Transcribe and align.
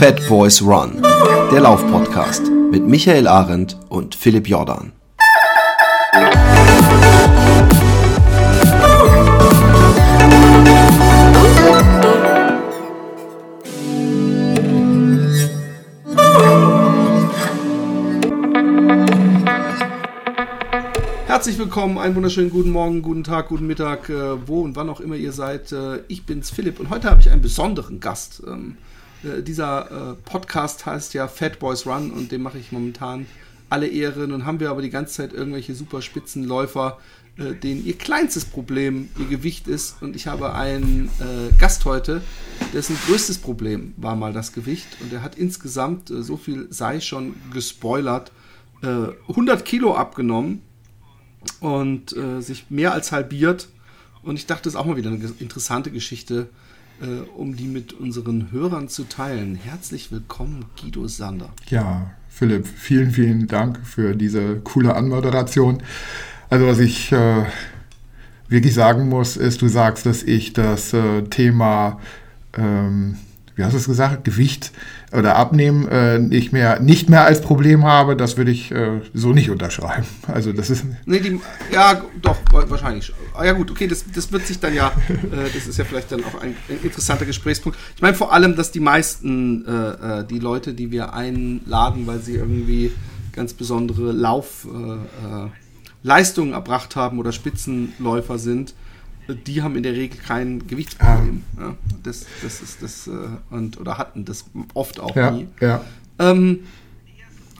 Fat 0.00 0.26
Boys 0.30 0.62
Run, 0.62 1.02
der 1.52 1.60
Laufpodcast 1.60 2.50
mit 2.70 2.86
Michael 2.86 3.28
Arendt 3.28 3.76
und 3.90 4.14
Philipp 4.14 4.48
Jordan. 4.48 4.92
Herzlich 21.26 21.58
willkommen, 21.58 21.98
einen 21.98 22.14
wunderschönen 22.14 22.48
guten 22.48 22.70
Morgen, 22.70 23.02
guten 23.02 23.22
Tag, 23.22 23.48
guten 23.48 23.66
Mittag, 23.66 24.08
äh, 24.08 24.48
wo 24.48 24.62
und 24.62 24.76
wann 24.76 24.88
auch 24.88 25.00
immer 25.00 25.16
ihr 25.16 25.32
seid. 25.32 25.70
Äh, 25.72 25.98
ich 26.08 26.24
bin's 26.24 26.48
Philipp 26.48 26.80
und 26.80 26.88
heute 26.88 27.10
habe 27.10 27.20
ich 27.20 27.28
einen 27.28 27.42
besonderen 27.42 28.00
Gast. 28.00 28.42
Äh, 29.22 29.42
dieser 29.42 30.12
äh, 30.12 30.14
Podcast 30.24 30.86
heißt 30.86 31.14
ja 31.14 31.28
Fat 31.28 31.58
Boys 31.58 31.86
Run 31.86 32.10
und 32.10 32.32
dem 32.32 32.42
mache 32.42 32.58
ich 32.58 32.72
momentan 32.72 33.26
alle 33.68 33.86
Ehren. 33.86 34.32
Und 34.32 34.46
haben 34.46 34.60
wir 34.60 34.70
aber 34.70 34.82
die 34.82 34.90
ganze 34.90 35.14
Zeit 35.14 35.32
irgendwelche 35.32 35.74
super 35.74 36.02
Spitzenläufer, 36.02 36.98
äh, 37.36 37.54
denen 37.54 37.84
ihr 37.84 37.96
kleinstes 37.96 38.44
Problem 38.44 39.08
ihr 39.18 39.26
Gewicht 39.26 39.68
ist. 39.68 40.02
Und 40.02 40.16
ich 40.16 40.26
habe 40.26 40.54
einen 40.54 41.10
äh, 41.20 41.52
Gast 41.58 41.84
heute, 41.84 42.22
dessen 42.72 42.96
größtes 43.06 43.38
Problem 43.38 43.94
war 43.96 44.16
mal 44.16 44.32
das 44.32 44.52
Gewicht. 44.52 44.88
Und 45.00 45.12
er 45.12 45.22
hat 45.22 45.36
insgesamt, 45.36 46.08
so 46.08 46.36
viel 46.36 46.66
sei 46.70 47.00
schon 47.00 47.34
gespoilert, 47.52 48.32
100 48.82 49.66
Kilo 49.66 49.94
abgenommen 49.94 50.62
und 51.60 52.16
äh, 52.16 52.40
sich 52.40 52.70
mehr 52.70 52.94
als 52.94 53.12
halbiert. 53.12 53.68
Und 54.22 54.36
ich 54.36 54.46
dachte, 54.46 54.64
das 54.64 54.74
ist 54.74 54.80
auch 54.80 54.86
mal 54.86 54.96
wieder 54.96 55.10
eine 55.10 55.32
interessante 55.38 55.90
Geschichte, 55.90 56.48
äh, 57.00 57.20
um 57.36 57.56
die 57.56 57.66
mit 57.66 57.92
unseren 57.92 58.50
Hörern 58.52 58.88
zu 58.88 59.04
teilen. 59.04 59.54
Herzlich 59.56 60.12
willkommen, 60.12 60.66
Guido 60.80 61.08
Sander. 61.08 61.50
Ja, 61.68 62.10
Philipp, 62.28 62.66
vielen, 62.66 63.10
vielen 63.10 63.46
Dank 63.46 63.80
für 63.84 64.14
diese 64.14 64.56
coole 64.60 64.94
Anmoderation. 64.94 65.82
Also 66.48 66.66
was 66.66 66.78
ich 66.78 67.12
äh, 67.12 67.44
wirklich 68.48 68.74
sagen 68.74 69.08
muss, 69.08 69.36
ist, 69.36 69.62
du 69.62 69.68
sagst, 69.68 70.06
dass 70.06 70.22
ich 70.22 70.52
das 70.52 70.92
äh, 70.92 71.22
Thema 71.22 72.00
ähm, 72.56 73.16
wie 73.60 73.64
hast 73.64 73.74
du 73.74 73.78
es 73.78 73.86
gesagt, 73.86 74.24
Gewicht 74.24 74.72
oder 75.12 75.36
Abnehmen 75.36 75.86
äh, 75.88 76.18
nicht, 76.18 76.50
mehr, 76.50 76.80
nicht 76.80 77.10
mehr 77.10 77.26
als 77.26 77.42
Problem 77.42 77.84
habe, 77.84 78.16
das 78.16 78.38
würde 78.38 78.50
ich 78.50 78.72
äh, 78.72 79.02
so 79.12 79.34
nicht 79.34 79.50
unterschreiben. 79.50 80.06
Also 80.26 80.54
das 80.54 80.70
ist. 80.70 80.86
Nee, 81.04 81.18
die, 81.18 81.38
ja, 81.72 82.00
doch, 82.22 82.38
wahrscheinlich. 82.52 83.12
Ah, 83.34 83.44
ja 83.44 83.52
gut, 83.52 83.70
okay, 83.70 83.86
das, 83.86 84.06
das 84.14 84.32
wird 84.32 84.46
sich 84.46 84.58
dann 84.60 84.74
ja, 84.74 84.94
äh, 85.08 85.50
das 85.52 85.66
ist 85.66 85.76
ja 85.76 85.84
vielleicht 85.84 86.10
dann 86.12 86.24
auch 86.24 86.40
ein, 86.40 86.56
ein, 86.68 86.78
interessanter 86.82 87.26
Gesprächspunkt. 87.26 87.78
Ich 87.96 88.00
meine 88.00 88.16
vor 88.16 88.32
allem, 88.32 88.56
dass 88.56 88.72
die 88.72 88.80
meisten, 88.80 89.66
äh, 89.66 90.20
äh, 90.20 90.24
die 90.24 90.38
Leute, 90.38 90.72
die 90.72 90.90
wir 90.90 91.12
einladen, 91.12 92.06
weil 92.06 92.20
sie 92.20 92.36
irgendwie 92.36 92.92
ganz 93.32 93.52
besondere 93.52 94.12
Laufleistungen 94.12 96.52
äh, 96.52 96.54
erbracht 96.54 96.96
haben 96.96 97.18
oder 97.18 97.32
Spitzenläufer 97.32 98.38
sind, 98.38 98.72
die 99.34 99.62
haben 99.62 99.76
in 99.76 99.82
der 99.82 99.92
Regel 99.92 100.18
kein 100.18 100.66
Gewichtsproblem. 100.66 101.42
Ah. 101.56 101.60
Ja, 101.60 101.76
das, 102.02 102.26
das 102.42 102.62
ist 102.62 102.82
das, 102.82 103.06
äh, 103.06 103.10
und, 103.50 103.80
oder 103.80 103.98
hatten 103.98 104.24
das 104.24 104.44
oft 104.74 105.00
auch 105.00 105.14
ja, 105.16 105.30
nie. 105.30 105.48
Ja. 105.60 105.84
Ähm, 106.18 106.60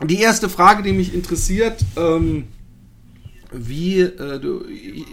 die 0.05 0.21
erste 0.21 0.49
Frage, 0.49 0.83
die 0.83 0.93
mich 0.93 1.15
interessiert, 1.15 1.85
ähm, 1.97 2.45
wie, 3.53 4.01
äh, 4.01 4.39
du, 4.39 4.65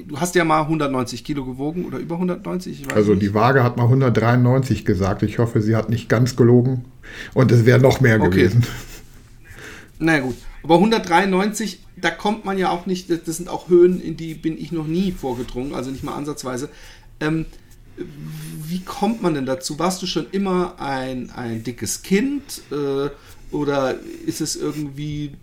du, 0.08 0.20
hast 0.20 0.36
ja 0.36 0.46
mal 0.46 0.62
190 0.62 1.24
Kilo 1.24 1.44
gewogen 1.44 1.86
oder 1.86 1.98
über 1.98 2.16
190? 2.16 2.94
also 2.94 3.12
nicht. 3.12 3.24
die 3.24 3.34
Waage 3.34 3.64
hat 3.64 3.78
mal 3.78 3.84
193 3.84 4.86
gesagt. 4.86 5.24
Ich 5.24 5.40
hoffe, 5.40 5.62
sie 5.62 5.76
hat 5.76 5.90
nicht 5.90 6.08
ganz 6.08 6.36
gelogen. 6.36 6.86
Und 7.34 7.52
es 7.52 7.66
wäre 7.66 7.80
noch 7.80 8.00
mehr 8.00 8.22
okay. 8.22 8.30
gewesen. 8.30 8.64
Na 10.00 10.20
gut. 10.20 10.36
Aber 10.64 10.76
193, 10.76 11.80
da 12.00 12.12
kommt 12.12 12.46
man 12.46 12.58
ja 12.58 12.70
auch 12.70 12.86
nicht, 12.86 13.10
das 13.10 13.38
sind 13.38 13.50
auch 13.50 13.70
Höhen, 13.70 14.00
in 14.00 14.18
die 14.18 14.36
bin 14.36 14.58
ich 14.58 14.72
noch 14.72 14.88
nie 14.88 15.12
vorgedrungen, 15.12 15.74
also 15.74 15.92
nicht 15.92 16.04
mal 16.04 16.16
ansatzweise. 16.16 16.70
Ähm, 17.20 17.46
wie 18.64 18.82
kommt 18.82 19.22
man 19.22 19.34
denn 19.34 19.46
dazu? 19.46 19.80
Warst 19.80 20.02
du 20.02 20.06
schon 20.06 20.28
immer 20.32 20.80
ein, 20.80 21.32
ein 21.32 21.64
dickes 21.64 22.04
Kind? 22.04 22.62
Äh, 22.72 23.10
oder 23.54 23.96
ist 24.26 24.42
es 24.42 24.56
irgendwie, 24.56 25.34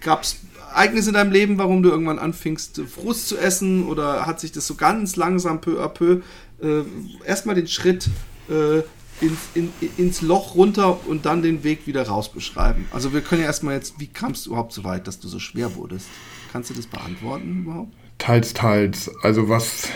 gab 0.00 0.22
es 0.22 0.36
Ereignisse 0.70 1.10
in 1.10 1.14
deinem 1.14 1.32
Leben, 1.32 1.58
warum 1.58 1.82
du 1.82 1.90
irgendwann 1.90 2.18
anfingst, 2.18 2.80
Frust 2.88 3.28
zu 3.28 3.36
essen? 3.36 3.86
Oder 3.86 4.26
hat 4.26 4.40
sich 4.40 4.52
das 4.52 4.66
so 4.66 4.76
ganz 4.76 5.16
langsam 5.16 5.60
peu 5.60 5.82
à 5.82 5.88
peu 5.88 6.20
äh, 6.62 6.84
erstmal 7.24 7.56
den 7.56 7.66
Schritt 7.66 8.08
äh, 8.48 8.82
ins, 9.26 9.38
in, 9.54 9.72
ins 9.96 10.22
Loch 10.22 10.54
runter 10.54 11.06
und 11.06 11.26
dann 11.26 11.42
den 11.42 11.64
Weg 11.64 11.86
wieder 11.86 12.06
raus 12.06 12.30
beschreiben. 12.30 12.86
Also 12.92 13.12
wir 13.12 13.20
können 13.20 13.40
ja 13.40 13.46
erstmal 13.46 13.74
jetzt, 13.74 13.98
wie 13.98 14.06
kamst 14.06 14.46
du 14.46 14.50
überhaupt 14.50 14.72
so 14.72 14.84
weit, 14.84 15.06
dass 15.06 15.20
du 15.20 15.28
so 15.28 15.38
schwer 15.38 15.74
wurdest? 15.74 16.06
Kannst 16.52 16.70
du 16.70 16.74
das 16.74 16.86
beantworten 16.86 17.64
überhaupt? 17.64 17.92
Teils, 18.18 18.54
teils. 18.54 19.10
Also 19.22 19.48
was 19.48 19.88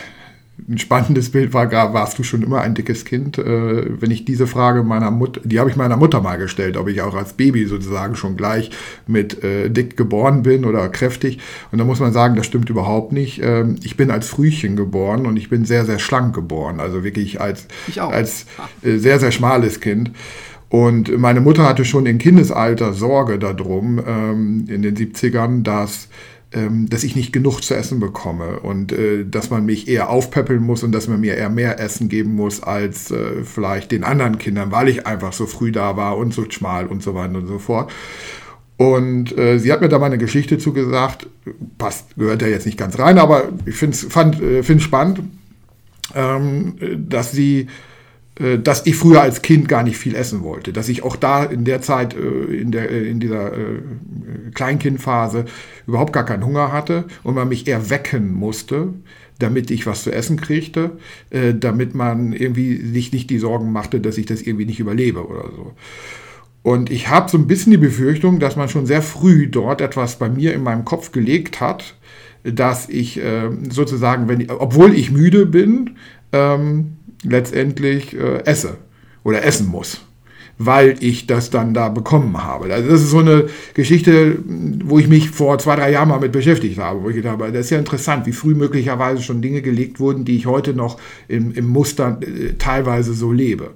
ein 0.69 0.79
spannendes 0.79 1.31
Bild 1.31 1.55
war, 1.55 1.71
warst 1.71 2.19
du 2.19 2.23
schon 2.23 2.43
immer 2.43 2.61
ein 2.61 2.75
dickes 2.75 3.05
Kind? 3.05 3.39
Äh, 3.39 4.01
wenn 4.01 4.11
ich 4.11 4.25
diese 4.25 4.47
Frage 4.47 4.83
meiner 4.83 5.11
Mutter, 5.11 5.41
die 5.45 5.61
habe 5.61 5.71
ich 5.71 5.77
meiner 5.77 5.97
Mutter 5.97 6.21
mal 6.21 6.37
gestellt, 6.37 6.77
ob 6.77 6.89
ich 6.89 7.01
auch 7.03 7.15
als 7.15 7.35
Baby 7.35 7.67
sozusagen 7.67 8.17
schon 8.17 8.37
gleich 8.37 8.71
mit 9.07 9.43
äh, 9.45 9.69
dick 9.69 9.97
geboren 9.97 10.43
bin 10.43 10.65
oder 10.65 10.89
kräftig. 10.89 11.39
Und 11.71 11.79
da 11.79 11.85
muss 11.85 12.01
man 12.01 12.13
sagen, 12.13 12.35
das 12.35 12.47
stimmt 12.47 12.71
überhaupt 12.71 13.13
nicht. 13.13 13.41
Ähm, 13.43 13.77
ich 13.83 13.97
bin 13.97 14.11
als 14.11 14.29
Frühchen 14.29 14.75
geboren 14.75 15.27
und 15.27 15.37
ich 15.37 15.49
bin 15.49 15.65
sehr, 15.65 15.85
sehr 15.85 15.99
schlank 15.99 16.35
geboren. 16.35 16.81
Also 16.81 17.05
wirklich 17.05 17.41
als, 17.41 17.67
als 17.97 18.47
äh, 18.83 18.97
sehr, 18.97 19.21
sehr 19.21 19.33
schmales 19.33 19.81
Kind. 19.81 20.11
Und 20.71 21.17
meine 21.17 21.41
Mutter 21.41 21.67
hatte 21.67 21.85
schon 21.85 22.05
im 22.05 22.19
Kindesalter 22.19 22.93
Sorge 22.93 23.39
darum, 23.39 24.01
ähm, 24.07 24.67
in 24.69 24.83
den 24.83 24.97
70ern, 24.97 25.63
dass 25.63 26.09
dass 26.89 27.05
ich 27.05 27.15
nicht 27.15 27.33
genug 27.33 27.61
zu 27.61 27.75
essen 27.75 28.01
bekomme 28.01 28.61
und 28.61 28.93
äh, 28.93 29.25
dass 29.25 29.51
man 29.51 29.67
mich 29.67 29.87
eher 29.87 30.09
aufpäppeln 30.09 30.63
muss 30.63 30.83
und 30.83 30.93
dass 30.93 31.07
man 31.07 31.21
mir 31.21 31.35
eher 31.35 31.51
mehr 31.51 31.79
Essen 31.79 32.09
geben 32.09 32.35
muss 32.35 32.63
als 32.63 33.11
äh, 33.11 33.45
vielleicht 33.45 33.93
den 33.93 34.03
anderen 34.03 34.39
Kindern, 34.39 34.73
weil 34.73 34.89
ich 34.89 35.07
einfach 35.07 35.35
so 35.35 35.47
früh 35.47 35.73
da 35.73 35.97
war 35.97 36.17
und 36.17 36.33
so 36.33 36.51
schmal 36.51 36.87
und 36.87 37.03
so 37.03 37.15
weiter 37.15 37.37
und 37.37 37.47
so 37.47 37.59
fort. 37.59 37.93
Und 38.79 39.37
äh, 39.37 39.59
sie 39.59 39.73
hat 39.73 39.81
mir 39.81 39.89
da 39.89 39.99
mal 39.99 40.07
eine 40.07 40.19
Geschichte 40.19 40.57
zugesagt, 40.57 41.27
passt, 41.77 42.17
gehört 42.17 42.43
ja 42.43 42.49
jetzt 42.49 42.65
nicht 42.65 42.79
ganz 42.79 42.99
rein, 42.99 43.19
aber 43.19 43.49
ich 43.67 43.75
finde 43.75 43.97
es 43.97 44.05
äh, 44.17 44.81
spannend, 44.81 45.21
ähm, 46.15 46.77
dass 47.09 47.33
sie 47.33 47.67
dass 48.39 48.87
ich 48.87 48.95
früher 48.95 49.21
als 49.21 49.43
Kind 49.43 49.69
gar 49.69 49.83
nicht 49.83 49.99
viel 49.99 50.15
essen 50.15 50.43
wollte, 50.45 50.73
dass 50.73 50.89
ich 50.89 51.03
auch 51.03 51.17
da 51.17 51.43
in 51.43 51.65
der 51.65 51.83
Zeit, 51.83 52.15
äh, 52.15 52.55
in, 52.55 52.71
der, 52.71 52.89
äh, 52.89 53.09
in 53.11 53.19
dieser 53.19 53.53
Kleinkindphase 54.55 55.45
überhaupt 55.87 56.13
gar 56.13 56.25
keinen 56.25 56.45
Hunger 56.45 56.71
hatte 56.73 57.07
und 57.25 57.35
man 57.35 57.49
mich 57.49 57.67
eher 57.67 57.91
wecken 57.91 58.33
musste, 58.33 58.95
damit 59.41 59.71
ich 59.71 59.87
was 59.87 60.03
zu 60.03 60.13
essen 60.13 60.37
kriegte, 60.37 60.99
damit 61.31 61.95
man 61.95 62.33
irgendwie 62.33 62.77
sich 62.77 63.13
nicht 63.13 63.31
die 63.31 63.39
Sorgen 63.39 63.71
machte, 63.71 64.01
dass 64.01 64.19
ich 64.19 64.27
das 64.27 64.43
irgendwie 64.43 64.67
nicht 64.67 64.81
überlebe 64.81 65.27
oder 65.27 65.45
so. 65.55 65.73
Und 66.63 66.91
ich 66.91 67.09
habe 67.09 67.31
so 67.31 67.39
ein 67.39 67.47
bisschen 67.47 67.71
die 67.71 67.79
Befürchtung, 67.79 68.41
dass 68.41 68.57
man 68.57 68.69
schon 68.69 68.87
sehr 68.87 69.03
früh 69.03 69.47
dort 69.47 69.81
etwas 69.81 70.19
bei 70.19 70.29
mir 70.29 70.55
in 70.55 70.65
meinem 70.65 70.85
Kopf 70.85 71.13
gelegt 71.13 71.61
hat, 71.61 71.95
dass 72.43 72.89
ich 72.89 73.21
sozusagen, 73.71 74.29
wenn, 74.29 74.51
obwohl 74.51 74.93
ich 74.95 75.13
müde 75.13 75.47
bin, 75.47 75.97
ähm, 76.33 76.98
letztendlich 77.23 78.15
äh, 78.15 78.45
esse 78.45 78.77
oder 79.25 79.45
essen 79.45 79.69
muss, 79.69 80.01
weil 80.59 80.97
ich 81.01 81.27
das 81.27 81.51
dann 81.51 81.75
da 81.75 81.89
bekommen 81.89 82.43
habe. 82.43 82.73
Also 82.73 82.89
das 82.89 83.03
ist 83.03 83.11
so 83.11 83.19
eine 83.19 83.47
Geschichte, 83.75 84.39
wo 84.85 84.99
ich 84.99 85.09
mich 85.09 85.31
vor 85.31 85.59
zwei, 85.59 85.77
drei 85.77 85.91
Jahren 85.91 86.09
mal 86.09 86.21
mit 86.21 86.33
beschäftigt 86.33 86.79
habe, 86.79 87.03
wo 87.03 87.09
ich 87.11 87.17
gedacht 87.17 87.41
das 87.41 87.67
ist 87.67 87.71
ja 87.71 87.79
interessant, 87.79 88.27
wie 88.27 88.33
früh 88.33 88.55
möglicherweise 88.55 89.23
schon 89.23 89.43
Dinge 89.43 89.63
gelegt 89.63 90.01
wurden, 90.01 90.25
die 90.25 90.37
ich 90.37 90.47
heute 90.47 90.75
noch 90.75 90.99
im, 91.29 91.53
im 91.53 91.67
Muster 91.67 92.19
äh, 92.21 92.55
teilweise 92.59 93.13
so 93.13 93.33
lebe. 93.33 93.71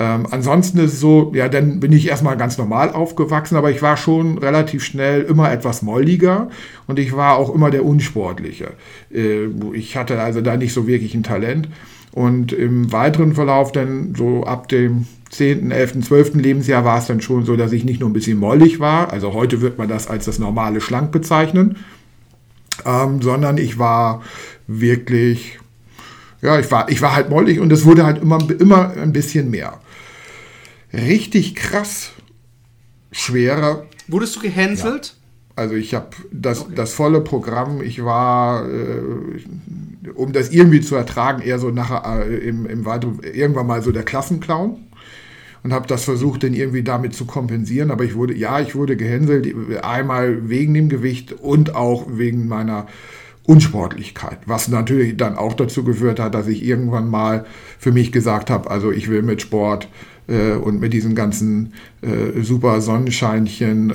Ähm, 0.00 0.26
ansonsten 0.30 0.78
ist 0.78 0.94
es 0.94 1.00
so, 1.00 1.30
ja, 1.34 1.50
dann 1.50 1.78
bin 1.78 1.92
ich 1.92 2.08
erstmal 2.08 2.38
ganz 2.38 2.56
normal 2.56 2.90
aufgewachsen, 2.90 3.56
aber 3.56 3.70
ich 3.70 3.82
war 3.82 3.98
schon 3.98 4.38
relativ 4.38 4.82
schnell 4.82 5.20
immer 5.20 5.52
etwas 5.52 5.82
molliger 5.82 6.48
und 6.86 6.98
ich 6.98 7.14
war 7.14 7.36
auch 7.36 7.54
immer 7.54 7.70
der 7.70 7.84
Unsportliche. 7.84 8.70
Äh, 9.12 9.48
ich 9.74 9.98
hatte 9.98 10.18
also 10.18 10.40
da 10.40 10.56
nicht 10.56 10.72
so 10.72 10.86
wirklich 10.86 11.14
ein 11.14 11.22
Talent. 11.22 11.68
Und 12.12 12.52
im 12.52 12.92
weiteren 12.92 13.34
Verlauf 13.34 13.72
dann 13.72 14.14
so 14.16 14.44
ab 14.44 14.68
dem 14.68 15.06
10., 15.30 15.70
11., 15.70 16.02
12. 16.02 16.34
Lebensjahr 16.34 16.84
war 16.84 16.98
es 16.98 17.06
dann 17.06 17.20
schon 17.20 17.44
so, 17.44 17.56
dass 17.56 17.72
ich 17.72 17.84
nicht 17.84 18.00
nur 18.00 18.10
ein 18.10 18.12
bisschen 18.12 18.38
mollig 18.38 18.80
war, 18.80 19.12
also 19.12 19.32
heute 19.32 19.60
wird 19.60 19.78
man 19.78 19.88
das 19.88 20.08
als 20.08 20.24
das 20.24 20.38
normale 20.38 20.80
Schlank 20.80 21.12
bezeichnen, 21.12 21.76
ähm, 22.84 23.22
sondern 23.22 23.56
ich 23.58 23.78
war 23.78 24.22
wirklich, 24.66 25.60
ja, 26.42 26.58
ich 26.58 26.70
war, 26.70 26.88
ich 26.88 27.00
war 27.00 27.14
halt 27.14 27.30
mollig 27.30 27.60
und 27.60 27.72
es 27.72 27.84
wurde 27.84 28.04
halt 28.04 28.20
immer, 28.20 28.38
immer 28.58 28.90
ein 28.90 29.12
bisschen 29.12 29.50
mehr. 29.50 29.80
Richtig 30.92 31.54
krass 31.54 32.10
schwerer. 33.12 33.86
Wurdest 34.08 34.36
du 34.36 34.40
gehänselt? 34.40 35.06
Ja. 35.06 35.19
Also 35.60 35.74
ich 35.74 35.92
habe 35.92 36.08
das, 36.32 36.62
okay. 36.62 36.72
das 36.74 36.94
volle 36.94 37.20
Programm, 37.20 37.82
ich 37.82 38.02
war, 38.02 38.66
äh, 38.66 40.10
um 40.14 40.32
das 40.32 40.48
irgendwie 40.50 40.80
zu 40.80 40.96
ertragen, 40.96 41.42
eher 41.42 41.58
so 41.58 41.68
nachher 41.70 42.26
äh, 42.26 42.36
im, 42.36 42.64
im 42.64 42.86
weiteren, 42.86 43.20
irgendwann 43.22 43.66
mal 43.66 43.82
so 43.82 43.92
der 43.92 44.02
Klassenclown. 44.02 44.78
und 45.62 45.72
habe 45.74 45.86
das 45.86 46.04
versucht, 46.04 46.44
dann 46.44 46.54
irgendwie 46.54 46.82
damit 46.82 47.14
zu 47.14 47.26
kompensieren. 47.26 47.90
Aber 47.90 48.04
ich 48.04 48.14
wurde, 48.14 48.34
ja, 48.34 48.58
ich 48.60 48.74
wurde 48.74 48.96
gehänselt, 48.96 49.54
einmal 49.82 50.48
wegen 50.48 50.72
dem 50.72 50.88
Gewicht 50.88 51.34
und 51.34 51.74
auch 51.74 52.06
wegen 52.08 52.48
meiner 52.48 52.86
Unsportlichkeit, 53.44 54.38
was 54.46 54.68
natürlich 54.68 55.18
dann 55.18 55.36
auch 55.36 55.52
dazu 55.52 55.84
geführt 55.84 56.20
hat, 56.20 56.34
dass 56.34 56.46
ich 56.46 56.64
irgendwann 56.64 57.10
mal 57.10 57.44
für 57.78 57.92
mich 57.92 58.12
gesagt 58.12 58.48
habe, 58.48 58.70
also 58.70 58.90
ich 58.90 59.10
will 59.10 59.22
mit 59.22 59.42
Sport 59.42 59.88
äh, 60.30 60.52
und 60.52 60.80
mit 60.80 60.92
diesen 60.92 61.14
ganzen 61.14 61.74
äh, 62.02 62.40
super 62.42 62.80
Sonnenscheinchen 62.80 63.90
äh, 63.90 63.94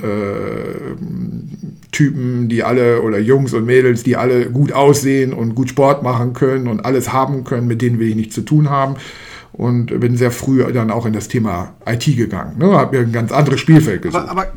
Typen, 1.91 2.49
die 2.49 2.63
alle 2.63 3.01
oder 3.01 3.19
Jungs 3.19 3.53
und 3.53 3.65
Mädels, 3.65 4.03
die 4.03 4.17
alle 4.17 4.49
gut 4.51 4.73
aussehen 4.73 5.33
und 5.33 5.55
gut 5.55 5.69
Sport 5.69 6.03
machen 6.03 6.33
können 6.33 6.67
und 6.67 6.83
alles 6.83 7.13
haben 7.13 7.45
können, 7.45 7.67
mit 7.67 7.81
denen 7.81 7.99
will 7.99 8.09
ich 8.09 8.15
nichts 8.15 8.35
zu 8.35 8.41
tun 8.41 8.69
haben 8.69 8.95
und 9.53 9.99
bin 9.99 10.17
sehr 10.17 10.31
früh 10.31 10.69
dann 10.73 10.91
auch 10.91 11.05
in 11.05 11.13
das 11.13 11.29
Thema 11.29 11.73
IT 11.85 12.05
gegangen. 12.05 12.57
Ne? 12.57 12.71
Habe 12.73 12.97
mir 12.97 13.05
ein 13.05 13.13
ganz 13.13 13.31
anderes 13.31 13.61
Spielfeld 13.61 14.01
gesucht. 14.01 14.27
Aber, 14.27 14.41
aber 14.41 14.53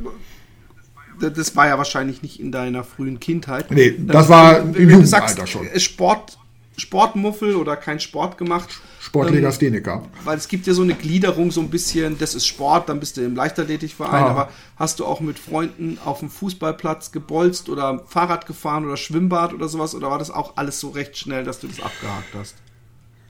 das 1.21 1.55
war 1.57 1.69
ja 1.69 1.79
wahrscheinlich 1.79 2.23
nicht 2.23 2.41
in 2.41 2.53
deiner 2.53 2.85
frühen 2.85 3.21
Kindheit. 3.21 3.71
Nee, 3.71 3.95
das 3.99 4.29
war 4.29 4.61
im 4.61 4.91
Jugendalter 4.91 5.47
schon. 5.47 5.67
Äh, 5.67 5.79
Sport, 5.79 6.39
Sportmuffel 6.77 7.55
oder 7.55 7.77
kein 7.77 8.01
Sport 8.01 8.39
gemacht. 8.39 8.81
Sportlegastheniker. 9.09 10.03
Ähm, 10.05 10.11
weil 10.25 10.37
es 10.37 10.49
gibt 10.49 10.67
ja 10.67 10.75
so 10.75 10.83
eine 10.83 10.95
Gliederung 10.95 11.51
so 11.51 11.63
ein 11.63 11.71
bisschen, 11.71 12.19
das 12.19 12.35
ist 12.35 12.47
Sport, 12.47 12.91
dann 12.91 13.01
bist 13.01 13.17
du 13.17 13.23
im 13.23 13.35
Leichtathletikverein, 13.35 14.23
ah. 14.23 14.29
aber 14.29 14.49
hast 14.77 15.01
du 15.01 15.07
auch 15.07 15.21
mit 15.21 15.39
Freunden 15.39 15.99
auf 16.05 16.21
dem 16.21 16.29
Fußballplatz 16.29 17.11
gebolzt 17.11 17.71
oder 17.71 18.03
Fahrrad 18.07 18.47
gefahren 18.47 18.85
oder 18.85 18.99
Schwimmbad 18.99 19.55
oder 19.55 19.69
sowas 19.69 19.95
oder 19.95 20.11
war 20.11 20.19
das 20.19 20.31
auch 20.31 20.57
alles 20.57 20.79
so 20.79 20.91
recht 20.91 21.17
schnell, 21.17 21.45
dass 21.45 21.59
du 21.59 21.69
das 21.69 21.81
abgehakt 21.81 22.35
hast? 22.39 22.57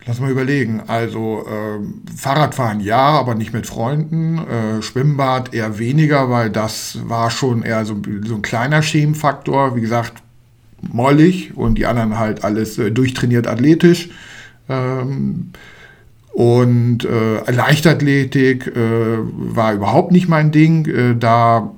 Lass 0.04 0.20
mal 0.20 0.30
überlegen. 0.30 0.82
Also 0.86 1.46
äh, 1.46 2.16
Fahrradfahren 2.16 2.80
ja, 2.80 2.98
aber 2.98 3.34
nicht 3.34 3.52
mit 3.52 3.66
Freunden. 3.66 4.38
Äh, 4.38 4.82
Schwimmbad 4.82 5.54
eher 5.54 5.78
weniger, 5.78 6.30
weil 6.30 6.50
das 6.50 6.98
war 7.04 7.30
schon 7.30 7.62
eher 7.62 7.84
so, 7.84 7.96
so 8.24 8.36
ein 8.36 8.42
kleiner 8.42 8.82
Schemenfaktor. 8.82 9.76
Wie 9.76 9.80
gesagt, 9.80 10.22
mollig 10.80 11.56
und 11.56 11.76
die 11.76 11.86
anderen 11.86 12.18
halt 12.18 12.42
alles 12.42 12.78
äh, 12.78 12.90
durchtrainiert 12.90 13.46
athletisch. 13.46 14.10
Ähm, 14.68 15.52
und 16.32 17.04
äh, 17.04 17.50
Leichtathletik 17.50 18.68
äh, 18.68 19.18
war 19.18 19.72
überhaupt 19.72 20.12
nicht 20.12 20.28
mein 20.28 20.52
Ding. 20.52 20.86
Äh, 20.86 21.16
da 21.18 21.72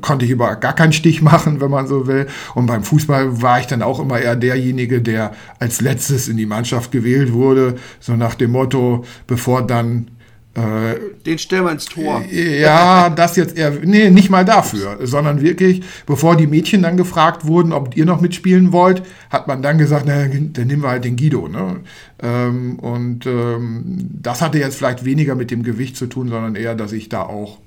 konnte 0.00 0.24
ich 0.24 0.30
über 0.30 0.56
gar 0.56 0.74
keinen 0.74 0.92
Stich 0.92 1.20
machen, 1.22 1.60
wenn 1.60 1.70
man 1.70 1.86
so 1.86 2.06
will. 2.06 2.26
Und 2.54 2.66
beim 2.66 2.82
Fußball 2.82 3.42
war 3.42 3.60
ich 3.60 3.66
dann 3.66 3.82
auch 3.82 4.00
immer 4.00 4.18
eher 4.18 4.36
derjenige, 4.36 5.02
der 5.02 5.32
als 5.58 5.80
letztes 5.80 6.28
in 6.28 6.36
die 6.36 6.46
Mannschaft 6.46 6.90
gewählt 6.90 7.32
wurde, 7.32 7.76
so 8.00 8.16
nach 8.16 8.34
dem 8.34 8.52
Motto, 8.52 9.04
bevor 9.26 9.66
dann 9.66 10.08
den 10.56 11.38
stellen 11.38 11.64
wir 11.64 11.72
ins 11.72 11.84
Tor. 11.84 12.22
Ja, 12.30 13.10
das 13.10 13.36
jetzt 13.36 13.56
eher, 13.56 13.72
nee, 13.84 14.10
nicht 14.10 14.30
mal 14.30 14.44
dafür, 14.44 14.98
sondern 15.02 15.42
wirklich, 15.42 15.82
bevor 16.06 16.36
die 16.36 16.46
Mädchen 16.46 16.82
dann 16.82 16.96
gefragt 16.96 17.46
wurden, 17.46 17.72
ob 17.72 17.96
ihr 17.96 18.06
noch 18.06 18.20
mitspielen 18.20 18.72
wollt, 18.72 19.02
hat 19.28 19.48
man 19.48 19.60
dann 19.60 19.76
gesagt, 19.76 20.04
na, 20.06 20.26
dann 20.26 20.66
nehmen 20.66 20.82
wir 20.82 20.88
halt 20.88 21.04
den 21.04 21.16
Guido. 21.16 21.48
Ne? 21.48 21.80
Ähm, 22.22 22.78
und 22.78 23.26
ähm, 23.26 24.08
das 24.22 24.40
hatte 24.40 24.58
jetzt 24.58 24.76
vielleicht 24.76 25.04
weniger 25.04 25.34
mit 25.34 25.50
dem 25.50 25.62
Gewicht 25.62 25.96
zu 25.96 26.06
tun, 26.06 26.28
sondern 26.28 26.54
eher, 26.54 26.74
dass 26.74 26.92
ich 26.92 27.10
da 27.10 27.22
auch 27.22 27.58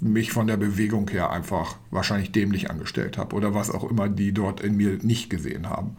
mich 0.00 0.32
von 0.32 0.46
der 0.46 0.56
Bewegung 0.56 1.08
her 1.10 1.30
einfach 1.30 1.76
wahrscheinlich 1.90 2.32
dämlich 2.32 2.70
angestellt 2.70 3.18
habe 3.18 3.36
oder 3.36 3.54
was 3.54 3.70
auch 3.70 3.88
immer 3.90 4.08
die 4.08 4.32
dort 4.32 4.60
in 4.60 4.76
mir 4.76 4.98
nicht 5.02 5.30
gesehen 5.30 5.68
haben. 5.68 5.96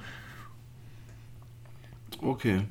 Okay. 2.21 2.61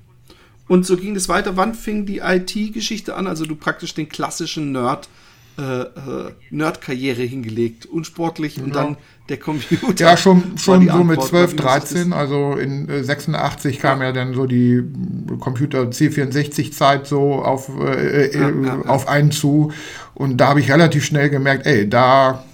Und 0.68 0.86
so 0.86 0.96
ging 0.96 1.14
es 1.16 1.28
weiter. 1.28 1.56
Wann 1.56 1.74
fing 1.74 2.06
die 2.06 2.18
IT-Geschichte 2.18 3.14
an? 3.16 3.26
Also 3.26 3.44
du 3.44 3.54
praktisch 3.54 3.94
den 3.94 4.08
klassischen 4.08 4.72
Nerd, 4.72 5.08
äh, 5.58 5.62
äh, 5.62 6.32
Nerd-Karriere 6.50 7.22
hingelegt, 7.22 7.86
unsportlich 7.86 8.60
und 8.60 8.74
dann 8.74 8.96
der 9.28 9.38
Computer. 9.38 10.04
Ja, 10.04 10.16
schon, 10.16 10.58
schon 10.58 10.88
so 10.88 11.04
mit 11.04 11.22
12, 11.22 11.56
13. 11.56 12.12
Also 12.12 12.54
in 12.54 12.88
äh, 12.88 13.04
86 13.04 13.78
kam 13.78 14.00
ja. 14.00 14.06
ja 14.06 14.12
dann 14.12 14.34
so 14.34 14.46
die 14.46 14.82
Computer 15.38 15.82
C64-Zeit 15.82 17.06
so 17.06 17.34
auf, 17.34 17.68
äh, 17.78 18.26
äh, 18.26 18.64
ja, 18.64 18.80
auf 18.86 19.06
einen 19.06 19.30
zu. 19.30 19.70
Und 20.14 20.38
da 20.38 20.48
habe 20.48 20.60
ich 20.60 20.70
relativ 20.70 21.04
schnell 21.04 21.30
gemerkt, 21.30 21.66
ey, 21.66 21.88
da 21.88 22.44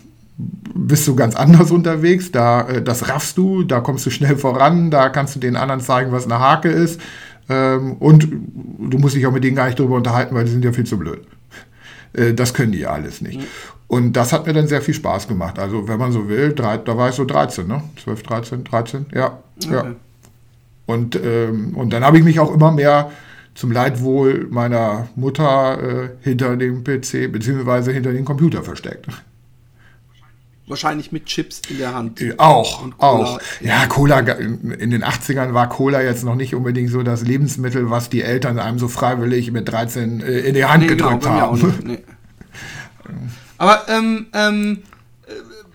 bist 0.75 1.07
du 1.07 1.17
ganz 1.17 1.35
anders 1.35 1.71
unterwegs, 1.71 2.33
da 2.33 2.69
äh, 2.69 2.83
das 2.83 3.09
raffst 3.09 3.37
du, 3.37 3.65
da 3.65 3.81
kommst 3.81 4.07
du 4.07 4.11
schnell 4.11 4.37
voran, 4.37 4.91
da 4.91 5.09
kannst 5.09 5.37
du 5.37 5.41
den 5.41 5.57
anderen 5.57 5.81
zeigen, 5.81 6.13
was 6.13 6.25
eine 6.25 6.39
Hake 6.39 6.69
ist. 6.69 7.01
Ähm, 7.51 7.95
und 7.95 8.29
du 8.31 8.99
musst 8.99 9.17
dich 9.17 9.27
auch 9.27 9.33
mit 9.33 9.43
denen 9.43 9.57
gar 9.57 9.67
nicht 9.67 9.79
drüber 9.79 9.97
unterhalten, 9.97 10.35
weil 10.35 10.45
die 10.45 10.53
sind 10.53 10.65
ja 10.65 10.73
viel 10.73 10.87
zu 10.87 10.97
blöd. 10.97 11.27
Äh, 12.13 12.33
das 12.33 12.55
können 12.55 12.73
die 12.73 12.79
ja 12.79 12.91
alles 12.91 13.21
nicht. 13.21 13.41
Mhm. 13.41 13.47
Und 13.89 14.13
das 14.13 14.33
hat 14.33 14.47
mir 14.47 14.53
dann 14.53 14.69
sehr 14.69 14.83
viel 14.83 14.95
Spaß 14.95 15.27
gemacht. 15.27 15.59
Also, 15.59 15.89
wenn 15.89 15.99
man 15.99 16.13
so 16.13 16.29
will, 16.29 16.53
drei, 16.55 16.77
da 16.77 16.97
war 16.97 17.09
ich 17.09 17.17
so 17.17 17.25
13, 17.25 17.67
ne? 17.67 17.83
12, 18.03 18.23
13, 18.23 18.65
13, 18.65 19.07
ja. 19.13 19.39
Okay. 19.65 19.75
ja. 19.75 19.95
Und, 20.87 21.17
ähm, 21.17 21.75
und 21.75 21.93
dann 21.93 22.05
habe 22.05 22.19
ich 22.19 22.25
mich 22.25 22.39
auch 22.39 22.55
immer 22.55 22.71
mehr 22.71 23.11
zum 23.55 23.73
Leidwohl 23.73 24.47
meiner 24.49 25.09
Mutter 25.17 26.05
äh, 26.05 26.09
hinter 26.21 26.57
dem 26.57 26.85
PC 26.85 27.31
bzw. 27.33 27.93
hinter 27.93 28.13
dem 28.13 28.25
Computer 28.25 28.63
versteckt. 28.63 29.07
Wahrscheinlich 30.71 31.11
mit 31.11 31.27
Chips 31.27 31.63
in 31.69 31.79
der 31.79 31.95
Hand. 31.95 32.21
Äh, 32.21 32.35
auch, 32.39 32.85
auch. 32.99 33.41
Ja, 33.61 33.87
Cola, 33.87 34.21
in 34.21 34.91
den 34.91 35.03
80ern 35.03 35.53
war 35.53 35.69
Cola 35.69 36.01
jetzt 36.01 36.23
noch 36.23 36.37
nicht 36.37 36.55
unbedingt 36.55 36.91
so 36.91 37.03
das 37.03 37.23
Lebensmittel, 37.23 37.91
was 37.91 38.09
die 38.09 38.23
Eltern 38.23 38.61
einem 38.61 38.79
so 38.79 38.87
freiwillig 38.87 39.51
mit 39.51 39.69
13 39.69 40.21
äh, 40.21 40.39
in 40.39 40.55
die 40.55 40.65
Hand 40.65 40.83
nee, 40.83 40.89
genau, 40.89 41.17
gedrückt 41.17 41.25
genau, 41.25 41.41
haben. 41.41 41.75
Nee. 41.85 41.99
Aber 43.59 43.89
ähm, 43.89 44.27
ähm, 44.33 44.83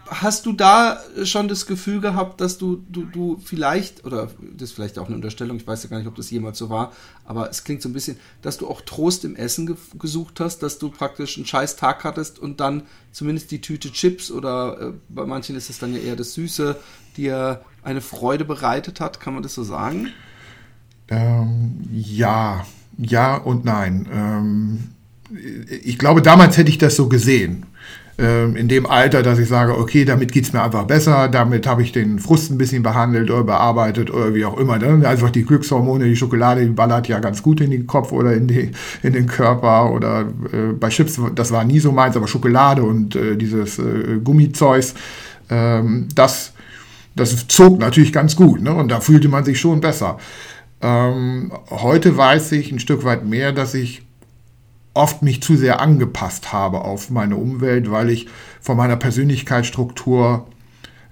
hast 0.07 0.45
du 0.45 0.53
da 0.53 0.99
schon 1.23 1.47
das 1.47 1.65
Gefühl 1.65 1.99
gehabt, 1.99 2.39
dass 2.39 2.57
du, 2.57 2.83
du, 2.89 3.05
du 3.05 3.41
vielleicht, 3.43 4.05
oder 4.05 4.29
das 4.55 4.69
ist 4.69 4.75
vielleicht 4.75 4.99
auch 4.99 5.07
eine 5.07 5.15
Unterstellung, 5.15 5.57
ich 5.57 5.65
weiß 5.65 5.83
ja 5.83 5.89
gar 5.89 5.97
nicht, 5.97 6.07
ob 6.07 6.15
das 6.15 6.29
jemals 6.29 6.57
so 6.57 6.69
war, 6.69 6.91
aber 7.25 7.49
es 7.49 7.63
klingt 7.63 7.81
so 7.81 7.89
ein 7.89 7.93
bisschen, 7.93 8.17
dass 8.41 8.57
du 8.57 8.67
auch 8.67 8.81
Trost 8.81 9.25
im 9.25 9.35
Essen 9.35 9.65
ge 9.65 9.75
gesucht 9.97 10.39
hast, 10.39 10.59
dass 10.59 10.77
du 10.77 10.89
praktisch 10.89 11.37
einen 11.37 11.45
scheiß 11.45 11.75
Tag 11.75 12.03
hattest 12.03 12.37
und 12.39 12.59
dann 12.59 12.83
zumindest 13.11 13.51
die 13.51 13.61
Tüte 13.61 13.91
Chips 13.91 14.29
oder 14.29 14.79
äh, 14.79 14.91
bei 15.09 15.25
manchen 15.25 15.55
ist 15.55 15.69
es 15.69 15.79
dann 15.79 15.93
ja 15.93 15.99
eher 15.99 16.15
das 16.15 16.33
Süße, 16.33 16.75
dir 17.17 17.61
eine 17.83 18.01
Freude 18.01 18.45
bereitet 18.45 18.99
hat, 18.99 19.19
kann 19.19 19.33
man 19.33 19.43
das 19.43 19.55
so 19.55 19.63
sagen? 19.63 20.09
Ähm, 21.07 21.81
ja, 21.91 22.65
ja 22.97 23.37
und 23.37 23.65
nein. 23.65 24.07
Ähm, 24.11 24.95
ich 25.83 25.97
glaube, 25.97 26.21
damals 26.21 26.57
hätte 26.57 26.69
ich 26.69 26.77
das 26.77 26.95
so 26.95 27.09
gesehen. 27.09 27.65
Ähm, 28.17 28.55
in 28.55 28.69
dem 28.69 28.85
Alter, 28.85 29.23
dass 29.23 29.39
ich 29.39 29.49
sage, 29.49 29.77
okay, 29.77 30.05
damit 30.05 30.31
geht 30.31 30.45
es 30.45 30.53
mir 30.53 30.63
einfach 30.63 30.85
besser, 30.85 31.27
damit 31.27 31.67
habe 31.67 31.83
ich 31.83 31.91
den 31.91 32.17
Frust 32.19 32.49
ein 32.49 32.57
bisschen 32.57 32.81
behandelt 32.81 33.29
oder 33.29 33.43
bearbeitet 33.43 34.09
oder 34.09 34.33
wie 34.33 34.45
auch 34.45 34.57
immer. 34.57 34.77
Ne? 34.77 35.05
Einfach 35.05 35.31
die 35.31 35.43
Glückshormone, 35.43 36.05
die 36.05 36.15
Schokolade, 36.15 36.65
die 36.65 36.71
ballert 36.71 37.09
ja 37.09 37.19
ganz 37.19 37.43
gut 37.43 37.59
in 37.59 37.71
den 37.71 37.87
Kopf 37.87 38.13
oder 38.13 38.33
in, 38.33 38.47
die, 38.47 38.71
in 39.03 39.11
den 39.11 39.27
Körper 39.27 39.91
oder 39.91 40.21
äh, 40.53 40.71
bei 40.79 40.87
Chips, 40.87 41.19
das 41.35 41.51
war 41.51 41.65
nie 41.65 41.79
so 41.79 41.91
meins, 41.91 42.15
aber 42.15 42.29
Schokolade 42.29 42.83
und 42.83 43.17
äh, 43.17 43.35
dieses 43.35 43.79
äh, 43.79 44.19
Gummizeugs, 44.23 44.93
ähm, 45.49 46.07
das, 46.15 46.53
das 47.17 47.47
zog 47.49 47.79
natürlich 47.79 48.13
ganz 48.13 48.37
gut 48.37 48.61
ne? 48.61 48.73
und 48.73 48.89
da 48.89 49.01
fühlte 49.01 49.27
man 49.27 49.43
sich 49.43 49.59
schon 49.59 49.81
besser. 49.81 50.19
Ähm, 50.81 51.51
heute 51.69 52.15
weiß 52.15 52.53
ich 52.53 52.71
ein 52.71 52.79
Stück 52.79 53.03
weit 53.03 53.25
mehr, 53.25 53.51
dass 53.51 53.73
ich 53.73 54.04
oft 54.95 55.21
mich 55.21 55.43
zu 55.43 55.55
sehr 55.55 55.81
angepasst 55.81 56.51
habe 56.51 56.81
auf 56.81 57.11
meine 57.11 57.35
Umwelt, 57.35 57.91
weil 57.91 58.09
ich 58.09 58.27
von 58.61 58.77
meiner 58.77 58.95
Persönlichkeitsstruktur 58.95 60.47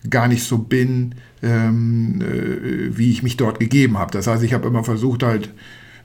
gar 0.09 0.27
nicht 0.27 0.43
so 0.43 0.57
bin, 0.57 1.15
ähm, 1.43 2.21
äh, 2.21 2.97
wie 2.97 3.11
ich 3.11 3.23
mich 3.23 3.37
dort 3.37 3.59
gegeben 3.59 3.99
habe. 3.99 4.11
Das 4.11 4.27
heißt, 4.27 4.43
ich 4.43 4.53
habe 4.53 4.67
immer 4.67 4.83
versucht, 4.83 5.23
halt 5.23 5.53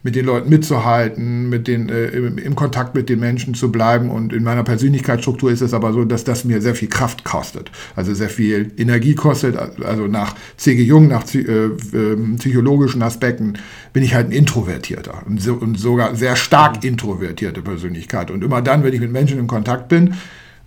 mit 0.03 0.15
den 0.15 0.25
Leuten 0.25 0.49
mitzuhalten, 0.49 1.49
mit 1.49 1.67
den, 1.67 1.89
äh, 1.89 2.07
im, 2.09 2.39
im, 2.39 2.55
Kontakt 2.55 2.95
mit 2.95 3.09
den 3.09 3.19
Menschen 3.19 3.55
zu 3.55 3.73
bleiben. 3.73 4.11
Und 4.11 4.33
in 4.33 4.45
meiner 4.45 4.63
Persönlichkeitsstruktur 4.63 5.51
ist 5.51 5.61
es 5.61 5.75
aber 5.75 5.93
so, 5.93 6.05
dass 6.05 6.25
das 6.25 6.45
mir 6.45 6.61
sehr 6.61 6.75
viel 6.75 6.89
Kraft 6.89 7.25
kostet. 7.25 7.71
Also 7.97 8.15
sehr 8.15 8.29
viel 8.29 8.73
Energie 8.77 9.15
kostet. 9.15 9.57
Also 9.57 10.07
nach 10.07 10.35
C.G. 10.57 10.83
Jung, 10.83 11.09
nach 11.09 11.25
äh, 11.35 11.41
ähm, 11.41 12.37
psychologischen 12.39 13.03
Aspekten 13.03 13.55
bin 13.93 14.03
ich 14.03 14.15
halt 14.15 14.29
ein 14.29 14.33
Introvertierter 14.33 15.23
und, 15.27 15.43
so, 15.43 15.55
und 15.55 15.79
sogar 15.79 16.15
sehr 16.15 16.37
stark 16.37 16.85
introvertierte 16.85 17.63
Persönlichkeit. 17.63 18.31
Und 18.31 18.45
immer 18.45 18.63
dann, 18.63 18.85
wenn 18.85 18.95
ich 18.95 19.01
mit 19.01 19.13
Menschen 19.13 19.39
in 19.39 19.47
Kontakt 19.47 19.89
bin, 19.89 20.15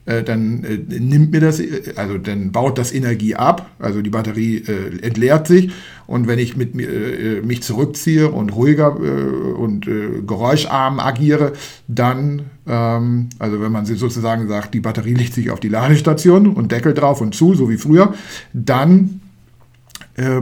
dann 0.06 0.64
äh, 0.64 0.78
nimmt 1.00 1.32
mir 1.32 1.42
das, 1.42 1.60
äh, 1.60 1.94
also 1.96 2.18
dann 2.18 2.52
baut 2.52 2.78
das 2.78 2.92
Energie 2.92 3.36
ab, 3.36 3.70
also 3.80 4.02
die 4.02 4.10
Batterie 4.10 4.58
äh, 4.58 5.00
entleert 5.02 5.48
sich 5.48 5.72
und 6.08 6.28
wenn 6.28 6.40
ich 6.40 6.58
mit 6.58 6.76
äh, 6.76 7.42
mich 7.44 7.62
zurückziehe 7.62 8.30
und 8.32 8.56
ruhiger 8.56 8.98
äh, 9.00 9.52
und 9.54 9.88
geräuscharm 10.28 11.00
agiere, 11.00 11.54
dann, 11.88 12.44
ähm, 12.68 13.30
also 13.38 13.62
wenn 13.62 13.72
man 13.72 13.86
sozusagen 13.86 14.48
sagt, 14.48 14.74
die 14.74 14.80
Batterie 14.80 15.14
legt 15.14 15.34
sich 15.34 15.52
auf 15.52 15.60
die 15.60 15.70
Ladestation 15.70 16.48
und 16.48 16.72
Deckel 16.72 16.94
drauf 16.94 17.22
und 17.22 17.36
zu, 17.36 17.54
so 17.54 17.70
wie 17.70 17.78
früher, 17.78 18.14
dann 18.54 19.22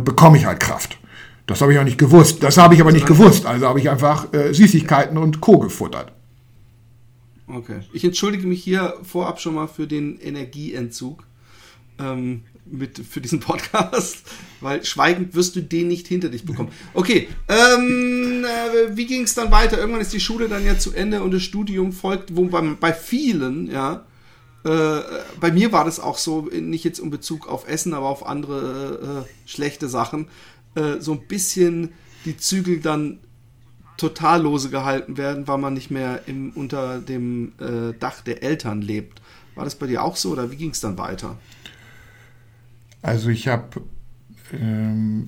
bekomme 0.03 0.37
ich 0.37 0.45
halt 0.45 0.59
Kraft. 0.59 0.97
Das 1.45 1.61
habe 1.61 1.71
ich 1.71 1.79
auch 1.79 1.83
nicht 1.83 1.99
gewusst. 1.99 2.43
Das 2.43 2.57
habe 2.57 2.73
ich 2.73 2.81
aber 2.81 2.91
nicht 2.91 3.05
gewusst. 3.05 3.45
Also 3.45 3.67
habe 3.67 3.79
ich 3.79 3.89
einfach 3.89 4.27
Süßigkeiten 4.51 5.17
und 5.17 5.41
Co. 5.41 5.59
gefuttert. 5.59 6.11
Okay. 7.51 7.82
Ich 7.94 8.03
entschuldige 8.03 8.46
mich 8.46 8.63
hier 8.63 8.96
vorab 9.03 9.41
schon 9.41 9.56
mal 9.56 9.68
für 9.68 9.88
den 9.88 10.20
Energieentzug 10.20 11.24
ähm, 11.98 12.44
mit, 12.65 13.00
für 13.00 13.22
diesen 13.22 13.39
Podcast, 13.41 14.24
weil 14.62 14.86
schweigend 14.86 15.34
wirst 15.34 15.56
du 15.56 15.62
den 15.62 15.88
nicht 15.88 16.08
hinter 16.08 16.29
dich 16.29 16.46
bekommen. 16.46 16.72
Okay, 16.94 17.27
ähm, 17.48 18.46
äh, 18.46 18.96
wie 18.96 19.06
ging 19.06 19.24
es 19.24 19.34
dann 19.34 19.51
weiter? 19.51 19.79
Irgendwann 19.79 20.01
ist 20.01 20.13
die 20.13 20.20
Schule 20.20 20.48
dann 20.48 20.65
ja 20.65 20.77
zu 20.77 20.94
Ende 20.94 21.24
und 21.24 21.32
das 21.32 21.44
Studium 21.44 21.91
folgt, 21.91 22.36
wo 22.36 22.46
bei, 22.46 22.62
bei 22.62 22.94
vielen, 22.94 23.70
ja, 23.72 24.06
äh, 24.63 25.00
bei 25.39 25.51
mir 25.51 25.72
war 25.72 25.86
das 25.86 26.00
auch 26.00 26.18
so, 26.18 26.50
nicht 26.51 26.84
jetzt 26.84 27.00
in 27.00 27.10
Bezug 27.10 27.48
auf 27.48 27.68
Essen, 27.68 27.94
aber 27.94 28.08
auf 28.08 28.25
andere 28.25 29.25
äh, 29.25 29.50
schlechte 29.50 29.88
Sachen, 29.88 30.27
äh, 30.75 31.00
so 31.00 31.13
ein 31.13 31.27
bisschen 31.27 31.94
die 32.25 32.38
Zügel 32.38 32.79
dann 32.79 33.20
total 34.00 34.41
lose 34.41 34.70
gehalten 34.70 35.18
werden, 35.18 35.48
weil 35.48 35.58
man 35.58 35.74
nicht 35.74 35.91
mehr 35.91 36.22
im, 36.25 36.51
unter 36.51 37.00
dem 37.00 37.53
äh, 37.60 37.94
Dach 38.00 38.22
der 38.22 38.44
Eltern 38.44 38.82
lebt. 38.82 39.22
War 39.56 39.65
das 39.65 39.75
bei 39.75 39.88
dir 39.88 40.03
auch 40.03 40.15
so 40.15 40.32
oder 40.32 40.51
wie 40.51 40.56
ging 40.56 40.72
es 40.72 40.79
dann 40.79 40.98
weiter? 40.98 41.38
Also 43.01 43.29
ich 43.29 43.48
habe 43.48 43.82
ähm, 44.53 45.25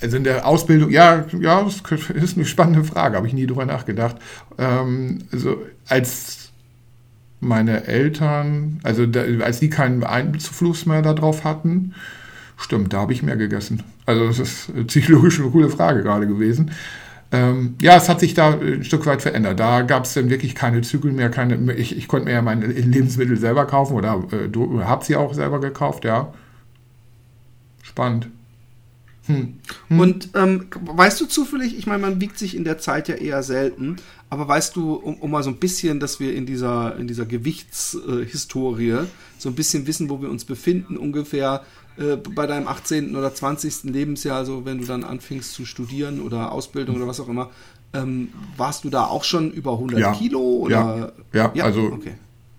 also 0.00 0.16
in 0.16 0.24
der 0.24 0.46
Ausbildung, 0.46 0.90
ja, 0.90 1.26
ja, 1.38 1.62
das 1.62 1.82
ist 2.10 2.36
eine 2.36 2.46
spannende 2.46 2.84
Frage, 2.84 3.16
habe 3.16 3.26
ich 3.26 3.32
nie 3.32 3.46
drüber 3.46 3.66
nachgedacht. 3.66 4.16
Ähm, 4.58 5.18
also 5.32 5.62
als 5.88 6.50
meine 7.40 7.86
Eltern, 7.86 8.80
also 8.82 9.06
als 9.42 9.60
die 9.60 9.70
keinen 9.70 10.04
Einfluss 10.04 10.86
mehr 10.86 11.02
darauf 11.02 11.44
hatten, 11.44 11.94
stimmt, 12.56 12.92
da 12.92 12.98
habe 12.98 13.12
ich 13.12 13.22
mehr 13.22 13.36
gegessen. 13.36 13.82
Also 14.06 14.26
das 14.26 14.38
ist 14.38 14.86
psychologisch 14.88 15.40
eine 15.40 15.50
coole 15.50 15.70
Frage 15.70 16.02
gerade 16.02 16.26
gewesen. 16.26 16.70
Ähm, 17.32 17.76
ja, 17.80 17.96
es 17.96 18.08
hat 18.08 18.20
sich 18.20 18.34
da 18.34 18.54
ein 18.58 18.82
Stück 18.82 19.06
weit 19.06 19.22
verändert. 19.22 19.60
Da 19.60 19.82
gab 19.82 20.04
es 20.04 20.14
dann 20.14 20.30
wirklich 20.30 20.54
keine 20.54 20.82
Zügel 20.82 21.12
mehr, 21.12 21.30
keine, 21.30 21.72
ich, 21.74 21.96
ich 21.96 22.08
konnte 22.08 22.26
mir 22.26 22.32
ja 22.32 22.42
meine 22.42 22.66
Lebensmittel 22.66 23.36
selber 23.36 23.66
kaufen 23.66 23.94
oder 23.94 24.22
äh, 24.32 24.84
hast 24.84 25.06
sie 25.06 25.16
auch 25.16 25.32
selber 25.34 25.60
gekauft, 25.60 26.04
ja. 26.04 26.32
Spannend. 27.82 28.28
Hm. 29.34 29.54
Hm. 29.88 30.00
Und 30.00 30.28
ähm, 30.34 30.66
weißt 30.80 31.20
du 31.20 31.26
zufällig, 31.26 31.78
ich 31.78 31.86
meine, 31.86 32.02
man 32.02 32.20
wiegt 32.20 32.38
sich 32.38 32.56
in 32.56 32.64
der 32.64 32.78
Zeit 32.78 33.08
ja 33.08 33.14
eher 33.14 33.42
selten, 33.42 33.96
aber 34.28 34.46
weißt 34.46 34.76
du, 34.76 34.94
um, 34.94 35.16
um 35.16 35.30
mal 35.30 35.42
so 35.42 35.50
ein 35.50 35.56
bisschen, 35.56 36.00
dass 36.00 36.20
wir 36.20 36.34
in 36.34 36.46
dieser, 36.46 36.96
in 36.96 37.08
dieser 37.08 37.26
Gewichtshistorie 37.26 38.90
äh, 38.90 39.06
so 39.38 39.48
ein 39.48 39.54
bisschen 39.54 39.86
wissen, 39.86 40.08
wo 40.10 40.20
wir 40.22 40.30
uns 40.30 40.44
befinden, 40.44 40.96
ungefähr 40.96 41.64
äh, 41.96 42.16
bei 42.16 42.46
deinem 42.46 42.68
18. 42.68 43.16
oder 43.16 43.34
20. 43.34 43.84
Lebensjahr, 43.84 44.38
also 44.38 44.64
wenn 44.64 44.78
du 44.78 44.86
dann 44.86 45.04
anfingst 45.04 45.52
zu 45.52 45.64
studieren 45.64 46.20
oder 46.20 46.52
Ausbildung 46.52 46.96
oder 46.96 47.06
was 47.06 47.20
auch 47.20 47.28
immer, 47.28 47.50
ähm, 47.92 48.28
warst 48.56 48.84
du 48.84 48.90
da 48.90 49.06
auch 49.06 49.24
schon 49.24 49.50
über 49.50 49.72
100 49.72 49.98
ja. 49.98 50.12
Kilo? 50.12 50.40
Oder? 50.40 51.12
Ja, 51.32 51.40
ja, 51.44 51.52
ja 51.54 51.64
also 51.64 51.82
okay. 51.92 52.14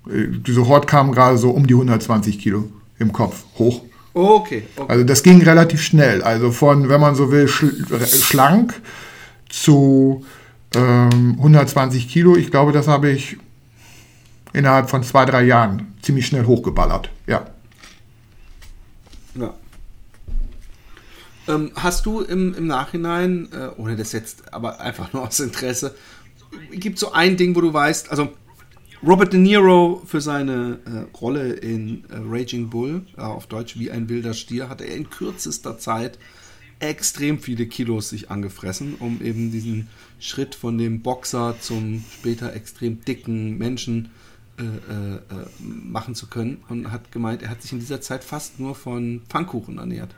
Äh, 0.08 0.28
diese 0.46 0.68
Hort 0.68 0.88
kam 0.88 1.12
gerade 1.12 1.38
so 1.38 1.52
um 1.52 1.68
die 1.68 1.74
120 1.74 2.40
Kilo 2.40 2.70
im 3.00 3.14
Kopf 3.14 3.46
hoch. 3.58 3.82
Okay, 4.14 4.64
okay. 4.76 4.92
Also 4.92 5.04
das 5.04 5.24
ging 5.24 5.42
relativ 5.42 5.82
schnell. 5.82 6.22
Also 6.22 6.52
von, 6.52 6.90
wenn 6.90 7.00
man 7.00 7.16
so 7.16 7.32
will, 7.32 7.48
schl 7.48 7.86
schlank 8.06 8.82
zu 9.50 10.26
ähm, 10.76 11.36
120 11.38 12.10
Kilo. 12.10 12.36
Ich 12.36 12.52
glaube, 12.52 12.72
das 12.72 12.88
habe 12.88 13.10
ich 13.10 13.38
innerhalb 14.54 14.90
von 14.90 15.04
zwei, 15.04 15.26
drei 15.26 15.44
Jahren 15.44 15.94
ziemlich 16.02 16.26
schnell 16.26 16.46
hochgeballert. 16.46 17.10
Ja. 17.28 17.48
Ja. 19.36 19.54
Ähm, 21.48 21.72
hast 21.76 22.06
du 22.06 22.22
im, 22.22 22.54
im 22.54 22.68
Nachhinein, 22.68 23.50
äh, 23.54 23.70
ohne 23.78 23.96
das 23.96 24.12
jetzt, 24.12 24.54
aber 24.54 24.80
einfach 24.82 25.14
nur 25.14 25.28
aus 25.28 25.40
Interesse, 25.40 25.96
gibt 26.72 27.00
so 27.00 27.14
ein 27.14 27.38
Ding, 27.38 27.56
wo 27.56 27.62
du 27.62 27.74
weißt, 27.74 28.12
also 28.12 28.30
Robert 29.04 29.34
De 29.34 29.40
Niro 29.40 30.04
für 30.06 30.22
seine 30.22 30.80
äh, 30.86 31.18
Rolle 31.18 31.54
in 31.54 32.04
äh, 32.10 32.18
Raging 32.24 32.70
Bull, 32.70 33.04
äh, 33.18 33.22
auf 33.22 33.48
Deutsch 33.48 33.80
wie 33.80 33.90
ein 33.90 34.10
wilder 34.10 34.36
Stier, 34.36 34.70
hat 34.70 34.80
er 34.80 34.96
in 34.96 35.10
kürzester 35.10 35.80
Zeit 35.80 36.20
extrem 36.80 37.40
viele 37.40 37.66
Kilos 37.66 38.10
sich 38.10 38.30
angefressen, 38.30 38.96
um 39.00 39.20
eben 39.24 39.52
diesen 39.52 39.88
Schritt 40.20 40.54
von 40.54 40.78
dem 40.78 41.02
Boxer 41.02 41.56
zum 41.60 42.04
später 42.12 42.54
extrem 42.54 43.04
dicken 43.04 43.58
Menschen 43.58 44.12
äh, 44.60 44.64
äh, 44.64 45.16
äh, 45.16 45.20
machen 45.64 46.14
zu 46.14 46.28
können 46.28 46.64
und 46.70 46.92
hat 46.92 47.12
gemeint, 47.12 47.42
er 47.42 47.50
hat 47.50 47.64
sich 47.64 47.72
in 47.72 47.80
dieser 47.80 48.02
Zeit 48.02 48.24
fast 48.24 48.60
nur 48.60 48.76
von 48.76 49.22
Pfannkuchen 49.30 49.80
ernährt. 49.80 50.14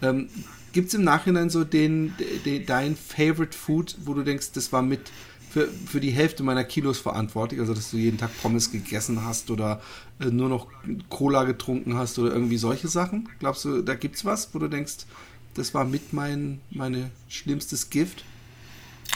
Ähm, 0.00 0.28
Gibt 0.72 0.88
es 0.88 0.94
im 0.94 1.04
Nachhinein 1.04 1.50
so 1.50 1.64
den, 1.64 2.14
den, 2.46 2.64
dein 2.64 2.96
Favorite 2.96 3.56
Food, 3.56 3.96
wo 4.06 4.14
du 4.14 4.22
denkst, 4.22 4.52
das 4.52 4.72
war 4.72 4.80
mit 4.80 5.12
für, 5.52 5.68
für 5.86 6.00
die 6.00 6.10
Hälfte 6.10 6.42
meiner 6.42 6.64
Kilos 6.64 6.98
verantwortlich. 6.98 7.60
Also, 7.60 7.74
dass 7.74 7.90
du 7.90 7.98
jeden 7.98 8.18
Tag 8.18 8.30
Pommes 8.40 8.72
gegessen 8.72 9.24
hast 9.24 9.50
oder 9.50 9.80
äh, 10.20 10.26
nur 10.26 10.48
noch 10.48 10.66
Cola 11.10 11.44
getrunken 11.44 11.96
hast 11.96 12.18
oder 12.18 12.32
irgendwie 12.32 12.56
solche 12.56 12.88
Sachen. 12.88 13.28
Glaubst 13.38 13.64
du, 13.64 13.82
da 13.82 13.94
gibt 13.94 14.16
es 14.16 14.24
was, 14.24 14.54
wo 14.54 14.58
du 14.58 14.68
denkst, 14.68 15.06
das 15.54 15.74
war 15.74 15.84
mit 15.84 16.12
mein 16.14 16.60
meine 16.70 17.10
schlimmstes 17.28 17.90
Gift? 17.90 18.24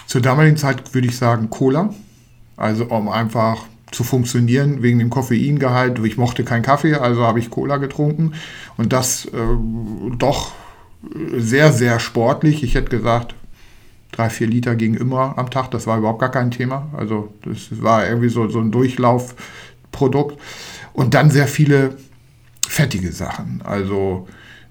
Zur 0.06 0.20
damaligen 0.20 0.58
Zeit 0.58 0.92
würde 0.94 1.08
ich 1.08 1.16
sagen 1.16 1.48
Cola. 1.48 1.94
Also, 2.56 2.84
um 2.86 3.08
einfach 3.08 3.64
zu 3.90 4.04
funktionieren 4.04 4.82
wegen 4.82 4.98
dem 4.98 5.10
Koffeingehalt. 5.10 5.98
Ich 6.04 6.18
mochte 6.18 6.44
keinen 6.44 6.62
Kaffee, 6.62 6.94
also 6.94 7.22
habe 7.22 7.38
ich 7.38 7.50
Cola 7.50 7.78
getrunken. 7.78 8.34
Und 8.76 8.92
das 8.92 9.24
äh, 9.26 9.30
doch 10.18 10.52
sehr, 11.34 11.72
sehr 11.72 11.98
sportlich. 11.98 12.62
Ich 12.62 12.74
hätte 12.74 12.90
gesagt, 12.90 13.34
drei, 14.16 14.30
vier 14.30 14.46
Liter 14.46 14.74
gingen 14.74 14.96
immer 14.96 15.34
am 15.36 15.50
Tag. 15.50 15.70
Das 15.70 15.86
war 15.86 15.98
überhaupt 15.98 16.20
gar 16.20 16.30
kein 16.30 16.50
Thema. 16.50 16.88
Also 16.96 17.32
das 17.44 17.82
war 17.82 18.06
irgendwie 18.06 18.28
so, 18.28 18.48
so 18.48 18.60
ein 18.60 18.72
Durchlaufprodukt. 18.72 20.40
Und 20.92 21.14
dann 21.14 21.30
sehr 21.30 21.46
viele 21.46 21.96
fettige 22.66 23.12
Sachen. 23.12 23.60
Also 23.62 24.26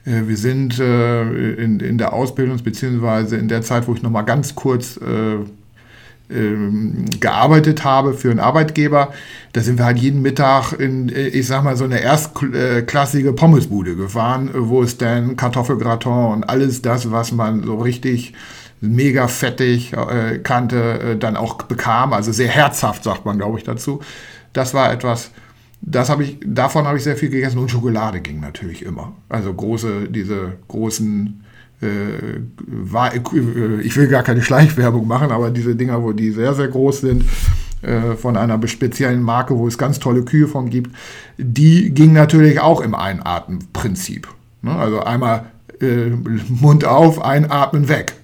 äh, 0.05 0.27
wir 0.27 0.37
sind 0.37 0.79
äh, 0.79 1.53
in, 1.53 1.79
in 1.79 1.97
der 1.97 2.13
Ausbildung, 2.13 2.61
beziehungsweise 2.63 3.37
in 3.37 3.47
der 3.47 3.61
Zeit, 3.61 3.87
wo 3.87 3.93
ich 3.93 4.01
nochmal 4.01 4.25
ganz 4.25 4.55
kurz 4.55 4.97
äh, 4.97 5.37
ähm, 6.27 7.05
gearbeitet 7.19 7.83
habe 7.83 8.15
für 8.15 8.31
einen 8.31 8.39
Arbeitgeber, 8.39 9.13
da 9.53 9.61
sind 9.61 9.77
wir 9.77 9.85
halt 9.85 9.99
jeden 9.99 10.23
Mittag 10.23 10.73
in, 10.73 11.09
äh, 11.09 11.27
ich 11.27 11.45
sag 11.45 11.63
mal, 11.63 11.75
so 11.75 11.83
eine 11.83 11.99
erstklassige 11.99 13.33
Pommesbude 13.33 13.95
gefahren, 13.95 14.49
wo 14.53 14.81
es 14.81 14.97
dann 14.97 15.35
Kartoffelgratin 15.35 16.11
und 16.11 16.43
alles 16.49 16.81
das, 16.81 17.11
was 17.11 17.31
man 17.31 17.63
so 17.63 17.77
richtig 17.77 18.33
mega 18.85 19.27
fettig 19.27 19.93
äh, 19.93 20.39
kannte, 20.39 20.99
äh, 20.99 21.17
dann 21.17 21.35
auch 21.35 21.55
bekam. 21.63 22.13
Also 22.13 22.31
sehr 22.31 22.49
herzhaft, 22.49 23.03
sagt 23.03 23.25
man, 23.25 23.37
glaube 23.37 23.57
ich, 23.57 23.63
dazu. 23.63 24.01
Das 24.53 24.73
war 24.73 24.91
etwas, 24.91 25.31
das 25.81 26.09
habe 26.09 26.23
ich, 26.23 26.37
davon 26.45 26.85
habe 26.85 26.97
ich 26.97 27.03
sehr 27.03 27.17
viel 27.17 27.29
gegessen 27.29 27.59
und 27.59 27.69
Schokolade 27.69 28.21
ging 28.21 28.39
natürlich 28.39 28.83
immer. 28.83 29.13
Also 29.29 29.53
große, 29.53 30.09
diese 30.09 30.53
großen, 30.67 31.43
äh, 31.81 32.39
war, 32.65 33.13
äh, 33.13 33.81
ich 33.81 33.95
will 33.97 34.07
gar 34.07 34.23
keine 34.23 34.41
Schleichwerbung 34.41 35.07
machen, 35.07 35.31
aber 35.31 35.51
diese 35.51 35.75
Dinger, 35.75 36.01
wo 36.01 36.13
die 36.13 36.31
sehr, 36.31 36.53
sehr 36.53 36.67
groß 36.67 37.01
sind, 37.01 37.25
äh, 37.81 38.15
von 38.15 38.37
einer 38.37 38.65
speziellen 38.67 39.21
Marke, 39.21 39.57
wo 39.57 39.67
es 39.67 39.77
ganz 39.77 39.99
tolle 39.99 40.23
Kühe 40.23 40.47
von 40.47 40.69
gibt, 40.69 40.95
die 41.37 41.91
ging 41.91 42.13
natürlich 42.13 42.59
auch 42.59 42.81
im 42.81 42.95
Einatmenprinzip. 42.95 44.27
Ne? 44.61 44.75
Also 44.75 45.01
einmal 45.01 45.45
äh, 45.81 46.09
Mund 46.49 46.85
auf, 46.85 47.21
einatmen, 47.21 47.89
weg. 47.89 48.15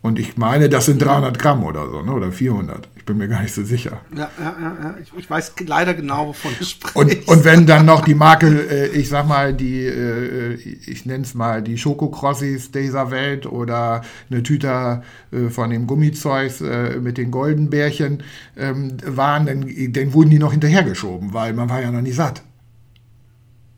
Und 0.00 0.18
ich 0.18 0.36
meine, 0.36 0.68
das 0.68 0.86
sind 0.86 1.02
300 1.02 1.38
Gramm 1.40 1.64
oder 1.64 1.90
so, 1.90 2.02
ne? 2.02 2.12
oder 2.12 2.30
400. 2.30 2.88
Ich 2.94 3.04
bin 3.04 3.18
mir 3.18 3.26
gar 3.26 3.42
nicht 3.42 3.52
so 3.52 3.64
sicher. 3.64 4.00
Ja, 4.14 4.30
ja, 4.38 4.56
ja. 4.60 4.94
Ich, 5.02 5.12
ich 5.16 5.28
weiß 5.28 5.54
leider 5.66 5.92
genau, 5.92 6.28
wovon 6.28 6.52
du 6.56 6.64
sprichst. 6.64 6.94
Und, 6.94 7.26
und 7.26 7.44
wenn 7.44 7.66
dann 7.66 7.84
noch 7.84 8.04
die 8.04 8.14
Marke, 8.14 8.46
äh, 8.46 8.86
ich 8.88 9.08
sag 9.08 9.26
mal, 9.26 9.52
die, 9.52 9.84
äh, 9.84 10.54
ich 10.54 11.04
nenne 11.04 11.24
es 11.24 11.34
mal, 11.34 11.62
die 11.62 11.76
Schokokrossis 11.78 12.70
dieser 12.70 13.10
Welt 13.10 13.46
oder 13.46 14.02
eine 14.30 14.44
Tüte 14.44 15.02
äh, 15.32 15.48
von 15.48 15.70
dem 15.70 15.88
Gummizeugs 15.88 16.60
äh, 16.60 17.00
mit 17.00 17.18
den 17.18 17.32
Goldenbärchen 17.32 18.22
ähm, 18.56 18.98
waren, 19.04 19.46
dann, 19.46 19.92
dann 19.92 20.12
wurden 20.14 20.30
die 20.30 20.38
noch 20.38 20.52
hinterhergeschoben, 20.52 21.34
weil 21.34 21.54
man 21.54 21.68
war 21.68 21.82
ja 21.82 21.90
noch 21.90 22.02
nicht 22.02 22.16
satt. 22.16 22.42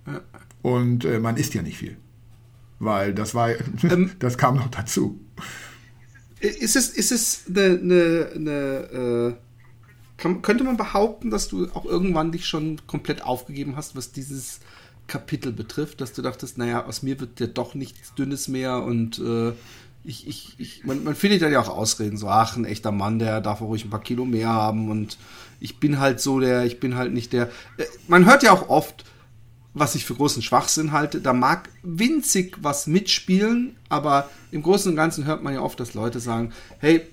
Ja. 0.06 0.20
Und 0.60 1.06
äh, 1.06 1.18
man 1.18 1.38
isst 1.38 1.54
ja 1.54 1.62
nicht 1.62 1.78
viel. 1.78 1.96
Weil 2.78 3.14
das 3.14 3.34
war, 3.34 3.50
ähm, 3.84 4.10
das 4.18 4.36
kam 4.36 4.56
noch 4.56 4.68
dazu. 4.68 5.18
Ist 6.40 6.76
es, 6.76 6.88
ist 6.88 7.12
es 7.12 7.44
eine, 7.48 7.78
eine, 7.82 8.30
eine 8.34 8.50
äh, 8.50 9.34
kann, 10.16 10.42
könnte 10.42 10.64
man 10.64 10.76
behaupten, 10.76 11.30
dass 11.30 11.48
du 11.48 11.68
auch 11.74 11.84
irgendwann 11.84 12.32
dich 12.32 12.46
schon 12.46 12.80
komplett 12.86 13.22
aufgegeben 13.22 13.76
hast, 13.76 13.96
was 13.96 14.12
dieses 14.12 14.60
Kapitel 15.06 15.52
betrifft, 15.52 16.00
dass 16.00 16.12
du 16.12 16.22
dachtest, 16.22 16.56
naja, 16.56 16.84
aus 16.86 17.02
mir 17.02 17.18
wird 17.20 17.40
ja 17.40 17.46
doch 17.46 17.74
nichts 17.74 18.14
Dünnes 18.14 18.46
mehr 18.48 18.82
und 18.82 19.18
äh, 19.18 19.52
ich, 20.04 20.26
ich, 20.26 20.54
ich, 20.58 20.84
man, 20.84 21.04
man 21.04 21.14
findet 21.14 21.42
ja 21.42 21.60
auch 21.60 21.68
Ausreden, 21.68 22.16
so, 22.16 22.28
ach, 22.28 22.56
ein 22.56 22.64
echter 22.64 22.92
Mann, 22.92 23.18
der 23.18 23.40
darf 23.40 23.60
auch 23.60 23.66
ruhig 23.66 23.84
ein 23.84 23.90
paar 23.90 24.02
Kilo 24.02 24.24
mehr 24.24 24.48
haben 24.48 24.90
und 24.90 25.18
ich 25.58 25.78
bin 25.78 25.98
halt 25.98 26.20
so 26.20 26.40
der, 26.40 26.64
ich 26.64 26.80
bin 26.80 26.96
halt 26.96 27.12
nicht 27.12 27.32
der. 27.32 27.48
Äh, 27.76 27.84
man 28.08 28.24
hört 28.24 28.42
ja 28.42 28.52
auch 28.52 28.68
oft, 28.68 29.04
was 29.74 29.94
ich 29.94 30.04
für 30.04 30.14
großen 30.14 30.42
Schwachsinn 30.42 30.92
halte. 30.92 31.20
Da 31.20 31.32
mag 31.32 31.68
winzig 31.82 32.56
was 32.60 32.86
mitspielen, 32.86 33.76
aber 33.88 34.28
im 34.50 34.62
Großen 34.62 34.90
und 34.90 34.96
Ganzen 34.96 35.26
hört 35.26 35.42
man 35.42 35.54
ja 35.54 35.60
oft, 35.60 35.78
dass 35.78 35.94
Leute 35.94 36.20
sagen, 36.20 36.52
hey, 36.78 37.06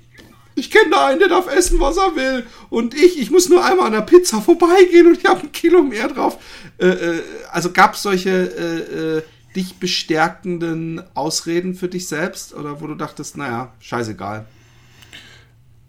ich 0.56 0.72
kenne 0.72 0.90
da 0.90 1.06
einen, 1.06 1.20
der 1.20 1.30
darf 1.30 1.48
essen, 1.48 1.80
was 1.80 1.98
er 1.98 2.16
will. 2.16 2.46
Und 2.70 2.96
ich, 2.96 3.20
ich 3.20 3.30
muss 3.30 3.48
nur 3.48 3.64
einmal 3.64 3.88
an 3.88 3.94
der 3.94 4.02
Pizza 4.02 4.42
vorbeigehen 4.42 5.06
und 5.06 5.20
ich 5.20 5.26
habe 5.26 5.42
ein 5.42 5.52
Kilo 5.52 5.84
mehr 5.84 6.08
drauf. 6.08 6.40
Äh, 6.80 6.88
äh, 6.88 7.22
also 7.52 7.72
gab 7.72 7.94
es 7.94 8.02
solche 8.02 8.30
äh, 8.32 9.18
äh, 9.18 9.24
dich 9.56 9.76
bestärkenden 9.76 11.04
Ausreden 11.14 11.76
für 11.76 11.88
dich 11.88 12.08
selbst 12.08 12.56
oder 12.56 12.82
wo 12.82 12.88
du 12.88 12.96
dachtest, 12.96 13.38
naja, 13.38 13.72
scheißegal. 13.80 14.48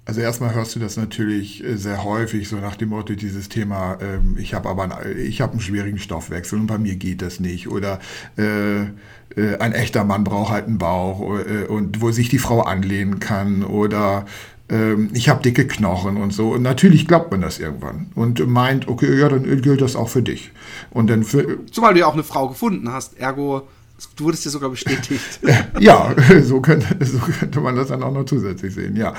Also 0.09 0.23
erstmal 0.23 0.55
hörst 0.55 0.75
du 0.75 0.81
das 0.81 0.97
natürlich 0.97 1.63
äh, 1.63 1.77
sehr 1.77 2.03
häufig, 2.03 2.49
so 2.49 2.57
nach 2.57 2.77
dem 2.77 2.89
Motto 2.89 3.13
dieses 3.13 3.51
Thema, 3.51 3.99
ähm, 4.01 4.39
ich 4.39 4.55
habe 4.55 4.67
aber 4.71 4.85
einen, 4.85 5.19
ich 5.19 5.43
hab 5.43 5.51
einen 5.51 5.61
schwierigen 5.61 5.99
Stoffwechsel 5.99 6.59
und 6.59 6.67
bei 6.67 6.79
mir 6.79 6.97
geht 6.97 7.21
das 7.21 7.41
nicht. 7.41 7.69
Oder 7.69 7.99
äh, 8.39 8.85
äh, 8.85 9.59
ein 9.59 9.75
echter 9.75 10.05
Mann 10.05 10.25
braucht 10.25 10.51
halt 10.51 10.67
einen 10.67 10.79
Bauch 10.79 11.21
äh, 11.41 11.67
und 11.67 12.01
wo 12.01 12.11
sich 12.11 12.31
die 12.31 12.39
Frau 12.39 12.63
anlehnen 12.63 13.21
kann. 13.21 13.63
Oder 13.63 14.25
ähm, 14.71 15.11
ich 15.13 15.29
habe 15.29 15.43
dicke 15.43 15.67
Knochen 15.67 16.17
und 16.17 16.33
so. 16.33 16.53
Und 16.53 16.63
natürlich 16.63 17.07
glaubt 17.07 17.31
man 17.31 17.43
das 17.43 17.59
irgendwann 17.59 18.07
und 18.15 18.47
meint, 18.49 18.89
okay, 18.89 19.15
ja, 19.15 19.29
dann 19.29 19.61
gilt 19.61 19.83
das 19.83 19.95
auch 19.95 20.09
für 20.09 20.23
dich. 20.23 20.53
Und 20.89 21.11
dann 21.11 21.23
für, 21.23 21.67
Zumal 21.71 21.93
du 21.93 22.01
ja 22.01 22.07
auch 22.07 22.15
eine 22.15 22.25
Frau 22.25 22.49
gefunden 22.49 22.91
hast, 22.91 23.19
ergo 23.19 23.69
Du 24.17 24.25
wurdest 24.25 24.45
ja 24.45 24.53
sogar 24.53 24.71
bestätigt. 24.71 25.41
ja, 25.81 26.15
so 26.43 26.61
könnte, 26.63 26.87
so 27.05 27.19
könnte 27.19 27.61
man 27.61 27.75
das 27.77 27.89
dann 27.89 28.03
auch 28.03 28.13
noch 28.13 28.25
zusätzlich 28.25 28.73
sehen, 28.73 28.97
ja 28.97 29.13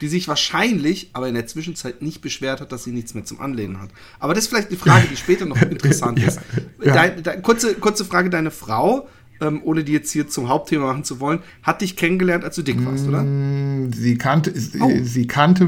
die 0.00 0.08
sich 0.08 0.28
wahrscheinlich 0.28 1.10
aber 1.12 1.28
in 1.28 1.34
der 1.34 1.46
Zwischenzeit 1.46 2.02
nicht 2.02 2.22
beschwert 2.22 2.60
hat, 2.60 2.72
dass 2.72 2.84
sie 2.84 2.92
nichts 2.92 3.14
mehr 3.14 3.24
zum 3.24 3.40
Anlehnen 3.40 3.80
hat. 3.80 3.90
Aber 4.18 4.34
das 4.34 4.44
ist 4.44 4.48
vielleicht 4.50 4.68
eine 4.68 4.78
Frage, 4.78 5.06
die 5.10 5.16
später 5.16 5.46
noch 5.46 5.60
interessant 5.70 6.18
ja, 6.18 6.28
ist. 6.28 6.40
Ja. 6.82 6.94
Dein, 6.94 7.22
dein, 7.22 7.42
kurze, 7.42 7.74
kurze 7.74 8.04
Frage, 8.04 8.30
deine 8.30 8.50
Frau, 8.50 9.08
ähm, 9.40 9.60
ohne 9.62 9.84
die 9.84 9.92
jetzt 9.92 10.10
hier 10.10 10.28
zum 10.28 10.48
Hauptthema 10.48 10.86
machen 10.86 11.04
zu 11.04 11.20
wollen, 11.20 11.40
hat 11.62 11.82
dich 11.82 11.96
kennengelernt, 11.96 12.44
als 12.44 12.56
du 12.56 12.62
dick 12.62 12.84
warst, 12.84 13.06
oder? 13.06 13.22
Mm, 13.22 13.92
sie 13.92 14.16
kannte, 14.16 14.54
oh. 14.80 14.90
sie 15.02 15.26
kannte, 15.26 15.64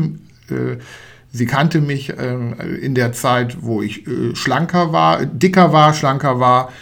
äh, 0.48 0.76
sie 1.30 1.46
kannte 1.46 1.80
mich 1.80 2.10
äh, 2.10 2.34
in 2.80 2.94
der 2.94 3.12
Zeit, 3.12 3.58
wo 3.60 3.82
ich 3.82 4.06
äh, 4.06 4.34
schlanker 4.34 4.92
war, 4.92 5.26
dicker 5.26 5.72
war, 5.72 5.94
schlanker 5.94 6.40
war 6.40 6.72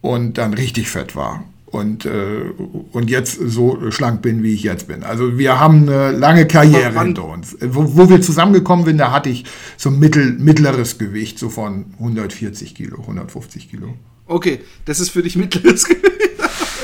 und 0.00 0.38
dann 0.38 0.54
richtig 0.54 0.88
fett 0.88 1.14
war 1.14 1.44
und, 1.70 2.06
äh, 2.06 2.44
und 2.92 3.10
jetzt 3.10 3.38
so 3.40 3.90
schlank 3.90 4.22
bin, 4.22 4.42
wie 4.42 4.54
ich 4.54 4.62
jetzt 4.62 4.88
bin. 4.88 5.02
Also 5.02 5.38
wir 5.38 5.60
haben 5.60 5.88
eine 5.88 6.12
lange 6.12 6.46
Karriere 6.46 6.98
hinter 7.00 7.24
uns. 7.24 7.56
Wo, 7.60 7.96
wo, 7.96 8.08
wir 8.08 8.22
zusammengekommen 8.22 8.84
sind, 8.84 8.98
da 8.98 9.12
hatte 9.12 9.28
ich 9.28 9.44
so 9.76 9.90
mittel, 9.90 10.32
mittleres 10.32 10.98
Gewicht, 10.98 11.38
so 11.38 11.50
von 11.50 11.86
140 11.98 12.74
Kilo, 12.74 13.00
150 13.00 13.70
Kilo. 13.70 13.94
Okay, 14.26 14.60
das 14.84 15.00
ist 15.00 15.10
für 15.10 15.22
dich 15.22 15.36
mittleres 15.36 15.84
Gewicht. 15.88 16.04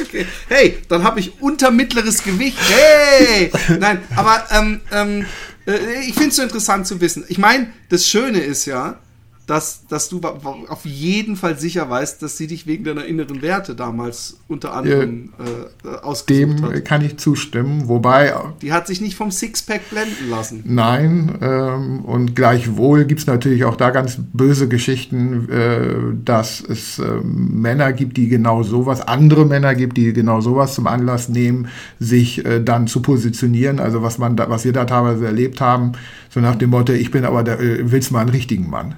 okay. 0.02 0.26
Hey, 0.48 0.78
dann 0.88 1.04
habe 1.04 1.20
ich 1.20 1.40
unter 1.40 1.70
mittleres 1.70 2.22
Gewicht. 2.22 2.58
Hey! 2.68 3.50
Nein, 3.78 3.98
aber 4.16 4.44
ähm, 4.50 4.80
ähm, 4.92 5.26
äh, 5.66 6.00
ich 6.06 6.14
finde 6.14 6.28
es 6.28 6.36
so 6.36 6.42
interessant 6.42 6.86
zu 6.86 7.00
wissen. 7.00 7.24
Ich 7.28 7.38
meine, 7.38 7.68
das 7.88 8.06
Schöne 8.06 8.40
ist 8.40 8.66
ja, 8.66 9.00
dass, 9.46 9.86
dass 9.88 10.08
du 10.08 10.20
auf 10.22 10.84
jeden 10.86 11.36
Fall 11.36 11.58
sicher 11.58 11.88
weißt, 11.88 12.22
dass 12.22 12.38
sie 12.38 12.46
dich 12.46 12.66
wegen 12.66 12.84
deiner 12.84 13.04
inneren 13.04 13.42
Werte 13.42 13.74
damals 13.74 14.38
unter 14.48 14.72
anderem 14.72 15.32
äh, 15.38 15.88
äh, 15.88 15.96
ausgesucht 16.00 16.58
Dem 16.58 16.62
hat. 16.62 16.84
kann 16.84 17.04
ich 17.04 17.18
zustimmen, 17.18 17.88
wobei... 17.88 18.34
Die 18.62 18.72
hat 18.72 18.86
sich 18.86 19.02
nicht 19.02 19.16
vom 19.16 19.30
Sixpack 19.30 19.90
blenden 19.90 20.30
lassen. 20.30 20.62
Nein, 20.64 21.38
ähm, 21.42 22.00
und 22.04 22.34
gleichwohl 22.34 23.04
gibt 23.04 23.20
es 23.20 23.26
natürlich 23.26 23.64
auch 23.64 23.76
da 23.76 23.90
ganz 23.90 24.18
böse 24.32 24.66
Geschichten, 24.66 25.48
äh, 25.50 25.94
dass 26.24 26.62
es 26.62 26.98
äh, 26.98 27.20
Männer 27.22 27.92
gibt, 27.92 28.16
die 28.16 28.28
genau 28.28 28.62
sowas, 28.62 29.02
andere 29.02 29.44
Männer 29.44 29.74
gibt, 29.74 29.98
die 29.98 30.14
genau 30.14 30.40
sowas 30.40 30.74
zum 30.74 30.86
Anlass 30.86 31.28
nehmen, 31.28 31.68
sich 32.00 32.44
äh, 32.46 32.62
dann 32.62 32.86
zu 32.86 33.02
positionieren, 33.02 33.78
also 33.78 34.02
was, 34.02 34.16
man 34.16 34.36
da, 34.36 34.48
was 34.48 34.64
wir 34.64 34.72
da 34.72 34.86
teilweise 34.86 35.26
erlebt 35.26 35.60
haben, 35.60 35.92
so 36.30 36.40
nach 36.40 36.56
dem 36.56 36.70
Motto, 36.70 36.94
ich 36.94 37.10
bin 37.10 37.26
aber 37.26 37.42
der, 37.42 37.60
äh, 37.60 37.92
willst 37.92 38.10
mal 38.10 38.20
einen 38.20 38.30
richtigen 38.30 38.70
Mann 38.70 38.94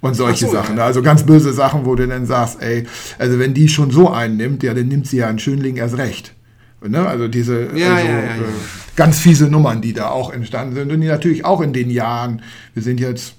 und 0.00 0.14
solche 0.14 0.46
so, 0.46 0.52
Sachen. 0.52 0.78
Ja. 0.78 0.84
Also 0.84 1.02
ganz 1.02 1.24
böse 1.24 1.52
Sachen, 1.52 1.84
wo 1.84 1.94
du 1.94 2.06
dann 2.06 2.26
sagst, 2.26 2.62
ey, 2.62 2.86
also 3.18 3.38
wenn 3.38 3.54
die 3.54 3.68
schon 3.68 3.90
so 3.90 4.10
einnimmt, 4.10 4.62
ja, 4.62 4.74
dann 4.74 4.88
nimmt 4.88 5.06
sie 5.06 5.18
ja 5.18 5.28
einen 5.28 5.38
Schönling 5.38 5.76
erst 5.76 5.98
recht. 5.98 6.34
Ne? 6.86 7.06
Also 7.06 7.28
diese 7.28 7.76
ja, 7.76 7.94
also, 7.94 8.08
ja, 8.08 8.18
äh, 8.18 8.38
ganz 8.96 9.18
fiese 9.18 9.48
Nummern, 9.48 9.82
die 9.82 9.92
da 9.92 10.08
auch 10.08 10.32
entstanden 10.32 10.74
sind 10.74 10.90
und 10.90 11.00
die 11.00 11.08
natürlich 11.08 11.44
auch 11.44 11.60
in 11.60 11.72
den 11.72 11.90
Jahren, 11.90 12.42
wir 12.72 12.82
sind 12.82 13.00
jetzt, 13.00 13.34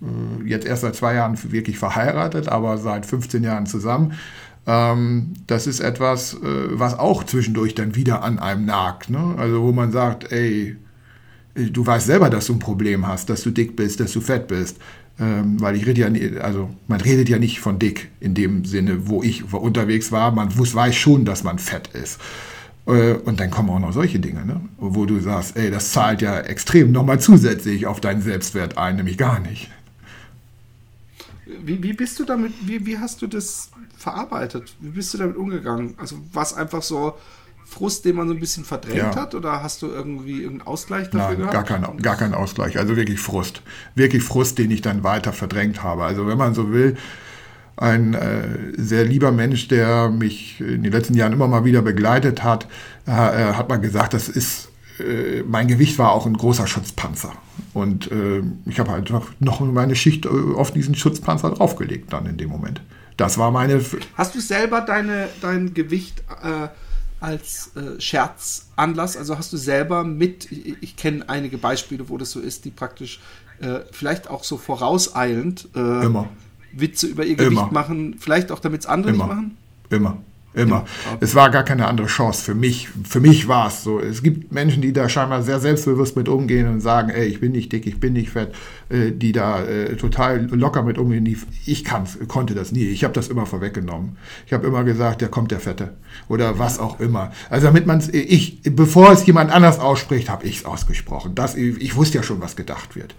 äh, 0.00 0.48
jetzt 0.48 0.66
erst 0.66 0.82
seit 0.82 0.94
zwei 0.94 1.14
Jahren 1.14 1.36
wirklich 1.50 1.78
verheiratet, 1.78 2.48
aber 2.48 2.78
seit 2.78 3.04
15 3.04 3.42
Jahren 3.42 3.66
zusammen. 3.66 4.12
Ähm, 4.68 5.34
das 5.46 5.66
ist 5.66 5.80
etwas, 5.80 6.34
äh, 6.34 6.38
was 6.70 6.98
auch 6.98 7.24
zwischendurch 7.24 7.74
dann 7.74 7.96
wieder 7.96 8.22
an 8.22 8.38
einem 8.38 8.66
nagt. 8.66 9.10
Ne? 9.10 9.34
Also 9.36 9.62
wo 9.62 9.72
man 9.72 9.90
sagt, 9.90 10.30
ey, 10.30 10.76
du 11.56 11.86
weißt 11.86 12.06
selber, 12.06 12.30
dass 12.30 12.46
du 12.46 12.54
ein 12.54 12.58
Problem 12.58 13.06
hast, 13.06 13.30
dass 13.30 13.42
du 13.42 13.50
dick 13.50 13.76
bist, 13.76 14.00
dass 14.00 14.12
du 14.12 14.20
fett 14.20 14.46
bist. 14.46 14.78
Ähm, 15.18 15.60
weil 15.60 15.76
ich 15.76 15.86
rede 15.86 16.02
ja, 16.02 16.10
nie, 16.10 16.38
also 16.38 16.68
man 16.88 17.00
redet 17.00 17.28
ja 17.28 17.38
nicht 17.38 17.60
von 17.60 17.78
dick 17.78 18.10
in 18.20 18.34
dem 18.34 18.66
Sinne, 18.66 19.08
wo 19.08 19.22
ich 19.22 19.52
unterwegs 19.52 20.12
war. 20.12 20.30
Man 20.30 20.56
wusste, 20.58 20.76
weiß 20.76 20.94
schon, 20.94 21.24
dass 21.24 21.42
man 21.42 21.58
fett 21.58 21.88
ist. 21.88 22.20
Äh, 22.86 23.14
und 23.14 23.40
dann 23.40 23.50
kommen 23.50 23.70
auch 23.70 23.78
noch 23.78 23.92
solche 23.92 24.18
Dinge, 24.18 24.44
ne? 24.44 24.60
wo 24.78 25.06
du 25.06 25.20
sagst, 25.20 25.56
ey, 25.56 25.70
das 25.70 25.92
zahlt 25.92 26.20
ja 26.20 26.38
extrem 26.40 26.92
nochmal 26.92 27.18
zusätzlich 27.20 27.86
auf 27.86 28.00
deinen 28.00 28.20
Selbstwert 28.20 28.76
ein, 28.76 28.96
nämlich 28.96 29.16
gar 29.16 29.40
nicht. 29.40 29.70
Wie, 31.64 31.82
wie 31.82 31.92
bist 31.94 32.18
du 32.18 32.24
damit, 32.24 32.52
wie, 32.66 32.84
wie 32.84 32.98
hast 32.98 33.22
du 33.22 33.26
das 33.26 33.70
verarbeitet? 33.96 34.76
Wie 34.80 34.90
bist 34.90 35.14
du 35.14 35.18
damit 35.18 35.36
umgegangen? 35.36 35.94
Also 35.96 36.16
war 36.32 36.42
es 36.42 36.52
einfach 36.52 36.82
so, 36.82 37.14
Frust, 37.66 38.04
den 38.04 38.16
man 38.16 38.28
so 38.28 38.34
ein 38.34 38.40
bisschen 38.40 38.64
verdrängt 38.64 38.96
ja. 38.96 39.16
hat? 39.16 39.34
Oder 39.34 39.62
hast 39.62 39.82
du 39.82 39.88
irgendwie 39.88 40.42
irgendeinen 40.42 40.68
Ausgleich 40.68 41.10
dafür 41.10 41.36
Nein, 41.36 41.38
gehabt? 41.38 41.52
Gar 41.52 41.64
kein, 41.64 41.96
gar 41.98 42.16
kein 42.16 42.34
Ausgleich. 42.34 42.78
Also 42.78 42.96
wirklich 42.96 43.20
Frust. 43.20 43.62
Wirklich 43.94 44.22
Frust, 44.22 44.58
den 44.58 44.70
ich 44.70 44.82
dann 44.82 45.02
weiter 45.04 45.32
verdrängt 45.32 45.82
habe. 45.82 46.04
Also 46.04 46.26
wenn 46.26 46.38
man 46.38 46.54
so 46.54 46.72
will, 46.72 46.96
ein 47.76 48.14
äh, 48.14 48.72
sehr 48.76 49.04
lieber 49.04 49.32
Mensch, 49.32 49.68
der 49.68 50.08
mich 50.08 50.60
in 50.60 50.82
den 50.82 50.92
letzten 50.92 51.14
Jahren 51.14 51.32
immer 51.32 51.48
mal 51.48 51.64
wieder 51.64 51.82
begleitet 51.82 52.42
hat, 52.42 52.66
äh, 53.06 53.10
hat 53.10 53.68
mal 53.68 53.76
gesagt, 53.76 54.14
das 54.14 54.28
ist 54.28 54.68
äh, 54.98 55.42
mein 55.42 55.68
Gewicht 55.68 55.98
war 55.98 56.12
auch 56.12 56.26
ein 56.26 56.36
großer 56.36 56.66
Schutzpanzer. 56.66 57.32
Und 57.74 58.10
äh, 58.10 58.42
ich 58.64 58.78
habe 58.78 58.90
halt 58.92 59.12
noch 59.40 59.60
meine 59.60 59.94
Schicht 59.94 60.24
äh, 60.24 60.28
auf 60.28 60.70
diesen 60.70 60.94
Schutzpanzer 60.94 61.50
draufgelegt 61.50 62.12
dann 62.12 62.26
in 62.26 62.36
dem 62.36 62.48
Moment. 62.48 62.80
Das 63.16 63.38
war 63.38 63.50
meine. 63.50 63.80
Hast 64.14 64.34
du 64.34 64.40
selber 64.40 64.82
deine, 64.82 65.28
dein 65.40 65.74
Gewicht 65.74 66.22
äh, 66.42 66.68
als 67.20 67.72
äh, 67.76 68.00
Scherzanlass? 68.00 69.16
Also 69.16 69.38
hast 69.38 69.52
du 69.52 69.56
selber 69.56 70.04
mit, 70.04 70.50
ich, 70.50 70.76
ich 70.80 70.96
kenne 70.96 71.28
einige 71.28 71.58
Beispiele, 71.58 72.08
wo 72.08 72.18
das 72.18 72.30
so 72.30 72.40
ist, 72.40 72.64
die 72.64 72.70
praktisch 72.70 73.20
äh, 73.60 73.80
vielleicht 73.90 74.28
auch 74.28 74.44
so 74.44 74.56
vorauseilend 74.56 75.68
äh, 75.74 76.08
Witze 76.72 77.06
über 77.06 77.24
ihr 77.24 77.36
Gewicht 77.36 77.52
Immer. 77.52 77.72
machen, 77.72 78.16
vielleicht 78.18 78.52
auch 78.52 78.58
damit 78.60 78.82
es 78.82 78.86
andere 78.86 79.12
Immer. 79.12 79.24
nicht 79.24 79.34
machen? 79.34 79.56
Immer. 79.90 80.18
Immer. 80.56 80.86
Es 81.20 81.34
war 81.34 81.50
gar 81.50 81.64
keine 81.64 81.86
andere 81.86 82.06
Chance 82.06 82.42
für 82.42 82.54
mich. 82.54 82.88
Für 83.06 83.20
mich 83.20 83.46
war 83.46 83.68
es 83.68 83.82
so. 83.82 84.00
Es 84.00 84.22
gibt 84.22 84.52
Menschen, 84.52 84.80
die 84.80 84.94
da 84.94 85.06
scheinbar 85.06 85.42
sehr 85.42 85.60
selbstbewusst 85.60 86.16
mit 86.16 86.30
umgehen 86.30 86.66
und 86.66 86.80
sagen, 86.80 87.10
ey, 87.10 87.26
ich 87.26 87.40
bin 87.40 87.52
nicht 87.52 87.70
dick, 87.72 87.86
ich 87.86 88.00
bin 88.00 88.14
nicht 88.14 88.30
fett, 88.30 88.54
äh, 88.88 89.12
die 89.12 89.32
da 89.32 89.62
äh, 89.62 89.96
total 89.96 90.46
locker 90.46 90.82
mit 90.82 90.96
umgehen. 90.96 91.26
Ich 91.66 91.84
kann's, 91.84 92.18
konnte 92.26 92.54
das 92.54 92.72
nie. 92.72 92.86
Ich 92.86 93.04
habe 93.04 93.12
das 93.12 93.28
immer 93.28 93.44
vorweggenommen. 93.44 94.16
Ich 94.46 94.54
habe 94.54 94.66
immer 94.66 94.82
gesagt, 94.82 95.20
der 95.20 95.28
kommt 95.28 95.50
der 95.50 95.60
Fette 95.60 95.92
oder 96.26 96.58
was 96.58 96.78
auch 96.78 97.00
immer. 97.00 97.32
Also 97.50 97.66
damit 97.66 97.84
man 97.84 97.98
es, 97.98 98.08
ich, 98.08 98.62
bevor 98.62 99.12
es 99.12 99.26
jemand 99.26 99.52
anders 99.52 99.78
ausspricht, 99.78 100.30
habe 100.30 100.46
ich 100.46 100.60
es 100.60 100.64
ausgesprochen. 100.64 101.34
Das, 101.34 101.54
ich 101.54 101.96
wusste 101.96 102.16
ja 102.16 102.22
schon, 102.22 102.40
was 102.40 102.56
gedacht 102.56 102.96
wird 102.96 103.14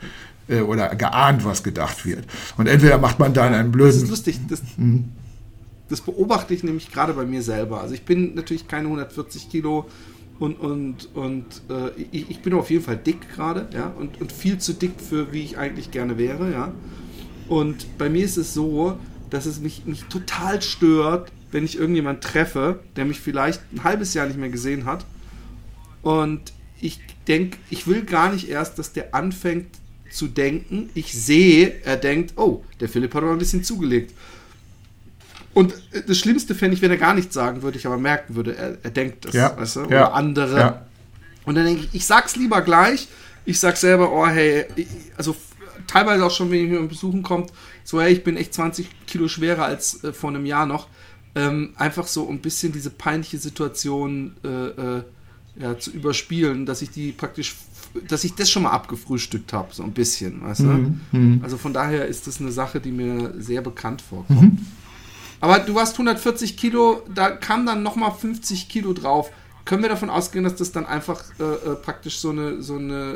äh, 0.48 0.62
oder 0.62 0.96
geahnt, 0.96 1.46
was 1.46 1.62
gedacht 1.62 2.04
wird. 2.04 2.26
Und 2.58 2.66
entweder 2.66 2.98
macht 2.98 3.20
man 3.20 3.36
dann 3.36 3.54
einen 3.54 3.72
blöden. 3.72 3.94
Das 3.94 4.02
ist 4.02 4.10
lustig. 4.10 4.40
Das, 4.50 4.64
mhm 4.78 5.10
das 5.90 6.02
beobachte 6.02 6.54
ich 6.54 6.64
nämlich 6.64 6.92
gerade 6.92 7.14
bei 7.14 7.26
mir 7.26 7.42
selber. 7.42 7.82
Also 7.82 7.94
ich 7.94 8.04
bin 8.04 8.36
natürlich 8.36 8.68
keine 8.68 8.86
140 8.86 9.50
Kilo 9.50 9.86
und, 10.40 10.60
und, 10.60 11.10
und 11.16 11.46
äh, 11.70 11.90
ich, 12.12 12.30
ich, 12.30 12.40
bin 12.42 12.54
auf 12.54 12.70
jeden 12.70 12.84
Fall 12.84 12.98
dick 12.98 13.30
gerade, 13.34 13.68
ja, 13.74 13.88
und, 13.88 14.22
und 14.22 14.32
viel 14.32 14.60
zu 14.60 14.74
dick 14.74 14.94
für 15.02 15.34
wie 15.34 15.42
ich 15.42 15.58
eigentlich 15.58 15.90
gerne 15.92 16.18
wäre, 16.18 16.52
ja. 16.52 16.74
Und 17.48 17.98
bei 17.98 18.10
mir 18.10 18.24
ist 18.24 18.38
es 18.38 18.54
so, 18.54 19.00
dass 19.30 19.46
es 19.46 19.60
mich, 19.60 19.86
mich 19.86 20.04
total 20.06 20.62
stört, 20.62 21.32
wenn 21.52 21.64
ich 21.64 21.78
irgendjemanden 21.78 22.22
treffe, 22.22 22.80
der 22.96 23.06
mich 23.06 23.20
vielleicht 23.20 23.62
ein 23.74 23.84
halbes 23.84 24.14
Jahr 24.14 24.28
nicht 24.28 24.38
mehr 24.38 24.50
gesehen 24.50 24.86
hat. 24.86 25.06
Und 26.02 26.54
ich 26.82 27.00
denke, 27.28 27.58
ich 27.70 27.88
will 27.88 28.04
gar 28.04 28.32
nicht 28.32 28.50
erst, 28.50 28.78
dass 28.78 28.94
der 28.94 29.16
anfängt 29.16 29.68
zu 30.12 30.28
denken. 30.28 30.90
Ich 30.94 31.14
sehe, 31.14 31.82
er 31.84 31.98
denkt, 31.98 32.34
oh, 32.38 32.64
der 32.80 32.90
Philipp 32.90 33.14
hat 33.14 33.24
aber 33.24 33.32
ein 33.32 33.40
bisschen 33.40 33.64
zugelegt. 33.64 34.14
Und 35.54 35.74
das 36.08 36.18
Schlimmste 36.18 36.54
fände 36.54 36.76
ich, 36.76 36.82
wenn 36.82 36.92
er 36.92 36.98
gar 36.98 37.14
nichts 37.14 37.34
sagen 37.34 37.62
würde, 37.64 37.78
ich 37.78 37.88
aber 37.88 37.98
merken 37.98 38.36
würde, 38.36 38.56
er, 38.56 38.78
er 38.84 38.92
denkt 38.92 39.26
das, 39.26 39.34
ja. 39.34 39.58
weißt 39.58 39.78
du? 39.78 39.80
Oder 39.86 39.96
ja. 39.96 40.12
andere. 40.12 40.60
Ja. 40.60 40.86
Und 41.46 41.56
dann 41.56 41.66
denke 41.66 41.86
ich, 41.86 41.96
ich 41.96 42.06
sag's 42.06 42.36
lieber 42.36 42.62
gleich. 42.62 43.08
Ich 43.46 43.60
sag 43.60 43.78
selber, 43.78 44.12
oh 44.12 44.28
hey, 44.28 44.66
also 45.16 45.36
teilweise 45.88 46.26
auch 46.26 46.32
schon, 46.32 46.52
wenn 46.52 46.70
jemand 46.70 46.90
besuchen 46.90 47.24
kommt, 47.24 47.52
so 47.84 48.02
hey, 48.02 48.12
ich 48.12 48.24
bin 48.24 48.36
echt 48.36 48.54
20 48.54 49.08
Kilo 49.08 49.28
schwerer 49.28 49.66
als 49.66 50.04
äh, 50.04 50.12
vor 50.12 50.30
einem 50.30 50.46
Jahr 50.46 50.66
noch. 50.66 50.88
Ähm, 51.34 51.74
einfach 51.78 52.08
so 52.08 52.30
ein 52.30 52.40
bisschen 52.40 52.74
diese 52.74 52.90
peinliche 52.90 53.38
Situation 53.38 54.36
äh, 54.44 54.48
äh, 54.48 55.04
ja, 55.60 55.80
zu 55.80 55.92
überspielen, 55.92 56.66
dass 56.66 56.82
ich 56.82 56.90
die 56.90 57.12
praktisch 57.12 57.56
dass 58.08 58.24
ich 58.24 58.36
das 58.36 58.50
schon 58.50 58.64
mal 58.64 58.72
abgefrühstückt 58.72 59.54
habe, 59.54 59.74
so 59.74 59.84
ein 59.84 59.92
bisschen, 59.92 60.44
weißt 60.44 60.62
mhm. 60.62 61.02
du? 61.12 61.18
Mhm. 61.18 61.40
Also 61.44 61.58
von 61.58 61.74
daher 61.74 62.06
ist 62.06 62.28
das 62.28 62.40
eine 62.40 62.52
Sache, 62.52 62.80
die 62.80 62.92
mir 62.92 63.34
sehr 63.38 63.62
bekannt 63.62 64.02
vorkommt. 64.02 64.42
Mhm. 64.42 64.66
Aber 65.40 65.60
du 65.60 65.76
warst 65.76 65.94
140 65.94 66.58
Kilo, 66.58 67.04
da 67.14 67.32
kam 67.32 67.66
dann 67.66 67.84
nochmal 67.84 68.12
50 68.12 68.70
Kilo 68.70 68.94
drauf. 68.94 69.32
Können 69.66 69.82
wir 69.82 69.90
davon 69.90 70.10
ausgehen, 70.10 70.44
dass 70.44 70.56
das 70.56 70.72
dann 70.72 70.86
einfach 70.86 71.24
äh, 71.40 71.44
äh, 71.44 71.76
praktisch 71.76 72.20
so 72.20 72.30
eine, 72.30 72.62
so 72.64 72.76
eine 72.76 73.14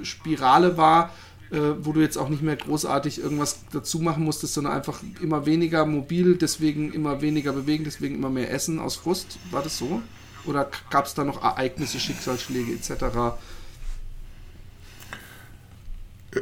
äh, 0.00 0.04
Spirale 0.04 0.76
war, 0.76 1.10
äh, 1.50 1.58
wo 1.80 1.92
du 1.92 2.00
jetzt 2.00 2.16
auch 2.16 2.28
nicht 2.28 2.42
mehr 2.42 2.56
großartig 2.56 3.20
irgendwas 3.20 3.64
dazu 3.72 3.98
machen 3.98 4.24
musstest, 4.24 4.54
sondern 4.54 4.74
einfach 4.74 5.00
immer 5.20 5.44
weniger 5.44 5.84
mobil, 5.84 6.36
deswegen 6.36 6.92
immer 6.92 7.20
weniger 7.20 7.52
bewegen, 7.52 7.84
deswegen 7.84 8.14
immer 8.14 8.30
mehr 8.30 8.50
essen 8.52 8.78
aus 8.78 8.96
Frust? 8.96 9.38
War 9.50 9.62
das 9.62 9.76
so? 9.76 10.00
Oder 10.46 10.70
gab 10.90 11.06
es 11.06 11.14
da 11.14 11.24
noch 11.24 11.42
Ereignisse, 11.42 12.00
Schicksalsschläge 12.00 12.72
etc., 12.72 13.36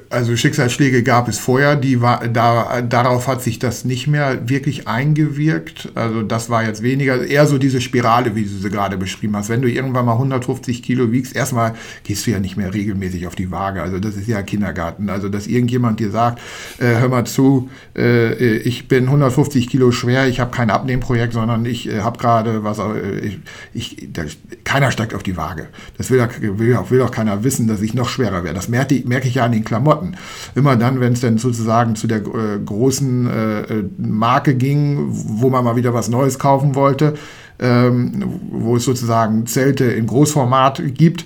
also 0.09 0.37
Schicksalsschläge 0.37 1.03
gab 1.03 1.29
es 1.29 1.39
vorher, 1.39 1.75
die 1.75 2.01
war, 2.01 2.29
da, 2.29 2.81
darauf 2.81 3.27
hat 3.27 3.43
sich 3.43 3.59
das 3.59 3.85
nicht 3.85 4.07
mehr 4.07 4.49
wirklich 4.49 4.87
eingewirkt. 4.87 5.91
Also 5.97 6.23
das 6.23 6.49
war 6.49 6.65
jetzt 6.65 6.83
weniger, 6.83 7.27
eher 7.27 7.47
so 7.47 7.59
diese 7.59 7.81
Spirale, 7.81 8.37
wie 8.37 8.45
du 8.45 8.49
sie 8.49 8.71
gerade 8.71 8.97
beschrieben 8.97 9.35
hast. 9.37 9.49
Wenn 9.49 9.63
du 9.63 9.69
irgendwann 9.69 10.07
mal 10.07 10.13
150 10.13 10.85
Kilo 10.85 11.11
wiegst, 11.11 11.35
erstmal 11.35 11.75
gehst 12.05 12.27
du 12.27 12.31
ja 12.31 12.39
nicht 12.39 12.57
mehr 12.57 12.73
regelmäßig 12.73 13.27
auf 13.27 13.35
die 13.35 13.51
Waage. 13.51 13.83
Also 13.83 13.99
das 13.99 14.15
ist 14.15 14.29
ja 14.29 14.43
Kindergarten. 14.43 15.11
Also 15.11 15.29
dass 15.29 15.49
irgendjemand 15.49 15.99
dir 15.99 16.11
sagt, 16.11 16.41
äh, 16.79 17.01
hör 17.01 17.09
mal 17.09 17.27
zu, 17.27 17.69
äh, 17.97 18.59
ich 18.59 18.87
bin 18.87 19.07
150 19.07 19.69
Kilo 19.69 19.91
schwer, 19.91 20.29
ich 20.29 20.39
habe 20.39 20.53
kein 20.53 20.71
Abnehmprojekt, 20.71 21.33
sondern 21.33 21.65
ich 21.65 21.89
äh, 21.89 22.01
habe 22.01 22.19
gerade 22.19 22.63
was, 22.63 22.79
äh, 22.79 23.19
ich, 23.21 23.41
ich, 23.75 24.09
da, 24.13 24.23
keiner 24.63 24.93
steigt 24.93 25.15
auf 25.15 25.25
die 25.25 25.37
Waage. 25.37 25.67
Das 25.99 26.11
will, 26.11 26.29
will, 26.41 26.77
auch, 26.77 26.93
will 26.93 27.03
auch 27.03 27.11
keiner 27.11 27.43
wissen, 27.43 27.67
dass 27.67 27.83
ich 27.83 27.93
noch 27.93 28.09
schwerer 28.09 28.45
werde. 28.45 28.55
Das 28.55 28.69
merke, 28.69 29.03
merke 29.05 29.27
ich 29.27 29.35
ja 29.35 29.45
an 29.45 29.51
den 29.53 29.65
Klamotten 29.65 29.80
Klamotten. 29.81 30.17
Immer 30.55 30.77
dann, 30.77 31.01
wenn 31.01 31.15
es 31.15 31.21
dann 31.21 31.39
sozusagen 31.39 31.97
zu 31.97 32.07
der 32.07 32.19
äh, 32.19 32.59
großen 32.65 33.27
äh, 33.27 33.61
äh, 33.61 33.85
Marke 33.99 34.55
ging, 34.55 35.09
wo 35.11 35.51
man 35.51 35.65
mal 35.65 35.77
wieder 35.77 35.95
was 35.95 36.09
Neues 36.09 36.39
kaufen 36.39 36.75
wollte, 36.75 37.15
ähm, 37.59 38.41
wo 38.51 38.77
es 38.77 38.85
sozusagen 38.85 39.47
Zelte 39.47 39.85
in 39.85 40.07
Großformat 40.07 40.83
gibt, 40.95 41.25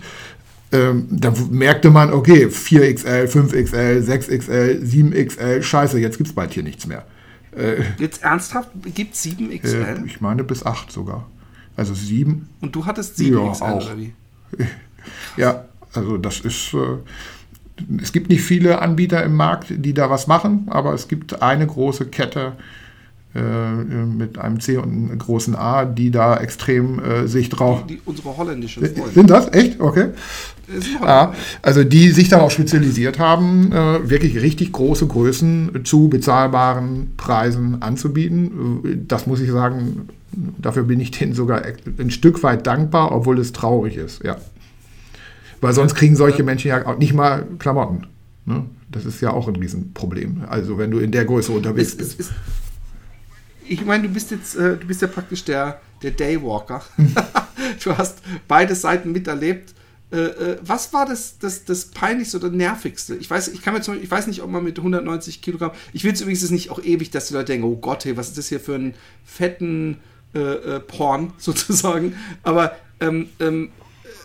ähm, 0.72 1.06
da 1.10 1.32
merkte 1.50 1.90
man, 1.90 2.12
okay, 2.12 2.46
4XL, 2.46 3.26
5XL, 3.26 4.04
6XL, 4.04 4.82
7XL, 4.82 5.62
scheiße, 5.62 6.00
jetzt 6.00 6.16
gibt 6.16 6.28
es 6.28 6.34
bald 6.34 6.52
hier 6.52 6.64
nichts 6.64 6.86
mehr. 6.86 7.04
Äh, 7.56 7.82
jetzt 7.98 8.24
ernsthaft, 8.24 8.70
gibt 8.94 9.14
es 9.14 9.24
7XL? 9.24 10.02
Äh, 10.02 10.06
ich 10.06 10.20
meine 10.20 10.42
bis 10.42 10.66
8 10.66 10.90
sogar. 10.90 11.28
Also 11.76 11.94
7. 11.94 12.48
Und 12.60 12.74
du 12.74 12.86
hattest 12.86 13.18
7XL 13.18 13.60
ja, 13.60 13.66
auch. 13.66 13.86
oder 13.86 13.98
wie? 13.98 14.12
Ja, 15.36 15.66
also 15.92 16.16
das 16.16 16.40
ist, 16.40 16.72
äh, 16.72 16.96
es 18.00 18.12
gibt 18.12 18.28
nicht 18.28 18.42
viele 18.42 18.80
Anbieter 18.80 19.22
im 19.22 19.34
Markt, 19.34 19.66
die 19.70 19.94
da 19.94 20.10
was 20.10 20.26
machen, 20.26 20.66
aber 20.68 20.94
es 20.94 21.08
gibt 21.08 21.42
eine 21.42 21.66
große 21.66 22.06
Kette 22.06 22.52
äh, 23.34 23.40
mit 23.40 24.38
einem 24.38 24.60
C 24.60 24.76
und 24.76 24.84
einem 24.84 25.18
großen 25.18 25.56
A, 25.56 25.84
die 25.84 26.12
da 26.12 26.36
extrem 26.36 27.00
äh, 27.00 27.26
sich 27.26 27.48
drauf. 27.48 27.84
Die, 27.84 27.94
die, 27.94 28.00
unsere 28.04 28.36
holländischen 28.36 28.86
Freunde. 28.86 29.10
Sind 29.12 29.28
das? 29.28 29.52
Echt? 29.52 29.80
Okay. 29.80 30.10
Ja, 31.02 31.34
also 31.60 31.82
die 31.82 32.10
sich 32.10 32.28
darauf 32.28 32.52
spezialisiert 32.52 33.18
haben, 33.18 33.72
äh, 33.72 34.08
wirklich 34.08 34.40
richtig 34.40 34.70
große 34.70 35.08
Größen 35.08 35.80
zu 35.82 36.08
bezahlbaren 36.08 37.14
Preisen 37.16 37.82
anzubieten. 37.82 39.04
Das 39.08 39.26
muss 39.26 39.40
ich 39.40 39.50
sagen, 39.50 40.08
dafür 40.58 40.84
bin 40.84 41.00
ich 41.00 41.10
denen 41.10 41.34
sogar 41.34 41.62
ein 41.98 42.10
Stück 42.10 42.42
weit 42.44 42.68
dankbar, 42.68 43.10
obwohl 43.10 43.40
es 43.40 43.52
traurig 43.52 43.96
ist, 43.96 44.22
ja. 44.22 44.36
Weil 45.64 45.72
sonst 45.72 45.94
kriegen 45.94 46.14
solche 46.14 46.42
Menschen 46.42 46.68
ja 46.68 46.84
auch 46.84 46.98
nicht 46.98 47.14
mal 47.14 47.46
Klamotten. 47.58 48.06
Ne? 48.44 48.66
Das 48.90 49.06
ist 49.06 49.22
ja 49.22 49.30
auch 49.30 49.48
ein 49.48 49.56
Riesenproblem. 49.56 50.44
Also 50.46 50.76
wenn 50.76 50.90
du 50.90 50.98
in 50.98 51.10
der 51.10 51.24
Größe 51.24 51.52
unterwegs 51.52 51.96
bist. 51.96 52.20
Ist, 52.20 52.32
ich 53.66 53.82
meine, 53.82 54.06
du 54.06 54.12
bist 54.12 54.30
jetzt, 54.30 54.56
äh, 54.56 54.76
du 54.76 54.86
bist 54.86 55.00
ja 55.00 55.08
praktisch 55.08 55.42
der, 55.42 55.80
der 56.02 56.10
Daywalker. 56.10 56.82
du 57.82 57.96
hast 57.96 58.18
beide 58.46 58.74
Seiten 58.74 59.12
miterlebt. 59.12 59.72
Äh, 60.12 60.16
äh, 60.16 60.58
was 60.60 60.92
war 60.92 61.06
das, 61.06 61.38
das, 61.38 61.64
das 61.64 61.86
peinlichste 61.86 62.36
oder 62.36 62.50
nervigste? 62.50 63.16
Ich 63.16 63.30
weiß, 63.30 63.48
ich 63.48 63.62
kann 63.62 63.72
mir 63.72 63.80
zum 63.80 63.94
Beispiel, 63.94 64.04
ich 64.04 64.10
weiß 64.10 64.26
nicht, 64.26 64.42
ob 64.42 64.50
man 64.50 64.64
mit 64.64 64.76
190 64.76 65.40
Kilogramm. 65.40 65.70
Ich 65.94 66.04
will 66.04 66.12
es 66.12 66.20
übrigens 66.20 66.50
nicht 66.50 66.68
auch 66.68 66.82
ewig, 66.84 67.08
dass 67.10 67.28
die 67.28 67.32
Leute 67.32 67.52
denken, 67.52 67.66
oh 67.66 67.76
Gott, 67.76 68.04
hey, 68.04 68.18
was 68.18 68.28
ist 68.28 68.36
das 68.36 68.48
hier 68.48 68.60
für 68.60 68.74
ein 68.74 68.94
fetten 69.24 69.96
äh 70.34 70.80
Porn 70.80 71.32
sozusagen? 71.38 72.16
Aber 72.42 72.76
ähm, 73.00 73.30
ähm, 73.40 73.70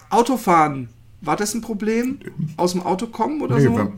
Autofahren 0.10 0.90
war 1.22 1.36
das 1.36 1.54
ein 1.54 1.62
Problem? 1.62 2.20
Aus 2.56 2.72
dem 2.72 2.82
Auto 2.82 3.08
kommen 3.08 3.42
oder 3.42 3.58
nee, 3.58 3.64
so? 3.64 3.72
Oder 3.74 3.92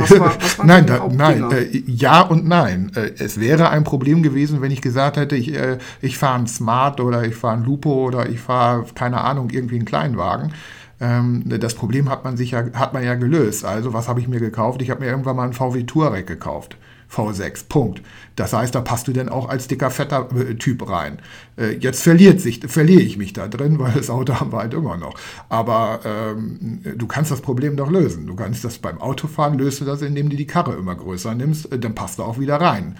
was 0.00 0.18
war, 0.18 0.34
was 0.40 0.58
nein, 0.64 0.86
da, 0.86 1.06
nein 1.10 1.50
äh, 1.50 1.82
ja 1.86 2.22
und 2.22 2.46
nein. 2.46 2.92
Äh, 2.94 3.12
es 3.18 3.38
wäre 3.38 3.68
ein 3.70 3.84
Problem 3.84 4.22
gewesen, 4.22 4.62
wenn 4.62 4.70
ich 4.70 4.80
gesagt 4.80 5.16
hätte, 5.16 5.36
ich, 5.36 5.54
äh, 5.54 5.78
ich 6.00 6.16
fahre 6.16 6.36
einen 6.36 6.46
Smart 6.46 7.00
oder 7.00 7.24
ich 7.24 7.34
fahre 7.34 7.56
einen 7.56 7.64
Lupo 7.64 8.06
oder 8.06 8.28
ich 8.28 8.40
fahre, 8.40 8.86
keine 8.94 9.20
Ahnung, 9.20 9.50
irgendwie 9.50 9.76
einen 9.76 9.84
Kleinwagen. 9.84 10.52
Ähm, 11.00 11.44
das 11.46 11.74
Problem 11.74 12.08
hat 12.08 12.24
man, 12.24 12.36
sich 12.36 12.52
ja, 12.52 12.64
hat 12.74 12.94
man 12.94 13.04
ja 13.04 13.16
gelöst. 13.16 13.64
Also, 13.64 13.92
was 13.92 14.08
habe 14.08 14.20
ich 14.20 14.28
mir 14.28 14.40
gekauft? 14.40 14.80
Ich 14.80 14.90
habe 14.90 15.00
mir 15.00 15.10
irgendwann 15.10 15.36
mal 15.36 15.44
einen 15.44 15.52
VW 15.52 15.82
Touareg 15.82 16.26
gekauft. 16.26 16.76
V6. 17.14 17.68
Punkt. 17.68 18.02
Das 18.36 18.52
heißt, 18.52 18.74
da 18.74 18.80
passt 18.80 19.06
du 19.08 19.12
denn 19.12 19.28
auch 19.28 19.48
als 19.48 19.68
dicker, 19.68 19.90
fetter 19.90 20.28
äh, 20.34 20.54
Typ 20.54 20.88
rein. 20.88 21.18
Äh, 21.56 21.76
jetzt 21.76 22.02
verliert 22.02 22.40
sich, 22.40 22.60
verliere 22.66 23.02
ich 23.02 23.18
mich 23.18 23.32
da 23.32 23.48
drin, 23.48 23.78
weil 23.78 23.92
das 23.92 24.10
Auto 24.10 24.34
haben 24.34 24.52
wir 24.52 24.58
halt 24.58 24.74
immer 24.74 24.96
noch. 24.96 25.14
Aber 25.48 26.00
ähm, 26.04 26.80
du 26.96 27.06
kannst 27.06 27.30
das 27.30 27.40
Problem 27.40 27.76
doch 27.76 27.90
lösen. 27.90 28.26
Du 28.26 28.34
kannst 28.34 28.64
das 28.64 28.78
beim 28.78 29.00
Autofahren, 29.00 29.58
löst 29.58 29.80
du 29.80 29.84
das, 29.84 30.02
indem 30.02 30.30
du 30.30 30.36
die 30.36 30.46
Karre 30.46 30.74
immer 30.74 30.94
größer 30.94 31.34
nimmst, 31.34 31.70
äh, 31.72 31.78
dann 31.78 31.94
passt 31.94 32.18
du 32.18 32.22
auch 32.22 32.38
wieder 32.38 32.56
rein. 32.56 32.96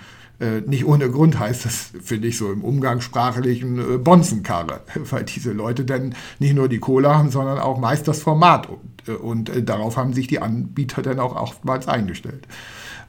Nicht 0.67 0.87
ohne 0.87 1.09
Grund 1.09 1.39
heißt 1.39 1.67
das, 1.67 1.93
finde 2.03 2.27
ich, 2.27 2.37
so 2.37 2.51
im 2.51 2.65
umgangssprachlichen 2.65 4.03
Bonzenkarre, 4.03 4.81
weil 5.11 5.23
diese 5.23 5.53
Leute 5.53 5.85
dann 5.85 6.17
nicht 6.41 6.57
nur 6.57 6.69
die 6.69 6.81
Kohle 6.81 7.15
haben, 7.15 7.31
sondern 7.31 7.61
auch 7.61 7.79
meist 7.79 8.09
das 8.09 8.23
Format. 8.23 8.69
Und, 8.69 9.51
und 9.51 9.69
darauf 9.69 9.97
haben 9.97 10.15
sich 10.15 10.27
die 10.27 10.41
Anbieter 10.41 11.03
dann 11.03 11.21
auch 11.21 11.37
oftmals 11.37 11.87
eingestellt. 11.87 12.49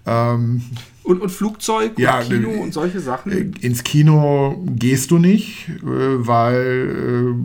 Ähm, 0.06 0.62
und, 1.04 1.22
und 1.22 1.30
Flugzeug, 1.30 1.98
ja, 1.98 2.22
Kino 2.22 2.50
äh, 2.50 2.60
und 2.60 2.74
solche 2.74 3.00
Sachen? 3.00 3.32
Äh, 3.32 3.66
ins 3.66 3.84
Kino 3.84 4.63
gehst 4.66 5.12
du 5.12 5.18
nicht, 5.18 5.70
äh, 5.70 5.84
weil 5.84 7.36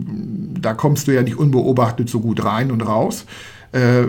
da 0.59 0.73
kommst 0.73 1.07
du 1.07 1.13
ja 1.13 1.23
nicht 1.23 1.37
unbeobachtet 1.37 2.09
so 2.09 2.19
gut 2.19 2.43
rein 2.43 2.71
und 2.71 2.81
raus. 2.81 3.25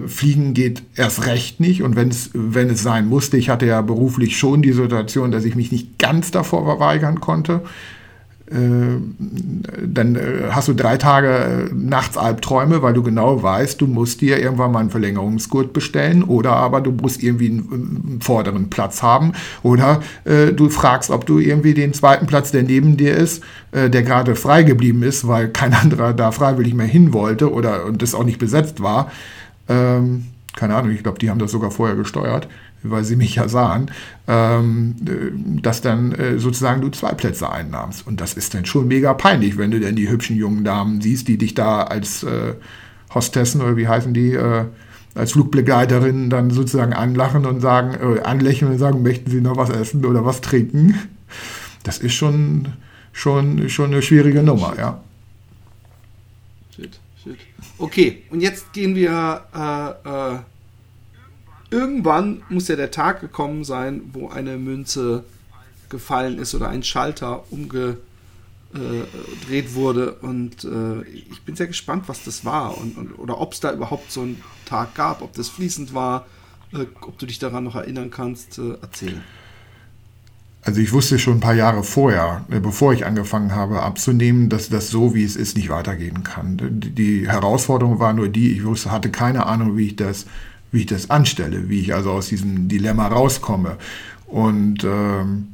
Fliegen 0.07 0.55
geht 0.55 0.85
erst 0.97 1.27
recht 1.27 1.61
nicht 1.61 1.83
und 1.83 1.95
wenn's, 1.95 2.31
wenn 2.33 2.71
es 2.71 2.83
sein 2.83 3.07
musste, 3.07 3.37
ich 3.37 3.51
hatte 3.51 3.67
ja 3.67 3.83
beruflich 3.83 4.39
schon 4.39 4.63
die 4.63 4.73
Situation, 4.73 5.31
dass 5.33 5.45
ich 5.45 5.55
mich 5.55 5.71
nicht 5.71 5.99
ganz 5.99 6.31
davor 6.31 6.65
verweigern 6.65 7.21
konnte, 7.21 7.57
äh, 7.57 8.00
dann 8.51 10.17
äh, 10.17 10.51
hast 10.51 10.67
du 10.67 10.75
drei 10.75 10.97
Tage 10.97 11.29
äh, 11.71 11.75
nachts 11.75 12.17
Albträume, 12.17 12.83
weil 12.83 12.95
du 12.95 13.03
genau 13.05 13.41
weißt, 13.43 13.81
du 13.81 13.87
musst 13.87 14.21
dir 14.21 14.41
irgendwann 14.41 14.73
mal 14.73 14.81
einen 14.81 14.91
Verlängerungsgurt 14.91 15.73
bestellen 15.73 16.25
oder 16.25 16.53
aber 16.53 16.81
du 16.81 16.91
musst 16.91 17.23
irgendwie 17.23 17.49
einen, 17.49 17.69
einen 17.73 18.21
vorderen 18.21 18.69
Platz 18.69 19.03
haben 19.03 19.33
oder 19.63 20.01
äh, 20.25 20.53
du 20.53 20.69
fragst, 20.69 21.11
ob 21.11 21.27
du 21.27 21.39
irgendwie 21.39 21.75
den 21.75 21.93
zweiten 21.93 22.27
Platz, 22.27 22.51
der 22.51 22.65
neben 22.65 22.97
dir 22.97 23.15
ist, 23.15 23.45
äh, 23.71 23.89
der 23.89 24.03
gerade 24.03 24.35
frei 24.35 24.65
geblieben 24.65 25.05
ist, 25.05 25.29
weil 25.29 25.49
kein 25.49 25.73
anderer 25.81 26.13
da 26.13 26.33
freiwillig 26.33 26.75
mehr 26.75 26.87
hin 26.87 27.13
wollte 27.13 27.53
oder 27.53 27.85
und 27.85 28.03
das 28.03 28.15
auch 28.15 28.25
nicht 28.25 28.41
besetzt 28.41 28.83
war. 28.83 29.13
Ähm, 29.69 30.25
keine 30.57 30.75
Ahnung, 30.75 30.91
ich 30.91 31.05
glaube, 31.05 31.21
die 31.21 31.31
haben 31.31 31.39
das 31.39 31.53
sogar 31.53 31.71
vorher 31.71 31.95
gesteuert 31.95 32.49
weil 32.83 33.05
sie 33.05 33.17
mich 33.17 33.35
ja 33.35 33.49
sahen, 33.49 33.91
ähm, 34.27 34.97
äh, 35.07 35.61
dass 35.61 35.81
dann 35.81 36.13
äh, 36.13 36.39
sozusagen 36.39 36.81
du 36.81 36.89
zwei 36.91 37.13
Plätze 37.13 37.51
einnahmst. 37.51 38.07
Und 38.07 38.21
das 38.21 38.35
ist 38.35 38.55
dann 38.55 38.65
schon 38.65 38.89
mega 38.89 39.15
peinlich, 39.15 39.59
wenn 39.59 39.71
du 39.71 39.81
denn 39.81 39.97
die 39.97 40.09
hübschen 40.09 40.37
jungen 40.37 40.65
Damen 40.65 41.01
siehst, 41.01 41.29
die 41.29 41.39
dich 41.39 41.55
da 41.55 41.83
als 41.83 42.23
äh, 42.23 42.55
Hostessen 43.15 43.61
oder 43.61 43.77
wie 43.77 43.89
heißen 43.89 44.15
die, 44.15 44.33
äh, 44.33 44.65
als 45.15 45.33
Flugbegleiterinnen 45.33 46.31
dann 46.31 46.51
sozusagen 46.51 46.93
anlachen 46.93 47.45
und 47.45 47.61
sagen, 47.61 47.95
äh, 47.95 48.21
anlächeln 48.21 48.71
und 48.71 48.79
sagen, 48.79 49.03
möchten 49.03 49.31
sie 49.31 49.41
noch 49.41 49.57
was 49.57 49.71
essen 49.71 50.05
oder 50.05 50.25
was 50.25 50.41
trinken. 50.41 50.95
Das 51.83 51.99
ist 51.99 52.15
schon, 52.15 52.69
schon, 53.13 53.69
schon 53.69 53.93
eine 53.93 54.03
schwierige 54.03 54.43
Nummer, 54.43 54.75
ja. 54.79 55.01
Shit, 56.75 57.01
shit. 57.23 57.37
Okay, 57.79 58.23
und 58.31 58.41
jetzt 58.41 58.73
gehen 58.73 58.95
wir 58.95 59.43
äh, 59.55 60.50
irgendwann 61.71 62.43
muss 62.49 62.69
ja 62.69 62.77
der 62.77 62.91
Tag 62.91 63.21
gekommen 63.21 63.65
sein, 63.65 64.03
wo 64.13 64.29
eine 64.29 64.59
Münze 64.59 65.25
gefallen 65.89 66.39
ist 66.39 66.55
oder 66.55 66.69
ein 66.69 66.83
Schalter 66.83 67.45
umgedreht 67.51 67.99
wurde. 69.75 70.13
Und 70.15 70.65
äh, 70.65 71.03
ich 71.03 71.43
bin 71.43 71.57
sehr 71.57 71.67
gespannt, 71.67 72.05
was 72.07 72.25
das 72.25 72.45
war 72.45 72.79
und, 72.79 72.97
und 72.97 73.19
oder 73.19 73.41
ob 73.41 73.53
es 73.53 73.61
da 73.61 73.73
überhaupt 73.73 74.11
so 74.13 74.23
einen 74.23 74.43
Tag 74.65 74.95
gab, 74.95 75.23
ob 75.23 75.33
das 75.35 75.49
fließend 75.49 75.95
war, 75.95 76.27
äh, 76.73 76.87
ob 77.03 77.19
du 77.19 77.27
dich 77.27 77.39
daran 77.39 77.65
noch 77.65 77.77
erinnern 77.77 78.11
kannst, 78.11 78.59
äh, 78.59 78.75
erzählen. 78.81 79.23
Also 80.63 80.83
ich 80.83 80.93
wusste 80.93 81.19
schon 81.19 81.39
ein 81.39 81.41
paar 81.41 81.55
Jahre 81.55 81.83
vorher, 81.83 82.45
äh, 82.51 82.61
bevor 82.61 82.93
ich 82.93 83.07
angefangen 83.07 83.55
habe 83.55 83.83
abzunehmen, 83.83 84.51
dass 84.51 84.69
das 84.69 84.91
so, 84.91 85.15
wie 85.15 85.25
es 85.25 85.35
ist, 85.37 85.57
nicht 85.57 85.71
weitergehen 85.71 86.23
kann. 86.23 86.59
Die 86.61 87.27
Herausforderung 87.27 87.99
war 87.99 88.13
nur 88.13 88.29
die, 88.29 88.53
ich 88.53 88.65
wusste, 88.65 88.91
hatte 88.91 89.11
keine 89.11 89.47
Ahnung, 89.47 89.77
wie 89.79 89.87
ich 89.87 89.97
das, 89.97 90.27
wie 90.73 90.81
ich 90.81 90.87
das 90.87 91.11
anstelle, 91.11 91.69
wie 91.69 91.81
ich 91.81 91.95
also 91.95 92.11
aus 92.13 92.29
diesem 92.29 92.69
Dilemma 92.69 93.09
rauskomme. 93.09 93.77
Und 94.27 94.85
ähm, 94.85 95.49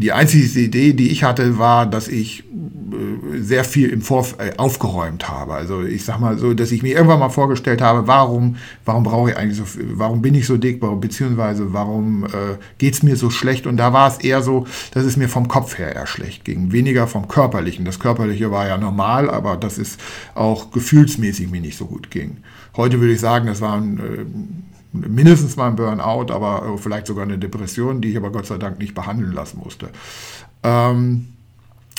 die 0.00 0.12
einzige 0.12 0.60
Idee, 0.60 0.92
die 0.92 1.10
ich 1.10 1.24
hatte, 1.24 1.58
war, 1.58 1.84
dass 1.84 2.06
ich 2.06 2.44
äh, 2.44 3.40
sehr 3.40 3.64
viel 3.64 3.88
im 3.88 4.00
Vorf 4.00 4.36
äh, 4.38 4.56
aufgeräumt 4.56 5.28
habe. 5.28 5.54
Also 5.54 5.82
ich 5.82 6.04
sag 6.04 6.20
mal 6.20 6.38
so, 6.38 6.54
dass 6.54 6.70
ich 6.70 6.82
mir 6.82 6.94
irgendwann 6.94 7.18
mal 7.18 7.30
vorgestellt 7.30 7.80
habe, 7.80 8.06
warum, 8.06 8.56
warum 8.84 9.02
brauche 9.02 9.30
ich 9.30 9.36
eigentlich 9.36 9.56
so, 9.56 9.64
viel, 9.64 9.86
warum 9.94 10.22
bin 10.22 10.34
ich 10.36 10.46
so 10.46 10.56
dick, 10.56 10.80
beziehungsweise 11.00 11.72
warum 11.72 12.24
äh, 12.26 12.28
geht 12.78 12.94
es 12.94 13.02
mir 13.02 13.16
so 13.16 13.30
schlecht? 13.30 13.66
Und 13.66 13.76
da 13.76 13.92
war 13.92 14.08
es 14.08 14.18
eher 14.18 14.42
so, 14.42 14.66
dass 14.92 15.04
es 15.04 15.16
mir 15.16 15.28
vom 15.28 15.48
Kopf 15.48 15.78
her 15.78 15.96
eher 15.96 16.06
schlecht 16.06 16.44
ging, 16.44 16.70
weniger 16.70 17.08
vom 17.08 17.26
Körperlichen. 17.26 17.84
Das 17.84 17.98
Körperliche 17.98 18.52
war 18.52 18.68
ja 18.68 18.78
normal, 18.78 19.28
aber 19.28 19.56
dass 19.56 19.78
es 19.78 19.98
auch 20.34 20.70
gefühlsmäßig 20.70 21.50
mir 21.50 21.60
nicht 21.60 21.76
so 21.76 21.86
gut 21.86 22.10
ging. 22.10 22.36
Heute 22.78 23.00
würde 23.00 23.12
ich 23.12 23.20
sagen, 23.20 23.46
das 23.48 23.60
war 23.60 23.76
ein 23.76 23.98
äh, 23.98 24.24
mindestens 24.92 25.56
mal 25.56 25.66
ein 25.66 25.74
Burnout, 25.74 26.32
aber 26.32 26.74
äh, 26.74 26.78
vielleicht 26.78 27.08
sogar 27.08 27.24
eine 27.24 27.36
Depression, 27.36 28.00
die 28.00 28.10
ich 28.10 28.16
aber 28.16 28.30
Gott 28.30 28.46
sei 28.46 28.56
Dank 28.56 28.78
nicht 28.78 28.94
behandeln 28.94 29.32
lassen 29.32 29.58
musste. 29.58 29.88
Ähm, 30.62 31.26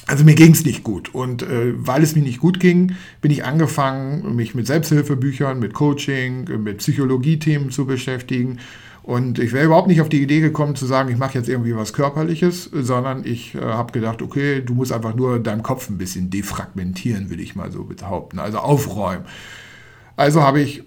also 0.07 0.23
mir 0.23 0.35
ging 0.35 0.53
es 0.53 0.63
nicht 0.63 0.85
gut. 0.85 1.13
Und 1.13 1.43
äh, 1.43 1.73
weil 1.75 2.01
es 2.01 2.15
mir 2.15 2.21
nicht 2.21 2.39
gut 2.39 2.61
ging, 2.61 2.93
bin 3.19 3.29
ich 3.29 3.43
angefangen, 3.43 4.37
mich 4.37 4.55
mit 4.55 4.67
Selbsthilfebüchern, 4.67 5.59
mit 5.59 5.73
Coaching, 5.73 6.63
mit 6.63 6.77
Psychologiethemen 6.77 7.71
zu 7.71 7.85
beschäftigen. 7.85 8.59
Und 9.03 9.37
ich 9.37 9.51
wäre 9.51 9.65
überhaupt 9.65 9.89
nicht 9.89 9.99
auf 9.99 10.07
die 10.07 10.21
Idee 10.21 10.39
gekommen 10.39 10.77
zu 10.77 10.85
sagen, 10.85 11.09
ich 11.09 11.17
mache 11.17 11.37
jetzt 11.37 11.49
irgendwie 11.49 11.75
was 11.75 11.91
Körperliches, 11.91 12.69
sondern 12.71 13.25
ich 13.25 13.53
äh, 13.53 13.59
habe 13.59 13.91
gedacht, 13.91 14.21
okay, 14.21 14.61
du 14.65 14.75
musst 14.75 14.93
einfach 14.93 15.13
nur 15.13 15.39
deinen 15.39 15.61
Kopf 15.61 15.89
ein 15.89 15.97
bisschen 15.97 16.29
defragmentieren, 16.29 17.29
will 17.29 17.41
ich 17.41 17.57
mal 17.57 17.69
so 17.69 17.83
behaupten, 17.83 18.39
also 18.39 18.59
aufräumen. 18.59 19.25
Also 20.19 20.43
habe 20.43 20.59
ich 20.59 20.83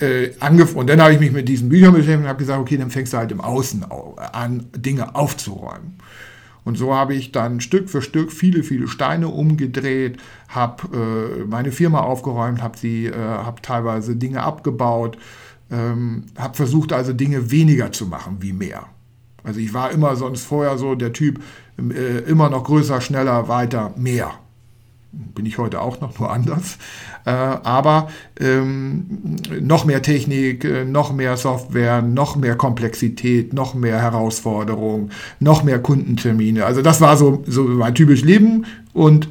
äh, 0.00 0.32
angefangen. 0.40 0.80
Und 0.80 0.90
dann 0.90 1.00
habe 1.00 1.14
ich 1.14 1.20
mich 1.20 1.30
mit 1.30 1.48
diesen 1.48 1.68
Büchern 1.68 1.92
beschäftigt 1.92 2.22
und 2.22 2.28
habe 2.28 2.40
gesagt, 2.40 2.60
okay, 2.60 2.76
dann 2.76 2.90
fängst 2.90 3.12
du 3.12 3.16
halt 3.16 3.30
im 3.30 3.40
Außen 3.40 3.86
an, 4.16 4.66
Dinge 4.74 5.14
aufzuräumen. 5.14 5.98
Und 6.64 6.76
so 6.76 6.92
habe 6.92 7.14
ich 7.14 7.30
dann 7.30 7.60
Stück 7.60 7.88
für 7.88 8.02
Stück 8.02 8.32
viele, 8.32 8.64
viele 8.64 8.88
Steine 8.88 9.28
umgedreht, 9.28 10.18
habe 10.48 10.82
äh, 10.96 11.44
meine 11.44 11.70
Firma 11.70 12.00
aufgeräumt, 12.00 12.60
habe 12.60 12.76
sie, 12.76 13.06
äh, 13.06 13.14
habe 13.14 13.62
teilweise 13.62 14.16
Dinge 14.16 14.42
abgebaut, 14.42 15.16
ähm, 15.70 16.24
habe 16.36 16.56
versucht 16.56 16.92
also 16.92 17.12
Dinge 17.12 17.52
weniger 17.52 17.92
zu 17.92 18.06
machen 18.06 18.38
wie 18.40 18.52
mehr. 18.52 18.86
Also 19.44 19.60
ich 19.60 19.72
war 19.74 19.92
immer 19.92 20.16
sonst 20.16 20.42
vorher 20.42 20.76
so 20.76 20.96
der 20.96 21.12
Typ, 21.12 21.40
äh, 21.78 22.18
immer 22.28 22.50
noch 22.50 22.64
größer, 22.64 23.00
schneller, 23.00 23.46
weiter, 23.46 23.94
mehr 23.96 24.32
bin 25.34 25.46
ich 25.46 25.58
heute 25.58 25.80
auch 25.80 26.00
noch, 26.00 26.18
nur 26.18 26.30
anders. 26.30 26.78
Äh, 27.24 27.30
aber 27.30 28.08
ähm, 28.38 29.36
noch 29.60 29.84
mehr 29.84 30.02
Technik, 30.02 30.64
äh, 30.64 30.84
noch 30.84 31.12
mehr 31.12 31.36
Software, 31.36 32.02
noch 32.02 32.36
mehr 32.36 32.56
Komplexität, 32.56 33.52
noch 33.52 33.74
mehr 33.74 34.00
Herausforderungen, 34.00 35.10
noch 35.40 35.64
mehr 35.64 35.78
Kundentermine. 35.78 36.64
Also 36.64 36.82
das 36.82 37.00
war 37.00 37.16
so, 37.16 37.42
so 37.46 37.64
mein 37.64 37.94
typisches 37.94 38.24
Leben. 38.24 38.66
Und 38.92 39.28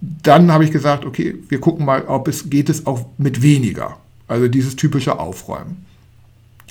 dann 0.00 0.50
habe 0.50 0.64
ich 0.64 0.72
gesagt, 0.72 1.04
okay, 1.04 1.36
wir 1.48 1.60
gucken 1.60 1.86
mal, 1.86 2.04
ob 2.06 2.28
es 2.28 2.50
geht 2.50 2.68
es 2.68 2.86
auch 2.86 3.06
mit 3.18 3.42
weniger. 3.42 3.98
Also 4.28 4.48
dieses 4.48 4.76
typische 4.76 5.18
Aufräumen. 5.18 5.84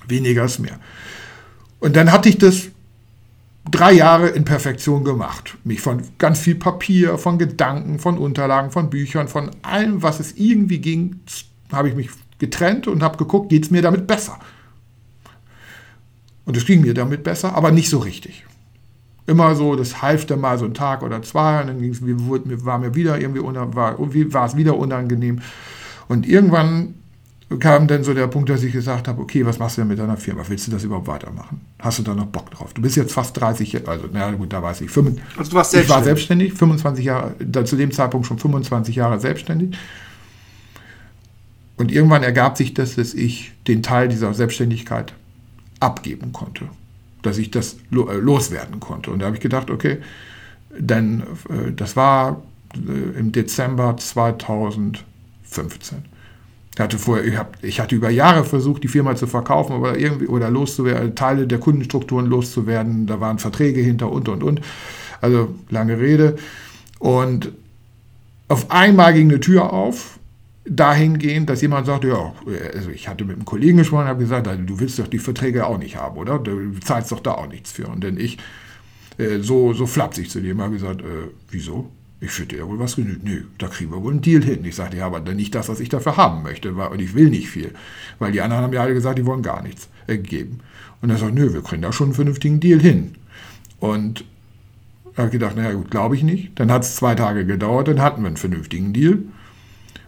Weniger 0.08 0.46
ist 0.46 0.60
mehr. 0.60 0.80
Und 1.80 1.96
dann 1.96 2.12
hatte 2.12 2.30
ich 2.30 2.38
das 2.38 2.71
drei 3.72 3.94
Jahre 3.94 4.30
in 4.30 4.46
Perfektion 4.46 5.04
gemacht. 5.04 5.58
Mich 5.64 5.82
von 5.82 6.02
ganz 6.18 6.40
viel 6.40 6.56
Papier, 6.56 7.18
von 7.18 7.38
Gedanken, 7.38 8.00
von 8.00 8.18
Unterlagen, 8.18 8.72
von 8.72 8.90
Büchern, 8.90 9.28
von 9.28 9.52
allem, 9.62 10.04
was 10.04 10.20
es 10.20 10.34
irgendwie 10.34 10.80
ging, 10.80 11.22
habe 11.72 11.90
ich 11.90 11.96
mich 11.96 12.10
getrennt 12.40 12.88
und 12.88 13.02
habe 13.02 13.18
geguckt, 13.18 13.50
geht 13.50 13.64
es 13.64 13.72
mir 13.72 13.82
damit 13.82 14.08
besser. 14.08 14.38
Und 16.46 16.58
es 16.58 16.66
ging 16.66 16.82
mir 16.82 16.94
damit 16.94 17.24
besser, 17.24 17.56
aber 17.56 17.72
nicht 17.72 17.90
so 17.90 18.00
richtig. 18.00 18.46
Immer 19.28 19.56
so, 19.56 19.76
das 19.76 20.02
half 20.02 20.26
dann 20.26 20.42
mal 20.42 20.58
so 20.58 20.66
einen 20.66 20.74
Tag 20.74 21.04
oder 21.04 21.22
zwei 21.22 21.62
und 21.62 21.68
dann 21.68 22.66
war 22.66 22.80
mir 22.80 22.96
wieder 22.96 23.20
irgendwie 23.20 23.42
war, 23.42 23.98
war 24.00 24.46
es 24.46 24.58
wieder 24.58 24.78
unangenehm. 24.78 25.42
Und 26.08 26.28
irgendwann 26.28 26.96
kam 27.60 27.88
dann 27.88 28.04
so 28.04 28.14
der 28.14 28.28
Punkt, 28.28 28.50
dass 28.50 28.64
ich 28.64 28.72
gesagt 28.72 29.08
habe, 29.08 29.22
okay, 29.22 29.46
was 29.46 29.60
machst 29.60 29.78
du 29.78 29.82
denn 29.82 29.90
mit 29.90 30.00
deiner 30.00 30.18
Firma? 30.18 30.44
Willst 30.48 30.68
du 30.68 30.72
das 30.72 30.84
überhaupt 30.84 31.08
weitermachen? 31.08 31.62
Hast 31.80 32.00
du 32.00 32.04
da 32.04 32.14
noch 32.14 32.28
Bock 32.28 32.50
drauf? 32.52 32.74
Du 32.74 32.82
bist 32.82 32.96
jetzt 32.96 33.14
fast 33.14 33.40
30, 33.40 33.88
also 33.88 34.08
na 34.12 34.32
gut, 34.32 34.54
da 34.54 34.62
weiß 34.62 34.82
ich. 34.82 34.90
5, 34.90 35.20
also 35.38 35.52
du 35.52 35.58
warst 35.58 35.72
selbstständig. 35.72 35.84
Ich 35.84 35.90
war 35.90 36.04
selbstständig, 36.04 36.54
25 36.54 37.06
Jahre, 37.06 37.66
zu 37.66 37.76
dem 37.76 37.92
Zeitpunkt 37.92 38.28
schon 38.28 38.40
25 38.40 38.96
Jahre 38.96 39.20
selbstständig. 39.20 39.78
Und 41.78 41.92
irgendwann 41.92 42.24
ergab 42.24 42.58
sich 42.58 42.74
das, 42.74 42.96
dass 42.96 43.14
ich 43.14 43.52
den 43.68 43.84
Teil 43.84 44.08
dieser 44.08 44.34
Selbstständigkeit 44.34 45.14
abgeben 45.80 46.32
konnte. 46.32 46.70
Dass 47.24 47.38
ich 47.38 47.52
das 47.52 47.78
äh, 47.92 48.18
loswerden 48.18 48.80
konnte. 48.80 49.12
Und 49.12 49.20
da 49.20 49.26
habe 49.26 49.36
ich 49.36 49.42
gedacht, 49.42 49.70
okay, 49.70 49.98
denn 50.78 51.22
äh, 51.50 51.72
das 51.76 51.96
war 51.96 52.42
äh, 52.76 53.20
im 53.20 53.32
Dezember 53.32 53.98
2015. 53.98 56.11
Ich 56.74 56.80
hatte, 56.80 56.98
vorher, 56.98 57.26
ich, 57.26 57.38
hab, 57.38 57.64
ich 57.64 57.80
hatte 57.82 57.96
über 57.96 58.10
Jahre 58.10 58.46
versucht, 58.46 58.84
die 58.84 58.88
Firma 58.88 59.16
zu 59.16 59.28
verkaufen 59.28 59.76
oder 59.76 59.98
irgendwie 59.98 60.28
oder 60.28 60.50
loszuwerden, 60.50 61.16
Teile 61.16 61.46
der 61.46 61.60
Kundenstrukturen 61.60 62.28
loszuwerden. 62.28 63.08
Da 63.08 63.20
waren 63.20 63.40
Verträge 63.40 63.82
hinter 63.82 64.12
und 64.12 64.30
und 64.30 64.42
und. 64.42 64.62
Also 65.20 65.54
lange 65.70 66.00
Rede. 66.00 66.38
Und 67.00 67.52
auf 68.48 68.72
einmal 68.72 69.14
ging 69.14 69.30
eine 69.30 69.40
Tür 69.40 69.74
auf, 69.74 70.20
dahingehend, 70.66 71.50
dass 71.50 71.62
jemand 71.62 71.88
sagte, 71.88 72.10
ja, 72.10 72.34
also 72.74 72.90
ich 72.90 73.08
hatte 73.08 73.26
mit 73.26 73.36
einem 73.36 73.46
Kollegen 73.46 73.78
gesprochen 73.78 74.06
habe 74.06 74.20
gesagt, 74.20 74.48
du 74.48 74.80
willst 74.80 75.00
doch 75.00 75.08
die 75.08 75.20
Verträge 75.20 75.66
auch 75.66 75.78
nicht 75.78 75.98
haben, 75.98 76.18
oder? 76.18 76.40
Du 76.40 76.80
zahlst 76.80 77.12
doch 77.12 77.20
da 77.20 77.34
auch 77.34 77.48
nichts 77.48 77.72
für. 77.72 77.88
Und 77.88 78.04
dann 78.04 78.18
ich 78.18 78.38
äh, 79.18 79.40
so, 79.40 79.74
so 79.74 79.86
flapsig 79.88 80.30
zu 80.30 80.40
dem 80.40 80.62
habe 80.62 80.74
gesagt, 80.74 81.02
äh, 81.02 81.30
wieso? 81.50 81.90
Ich 82.24 82.30
finde 82.30 82.56
ja 82.56 82.68
wohl 82.68 82.78
was 82.78 82.96
genügt. 82.96 83.24
Nö, 83.24 83.46
da 83.58 83.68
kriegen 83.68 83.92
wir 83.92 84.04
wohl 84.04 84.12
einen 84.12 84.22
Deal 84.22 84.44
hin. 84.44 84.64
Ich 84.64 84.76
sagte, 84.76 84.96
ja, 84.96 85.08
aber 85.08 85.20
nicht 85.22 85.56
das, 85.56 85.70
was 85.70 85.80
ich 85.80 85.90
dafür 85.90 86.18
haben 86.18 86.44
möchte. 86.44 86.72
Und 86.72 87.02
ich 87.02 87.16
will 87.16 87.32
nicht 87.32 87.50
viel. 87.50 87.74
Weil 88.20 88.32
die 88.32 88.42
anderen 88.42 88.64
haben 88.64 88.74
ja 88.74 88.84
alle 88.84 88.94
gesagt, 88.94 89.18
die 89.18 89.26
wollen 89.26 89.42
gar 89.42 89.64
nichts 89.64 89.90
äh, 90.06 90.20
geben. 90.20 90.60
Und 91.02 91.10
er 91.10 91.18
sagt, 91.18 91.34
nö, 91.34 91.52
wir 91.52 91.64
kriegen 91.64 91.82
da 91.82 91.92
schon 91.92 92.08
einen 92.08 92.14
vernünftigen 92.14 92.60
Deal 92.60 92.80
hin. 92.80 93.16
Und 93.80 94.24
er 95.16 95.26
hat 95.26 95.32
gedacht, 95.32 95.56
naja 95.56 95.74
gut, 95.74 95.90
glaube 95.90 96.16
ich 96.16 96.22
nicht. 96.22 96.52
Dann 96.60 96.72
hat 96.72 96.84
es 96.84 96.96
zwei 96.96 97.16
Tage 97.16 97.44
gedauert, 97.44 97.88
dann 97.88 98.00
hatten 98.00 98.22
wir 98.22 98.28
einen 98.28 98.38
vernünftigen 98.38 98.94
Deal. 98.94 99.18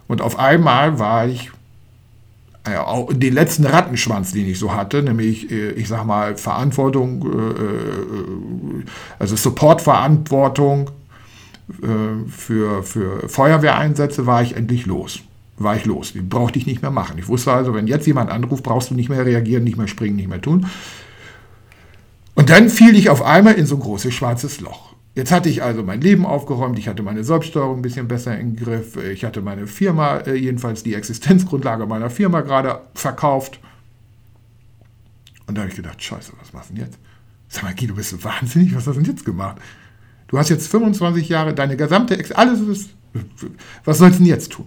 Und 0.06 0.22
auf 0.22 0.38
einmal 0.38 1.00
war 1.00 1.26
ich 1.26 1.50
äh, 2.62 2.76
auch 2.76 3.12
den 3.12 3.34
letzten 3.34 3.66
Rattenschwanz, 3.66 4.32
den 4.32 4.46
ich 4.46 4.60
so 4.60 4.72
hatte, 4.72 5.02
nämlich, 5.02 5.50
äh, 5.50 5.70
ich 5.72 5.88
sag 5.88 6.04
mal, 6.04 6.36
Verantwortung, 6.36 7.26
also 9.18 9.34
Supportverantwortung 9.34 10.88
äh, 10.88 11.03
für, 12.28 12.82
für 12.82 13.28
Feuerwehreinsätze 13.28 14.26
war 14.26 14.42
ich 14.42 14.56
endlich 14.56 14.86
los. 14.86 15.20
War 15.56 15.76
ich 15.76 15.84
los. 15.84 16.12
Die 16.12 16.20
brauchte 16.20 16.58
ich 16.58 16.66
nicht 16.66 16.82
mehr 16.82 16.90
machen. 16.90 17.18
Ich 17.18 17.28
wusste 17.28 17.52
also, 17.52 17.74
wenn 17.74 17.86
jetzt 17.86 18.06
jemand 18.06 18.30
anruft, 18.30 18.64
brauchst 18.64 18.90
du 18.90 18.94
nicht 18.94 19.08
mehr 19.08 19.24
reagieren, 19.24 19.64
nicht 19.64 19.78
mehr 19.78 19.88
springen, 19.88 20.16
nicht 20.16 20.28
mehr 20.28 20.42
tun. 20.42 20.66
Und 22.34 22.50
dann 22.50 22.68
fiel 22.68 22.96
ich 22.96 23.08
auf 23.08 23.22
einmal 23.22 23.54
in 23.54 23.66
so 23.66 23.76
ein 23.76 23.80
großes 23.80 24.12
schwarzes 24.12 24.60
Loch. 24.60 24.94
Jetzt 25.14 25.30
hatte 25.30 25.48
ich 25.48 25.62
also 25.62 25.84
mein 25.84 26.00
Leben 26.00 26.26
aufgeräumt, 26.26 26.76
ich 26.76 26.88
hatte 26.88 27.04
meine 27.04 27.22
Selbststeuerung 27.22 27.78
ein 27.78 27.82
bisschen 27.82 28.08
besser 28.08 28.36
im 28.36 28.56
Griff, 28.56 28.96
ich 28.96 29.24
hatte 29.24 29.42
meine 29.42 29.68
Firma, 29.68 30.18
äh, 30.18 30.34
jedenfalls 30.34 30.82
die 30.82 30.94
Existenzgrundlage 30.94 31.86
meiner 31.86 32.10
Firma 32.10 32.40
gerade 32.40 32.80
verkauft. 32.94 33.60
Und 35.46 35.56
da 35.56 35.62
habe 35.62 35.70
ich 35.70 35.76
gedacht, 35.76 36.02
scheiße, 36.02 36.32
was 36.40 36.52
machst 36.52 36.70
du 36.70 36.74
denn 36.74 36.86
jetzt? 36.86 36.98
Sag 37.48 37.62
mal, 37.62 37.74
Guido, 37.74 37.94
bist 37.94 38.10
du 38.10 38.24
wahnsinnig? 38.24 38.74
Was 38.74 38.88
hast 38.88 38.96
du 38.96 39.02
denn 39.02 39.12
jetzt 39.12 39.24
gemacht? 39.24 39.58
Du 40.34 40.40
hast 40.40 40.48
jetzt 40.48 40.66
25 40.66 41.28
Jahre, 41.28 41.54
deine 41.54 41.76
gesamte, 41.76 42.18
Ex 42.18 42.32
alles 42.32 42.58
ist, 42.58 42.90
was 43.84 43.98
sollst 43.98 44.18
du 44.18 44.24
denn 44.24 44.32
jetzt 44.32 44.50
tun? 44.50 44.66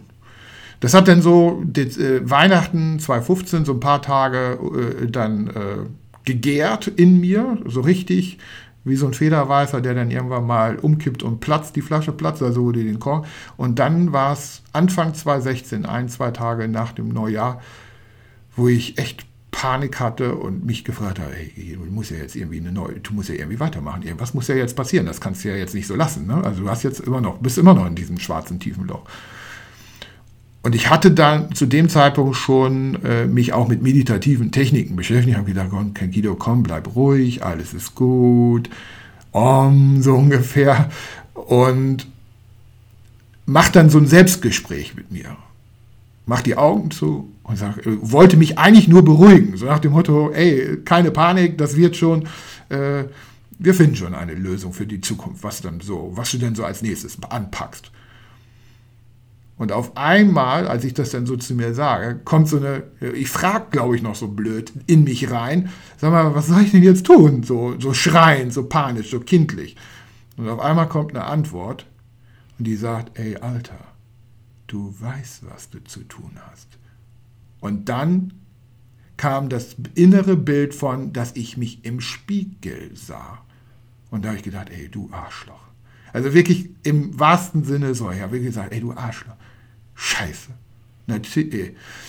Das 0.79 0.93
hat 0.93 1.09
dann 1.09 1.21
so 1.21 1.61
äh, 1.75 2.21
Weihnachten 2.23 2.99
2015, 2.99 3.65
so 3.65 3.73
ein 3.73 3.81
paar 3.81 4.01
Tage 4.01 4.57
äh, 5.01 5.07
dann 5.07 5.47
äh, 5.47 5.51
gegärt 6.23 6.87
in 6.87 7.19
mir, 7.19 7.57
so 7.65 7.81
richtig 7.81 8.37
wie 8.85 8.95
so 8.95 9.07
ein 9.07 9.13
Federweißer, 9.13 9.81
der 9.81 9.93
dann 9.93 10.09
irgendwann 10.09 10.47
mal 10.47 10.77
umkippt 10.77 11.21
und 11.21 11.41
platzt, 11.41 11.75
die 11.75 11.81
Flasche 11.81 12.13
platzt, 12.13 12.41
also 12.41 12.63
wurde 12.63 12.85
den 12.85 12.99
Korn. 12.99 13.25
Und 13.57 13.77
dann 13.77 14.13
war 14.13 14.31
es 14.31 14.61
Anfang 14.71 15.15
2016, 15.15 15.85
ein, 15.85 16.07
zwei 16.07 16.31
Tage 16.31 16.69
nach 16.69 16.93
dem 16.93 17.09
Neujahr, 17.09 17.61
wo 18.55 18.69
ich 18.69 18.97
echt 18.97 19.25
Panik 19.57 19.99
hatte 19.99 20.35
und 20.35 20.67
mich 20.67 20.83
gefragt 20.83 21.17
habe, 21.17 21.31
hey, 21.33 21.75
du 21.83 21.91
musst 21.91 22.11
ja 22.11 22.17
jetzt 22.17 22.35
irgendwie 22.35 22.59
eine 22.59 22.71
neue, 22.71 22.99
du 22.99 23.11
musst 23.15 23.29
ja 23.29 23.33
irgendwie 23.33 23.59
weitermachen. 23.59 24.03
Irgendwas 24.03 24.35
muss 24.35 24.47
ja 24.47 24.53
jetzt 24.53 24.75
passieren. 24.75 25.07
Das 25.07 25.19
kannst 25.19 25.43
du 25.43 25.49
ja 25.49 25.55
jetzt 25.55 25.73
nicht 25.73 25.87
so 25.87 25.95
lassen. 25.95 26.27
Ne? 26.27 26.43
Also 26.43 26.61
du 26.61 26.69
hast 26.69 26.83
jetzt 26.83 26.99
immer 26.99 27.21
noch, 27.21 27.39
bist 27.39 27.57
immer 27.57 27.73
noch 27.73 27.87
in 27.87 27.95
diesem 27.95 28.19
schwarzen 28.19 28.59
tiefen 28.59 28.85
Loch. 28.85 29.01
Und 30.61 30.75
ich 30.75 30.91
hatte 30.91 31.09
dann 31.09 31.55
zu 31.55 31.65
dem 31.65 31.89
Zeitpunkt 31.89 32.35
schon 32.35 33.03
äh, 33.03 33.25
mich 33.25 33.51
auch 33.51 33.67
mit 33.67 33.81
meditativen 33.81 34.51
Techniken 34.51 34.95
beschäftigt. 34.95 35.29
Ich 35.29 35.37
habe 35.37 35.51
gedacht, 35.51 35.71
Guido, 36.13 36.35
komm, 36.35 36.61
bleib 36.61 36.95
ruhig, 36.95 37.43
alles 37.43 37.73
ist 37.73 37.95
gut. 37.95 38.69
Om, 39.31 40.03
so 40.03 40.13
ungefähr. 40.13 40.91
Und 41.33 42.05
mach 43.47 43.69
dann 43.69 43.89
so 43.89 43.97
ein 43.97 44.05
Selbstgespräch 44.05 44.93
mit 44.93 45.11
mir. 45.11 45.35
Mach 46.27 46.41
die 46.43 46.57
Augen 46.57 46.91
zu 46.91 47.31
und 47.47 47.57
sag, 47.57 47.85
äh, 47.85 47.97
wollte 48.01 48.37
mich 48.37 48.59
eigentlich 48.59 48.87
nur 48.87 49.03
beruhigen. 49.03 49.57
So 49.57 49.65
nach 49.65 49.79
dem 49.79 49.93
Motto, 49.93 50.31
ey, 50.31 50.77
keine 50.83 51.11
Panik, 51.11 51.57
das 51.57 51.75
wird 51.75 51.95
schon. 51.95 52.27
Äh, 52.69 53.05
wir 53.59 53.73
finden 53.73 53.95
schon 53.95 54.13
eine 54.13 54.35
Lösung 54.35 54.73
für 54.73 54.85
die 54.85 55.01
Zukunft, 55.01 55.43
was 55.43 55.61
dann 55.61 55.79
so, 55.79 56.11
was 56.13 56.29
du 56.31 56.37
denn 56.37 56.53
so 56.53 56.63
als 56.63 56.83
nächstes 56.83 57.17
anpackst. 57.23 57.91
Und 59.57 59.71
auf 59.71 59.97
einmal, 59.97 60.67
als 60.67 60.83
ich 60.83 60.93
das 60.93 61.09
dann 61.09 61.25
so 61.25 61.35
zu 61.35 61.55
mir 61.55 61.73
sage, 61.73 62.19
kommt 62.23 62.47
so 62.47 62.57
eine, 62.57 62.83
ich 63.01 63.29
frage, 63.29 63.65
glaube 63.71 63.95
ich, 63.95 64.03
noch 64.03 64.13
so 64.13 64.27
blöd 64.27 64.71
in 64.85 65.03
mich 65.03 65.31
rein, 65.31 65.69
sag 65.97 66.11
mal, 66.11 66.35
was 66.35 66.47
soll 66.47 66.61
ich 66.61 66.71
denn 66.71 66.83
jetzt 66.83 67.07
tun? 67.07 67.41
So, 67.41 67.79
so 67.79 67.95
schreien, 67.95 68.51
so 68.51 68.65
panisch, 68.65 69.09
so 69.09 69.19
kindlich. 69.19 69.75
Und 70.35 70.47
auf 70.47 70.59
einmal 70.59 70.87
kommt 70.87 71.15
eine 71.15 71.25
Antwort 71.25 71.87
und 72.59 72.67
die 72.67 72.75
sagt, 72.75 73.17
ey, 73.17 73.37
Alter, 73.37 73.79
du 74.67 74.93
weißt, 74.99 75.45
was 75.49 75.71
du 75.71 75.83
zu 75.83 76.01
tun 76.01 76.33
hast. 76.51 76.76
Und 77.59 77.89
dann 77.89 78.33
kam 79.17 79.49
das 79.49 79.75
innere 79.95 80.35
Bild 80.35 80.75
von, 80.75 81.11
dass 81.11 81.35
ich 81.35 81.57
mich 81.57 81.83
im 81.83 81.99
Spiegel 82.01 82.91
sah. 82.93 83.39
Und 84.11 84.23
da 84.23 84.29
habe 84.29 84.37
ich 84.37 84.43
gedacht, 84.43 84.69
ey, 84.69 84.89
du 84.89 85.09
Arschloch. 85.11 85.67
Also 86.13 86.33
wirklich 86.33 86.69
im 86.83 87.19
wahrsten 87.19 87.63
Sinne 87.63 87.93
so, 87.95 88.09
ich 88.11 88.21
habe 88.21 88.33
wirklich 88.33 88.49
gesagt, 88.49 88.71
ey, 88.71 88.79
du 88.79 88.93
Arschloch. 88.93 89.35
Scheiße. 89.95 90.51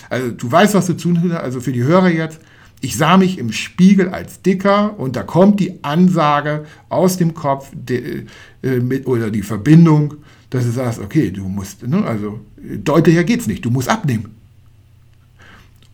Also 0.09 0.31
du 0.31 0.51
weißt, 0.51 0.73
was 0.73 0.87
du 0.87 0.93
tun 0.97 1.21
hast. 1.21 1.41
Also 1.41 1.61
für 1.61 1.71
die 1.71 1.83
Hörer 1.83 2.09
jetzt, 2.09 2.39
ich 2.81 2.95
sah 2.95 3.17
mich 3.17 3.37
im 3.37 3.51
Spiegel 3.51 4.09
als 4.09 4.41
dicker 4.41 4.97
und 4.99 5.15
da 5.15 5.23
kommt 5.23 5.59
die 5.59 5.83
Ansage 5.83 6.65
aus 6.89 7.17
dem 7.17 7.33
Kopf 7.33 7.71
de, 7.73 8.25
äh, 8.63 8.79
mit, 8.79 9.07
oder 9.07 9.31
die 9.31 9.41
Verbindung, 9.41 10.15
dass 10.49 10.65
du 10.65 10.71
sagst, 10.71 10.99
okay, 10.99 11.31
du 11.31 11.47
musst, 11.47 11.87
ne, 11.87 12.03
also 12.03 12.39
deutlicher 12.83 13.23
geht's 13.23 13.47
nicht, 13.47 13.65
du 13.65 13.69
musst 13.69 13.89
abnehmen. 13.89 14.38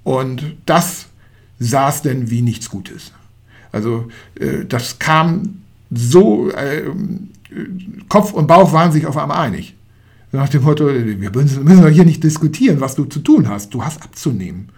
Und 0.06 0.56
das 0.66 1.08
saß 1.60 2.04
denn 2.04 2.30
wie 2.30 2.44
nichts 2.44 2.70
Gutes. 2.70 3.12
Also 3.72 4.08
äh, 4.40 4.64
das 4.64 5.00
kam 5.00 5.64
so, 5.92 6.52
äh, 6.52 6.84
Kopf 8.08 8.32
und 8.32 8.48
Bauch 8.48 8.72
waren 8.72 8.92
sich 8.92 9.06
auf 9.08 9.18
einmal 9.18 9.46
einig. 9.46 9.76
Nach 10.32 10.48
dem 10.48 10.64
Motto, 10.64 10.88
wir 10.88 11.32
müssen 11.32 11.90
hier 11.90 12.06
nicht 12.06 12.24
diskutieren, 12.24 12.82
was 12.82 12.96
du 12.96 13.06
zu 13.06 13.20
tun 13.20 13.50
hast. 13.50 13.74
Du 13.74 13.84
hast 13.84 14.04
abzunehmen. 14.04 14.70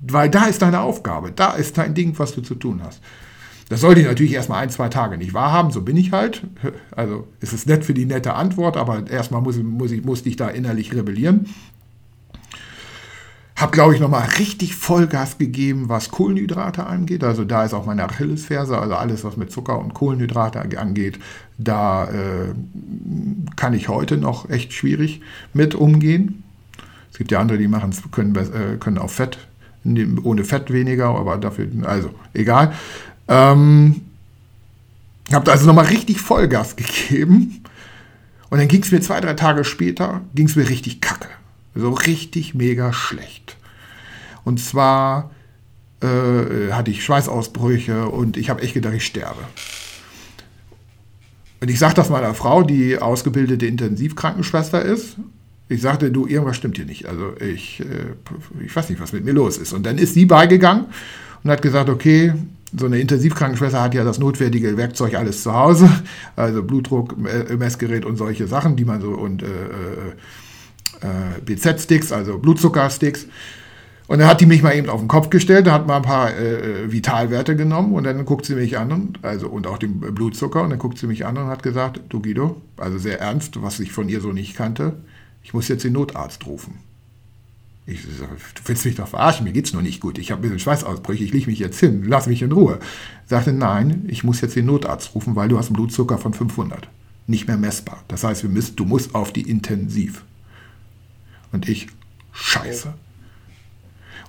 Weil 0.00 0.30
da 0.30 0.44
ist 0.44 0.62
deine 0.62 0.80
Aufgabe, 0.80 1.32
da 1.34 1.52
ist 1.52 1.76
dein 1.76 1.94
Ding, 1.94 2.14
was 2.18 2.34
du 2.34 2.42
zu 2.42 2.54
tun 2.54 2.82
hast. 2.84 3.00
Das 3.68 3.80
sollte 3.80 4.02
ich 4.02 4.06
natürlich 4.06 4.34
erstmal 4.34 4.62
ein, 4.62 4.70
zwei 4.70 4.90
Tage 4.90 5.16
nicht 5.16 5.34
wahrhaben, 5.34 5.70
so 5.70 5.80
bin 5.80 5.96
ich 5.96 6.12
halt. 6.12 6.42
Also 6.90 7.26
es 7.40 7.52
ist 7.52 7.66
nett 7.66 7.84
für 7.84 7.94
die 7.94 8.04
nette 8.04 8.34
Antwort, 8.34 8.76
aber 8.76 9.10
erstmal 9.10 9.40
muss, 9.40 9.56
muss 9.56 9.90
ich, 9.90 10.04
musste 10.04 10.28
ich 10.28 10.36
da 10.36 10.48
innerlich 10.48 10.94
rebellieren. 10.94 11.46
Hab, 13.56 13.70
glaube 13.70 13.94
ich, 13.94 14.00
nochmal 14.00 14.28
richtig 14.38 14.74
Vollgas 14.74 15.38
gegeben, 15.38 15.88
was 15.88 16.10
Kohlenhydrate 16.10 16.86
angeht. 16.86 17.22
Also 17.22 17.44
da 17.44 17.64
ist 17.64 17.72
auch 17.72 17.86
meine 17.86 18.02
Achillesferse, 18.02 18.76
also 18.76 18.94
alles, 18.94 19.22
was 19.22 19.36
mit 19.36 19.52
Zucker 19.52 19.78
und 19.78 19.94
Kohlenhydrate 19.94 20.60
angeht, 20.78 21.20
da 21.56 22.06
äh, 22.06 22.52
kann 23.54 23.72
ich 23.74 23.88
heute 23.88 24.16
noch 24.16 24.50
echt 24.50 24.72
schwierig 24.72 25.20
mit 25.52 25.76
umgehen. 25.76 26.42
Es 27.12 27.18
gibt 27.18 27.30
ja 27.30 27.38
andere, 27.38 27.58
die 27.58 27.68
machen 27.68 27.94
können, 28.10 28.34
äh, 28.34 28.76
können 28.80 28.98
auf 28.98 29.12
Fett, 29.12 29.38
ohne 29.84 30.42
Fett 30.42 30.72
weniger, 30.72 31.10
aber 31.10 31.36
dafür, 31.36 31.68
also 31.84 32.10
egal. 32.32 32.72
Ähm, 33.28 34.00
habe 35.32 35.52
also 35.52 35.66
nochmal 35.66 35.86
richtig 35.86 36.20
Vollgas 36.20 36.74
gegeben. 36.76 37.62
Und 38.50 38.58
dann 38.58 38.66
ging 38.66 38.82
es 38.82 38.90
mir 38.90 39.00
zwei, 39.00 39.20
drei 39.20 39.34
Tage 39.34 39.62
später, 39.62 40.22
ging 40.34 40.46
es 40.46 40.56
mir 40.56 40.68
richtig 40.68 41.00
kacke. 41.00 41.28
So 41.74 41.90
richtig 41.90 42.54
mega 42.54 42.92
schlecht. 42.92 43.56
Und 44.44 44.60
zwar 44.60 45.30
äh, 46.00 46.72
hatte 46.72 46.90
ich 46.90 47.04
Schweißausbrüche 47.04 48.08
und 48.08 48.36
ich 48.36 48.50
habe 48.50 48.62
echt 48.62 48.74
gedacht, 48.74 48.94
ich 48.94 49.06
sterbe. 49.06 49.40
Und 51.60 51.70
ich 51.70 51.78
sagte 51.78 51.96
das 51.96 52.10
meiner 52.10 52.34
Frau, 52.34 52.62
die 52.62 52.98
ausgebildete 52.98 53.66
Intensivkrankenschwester 53.66 54.82
ist. 54.82 55.16
Ich 55.68 55.80
sagte, 55.80 56.10
du, 56.10 56.26
irgendwas 56.26 56.56
stimmt 56.56 56.76
hier 56.76 56.84
nicht. 56.84 57.06
Also 57.06 57.32
ich, 57.40 57.80
äh, 57.80 58.64
ich 58.64 58.76
weiß 58.76 58.90
nicht, 58.90 59.00
was 59.00 59.12
mit 59.12 59.24
mir 59.24 59.32
los 59.32 59.56
ist. 59.56 59.72
Und 59.72 59.86
dann 59.86 59.96
ist 59.96 60.12
sie 60.14 60.26
beigegangen 60.26 60.86
und 61.42 61.50
hat 61.50 61.62
gesagt, 61.62 61.88
okay, 61.88 62.34
so 62.78 62.86
eine 62.86 62.98
Intensivkrankenschwester 62.98 63.80
hat 63.80 63.94
ja 63.94 64.04
das 64.04 64.18
notwendige 64.18 64.76
Werkzeug 64.76 65.14
alles 65.14 65.42
zu 65.42 65.54
Hause, 65.54 65.88
also 66.36 66.62
Blutdruck, 66.62 67.16
Messgerät 67.16 68.04
und 68.04 68.16
solche 68.16 68.46
Sachen, 68.46 68.76
die 68.76 68.84
man 68.84 69.00
so 69.00 69.10
und 69.10 69.42
äh, 69.42 69.46
äh 71.04 71.38
äh, 71.38 71.40
BZ-Sticks, 71.44 72.12
also 72.12 72.38
Blutzuckersticks. 72.38 73.26
Und 74.06 74.18
dann 74.18 74.28
hat 74.28 74.40
die 74.40 74.46
mich 74.46 74.62
mal 74.62 74.76
eben 74.76 74.90
auf 74.90 75.00
den 75.00 75.08
Kopf 75.08 75.30
gestellt, 75.30 75.70
hat 75.70 75.86
mal 75.86 75.96
ein 75.96 76.02
paar 76.02 76.36
äh, 76.36 76.92
Vitalwerte 76.92 77.56
genommen 77.56 77.94
und 77.94 78.04
dann 78.04 78.24
guckt 78.26 78.44
sie 78.44 78.54
mich 78.54 78.76
an 78.76 78.92
und, 78.92 79.24
also, 79.24 79.48
und 79.48 79.66
auch 79.66 79.78
den 79.78 79.98
Blutzucker 79.98 80.62
und 80.62 80.70
dann 80.70 80.78
guckt 80.78 80.98
sie 80.98 81.06
mich 81.06 81.24
an 81.24 81.38
und 81.38 81.46
hat 81.46 81.62
gesagt, 81.62 82.00
du 82.10 82.20
Guido, 82.20 82.60
also 82.76 82.98
sehr 82.98 83.20
ernst, 83.20 83.62
was 83.62 83.80
ich 83.80 83.92
von 83.92 84.10
ihr 84.10 84.20
so 84.20 84.32
nicht 84.32 84.56
kannte, 84.56 84.96
ich 85.42 85.54
muss 85.54 85.68
jetzt 85.68 85.84
den 85.84 85.94
Notarzt 85.94 86.44
rufen. 86.46 86.80
Ich 87.86 88.02
sage, 88.02 88.36
du 88.54 88.62
willst 88.66 88.84
mich 88.84 88.94
doch 88.94 89.08
verarschen, 89.08 89.44
mir 89.44 89.52
geht's 89.52 89.72
noch 89.72 89.82
nicht 89.82 90.00
gut, 90.00 90.18
ich 90.18 90.30
habe 90.30 90.40
ein 90.40 90.42
bisschen 90.42 90.58
Schweißausbrüche, 90.58 91.24
ich 91.24 91.32
lege 91.32 91.50
mich 91.50 91.58
jetzt 91.58 91.80
hin, 91.80 92.04
lass 92.06 92.26
mich 92.26 92.42
in 92.42 92.52
Ruhe. 92.52 92.80
Sagte, 93.26 93.54
nein, 93.54 94.04
ich 94.08 94.22
muss 94.22 94.42
jetzt 94.42 94.56
den 94.56 94.66
Notarzt 94.66 95.14
rufen, 95.14 95.34
weil 95.34 95.48
du 95.48 95.56
hast 95.58 95.68
einen 95.68 95.76
Blutzucker 95.76 96.18
von 96.18 96.34
500. 96.34 96.88
Nicht 97.26 97.46
mehr 97.46 97.56
messbar. 97.56 98.04
Das 98.08 98.22
heißt, 98.22 98.42
wir 98.42 98.50
müssen, 98.50 98.76
du 98.76 98.84
musst 98.84 99.14
auf 99.14 99.32
die 99.32 99.48
Intensiv. 99.48 100.24
Und 101.54 101.68
ich, 101.68 101.86
scheiße. 102.32 102.92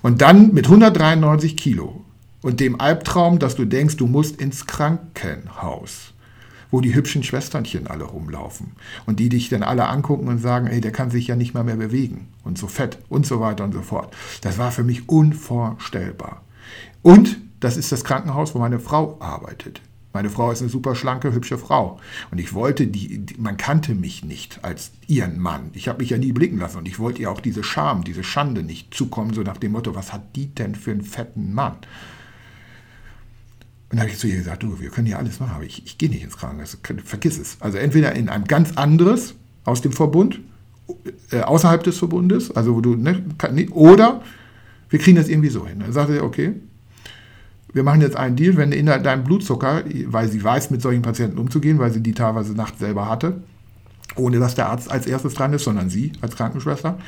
Und 0.00 0.22
dann 0.22 0.54
mit 0.54 0.66
193 0.66 1.56
Kilo 1.56 2.04
und 2.40 2.60
dem 2.60 2.80
Albtraum, 2.80 3.40
dass 3.40 3.56
du 3.56 3.64
denkst, 3.64 3.96
du 3.96 4.06
musst 4.06 4.40
ins 4.40 4.66
Krankenhaus, 4.66 6.12
wo 6.70 6.80
die 6.80 6.94
hübschen 6.94 7.24
Schwesternchen 7.24 7.88
alle 7.88 8.04
rumlaufen 8.04 8.74
und 9.06 9.18
die 9.18 9.28
dich 9.28 9.48
dann 9.48 9.64
alle 9.64 9.88
angucken 9.88 10.28
und 10.28 10.38
sagen, 10.38 10.68
ey, 10.68 10.80
der 10.80 10.92
kann 10.92 11.10
sich 11.10 11.26
ja 11.26 11.34
nicht 11.34 11.52
mal 11.52 11.64
mehr 11.64 11.74
bewegen 11.74 12.28
und 12.44 12.58
so 12.58 12.68
fett 12.68 12.98
und 13.08 13.26
so 13.26 13.40
weiter 13.40 13.64
und 13.64 13.72
so 13.72 13.82
fort. 13.82 14.14
Das 14.42 14.56
war 14.56 14.70
für 14.70 14.84
mich 14.84 15.08
unvorstellbar. 15.08 16.42
Und 17.02 17.38
das 17.58 17.76
ist 17.76 17.90
das 17.90 18.04
Krankenhaus, 18.04 18.54
wo 18.54 18.60
meine 18.60 18.78
Frau 18.78 19.16
arbeitet. 19.18 19.80
Meine 20.16 20.30
Frau 20.30 20.50
ist 20.50 20.62
eine 20.62 20.70
super 20.70 20.94
schlanke, 20.94 21.34
hübsche 21.34 21.58
Frau. 21.58 22.00
Und 22.30 22.38
ich 22.38 22.54
wollte, 22.54 22.86
die, 22.86 23.18
die 23.18 23.34
man 23.38 23.58
kannte 23.58 23.94
mich 23.94 24.24
nicht 24.24 24.64
als 24.64 24.92
ihren 25.06 25.38
Mann. 25.38 25.68
Ich 25.74 25.88
habe 25.88 25.98
mich 25.98 26.08
ja 26.08 26.16
nie 26.16 26.32
blicken 26.32 26.56
lassen. 26.56 26.78
Und 26.78 26.88
ich 26.88 26.98
wollte 26.98 27.20
ihr 27.20 27.30
auch 27.30 27.42
diese 27.42 27.62
Scham, 27.62 28.02
diese 28.02 28.24
Schande 28.24 28.62
nicht 28.62 28.94
zukommen, 28.94 29.34
so 29.34 29.42
nach 29.42 29.58
dem 29.58 29.72
Motto, 29.72 29.94
was 29.94 30.14
hat 30.14 30.34
die 30.34 30.46
denn 30.54 30.74
für 30.74 30.92
einen 30.92 31.02
fetten 31.02 31.52
Mann? 31.52 31.74
Und 31.74 31.82
dann 33.90 34.00
habe 34.00 34.08
ich 34.08 34.16
zu 34.16 34.26
ihr 34.26 34.38
gesagt, 34.38 34.62
du, 34.62 34.80
wir 34.80 34.88
können 34.88 35.06
ja 35.06 35.18
alles 35.18 35.38
machen, 35.38 35.52
aber 35.54 35.64
ich, 35.64 35.84
ich 35.84 35.98
gehe 35.98 36.08
nicht 36.08 36.24
ins 36.24 36.38
Krankenhaus. 36.38 36.78
Vergiss 37.04 37.38
es. 37.38 37.58
Also 37.60 37.76
entweder 37.76 38.14
in 38.14 38.30
einem 38.30 38.46
ganz 38.46 38.72
anderes 38.78 39.34
aus 39.64 39.82
dem 39.82 39.92
Verbund, 39.92 40.40
äh, 41.30 41.40
außerhalb 41.40 41.84
des 41.84 41.98
Verbundes, 41.98 42.50
also 42.50 42.74
wo 42.74 42.80
du, 42.80 42.96
ne, 42.96 43.22
kann, 43.36 43.68
oder 43.68 44.22
wir 44.88 44.98
kriegen 44.98 45.18
das 45.18 45.28
irgendwie 45.28 45.50
so 45.50 45.66
hin. 45.66 45.80
Dann 45.80 45.92
sagte 45.92 46.16
er, 46.16 46.24
okay, 46.24 46.54
wir 47.72 47.82
machen 47.82 48.00
jetzt 48.00 48.16
einen 48.16 48.36
Deal, 48.36 48.56
wenn 48.56 48.72
in 48.72 48.86
deinem 48.86 49.24
Blutzucker, 49.24 49.84
weil 50.06 50.28
sie 50.28 50.42
weiß, 50.42 50.70
mit 50.70 50.82
solchen 50.82 51.02
Patienten 51.02 51.38
umzugehen, 51.38 51.78
weil 51.78 51.92
sie 51.92 52.00
die 52.00 52.12
teilweise 52.12 52.54
nachts 52.54 52.78
selber 52.78 53.08
hatte, 53.08 53.40
ohne 54.16 54.38
dass 54.38 54.54
der 54.54 54.68
Arzt 54.68 54.90
als 54.90 55.06
erstes 55.06 55.34
dran 55.34 55.52
ist, 55.52 55.64
sondern 55.64 55.90
sie 55.90 56.12
als 56.20 56.36
Krankenschwester. 56.36 56.98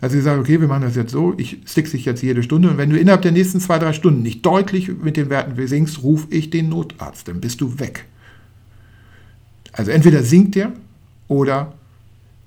Also 0.00 0.16
sie 0.16 0.22
sagt, 0.22 0.40
okay, 0.40 0.60
wir 0.60 0.66
machen 0.66 0.82
das 0.82 0.96
jetzt 0.96 1.12
so, 1.12 1.32
ich 1.38 1.58
stick 1.64 1.88
dich 1.88 2.04
jetzt 2.04 2.22
jede 2.22 2.42
Stunde 2.42 2.68
und 2.68 2.76
wenn 2.76 2.90
du 2.90 2.98
innerhalb 2.98 3.22
der 3.22 3.30
nächsten 3.30 3.60
zwei, 3.60 3.78
drei 3.78 3.92
Stunden 3.92 4.22
nicht 4.22 4.44
deutlich 4.44 4.90
mit 5.00 5.16
den 5.16 5.30
Werten 5.30 5.66
sinkst, 5.66 6.02
ruf 6.02 6.26
ich 6.28 6.50
den 6.50 6.68
Notarzt, 6.68 7.28
dann 7.28 7.40
bist 7.40 7.60
du 7.60 7.78
weg. 7.78 8.04
Also 9.72 9.92
entweder 9.92 10.24
sinkt 10.24 10.56
der 10.56 10.72
oder 11.28 11.74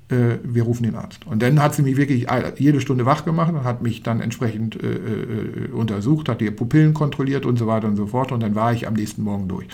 äh, 0.10 0.38
wir 0.44 0.64
rufen 0.64 0.84
den 0.84 0.96
Arzt. 0.96 1.26
Und 1.26 1.42
dann 1.42 1.62
hat 1.62 1.76
sie 1.76 1.82
mich 1.82 1.98
wirklich 1.98 2.28
jede 2.58 2.82
Stunde 2.82 3.06
wach 3.06 3.26
gemacht 3.26 3.54
und 3.54 3.64
hat 3.64 3.82
mich 3.82 4.04
dann 4.04 4.22
entsprechend 4.22 4.82
äh, 4.82 4.88
äh, 4.88 5.72
untersucht, 5.72 6.30
hat 6.30 6.42
die 6.42 6.52
Pupillen 6.52 6.94
kontrolliert 6.94 7.46
und 7.46 7.58
so 7.58 7.68
weiter 7.68 7.88
und 7.88 7.96
so 7.96 8.08
fort. 8.08 8.32
Und 8.32 8.42
dann 8.42 8.56
war 8.56 8.74
ich 8.74 8.88
am 8.88 8.94
nächsten 8.94 9.24
Morgen 9.24 9.48
durch. 9.48 9.68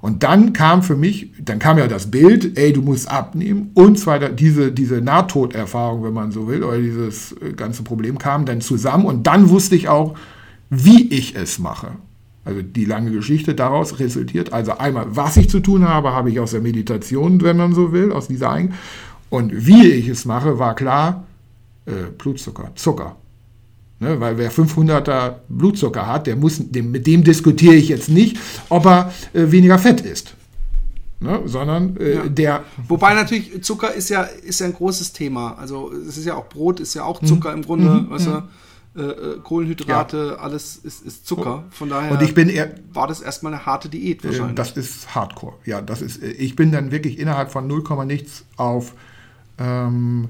Und 0.00 0.22
dann 0.22 0.52
kam 0.52 0.82
für 0.82 0.96
mich, 0.96 1.32
dann 1.40 1.58
kam 1.58 1.76
ja 1.78 1.88
das 1.88 2.10
Bild, 2.10 2.56
ey, 2.56 2.72
du 2.72 2.82
musst 2.82 3.10
abnehmen 3.10 3.70
und 3.74 3.98
zwar 3.98 4.20
diese, 4.28 4.70
diese 4.70 5.00
Nahtoderfahrung, 5.00 6.04
wenn 6.04 6.12
man 6.12 6.30
so 6.30 6.46
will, 6.46 6.62
oder 6.62 6.78
dieses 6.78 7.32
äh, 7.32 7.52
ganze 7.52 7.82
Problem 7.82 8.18
kam 8.18 8.44
dann 8.44 8.60
zusammen 8.60 9.06
und 9.06 9.26
dann 9.26 9.50
wusste 9.50 9.74
ich 9.74 9.88
auch, 9.88 10.14
wie 10.70 11.08
ich 11.08 11.34
es 11.34 11.58
mache. 11.58 11.92
Also 12.44 12.62
die 12.62 12.84
lange 12.84 13.10
Geschichte 13.10 13.54
daraus 13.54 13.98
resultiert, 13.98 14.52
also 14.52 14.78
einmal, 14.78 15.04
was 15.10 15.36
ich 15.36 15.50
zu 15.50 15.60
tun 15.60 15.86
habe, 15.86 16.12
habe 16.12 16.30
ich 16.30 16.40
aus 16.40 16.52
der 16.52 16.62
Meditation, 16.62 17.42
wenn 17.42 17.56
man 17.56 17.74
so 17.74 17.92
will, 17.92 18.12
aus 18.12 18.28
dieser 18.28 18.52
Eigen. 18.52 18.74
Und 19.30 19.66
wie 19.66 19.88
ich 19.88 20.08
es 20.08 20.24
mache, 20.24 20.58
war 20.58 20.74
klar, 20.74 21.24
äh, 21.86 22.10
Blutzucker, 22.16 22.72
Zucker. 22.74 23.16
Ne, 24.00 24.20
weil 24.20 24.38
wer 24.38 24.52
500er 24.52 25.34
Blutzucker 25.48 26.06
hat, 26.06 26.28
der 26.28 26.36
muss, 26.36 26.58
dem, 26.58 26.92
mit 26.92 27.06
dem 27.06 27.24
diskutiere 27.24 27.74
ich 27.74 27.88
jetzt 27.88 28.08
nicht, 28.08 28.38
ob 28.68 28.86
er 28.86 29.12
äh, 29.32 29.50
weniger 29.50 29.76
Fett 29.78 30.00
ist. 30.00 30.34
Ne, 31.20 31.42
sondern 31.46 31.96
äh, 31.96 32.14
ja. 32.14 32.28
der. 32.28 32.64
Wobei 32.86 33.12
natürlich 33.14 33.60
Zucker 33.64 33.92
ist 33.92 34.08
ja, 34.08 34.22
ist 34.22 34.60
ja 34.60 34.66
ein 34.66 34.72
großes 34.72 35.12
Thema. 35.12 35.56
Also 35.58 35.90
es 35.92 36.16
ist 36.16 36.26
ja 36.26 36.36
auch 36.36 36.48
Brot, 36.48 36.78
ist 36.78 36.94
ja 36.94 37.02
auch 37.02 37.20
Zucker 37.24 37.50
mhm. 37.50 37.56
im 37.56 37.62
Grunde, 37.64 37.90
mhm. 37.90 38.10
weißt 38.10 38.26
du? 38.26 38.30
Mhm. 38.30 38.42
Äh, 38.96 39.02
äh, 39.02 39.38
Kohlenhydrate, 39.42 40.34
ja. 40.36 40.42
alles 40.42 40.76
ist, 40.76 41.04
ist, 41.04 41.26
Zucker. 41.26 41.64
Von 41.70 41.88
daher 41.88 42.12
und 42.12 42.22
ich 42.22 42.34
bin 42.34 42.48
eher, 42.48 42.72
war 42.92 43.08
das 43.08 43.20
erstmal 43.20 43.52
eine 43.52 43.66
harte 43.66 43.88
Diät 43.88 44.22
äh, 44.22 44.28
wahrscheinlich. 44.28 44.54
das 44.54 44.76
ist 44.76 45.14
Hardcore. 45.14 45.54
Ja, 45.64 45.82
das 45.82 46.02
ist. 46.02 46.22
Ich 46.22 46.54
bin 46.54 46.70
dann 46.70 46.92
wirklich 46.92 47.18
innerhalb 47.18 47.50
von 47.50 47.66
0, 47.66 47.82
nichts 48.06 48.44
auf. 48.56 48.94
Ähm, 49.58 50.28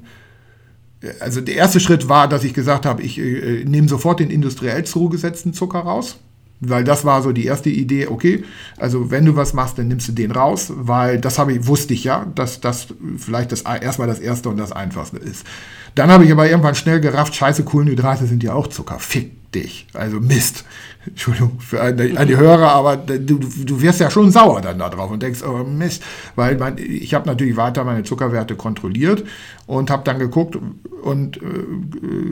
also 1.21 1.41
der 1.41 1.55
erste 1.55 1.81
Schritt 1.81 2.09
war, 2.09 2.29
dass 2.29 2.45
ich 2.45 2.55
gesagt 2.55 2.87
habe, 2.87 3.03
ich 3.03 3.19
äh, 3.19 3.65
nehme 3.65 3.89
sofort 3.89 4.21
den 4.21 4.31
industriell 4.31 4.85
zugesetzten 4.85 5.53
Zucker 5.53 5.81
raus. 5.81 6.19
Weil 6.61 6.83
das 6.83 7.05
war 7.05 7.23
so 7.23 7.31
die 7.31 7.45
erste 7.45 7.71
Idee, 7.71 8.09
okay, 8.09 8.43
also 8.79 9.13
wenn 9.13 9.25
du 9.25 9.37
was 9.37 9.53
machst, 9.53 9.79
dann 9.79 9.87
nimmst 9.87 10.09
du 10.09 10.13
den 10.13 10.33
raus, 10.33 10.73
weil 10.75 11.21
das 11.21 11.39
habe 11.39 11.53
ich, 11.53 11.69
wusste 11.69 11.95
ich 11.95 12.03
ja, 12.03 12.27
dass 12.35 12.61
das 12.61 12.89
vielleicht 13.17 13.53
das 13.53 13.61
erstmal 13.61 14.09
das 14.09 14.19
erste 14.19 14.49
und 14.49 14.57
das 14.57 14.73
einfachste 14.73 15.19
ist. 15.19 15.47
Dann 15.95 16.11
habe 16.11 16.25
ich 16.25 16.33
aber 16.33 16.49
irgendwann 16.49 16.75
schnell 16.75 17.01
gerafft, 17.01 17.35
scheiße, 17.35 17.65
Kohlenhydrate 17.65 18.27
sind 18.27 18.43
ja 18.43 18.53
auch 18.53 18.67
Zucker. 18.67 18.99
Fick 18.99 19.53
dich. 19.53 19.87
Also 19.95 20.21
Mist. 20.21 20.65
Entschuldigung 21.07 21.59
für 21.59 21.81
an 21.81 21.97
die, 21.97 22.17
an 22.17 22.29
die 22.29 22.37
Hörer, 22.37 22.71
aber 22.73 22.97
du, 22.97 23.39
du 23.39 23.81
wirst 23.81 24.01
ja 24.01 24.11
schon 24.11 24.31
sauer 24.31 24.61
dann 24.61 24.79
da 24.79 24.89
drauf 24.91 25.11
und 25.11 25.23
denkst, 25.23 25.43
oh 25.43 25.65
Mist, 25.65 26.03
weil 26.37 26.57
mein, 26.59 26.77
ich 26.79 27.15
habe 27.15 27.27
natürlich 27.27 27.57
weiter 27.57 27.85
meine 27.85 28.03
Zuckerwerte 28.03 28.57
kontrolliert 28.57 29.25
und 29.67 29.91
habe 29.91 30.03
dann 30.05 30.19
geguckt 30.19 30.59
und 31.03 31.39
äh, 31.39 31.41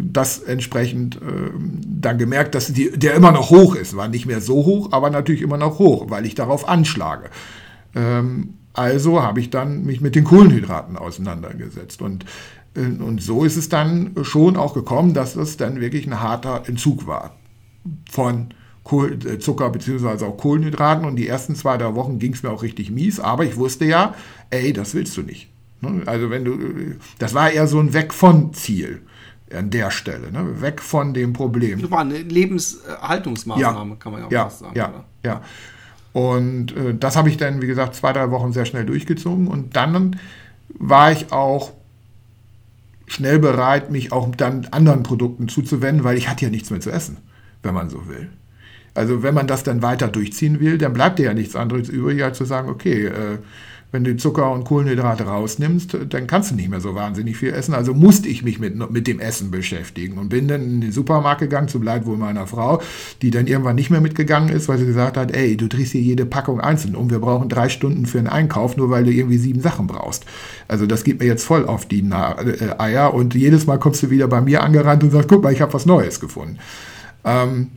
das 0.03 0.41
entsprechend 0.41 1.17
äh, 1.17 1.51
dann 1.87 2.19
gemerkt, 2.19 2.55
dass 2.55 2.67
die, 2.67 2.91
der 2.91 3.15
immer 3.15 3.33
noch 3.33 3.51
hoch 3.51 3.77
ist, 3.77 3.97
war 3.97 4.09
nicht 4.09 4.27
mehr 4.27 4.41
so 4.41 4.67
hoch, 4.67 4.93
aber 4.93 5.11
natürlich 5.11 5.43
immer 5.43 5.57
noch 5.57 5.79
hoch, 5.79 6.07
weil 6.11 6.27
ich 6.27 6.35
darauf 6.35 6.69
anschlage. 6.69 7.31
Ähm, 7.95 8.55
also 8.75 9.23
habe 9.23 9.41
ich 9.41 9.49
dann 9.49 9.85
mich 9.85 10.03
mit 10.03 10.15
den 10.15 10.25
Kohlenhydraten 10.25 10.99
auseinandergesetzt 10.99 12.03
und 12.03 12.27
und 12.77 13.23
so 13.23 13.45
ist 13.45 13.57
es 13.57 13.69
dann 13.69 14.15
schon 14.23 14.57
auch 14.57 14.75
gekommen, 14.75 15.15
dass 15.15 15.37
es 15.37 15.57
dann 15.57 15.81
wirklich 15.81 16.07
ein 16.07 16.21
harter 16.21 16.65
Entzug 16.67 17.07
war 17.07 17.35
von 18.11 18.49
Kohl, 18.87 19.19
äh, 19.27 19.39
Zucker 19.39 19.71
bzw. 19.71 20.25
auch 20.25 20.37
Kohlenhydraten. 20.37 21.05
Und 21.05 21.17
die 21.17 21.27
ersten 21.27 21.57
zwei, 21.57 21.77
drei 21.77 21.95
Wochen 21.95 22.19
ging 22.19 22.33
es 22.33 22.43
mir 22.43 22.51
auch 22.51 22.63
richtig 22.63 22.91
mies. 22.91 23.19
Aber 23.19 23.45
ich 23.45 23.57
wusste 23.57 23.85
ja, 23.85 24.15
ey, 24.51 24.73
das 24.73 24.95
willst 24.95 25.17
du 25.17 25.23
nicht. 25.23 25.49
Ne? 25.81 26.03
Also 26.07 26.31
wenn 26.31 26.45
du, 26.45 26.59
das 27.19 27.35
war 27.35 27.51
eher 27.51 27.67
so 27.67 27.81
ein 27.81 27.93
Weg 27.95 28.15
von 28.15 28.55
Ziel 28.55 29.03
an 29.55 29.71
der 29.71 29.91
Stelle, 29.91 30.33
ne? 30.33 30.61
weg 30.61 30.81
von 30.81 31.15
dem 31.15 31.33
Problem. 31.33 31.81
Das 31.81 31.91
war 31.91 32.01
eine 32.01 32.19
Lebenserhaltungsmaßnahme, 32.19 33.91
ja, 33.91 33.97
kann 33.97 34.13
man 34.13 34.21
ja 34.23 34.27
auch 34.27 34.33
ja, 34.33 34.51
sagen. 34.51 34.77
Ja, 34.77 34.89
oder? 34.89 35.05
ja. 35.25 35.43
Und 36.13 36.77
äh, 36.77 36.95
das 36.95 37.17
habe 37.17 37.29
ich 37.29 37.37
dann, 37.37 37.61
wie 37.61 37.67
gesagt, 37.67 37.95
zwei, 37.95 38.13
drei 38.13 38.31
Wochen 38.31 38.53
sehr 38.53 38.65
schnell 38.65 38.87
durchgezogen. 38.87 39.49
Und 39.49 39.77
dann 39.77 40.19
war 40.69 41.13
ich 41.13 41.33
auch 41.33 41.73
schnell 43.07 43.39
bereit, 43.39 43.91
mich 43.91 44.13
auch 44.13 44.35
dann 44.35 44.67
anderen 44.71 45.03
Produkten 45.03 45.49
zuzuwenden, 45.49 46.05
weil 46.05 46.17
ich 46.17 46.29
hatte 46.29 46.45
ja 46.45 46.51
nichts 46.51 46.71
mehr 46.71 46.81
zu 46.81 46.91
essen 46.91 47.19
wenn 47.67 47.75
man 47.75 47.91
so 47.91 48.09
will. 48.09 48.29
Also 48.95 49.23
wenn 49.23 49.35
man 49.35 49.47
das 49.47 49.63
dann 49.63 49.83
weiter 49.83 50.09
durchziehen 50.09 50.59
will, 50.61 50.79
dann 50.79 50.95
bleibt 50.95 51.19
dir 51.19 51.27
ja 51.27 51.35
nichts 51.35 51.55
anderes 51.55 51.91
übrig, 51.91 52.25
als 52.25 52.39
zu 52.39 52.47
sagen, 52.47 52.71
okay, 52.71 53.07
äh, 53.07 53.39
wenn 53.93 54.05
du 54.05 54.17
Zucker 54.17 54.53
und 54.53 54.65
Kohlenhydrate 54.65 55.25
rausnimmst, 55.25 55.97
dann 56.09 56.27
kannst 56.27 56.51
du 56.51 56.55
nicht 56.57 56.69
mehr 56.69 56.81
so 56.81 56.95
wahnsinnig 56.95 57.37
viel 57.37 57.53
essen. 57.53 57.73
Also 57.73 57.95
musste 57.95 58.29
ich 58.29 58.43
mich 58.43 58.59
mit, 58.59 58.91
mit 58.91 59.07
dem 59.07 59.21
Essen 59.21 59.51
beschäftigen 59.51 60.19
und 60.19 60.29
bin 60.29 60.49
dann 60.49 60.63
in 60.63 60.81
den 60.81 60.93
Supermarkt 60.93 61.41
gegangen, 61.41 61.69
zum 61.69 61.83
Leid 61.83 62.05
wohl 62.05 62.17
meiner 62.17 62.47
Frau, 62.47 62.83
die 63.23 63.31
dann 63.31 63.47
irgendwann 63.47 63.77
nicht 63.77 63.91
mehr 63.91 64.01
mitgegangen 64.01 64.49
ist, 64.49 64.69
weil 64.69 64.79
sie 64.79 64.87
gesagt 64.87 65.17
hat, 65.17 65.35
ey, 65.35 65.57
du 65.57 65.69
drehst 65.69 65.93
hier 65.93 66.01
jede 66.01 66.27
Packung 66.27 66.61
einzeln 66.61 66.97
um, 66.97 67.11
wir 67.11 67.21
brauchen 67.21 67.49
drei 67.49 67.69
Stunden 67.69 68.07
für 68.07 68.19
einen 68.19 68.27
Einkauf, 68.27 68.77
nur 68.77 68.91
weil 68.91 69.05
du 69.05 69.13
irgendwie 69.13 69.39
sieben 69.39 69.61
Sachen 69.61 69.87
brauchst. 69.87 70.25
Also 70.69 70.87
das 70.87 71.05
geht 71.05 71.21
mir 71.21 71.27
jetzt 71.27 71.45
voll 71.45 71.67
auf 71.67 71.87
die 71.87 72.03
Na 72.03 72.37
äh, 72.43 72.75
Eier 72.79 73.15
und 73.15 73.35
jedes 73.35 73.67
Mal 73.67 73.79
kommst 73.79 74.03
du 74.03 74.11
wieder 74.11 74.27
bei 74.27 74.41
mir 74.41 74.63
angerannt 74.63 75.05
und 75.05 75.11
sagst, 75.11 75.29
guck 75.29 75.43
mal, 75.43 75.53
ich 75.53 75.61
habe 75.61 75.73
was 75.73 75.87
Neues 75.87 76.21
gefunden. 76.21 76.59
Ähm, 77.25 77.69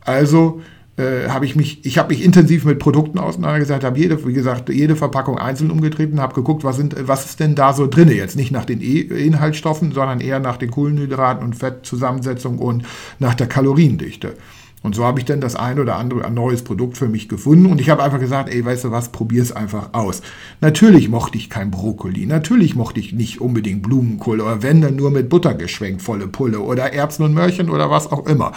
also 0.00 0.62
äh, 0.96 1.28
habe 1.28 1.46
ich 1.46 1.56
mich, 1.56 1.84
ich 1.86 1.98
habe 1.98 2.14
mich 2.14 2.22
intensiv 2.22 2.64
mit 2.64 2.78
Produkten 2.78 3.18
auseinandergesetzt, 3.18 3.84
habe 3.84 3.98
jede, 3.98 4.26
wie 4.26 4.32
gesagt, 4.32 4.68
jede 4.68 4.94
Verpackung 4.96 5.38
einzeln 5.38 5.70
umgetreten, 5.70 6.20
habe 6.20 6.34
geguckt, 6.34 6.64
was, 6.64 6.76
sind, 6.76 6.96
was 7.08 7.24
ist 7.24 7.40
denn 7.40 7.54
da 7.54 7.72
so 7.72 7.86
drin? 7.86 8.08
Jetzt 8.08 8.36
nicht 8.36 8.52
nach 8.52 8.66
den 8.66 8.82
e 8.82 9.00
Inhaltsstoffen, 9.00 9.92
sondern 9.92 10.20
eher 10.20 10.38
nach 10.38 10.58
den 10.58 10.70
Kohlenhydraten 10.70 11.44
und 11.44 11.56
Fettzusammensetzung 11.56 12.58
und 12.58 12.84
nach 13.18 13.34
der 13.34 13.46
Kaloriendichte. 13.46 14.34
Und 14.82 14.96
so 14.96 15.04
habe 15.04 15.20
ich 15.20 15.24
dann 15.24 15.40
das 15.40 15.54
ein 15.54 15.78
oder 15.78 15.96
andere 15.96 16.24
ein 16.24 16.34
neues 16.34 16.62
Produkt 16.62 16.98
für 16.98 17.08
mich 17.08 17.28
gefunden 17.28 17.66
und 17.66 17.80
ich 17.80 17.88
habe 17.88 18.02
einfach 18.02 18.18
gesagt, 18.18 18.52
ey, 18.52 18.64
weißt 18.64 18.84
du 18.84 18.90
was, 18.90 19.10
probier 19.12 19.40
es 19.40 19.52
einfach 19.52 19.90
aus. 19.92 20.22
Natürlich 20.60 21.08
mochte 21.08 21.38
ich 21.38 21.48
kein 21.48 21.70
Brokkoli, 21.70 22.26
natürlich 22.26 22.74
mochte 22.74 22.98
ich 22.98 23.12
nicht 23.12 23.40
unbedingt 23.40 23.82
Blumenkohl 23.82 24.40
oder 24.40 24.62
wenn 24.62 24.80
dann 24.80 24.96
nur 24.96 25.12
mit 25.12 25.28
Butter 25.28 25.54
geschwenkt, 25.54 26.02
volle 26.02 26.26
Pulle 26.26 26.60
oder 26.60 26.92
Erbsen 26.92 27.24
und 27.24 27.32
Möhrchen 27.32 27.70
oder 27.70 27.90
was 27.90 28.10
auch 28.10 28.26
immer. 28.26 28.52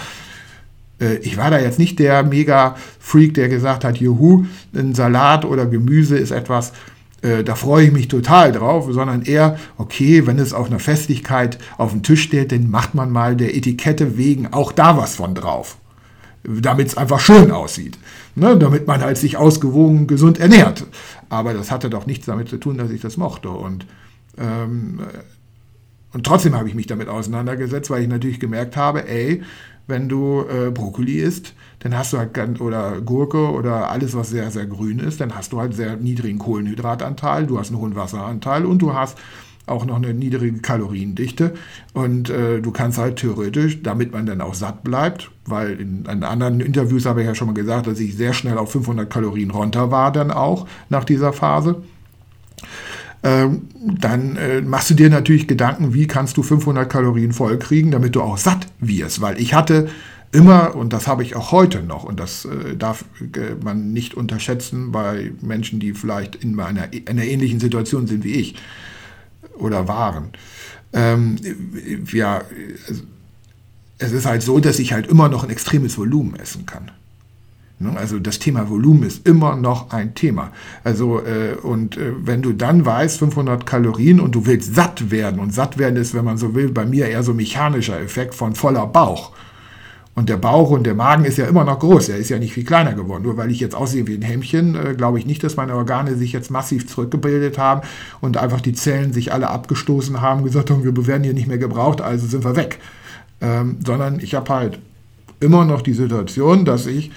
Äh, 1.00 1.16
ich 1.18 1.38
war 1.38 1.52
da 1.52 1.60
jetzt 1.60 1.80
nicht 1.80 2.00
der 2.00 2.24
Mega-Freak, 2.24 3.34
der 3.34 3.50
gesagt 3.50 3.84
hat, 3.84 3.98
juhu, 3.98 4.46
ein 4.74 4.96
Salat 4.96 5.46
oder 5.46 5.66
Gemüse 5.66 6.18
ist 6.18 6.32
etwas, 6.32 6.74
äh, 7.26 7.44
da 7.44 7.56
freue 7.56 7.86
ich 7.86 7.92
mich 7.92 8.08
total 8.08 8.52
drauf, 8.52 8.88
sondern 8.90 9.24
eher, 9.24 9.58
okay, 9.78 10.28
wenn 10.28 10.38
es 10.38 10.54
auf 10.54 10.68
einer 10.68 10.80
Festlichkeit 10.80 11.58
auf 11.78 11.92
dem 11.92 12.04
Tisch 12.04 12.22
steht, 12.22 12.52
dann 12.52 12.70
macht 12.70 12.94
man 12.94 13.12
mal 13.12 13.36
der 13.36 13.56
Etikette 13.56 14.18
wegen 14.18 14.54
auch 14.54 14.72
da 14.72 14.98
was 14.98 15.16
von 15.16 15.34
drauf. 15.34 15.78
Damit 16.44 16.90
es 16.90 16.98
einfach 16.98 17.20
schön 17.20 17.50
aussieht. 17.50 17.98
Ne? 18.36 18.56
Damit 18.58 18.86
man 18.86 19.02
halt 19.02 19.18
sich 19.18 19.38
ausgewogen 19.38 20.06
gesund 20.06 20.40
ernährt. 20.40 20.86
Aber 21.28 21.56
das 21.56 21.72
hatte 21.72 21.90
doch 21.90 22.06
nichts 22.06 22.28
damit 22.28 22.50
zu 22.50 22.58
tun, 22.58 22.78
dass 22.78 22.92
ich 22.92 23.02
das 23.02 23.18
mochte. 23.18 23.50
Und, 23.50 23.88
ähm, 24.38 25.00
und 26.14 26.24
trotzdem 26.24 26.56
habe 26.56 26.70
ich 26.70 26.76
mich 26.76 26.86
damit 26.86 27.08
auseinandergesetzt, 27.08 27.90
weil 27.90 28.04
ich 28.04 28.08
natürlich 28.08 28.40
gemerkt 28.40 28.78
habe, 28.78 29.10
ey, 29.10 29.42
wenn 29.88 30.10
du 30.10 30.46
äh, 30.50 30.72
Brokkoli 30.72 31.20
isst, 31.20 31.54
dann 31.80 31.98
hast 31.98 32.14
du 32.14 32.18
halt 32.18 32.34
ganz, 32.34 32.60
oder 32.60 33.02
Gurke 33.02 33.52
oder 33.52 33.90
alles, 33.90 34.16
was 34.16 34.30
sehr, 34.30 34.50
sehr 34.52 34.66
grün 34.66 35.00
ist, 35.00 35.22
dann 35.22 35.36
hast 35.36 35.54
du 35.54 35.60
halt 35.60 35.74
sehr 35.76 35.96
niedrigen 35.98 36.40
Kohlenhydratanteil, 36.40 37.46
du 37.46 37.60
hast 37.60 37.70
einen 37.70 37.80
hohen 37.80 37.96
Wasseranteil 37.96 38.66
und 38.66 38.82
du 38.82 38.94
hast 38.94 39.18
auch 39.68 39.86
noch 39.86 39.96
eine 39.96 40.14
niedrige 40.14 40.60
Kaloriendichte. 40.60 41.54
Und 41.94 42.30
äh, 42.30 42.62
du 42.62 42.72
kannst 42.72 42.98
halt 42.98 43.18
theoretisch, 43.18 43.82
damit 43.82 44.12
man 44.12 44.26
dann 44.26 44.42
auch 44.42 44.54
satt 44.54 44.84
bleibt, 44.84 45.32
weil 45.46 45.80
in, 45.80 46.06
in, 46.06 46.24
anderen 46.24 46.60
Interviews 46.60 47.06
habe 47.06 47.22
ich 47.22 47.28
ja 47.28 47.36
schon 47.36 47.48
mal 47.48 47.54
gesagt, 47.54 47.88
dass 47.88 48.00
ich 48.00 48.16
sehr 48.16 48.34
schnell 48.34 48.58
auf 48.58 48.72
500 48.72 49.10
Kalorien 49.10 49.52
runter 49.52 49.92
war 49.92 50.12
dann 50.12 50.32
auch 50.32 50.68
nach 50.90 51.04
dieser 51.04 51.34
Phase. 51.34 51.82
Ähm, 53.26 53.64
dann 53.74 54.36
äh, 54.36 54.62
machst 54.62 54.92
du 54.92 54.94
dir 54.94 55.10
natürlich 55.10 55.48
Gedanken, 55.48 55.96
wie 55.96 56.06
kannst 56.06 56.38
du 56.38 56.44
500 56.44 56.88
Kalorien 56.88 57.34
voll 57.34 57.58
kriegen, 57.58 57.90
damit 57.90 58.16
du 58.16 58.22
auch 58.22 58.38
satt 58.38 58.68
wirst. 58.80 59.20
Weil 59.20 59.42
ich 59.42 59.56
hatte 59.56 59.90
immer, 60.32 60.76
und 60.76 60.94
das 60.94 61.08
habe 61.08 61.24
ich 61.24 61.36
auch 61.36 61.52
heute 61.52 61.82
noch, 61.82 62.04
und 62.04 62.20
das 62.20 62.46
äh, 62.46 62.76
darf 62.78 63.04
äh, 63.20 63.56
man 63.64 63.94
nicht 63.94 64.14
unterschätzen 64.14 64.92
bei 64.92 65.32
Menschen, 65.42 65.80
die 65.80 65.94
vielleicht 65.94 66.36
in 66.36 66.60
einer, 66.60 66.88
einer 67.08 67.24
ähnlichen 67.24 67.60
Situation 67.60 68.06
sind 68.06 68.24
wie 68.24 68.34
ich 68.34 68.56
oder 69.58 69.88
waren. 69.88 70.30
Ähm, 70.94 71.38
ja, 72.12 72.44
es 73.98 74.12
ist 74.12 74.26
halt 74.28 74.44
so, 74.44 74.60
dass 74.60 74.78
ich 74.78 74.94
halt 74.94 75.08
immer 75.08 75.30
noch 75.30 75.44
ein 75.44 75.50
extremes 75.50 75.98
Volumen 75.98 76.36
essen 76.36 76.68
kann. 76.68 76.92
Ne? 77.80 77.94
Also 77.98 78.20
das 78.20 78.40
Thema 78.40 78.70
Volumen 78.70 79.04
ist 79.04 79.28
immer 79.28 79.56
noch 79.56 79.92
ein 79.92 80.16
Thema. 80.16 80.52
Also 80.84 81.20
äh, 81.20 81.56
und 81.62 81.98
äh, 81.98 82.14
wenn 82.18 82.42
du 82.42 82.54
dann 82.54 82.86
weißt 82.86 83.20
500 83.20 83.66
Kalorien 83.66 84.20
und 84.20 84.34
du 84.34 84.46
willst 84.46 84.76
satt 84.76 85.12
werden 85.12 85.40
und 85.40 85.54
satt 85.54 85.78
werden 85.78 85.98
ist, 85.98 86.14
wenn 86.14 86.26
man 86.26 86.38
so 86.38 86.56
will, 86.56 86.70
bei 86.70 86.86
mir 86.86 87.08
eher 87.08 87.24
so 87.24 87.34
mechanischer 87.34 88.00
Effekt 88.00 88.34
von 88.36 88.56
voller 88.56 88.88
Bauch. 88.88 89.32
Und 90.16 90.30
der 90.30 90.38
Bauch 90.38 90.70
und 90.70 90.86
der 90.86 90.96
Magen 90.96 91.26
ist 91.26 91.38
ja 91.38 91.46
immer 91.46 91.66
noch 91.66 91.80
groß. 91.80 92.08
Er 92.08 92.18
ist 92.18 92.30
ja 92.30 92.40
nicht 92.40 92.54
viel 92.54 92.64
kleiner 92.64 92.94
geworden. 92.94 93.24
Nur 93.24 93.36
weil 93.36 93.52
ich 93.52 93.60
jetzt 93.60 93.76
aussehe 93.76 94.08
wie 94.08 94.16
ein 94.16 94.22
Hämmchen, 94.22 94.76
äh, 94.76 94.94
glaube 94.96 95.20
ich 95.20 95.26
nicht, 95.26 95.44
dass 95.44 95.58
meine 95.58 95.76
Organe 95.76 96.16
sich 96.16 96.32
jetzt 96.32 96.50
massiv 96.50 96.88
zurückgebildet 96.88 97.58
haben 97.58 97.82
und 98.22 98.38
einfach 98.38 98.62
die 98.62 98.72
Zellen 98.72 99.12
sich 99.12 99.34
alle 99.34 99.50
abgestoßen 99.50 100.22
haben, 100.22 100.46
gesagt 100.46 100.70
haben, 100.72 100.86
wir 100.86 101.08
werden 101.08 101.24
hier 101.24 101.34
nicht 101.34 101.48
mehr 101.48 101.58
gebraucht, 101.58 102.00
also 102.00 102.26
sind 102.26 102.46
wir 102.46 102.56
weg. 102.56 102.80
Ähm, 103.42 103.80
sondern 103.86 104.22
ich 104.22 104.34
habe 104.34 104.54
halt 104.54 104.80
immer 105.42 105.66
noch 105.66 105.82
die 105.82 105.94
Situation, 105.94 106.64
dass 106.64 106.86
ich 106.88 107.12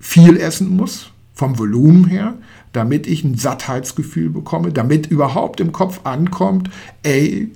viel 0.00 0.36
essen 0.36 0.76
muss, 0.76 1.10
vom 1.34 1.58
Volumen 1.58 2.06
her, 2.06 2.34
damit 2.72 3.06
ich 3.06 3.24
ein 3.24 3.36
Sattheitsgefühl 3.36 4.30
bekomme, 4.30 4.72
damit 4.72 5.06
überhaupt 5.06 5.60
im 5.60 5.72
Kopf 5.72 6.00
ankommt, 6.04 6.70
ey, 7.02 7.50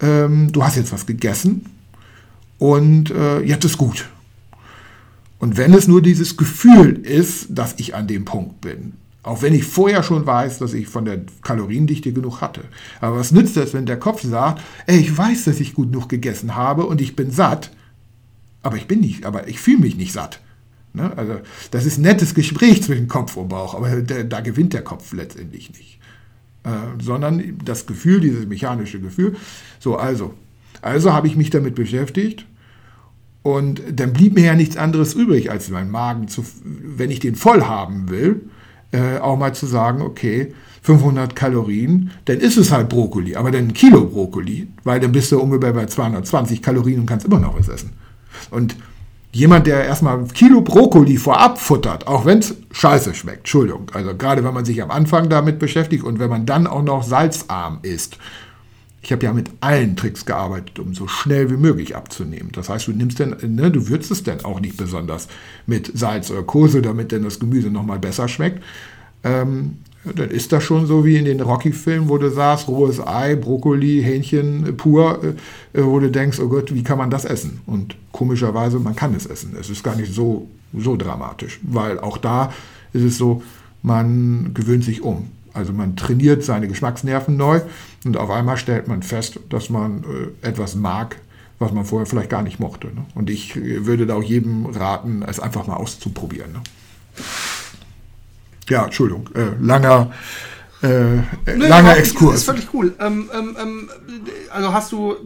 ähm, 0.00 0.52
du 0.52 0.64
hast 0.64 0.76
jetzt 0.76 0.92
was 0.92 1.06
gegessen 1.06 1.66
und 2.58 3.10
äh, 3.10 3.40
jetzt 3.40 3.64
ist 3.64 3.78
gut. 3.78 4.08
Und 5.38 5.56
wenn 5.56 5.74
es 5.74 5.88
nur 5.88 6.00
dieses 6.02 6.36
Gefühl 6.36 6.98
ist, 7.04 7.46
dass 7.50 7.74
ich 7.78 7.94
an 7.94 8.06
dem 8.06 8.24
Punkt 8.24 8.60
bin, 8.60 8.94
Auch 9.24 9.40
wenn 9.40 9.54
ich 9.54 9.64
vorher 9.64 10.02
schon 10.02 10.26
weiß, 10.26 10.58
dass 10.58 10.74
ich 10.74 10.86
von 10.86 11.06
der 11.06 11.22
Kaloriendichte 11.42 12.12
genug 12.12 12.42
hatte. 12.42 12.60
Aber 13.00 13.16
was 13.16 13.32
nützt 13.32 13.56
das, 13.56 13.72
wenn 13.72 13.86
der 13.86 13.98
Kopf 13.98 14.22
sagt, 14.22 14.60
ey, 14.86 14.98
ich 14.98 15.16
weiß, 15.16 15.44
dass 15.44 15.60
ich 15.60 15.72
gut 15.72 15.90
genug 15.90 16.10
gegessen 16.10 16.54
habe 16.54 16.84
und 16.84 17.00
ich 17.00 17.16
bin 17.16 17.30
satt, 17.30 17.70
aber 18.62 18.76
ich 18.76 18.86
bin 18.86 19.00
nicht, 19.00 19.24
aber 19.24 19.48
ich 19.48 19.58
fühle 19.58 19.78
mich 19.78 19.96
nicht 19.96 20.12
satt. 20.12 20.40
Ne? 20.94 21.12
Also 21.16 21.40
das 21.72 21.84
ist 21.84 21.98
ein 21.98 22.02
nettes 22.02 22.34
Gespräch 22.34 22.82
zwischen 22.82 23.08
Kopf 23.08 23.36
und 23.36 23.48
Bauch, 23.48 23.74
aber 23.74 24.00
der, 24.00 24.24
da 24.24 24.40
gewinnt 24.40 24.72
der 24.72 24.82
Kopf 24.82 25.12
letztendlich 25.12 25.70
nicht. 25.70 25.98
Äh, 26.64 27.02
sondern 27.02 27.58
das 27.64 27.86
Gefühl, 27.86 28.20
dieses 28.20 28.46
mechanische 28.46 29.00
Gefühl. 29.00 29.36
So, 29.80 29.96
also, 29.96 30.32
also 30.80 31.12
habe 31.12 31.26
ich 31.26 31.36
mich 31.36 31.50
damit 31.50 31.74
beschäftigt 31.74 32.46
und 33.42 33.82
dann 33.92 34.14
blieb 34.14 34.34
mir 34.34 34.44
ja 34.44 34.54
nichts 34.54 34.76
anderes 34.76 35.14
übrig, 35.14 35.50
als 35.50 35.68
meinen 35.68 35.90
Magen 35.90 36.28
zu, 36.28 36.44
wenn 36.64 37.10
ich 37.10 37.20
den 37.20 37.34
voll 37.34 37.64
haben 37.64 38.08
will, 38.08 38.48
äh, 38.92 39.18
auch 39.18 39.36
mal 39.36 39.54
zu 39.54 39.66
sagen, 39.66 40.00
okay, 40.00 40.54
500 40.82 41.34
Kalorien, 41.34 42.12
dann 42.26 42.38
ist 42.38 42.56
es 42.56 42.70
halt 42.70 42.88
Brokkoli, 42.88 43.36
aber 43.36 43.50
dann 43.50 43.68
ein 43.68 43.74
Kilo 43.74 44.06
Brokkoli, 44.06 44.68
weil 44.84 45.00
dann 45.00 45.12
bist 45.12 45.32
du 45.32 45.40
ungefähr 45.40 45.72
bei 45.72 45.86
220 45.86 46.62
Kalorien 46.62 47.00
und 47.00 47.06
kannst 47.06 47.26
immer 47.26 47.40
noch 47.40 47.58
was 47.58 47.68
essen. 47.68 47.90
Und 48.50 48.76
jemand, 49.34 49.66
der 49.66 49.84
erstmal 49.84 50.18
ein 50.18 50.28
Kilo 50.28 50.60
Brokkoli 50.60 51.16
vorab 51.16 51.60
futtert, 51.60 52.06
auch 52.06 52.24
wenn 52.24 52.38
es 52.38 52.54
scheiße 52.70 53.14
schmeckt, 53.14 53.38
Entschuldigung, 53.38 53.90
also 53.92 54.16
gerade 54.16 54.44
wenn 54.44 54.54
man 54.54 54.64
sich 54.64 54.82
am 54.82 54.90
Anfang 54.90 55.28
damit 55.28 55.58
beschäftigt 55.58 56.04
und 56.04 56.18
wenn 56.18 56.30
man 56.30 56.46
dann 56.46 56.66
auch 56.66 56.82
noch 56.82 57.02
salzarm 57.02 57.80
isst, 57.82 58.18
ich 59.02 59.12
habe 59.12 59.24
ja 59.24 59.32
mit 59.34 59.50
allen 59.60 59.96
Tricks 59.96 60.24
gearbeitet, 60.24 60.78
um 60.78 60.94
so 60.94 61.06
schnell 61.06 61.50
wie 61.50 61.58
möglich 61.58 61.94
abzunehmen. 61.94 62.50
Das 62.52 62.70
heißt, 62.70 62.86
du 62.86 62.92
nimmst 62.92 63.18
denn, 63.18 63.36
ne, 63.54 63.70
du 63.70 63.88
würzt 63.88 64.10
es 64.10 64.22
denn 64.22 64.42
auch 64.46 64.60
nicht 64.60 64.78
besonders 64.78 65.28
mit 65.66 65.90
Salz 65.92 66.30
oder 66.30 66.42
Kurse, 66.42 66.80
damit 66.80 67.12
denn 67.12 67.22
das 67.22 67.38
Gemüse 67.38 67.68
nochmal 67.68 67.98
besser 67.98 68.28
schmeckt. 68.28 68.62
Ähm, 69.22 69.78
dann 70.04 70.30
ist 70.30 70.52
das 70.52 70.62
schon 70.62 70.86
so 70.86 71.04
wie 71.04 71.16
in 71.16 71.24
den 71.24 71.40
Rocky-Filmen, 71.40 72.08
wo 72.08 72.18
du 72.18 72.30
sagst, 72.30 72.68
rohes 72.68 73.04
Ei, 73.04 73.36
Brokkoli, 73.36 74.02
Hähnchen 74.02 74.76
pur, 74.76 75.20
äh, 75.72 75.82
wo 75.82 75.98
du 75.98 76.10
denkst, 76.10 76.38
oh 76.40 76.48
Gott, 76.48 76.74
wie 76.74 76.82
kann 76.82 76.98
man 76.98 77.10
das 77.10 77.24
essen? 77.24 77.60
Und 77.66 77.96
komischerweise, 78.12 78.78
man 78.78 78.94
kann 78.94 79.14
es 79.14 79.26
essen. 79.26 79.56
Es 79.58 79.70
ist 79.70 79.82
gar 79.82 79.96
nicht 79.96 80.12
so, 80.12 80.48
so 80.76 80.96
dramatisch, 80.96 81.60
weil 81.62 81.98
auch 82.00 82.18
da 82.18 82.52
ist 82.92 83.02
es 83.02 83.18
so, 83.18 83.42
man 83.82 84.52
gewöhnt 84.54 84.84
sich 84.84 85.02
um. 85.02 85.28
Also 85.52 85.72
man 85.72 85.96
trainiert 85.96 86.42
seine 86.42 86.66
Geschmacksnerven 86.68 87.36
neu 87.36 87.60
und 88.04 88.16
auf 88.16 88.28
einmal 88.28 88.56
stellt 88.56 88.88
man 88.88 89.02
fest, 89.02 89.38
dass 89.50 89.70
man 89.70 90.04
äh, 90.42 90.48
etwas 90.48 90.74
mag, 90.74 91.16
was 91.60 91.72
man 91.72 91.84
vorher 91.84 92.06
vielleicht 92.06 92.30
gar 92.30 92.42
nicht 92.42 92.58
mochte. 92.58 92.88
Ne? 92.88 93.06
Und 93.14 93.30
ich 93.30 93.54
äh, 93.56 93.86
würde 93.86 94.06
da 94.06 94.16
auch 94.16 94.22
jedem 94.22 94.66
raten, 94.66 95.22
es 95.22 95.38
einfach 95.38 95.66
mal 95.68 95.76
auszuprobieren. 95.76 96.52
Ne? 96.52 96.60
Ja, 98.68 98.84
Entschuldigung, 98.84 99.28
äh, 99.34 99.52
langer, 99.60 100.12
äh, 100.82 100.86
Nö, 100.86 101.66
langer 101.66 101.96
Exkurs. 101.96 102.32
Das 102.32 102.40
ist 102.40 102.44
völlig 102.44 102.74
cool. 102.74 102.94
Ähm, 103.00 103.30
ähm, 103.32 103.56
ähm, 103.60 103.90
also 104.50 104.72
hast 104.72 104.92
du 104.92 105.16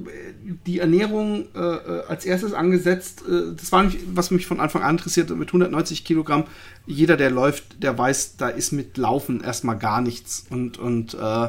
die 0.67 0.79
Ernährung 0.79 1.47
äh, 1.55 1.59
äh, 1.59 2.05
als 2.07 2.25
erstes 2.25 2.53
angesetzt. 2.53 3.23
Äh, 3.29 3.55
das 3.57 3.73
war 3.73 3.83
nämlich, 3.83 4.01
was 4.15 4.31
mich 4.31 4.47
von 4.47 4.61
Anfang 4.61 4.83
an 4.83 4.97
interessiert, 4.97 5.31
mit 5.31 5.49
190 5.49 6.05
Kilogramm. 6.05 6.45
Jeder, 6.87 7.17
der 7.17 7.31
läuft, 7.31 7.83
der 7.83 7.97
weiß, 7.99 8.37
da 8.37 8.49
ist 8.49 8.73
mit 8.73 8.97
Laufen 8.97 9.43
erstmal 9.43 9.79
gar 9.79 10.01
nichts. 10.01 10.47
Und, 10.49 10.79
und 10.79 11.15
äh, 11.15 11.49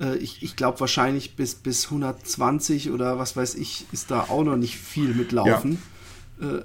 äh 0.00 0.16
ich, 0.18 0.42
ich 0.42 0.56
glaube 0.56 0.80
wahrscheinlich 0.80 1.36
bis, 1.36 1.54
bis 1.54 1.86
120 1.86 2.90
oder 2.90 3.18
was 3.18 3.36
weiß 3.36 3.56
ich, 3.56 3.86
ist 3.92 4.10
da 4.10 4.20
auch 4.28 4.44
noch 4.44 4.56
nicht 4.56 4.76
viel 4.78 5.14
mit 5.14 5.32
Laufen. 5.32 5.82
Ja. 6.40 6.48
Äh, 6.48 6.62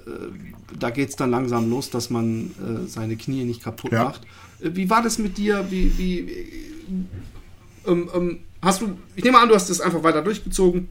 da 0.78 0.90
geht 0.90 1.10
es 1.10 1.16
dann 1.16 1.30
langsam 1.30 1.68
los, 1.68 1.90
dass 1.90 2.08
man 2.08 2.52
seine 2.86 3.16
Knie 3.16 3.44
nicht 3.44 3.62
kaputt 3.62 3.92
ja. 3.92 4.04
macht. 4.04 4.22
Wie 4.72 4.88
war 4.88 5.02
das 5.02 5.18
mit 5.18 5.36
dir? 5.38 5.66
Wie, 5.70 5.96
wie 5.98 6.18
ähm, 7.86 8.10
ähm, 8.14 8.38
hast 8.62 8.80
du, 8.80 8.96
ich 9.16 9.24
nehme 9.24 9.38
an, 9.38 9.48
du 9.48 9.54
hast 9.54 9.70
das 9.70 9.80
einfach 9.80 10.02
weiter 10.02 10.22
durchgezogen 10.22 10.88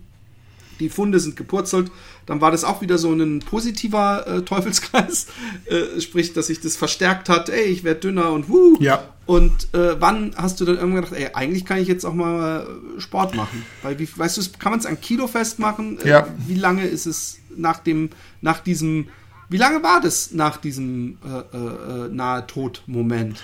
die 0.79 0.89
Funde 0.89 1.19
sind 1.19 1.35
gepurzelt, 1.35 1.91
dann 2.25 2.41
war 2.41 2.51
das 2.51 2.63
auch 2.63 2.81
wieder 2.81 2.97
so 2.97 3.11
ein 3.13 3.39
positiver 3.39 4.27
äh, 4.27 4.41
Teufelskreis. 4.41 5.27
Äh, 5.65 6.01
sprich, 6.01 6.33
dass 6.33 6.47
sich 6.47 6.59
das 6.59 6.75
verstärkt 6.75 7.29
hat, 7.29 7.47
ey, 7.47 7.63
ich 7.63 7.83
werde 7.83 8.01
dünner 8.01 8.31
und 8.31 8.49
wuh. 8.49 8.75
Ja. 8.79 9.03
Und 9.25 9.73
äh, 9.73 9.99
wann 9.99 10.33
hast 10.35 10.59
du 10.59 10.65
dann 10.65 10.75
irgendwann 10.75 11.03
gedacht, 11.03 11.19
ey, 11.19 11.29
eigentlich 11.33 11.63
kann 11.63 11.79
ich 11.79 11.87
jetzt 11.87 12.05
auch 12.05 12.13
mal 12.13 12.67
äh, 12.97 12.99
Sport 12.99 13.33
machen? 13.35 13.63
Weil, 13.81 13.97
wie, 13.97 14.07
weißt 14.13 14.37
du, 14.37 14.41
kann 14.59 14.71
man 14.71 14.79
es 14.79 14.85
an 14.85 14.99
Kilo 14.99 15.27
festmachen? 15.27 15.99
Äh, 16.01 16.09
ja. 16.09 16.27
Wie 16.47 16.55
lange 16.55 16.85
ist 16.85 17.05
es 17.05 17.39
nach 17.55 17.79
dem, 17.79 18.09
nach 18.41 18.59
diesem, 18.59 19.07
wie 19.53 19.57
lange 19.57 19.83
war 19.83 20.01
das 20.01 20.31
nach 20.31 20.57
diesem 20.57 21.17
äh, 21.23 22.09
nahe 22.09 22.45
Tod-Moment? 22.47 23.41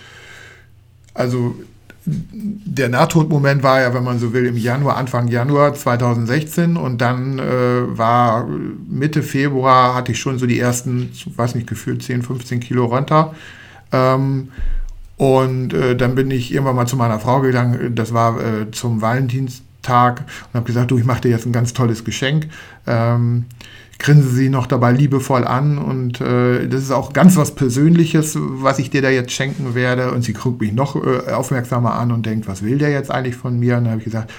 Also 1.13 1.55
der 2.05 2.89
Nahtodmoment 2.89 3.61
war 3.61 3.81
ja, 3.81 3.93
wenn 3.93 4.03
man 4.03 4.19
so 4.19 4.33
will, 4.33 4.45
im 4.45 4.57
Januar, 4.57 4.97
Anfang 4.97 5.27
Januar 5.27 5.73
2016 5.73 6.77
und 6.77 6.99
dann 6.99 7.39
äh, 7.39 7.97
war 7.97 8.47
Mitte 8.47 9.21
Februar 9.21 9.95
hatte 9.95 10.13
ich 10.13 10.19
schon 10.19 10.39
so 10.39 10.45
die 10.45 10.59
ersten, 10.59 11.11
weiß 11.35 11.55
nicht, 11.55 11.67
gefühlt 11.67 12.01
10, 12.01 12.23
15 12.23 12.59
Kilo 12.59 12.85
runter. 12.85 13.35
Ähm, 13.91 14.49
und 15.17 15.73
äh, 15.73 15.95
dann 15.95 16.15
bin 16.15 16.31
ich 16.31 16.53
irgendwann 16.53 16.75
mal 16.75 16.87
zu 16.87 16.95
meiner 16.95 17.19
Frau 17.19 17.41
gegangen, 17.41 17.93
das 17.93 18.13
war 18.13 18.39
äh, 18.39 18.71
zum 18.71 19.01
Valentinstag 19.01 20.21
und 20.21 20.53
habe 20.53 20.65
gesagt, 20.65 20.91
du, 20.91 20.97
ich 20.97 21.05
mache 21.05 21.21
dir 21.21 21.29
jetzt 21.29 21.45
ein 21.45 21.51
ganz 21.51 21.73
tolles 21.73 22.05
Geschenk. 22.05 22.47
Ähm, 22.87 23.45
grinsen 23.99 24.33
sie 24.33 24.49
noch 24.49 24.65
dabei 24.65 24.93
liebevoll 24.93 25.43
an 25.43 25.77
und 25.77 26.21
äh, 26.21 26.67
das 26.67 26.83
ist 26.83 26.91
auch 26.91 27.11
ganz 27.11 27.35
was 27.35 27.53
Persönliches, 27.53 28.37
was 28.39 28.79
ich 28.79 28.89
dir 28.89 29.01
da 29.01 29.09
jetzt 29.09 29.33
schenken 29.33 29.75
werde. 29.75 30.11
Und 30.11 30.23
sie 30.23 30.31
guckt 30.33 30.61
mich 30.61 30.71
noch 30.71 30.95
äh, 30.95 31.31
aufmerksamer 31.31 31.93
an 31.93 32.13
und 32.13 32.25
denkt, 32.25 32.47
was 32.47 32.63
will 32.63 32.77
der 32.77 32.89
jetzt 32.91 33.11
eigentlich 33.11 33.35
von 33.35 33.59
mir? 33.59 33.77
Und 33.77 33.83
dann 33.83 33.91
habe 33.91 33.99
ich 33.99 34.05
gesagt, 34.05 34.31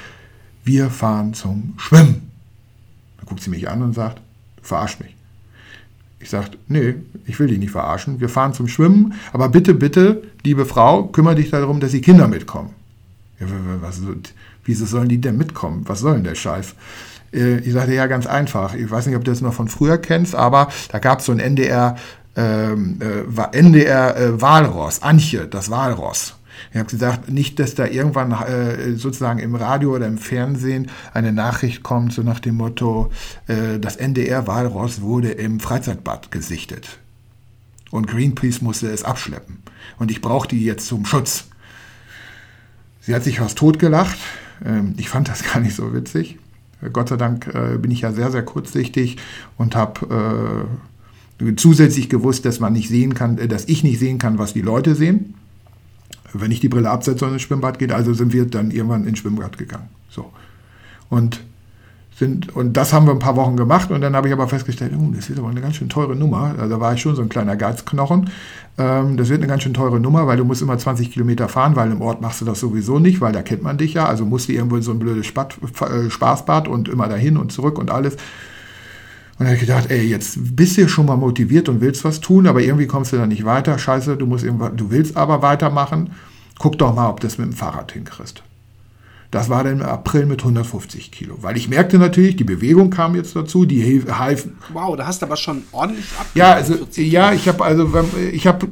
wir 0.64 0.88
fahren 0.88 1.34
zum 1.34 1.74
Schwimmen. 1.76 2.30
Dann 3.18 3.26
guckt 3.26 3.42
sie 3.42 3.50
mich 3.50 3.68
an 3.68 3.82
und 3.82 3.94
sagt, 3.94 4.22
verarsch 4.62 4.98
mich. 4.98 5.14
Ich 6.20 6.30
sage, 6.30 6.50
nee, 6.68 6.94
ich 7.26 7.38
will 7.38 7.48
dich 7.48 7.58
nicht 7.58 7.70
verarschen. 7.70 8.18
Wir 8.18 8.30
fahren 8.30 8.54
zum 8.54 8.66
Schwimmen, 8.66 9.14
aber 9.32 9.50
bitte, 9.50 9.74
bitte, 9.74 10.22
liebe 10.42 10.64
Frau, 10.64 11.04
kümmere 11.04 11.34
dich 11.34 11.50
darum, 11.50 11.80
dass 11.80 11.92
die 11.92 12.02
Kinder 12.02 12.28
mitkommen. 12.28 12.70
Ja, 13.38 13.46
was, 13.80 14.00
wieso 14.64 14.86
sollen 14.86 15.08
die 15.08 15.20
denn 15.20 15.36
mitkommen? 15.36 15.82
Was 15.86 16.00
soll 16.00 16.14
denn 16.14 16.24
der 16.24 16.34
Scheiß? 16.34 16.74
Äh, 17.32 17.58
ich 17.58 17.72
sagte, 17.72 17.94
ja, 17.94 18.06
ganz 18.06 18.26
einfach. 18.26 18.74
Ich 18.74 18.90
weiß 18.90 19.06
nicht, 19.06 19.16
ob 19.16 19.24
du 19.24 19.30
das 19.30 19.40
noch 19.40 19.54
von 19.54 19.68
früher 19.68 19.98
kennst, 19.98 20.34
aber 20.34 20.68
da 20.90 20.98
gab 20.98 21.20
es 21.20 21.26
so 21.26 21.32
ein 21.32 21.40
NDR, 21.40 21.96
ähm, 22.36 22.98
äh, 23.00 23.56
NDR 23.58 24.16
äh, 24.16 24.40
Walross, 24.40 25.02
Antje, 25.02 25.46
das 25.46 25.70
Walross. 25.70 26.36
Ich 26.72 26.78
habe 26.78 26.90
gesagt, 26.90 27.28
nicht, 27.28 27.58
dass 27.58 27.74
da 27.74 27.86
irgendwann 27.86 28.32
äh, 28.32 28.94
sozusagen 28.94 29.38
im 29.40 29.54
Radio 29.54 29.94
oder 29.94 30.06
im 30.06 30.18
Fernsehen 30.18 30.90
eine 31.12 31.32
Nachricht 31.32 31.82
kommt, 31.82 32.12
so 32.12 32.22
nach 32.22 32.38
dem 32.38 32.56
Motto, 32.56 33.10
äh, 33.48 33.78
das 33.78 33.96
NDR 33.96 34.46
Walross 34.46 35.00
wurde 35.00 35.30
im 35.30 35.58
Freizeitbad 35.58 36.30
gesichtet. 36.30 36.98
Und 37.90 38.06
Greenpeace 38.06 38.60
musste 38.60 38.88
es 38.88 39.02
abschleppen. 39.02 39.62
Und 39.98 40.10
ich 40.10 40.20
brauche 40.20 40.48
die 40.48 40.64
jetzt 40.64 40.86
zum 40.86 41.04
Schutz. 41.06 41.46
Sie 43.00 43.14
hat 43.14 43.24
sich 43.24 43.38
fast 43.38 43.58
totgelacht. 43.58 44.18
Ähm, 44.64 44.94
ich 44.96 45.08
fand 45.08 45.28
das 45.28 45.42
gar 45.52 45.60
nicht 45.60 45.74
so 45.74 45.92
witzig. 45.92 46.38
Gott 46.92 47.08
sei 47.08 47.16
Dank 47.16 47.46
äh, 47.48 47.78
bin 47.78 47.90
ich 47.90 48.02
ja 48.02 48.12
sehr, 48.12 48.30
sehr 48.30 48.42
kurzsichtig 48.42 49.16
und 49.58 49.76
habe 49.76 50.68
äh, 51.40 51.54
zusätzlich 51.56 52.08
gewusst, 52.08 52.44
dass 52.44 52.60
man 52.60 52.72
nicht 52.72 52.88
sehen 52.88 53.14
kann, 53.14 53.38
äh, 53.38 53.48
dass 53.48 53.66
ich 53.66 53.84
nicht 53.84 53.98
sehen 53.98 54.18
kann, 54.18 54.38
was 54.38 54.52
die 54.52 54.62
Leute 54.62 54.94
sehen, 54.94 55.34
wenn 56.32 56.50
ich 56.50 56.60
die 56.60 56.68
Brille 56.68 56.90
absetze 56.90 57.26
und 57.26 57.32
ins 57.32 57.42
Schwimmbad 57.42 57.78
geht. 57.78 57.92
Also 57.92 58.14
sind 58.14 58.32
wir 58.32 58.46
dann 58.46 58.70
irgendwann 58.70 59.06
ins 59.06 59.18
Schwimmbad 59.18 59.58
gegangen. 59.58 59.88
So. 60.08 60.32
Und 61.08 61.40
sind, 62.20 62.54
und 62.54 62.76
das 62.76 62.92
haben 62.92 63.06
wir 63.06 63.12
ein 63.12 63.18
paar 63.18 63.34
Wochen 63.34 63.56
gemacht 63.56 63.90
und 63.90 64.02
dann 64.02 64.14
habe 64.14 64.28
ich 64.28 64.34
aber 64.34 64.46
festgestellt, 64.46 64.92
oh, 64.96 65.10
das 65.12 65.30
ist 65.30 65.38
aber 65.38 65.48
eine 65.48 65.62
ganz 65.62 65.76
schön 65.76 65.88
teure 65.88 66.14
Nummer. 66.14 66.54
Also 66.58 66.74
da 66.74 66.80
war 66.80 66.92
ich 66.92 67.00
schon 67.00 67.16
so 67.16 67.22
ein 67.22 67.30
kleiner 67.30 67.56
Geizknochen. 67.56 68.28
Ähm, 68.78 69.16
das 69.16 69.30
wird 69.30 69.40
eine 69.40 69.48
ganz 69.48 69.62
schön 69.62 69.72
teure 69.72 69.98
Nummer, 69.98 70.26
weil 70.26 70.36
du 70.36 70.44
musst 70.44 70.60
immer 70.60 70.76
20 70.76 71.10
Kilometer 71.10 71.48
fahren, 71.48 71.76
weil 71.76 71.90
im 71.90 72.02
Ort 72.02 72.20
machst 72.20 72.42
du 72.42 72.44
das 72.44 72.60
sowieso 72.60 72.98
nicht, 72.98 73.22
weil 73.22 73.32
da 73.32 73.42
kennt 73.42 73.62
man 73.62 73.78
dich 73.78 73.94
ja. 73.94 74.04
Also 74.04 74.26
musst 74.26 74.48
du 74.48 74.52
irgendwo 74.52 74.76
in 74.76 74.82
so 74.82 74.92
ein 74.92 74.98
blödes 74.98 75.26
Spat, 75.26 75.56
äh, 75.80 76.10
Spaßbad 76.10 76.68
und 76.68 76.90
immer 76.90 77.08
dahin 77.08 77.38
und 77.38 77.52
zurück 77.52 77.78
und 77.78 77.90
alles. 77.90 78.14
Und 78.14 78.20
dann 79.38 79.46
habe 79.48 79.56
ich 79.56 79.62
gedacht, 79.62 79.90
ey, 79.90 80.06
jetzt 80.06 80.54
bist 80.54 80.76
du 80.76 80.86
schon 80.88 81.06
mal 81.06 81.16
motiviert 81.16 81.70
und 81.70 81.80
willst 81.80 82.04
was 82.04 82.20
tun, 82.20 82.46
aber 82.46 82.60
irgendwie 82.60 82.86
kommst 82.86 83.14
du 83.14 83.16
da 83.16 83.26
nicht 83.26 83.46
weiter. 83.46 83.78
Scheiße, 83.78 84.18
du 84.18 84.26
musst 84.26 84.44
irgendwas, 84.44 84.72
du 84.76 84.90
willst 84.90 85.16
aber 85.16 85.40
weitermachen. 85.40 86.10
Guck 86.58 86.76
doch 86.76 86.94
mal, 86.94 87.08
ob 87.08 87.20
du 87.20 87.26
das 87.26 87.38
mit 87.38 87.46
dem 87.46 87.54
Fahrrad 87.54 87.92
hinkriegst. 87.92 88.42
Das 89.30 89.48
war 89.48 89.62
dann 89.62 89.80
im 89.80 89.86
April 89.86 90.26
mit 90.26 90.40
150 90.40 91.12
Kilo. 91.12 91.36
Weil 91.40 91.56
ich 91.56 91.68
merkte 91.68 91.98
natürlich, 91.98 92.34
die 92.34 92.44
Bewegung 92.44 92.90
kam 92.90 93.14
jetzt 93.14 93.36
dazu, 93.36 93.64
die 93.64 94.02
half. 94.10 94.48
Wow, 94.72 94.96
da 94.96 95.06
hast 95.06 95.22
du 95.22 95.26
aber 95.26 95.36
schon 95.36 95.62
ordentlich 95.70 96.06
abgenommen. 96.18 96.34
Ja, 96.34 96.52
also, 96.54 96.74
ja, 96.96 97.32
ich 97.32 97.46
habe 97.46 97.64
also, 97.64 97.88
ich 98.32 98.48
habe 98.48 98.66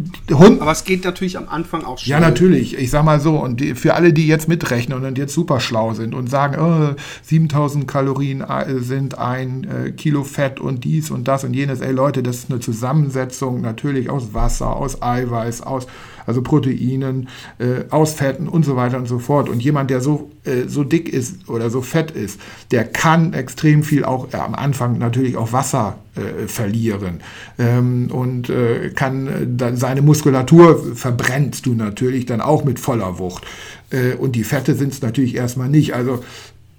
Aber 0.60 0.72
es 0.72 0.82
geht 0.82 1.04
natürlich 1.04 1.38
am 1.38 1.48
Anfang 1.48 1.84
auch 1.84 1.98
schnell. 1.98 2.10
Ja, 2.10 2.20
natürlich. 2.20 2.76
Ich 2.76 2.90
sag 2.90 3.04
mal 3.04 3.20
so, 3.20 3.36
und 3.36 3.60
die, 3.60 3.76
für 3.76 3.94
alle, 3.94 4.12
die 4.12 4.26
jetzt 4.26 4.48
mitrechnen 4.48 5.04
und 5.04 5.16
jetzt 5.16 5.32
super 5.32 5.60
schlau 5.60 5.94
sind 5.94 6.12
und 6.12 6.28
sagen, 6.28 6.56
oh, 6.60 6.96
7000 7.22 7.86
Kalorien 7.86 8.40
äh, 8.40 8.80
sind 8.80 9.16
ein 9.16 9.64
äh, 9.64 9.92
Kilo 9.92 10.24
Fett 10.24 10.58
und 10.58 10.82
dies 10.82 11.12
und 11.12 11.28
das 11.28 11.44
und 11.44 11.54
jenes. 11.54 11.80
Ey 11.80 11.92
Leute, 11.92 12.24
das 12.24 12.38
ist 12.38 12.50
eine 12.50 12.58
Zusammensetzung 12.58 13.60
natürlich 13.60 14.10
aus 14.10 14.34
Wasser, 14.34 14.74
aus 14.74 15.02
Eiweiß, 15.02 15.62
aus 15.62 15.86
also 16.28 16.42
Proteinen, 16.42 17.28
äh, 17.58 17.84
aus 17.90 18.12
Fetten 18.12 18.48
und 18.48 18.64
so 18.64 18.76
weiter 18.76 18.98
und 18.98 19.08
so 19.08 19.18
fort. 19.18 19.48
Und 19.48 19.62
jemand, 19.62 19.90
der 19.90 20.00
so, 20.00 20.30
äh, 20.44 20.68
so 20.68 20.84
dick 20.84 21.08
ist 21.08 21.48
oder 21.48 21.70
so 21.70 21.80
fett 21.80 22.10
ist, 22.10 22.38
der 22.70 22.84
kann 22.84 23.32
extrem 23.32 23.82
viel 23.82 24.04
auch 24.04 24.32
äh, 24.32 24.36
am 24.36 24.54
Anfang 24.54 24.98
natürlich 24.98 25.36
auch 25.36 25.52
Wasser 25.52 25.98
äh, 26.14 26.46
verlieren 26.46 27.20
ähm, 27.58 28.10
und 28.12 28.50
äh, 28.50 28.90
kann 28.94 29.56
dann 29.56 29.76
seine 29.76 30.02
Muskulatur 30.02 30.94
verbrennst 30.94 31.66
du 31.66 31.74
natürlich 31.74 32.26
dann 32.26 32.40
auch 32.40 32.64
mit 32.64 32.78
voller 32.78 33.18
Wucht. 33.18 33.44
Äh, 33.90 34.14
und 34.14 34.36
die 34.36 34.44
Fette 34.44 34.74
sind 34.74 34.92
es 34.92 35.02
natürlich 35.02 35.34
erstmal 35.34 35.68
nicht. 35.68 35.94
Also 35.94 36.22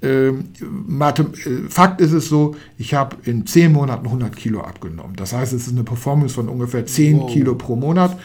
ähm, 0.02 0.46
Fakt 1.70 2.02
ist 2.02 2.14
es 2.14 2.30
so, 2.30 2.56
ich 2.78 2.94
habe 2.94 3.18
in 3.26 3.46
10 3.46 3.72
Monaten 3.72 4.06
100 4.06 4.36
Kilo 4.36 4.62
abgenommen. 4.62 5.16
Das 5.16 5.34
heißt, 5.34 5.54
es 5.54 5.68
ist 5.68 5.74
eine 5.74 5.84
Performance 5.84 6.36
von 6.36 6.48
ungefähr 6.48 6.86
10 6.86 7.20
wow. 7.20 7.32
Kilo 7.32 7.56
pro 7.56 7.76
Monat. 7.76 8.18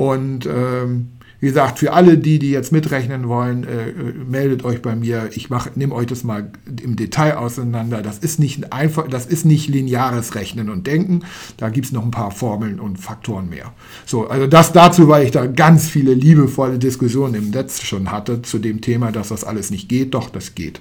Und 0.00 0.46
ähm, 0.46 1.08
wie 1.40 1.48
gesagt, 1.48 1.78
für 1.78 1.92
alle 1.92 2.16
die, 2.16 2.38
die 2.38 2.52
jetzt 2.52 2.72
mitrechnen 2.72 3.28
wollen, 3.28 3.64
äh, 3.64 3.92
meldet 4.26 4.64
euch 4.64 4.80
bei 4.80 4.96
mir. 4.96 5.28
Ich 5.34 5.50
nehme 5.74 5.94
euch 5.94 6.06
das 6.06 6.24
mal 6.24 6.50
im 6.82 6.96
Detail 6.96 7.36
auseinander. 7.36 8.00
Das 8.00 8.16
ist 8.16 8.38
nicht 8.38 8.72
einfach, 8.72 9.08
das 9.08 9.26
ist 9.26 9.44
nicht 9.44 9.68
lineares 9.68 10.34
Rechnen 10.34 10.70
und 10.70 10.86
Denken. 10.86 11.24
Da 11.58 11.68
gibt 11.68 11.84
es 11.84 11.92
noch 11.92 12.02
ein 12.02 12.10
paar 12.10 12.30
Formeln 12.30 12.80
und 12.80 12.96
Faktoren 12.96 13.50
mehr. 13.50 13.74
So, 14.06 14.26
also 14.26 14.46
das 14.46 14.72
dazu, 14.72 15.06
weil 15.08 15.26
ich 15.26 15.32
da 15.32 15.44
ganz 15.44 15.86
viele 15.86 16.14
liebevolle 16.14 16.78
Diskussionen 16.78 17.34
im 17.34 17.50
Netz 17.50 17.82
schon 17.82 18.10
hatte 18.10 18.40
zu 18.40 18.58
dem 18.58 18.80
Thema, 18.80 19.12
dass 19.12 19.28
das 19.28 19.44
alles 19.44 19.70
nicht 19.70 19.90
geht. 19.90 20.14
Doch, 20.14 20.30
das 20.30 20.54
geht. 20.54 20.80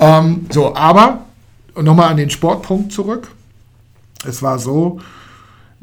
Ähm, 0.00 0.46
so, 0.50 0.74
aber 0.74 1.26
nochmal 1.80 2.10
an 2.10 2.16
den 2.16 2.30
Sportpunkt 2.30 2.90
zurück. 2.90 3.28
Es 4.26 4.42
war 4.42 4.58
so, 4.58 4.98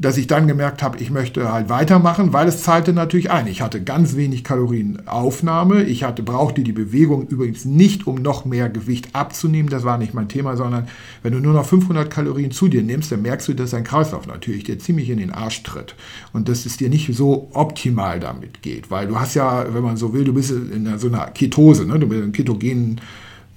dass 0.02 0.16
ich 0.16 0.26
dann 0.26 0.48
gemerkt 0.48 0.82
habe, 0.82 0.98
ich 0.98 1.10
möchte 1.10 1.52
halt 1.52 1.68
weitermachen, 1.68 2.32
weil 2.32 2.48
es 2.48 2.62
zahlte 2.62 2.92
natürlich 2.92 3.30
ein. 3.30 3.46
Ich 3.46 3.62
hatte 3.62 3.82
ganz 3.82 4.16
wenig 4.16 4.42
Kalorienaufnahme. 4.42 5.84
Ich 5.84 6.02
hatte, 6.02 6.24
brauchte 6.24 6.62
die 6.62 6.72
Bewegung 6.72 7.28
übrigens 7.28 7.64
nicht, 7.64 8.06
um 8.08 8.16
noch 8.16 8.44
mehr 8.44 8.68
Gewicht 8.68 9.14
abzunehmen. 9.14 9.70
Das 9.70 9.84
war 9.84 9.98
nicht 9.98 10.12
mein 10.12 10.28
Thema, 10.28 10.56
sondern 10.56 10.88
wenn 11.22 11.32
du 11.32 11.38
nur 11.38 11.54
noch 11.54 11.64
500 11.64 12.10
Kalorien 12.10 12.50
zu 12.50 12.66
dir 12.66 12.82
nimmst, 12.82 13.12
dann 13.12 13.22
merkst 13.22 13.46
du, 13.46 13.54
dass 13.54 13.70
dein 13.70 13.84
Kreislauf 13.84 14.26
natürlich 14.26 14.64
dir 14.64 14.78
ziemlich 14.78 15.08
in 15.08 15.18
den 15.18 15.30
Arsch 15.30 15.62
tritt. 15.62 15.94
Und 16.32 16.48
dass 16.48 16.66
es 16.66 16.76
dir 16.76 16.88
nicht 16.88 17.14
so 17.14 17.50
optimal 17.52 18.18
damit 18.18 18.60
geht. 18.62 18.90
Weil 18.90 19.06
du 19.06 19.20
hast 19.20 19.34
ja, 19.34 19.72
wenn 19.72 19.84
man 19.84 19.96
so 19.96 20.12
will, 20.12 20.24
du 20.24 20.34
bist 20.34 20.50
in 20.50 20.98
so 20.98 21.06
einer 21.06 21.26
Ketose, 21.26 21.86
ne? 21.86 21.98
du 22.00 22.08
bist 22.08 22.22
in 22.22 22.32
ketogenen 22.32 23.00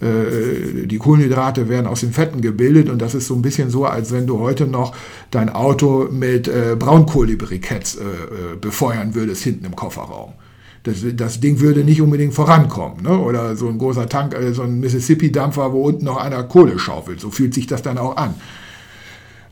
die 0.05 0.97
Kohlenhydrate 0.97 1.69
werden 1.69 1.87
aus 1.87 2.01
den 2.01 2.11
Fetten 2.11 2.41
gebildet 2.41 2.89
und 2.89 3.01
das 3.01 3.15
ist 3.15 3.27
so 3.27 3.35
ein 3.35 3.41
bisschen 3.41 3.69
so, 3.69 3.85
als 3.85 4.11
wenn 4.11 4.27
du 4.27 4.39
heute 4.39 4.67
noch 4.67 4.95
dein 5.31 5.49
Auto 5.49 6.07
mit 6.11 6.47
äh, 6.47 6.75
Braunkohlebriketts 6.77 7.95
äh, 7.95 8.01
äh, 8.01 8.55
befeuern 8.59 9.15
würdest 9.15 9.43
hinten 9.43 9.65
im 9.65 9.75
Kofferraum. 9.75 10.33
Das, 10.83 10.97
das 11.15 11.39
Ding 11.39 11.59
würde 11.59 11.83
nicht 11.83 12.01
unbedingt 12.01 12.33
vorankommen. 12.33 13.01
Ne? 13.03 13.17
Oder 13.17 13.55
so 13.55 13.67
ein 13.67 13.79
großer 13.79 14.07
Tank, 14.07 14.35
äh, 14.35 14.53
so 14.53 14.61
ein 14.61 14.79
Mississippi-Dampfer, 14.79 15.73
wo 15.73 15.81
unten 15.81 16.05
noch 16.05 16.17
einer 16.17 16.43
Kohle 16.43 16.77
schaufelt. 16.77 17.19
So 17.19 17.31
fühlt 17.31 17.53
sich 17.55 17.65
das 17.65 17.81
dann 17.81 17.97
auch 17.97 18.17
an. 18.17 18.35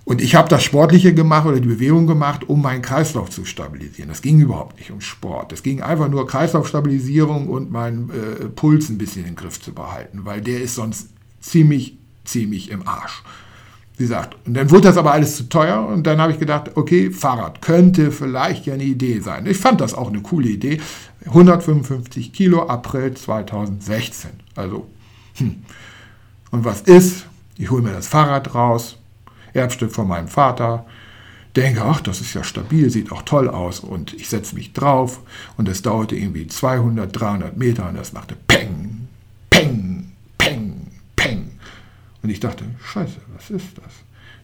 Und 0.05 0.21
ich 0.21 0.35
habe 0.35 0.49
das 0.49 0.63
Sportliche 0.63 1.13
gemacht 1.13 1.45
oder 1.45 1.61
die 1.61 1.67
Bewegung 1.67 2.07
gemacht, 2.07 2.49
um 2.49 2.61
meinen 2.61 2.81
Kreislauf 2.81 3.29
zu 3.29 3.45
stabilisieren. 3.45 4.09
Das 4.09 4.21
ging 4.21 4.39
überhaupt 4.41 4.77
nicht 4.77 4.91
um 4.91 4.99
Sport. 4.99 5.53
Es 5.53 5.63
ging 5.63 5.81
einfach 5.81 6.09
nur 6.09 6.27
Kreislaufstabilisierung 6.27 7.47
und 7.47 7.71
meinen 7.71 8.09
äh, 8.09 8.49
Puls 8.49 8.89
ein 8.89 8.97
bisschen 8.97 9.23
in 9.23 9.31
den 9.31 9.35
Griff 9.35 9.61
zu 9.61 9.73
behalten, 9.73 10.25
weil 10.25 10.41
der 10.41 10.61
ist 10.61 10.75
sonst 10.75 11.09
ziemlich, 11.39 11.97
ziemlich 12.25 12.69
im 12.69 12.85
Arsch. 12.85 13.23
Wie 13.95 14.03
gesagt, 14.03 14.35
und 14.45 14.55
dann 14.55 14.71
wurde 14.71 14.87
das 14.87 14.97
aber 14.97 15.13
alles 15.13 15.37
zu 15.37 15.47
teuer 15.47 15.85
und 15.85 16.05
dann 16.05 16.19
habe 16.19 16.33
ich 16.33 16.39
gedacht, 16.39 16.71
okay, 16.75 17.11
Fahrrad 17.11 17.61
könnte 17.61 18.11
vielleicht 18.11 18.65
ja 18.65 18.73
eine 18.73 18.83
Idee 18.83 19.19
sein. 19.19 19.45
Ich 19.45 19.57
fand 19.57 19.79
das 19.79 19.93
auch 19.93 20.09
eine 20.09 20.21
coole 20.21 20.49
Idee. 20.49 20.81
155 21.25 22.33
Kilo, 22.33 22.63
April 22.63 23.13
2016. 23.13 24.31
Also, 24.55 24.87
hm. 25.35 25.63
Und 26.51 26.65
was 26.65 26.81
ist? 26.81 27.25
Ich 27.57 27.71
hole 27.71 27.83
mir 27.83 27.93
das 27.93 28.07
Fahrrad 28.07 28.53
raus, 28.53 28.97
Erbstück 29.53 29.91
von 29.91 30.07
meinem 30.07 30.27
Vater. 30.27 30.85
Denke, 31.55 31.83
ach, 31.83 32.01
das 32.01 32.19
ist 32.19 32.33
ja 32.33 32.43
stabil, 32.43 32.89
sieht 32.89 33.11
auch 33.11 33.21
toll 33.21 33.47
aus. 33.47 33.79
Und 33.79 34.13
ich 34.13 34.27
setze 34.27 34.55
mich 34.55 34.73
drauf 34.73 35.21
und 35.55 35.69
es 35.69 35.83
dauerte 35.83 36.15
irgendwie 36.15 36.47
200, 36.47 37.19
300 37.19 37.57
Meter 37.57 37.89
und 37.89 37.95
das 37.95 38.11
machte 38.13 38.35
Peng, 38.47 39.07
Peng, 39.51 40.11
Peng, 40.37 40.87
Peng. 41.15 41.51
Und 42.23 42.29
ich 42.29 42.39
dachte, 42.39 42.65
scheiße, 42.83 43.17
was 43.35 43.51
ist 43.51 43.77
das? 43.77 43.93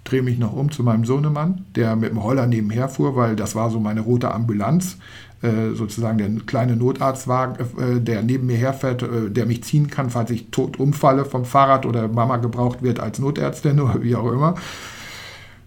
Drehe 0.04 0.22
mich 0.22 0.38
noch 0.38 0.54
um 0.54 0.72
zu 0.72 0.84
meinem 0.84 1.04
Sohnemann, 1.04 1.66
der 1.76 1.96
mit 1.96 2.12
dem 2.12 2.18
Roller 2.18 2.46
nebenher 2.46 2.90
fuhr, 2.90 3.16
weil 3.16 3.36
das 3.36 3.56
war 3.56 3.70
so 3.72 3.80
meine 3.80 4.02
rote 4.02 4.32
Ambulanz, 4.32 4.98
äh, 5.42 5.74
sozusagen 5.74 6.18
der 6.20 6.30
kleine 6.46 6.76
Notarztwagen, 6.76 7.56
äh, 7.78 8.02
der 8.02 8.22
neben 8.22 8.46
mir 8.46 8.58
herfährt, 8.58 9.02
äh, 9.02 9.30
der 9.32 9.46
mich 9.46 9.64
ziehen 9.64 9.90
kann, 9.90 10.10
falls 10.10 10.30
ich 10.30 10.52
tot 10.52 10.80
umfalle 10.80 11.26
vom 11.26 11.44
Fahrrad 11.44 11.86
oder 11.86 12.08
Mama 12.08 12.38
gebraucht 12.38 12.84
wird 12.84 13.00
als 13.00 13.20
Notärztin 13.20 13.80
oder 13.80 14.04
wie 14.04 14.16
auch 14.16 14.32
immer 14.32 14.56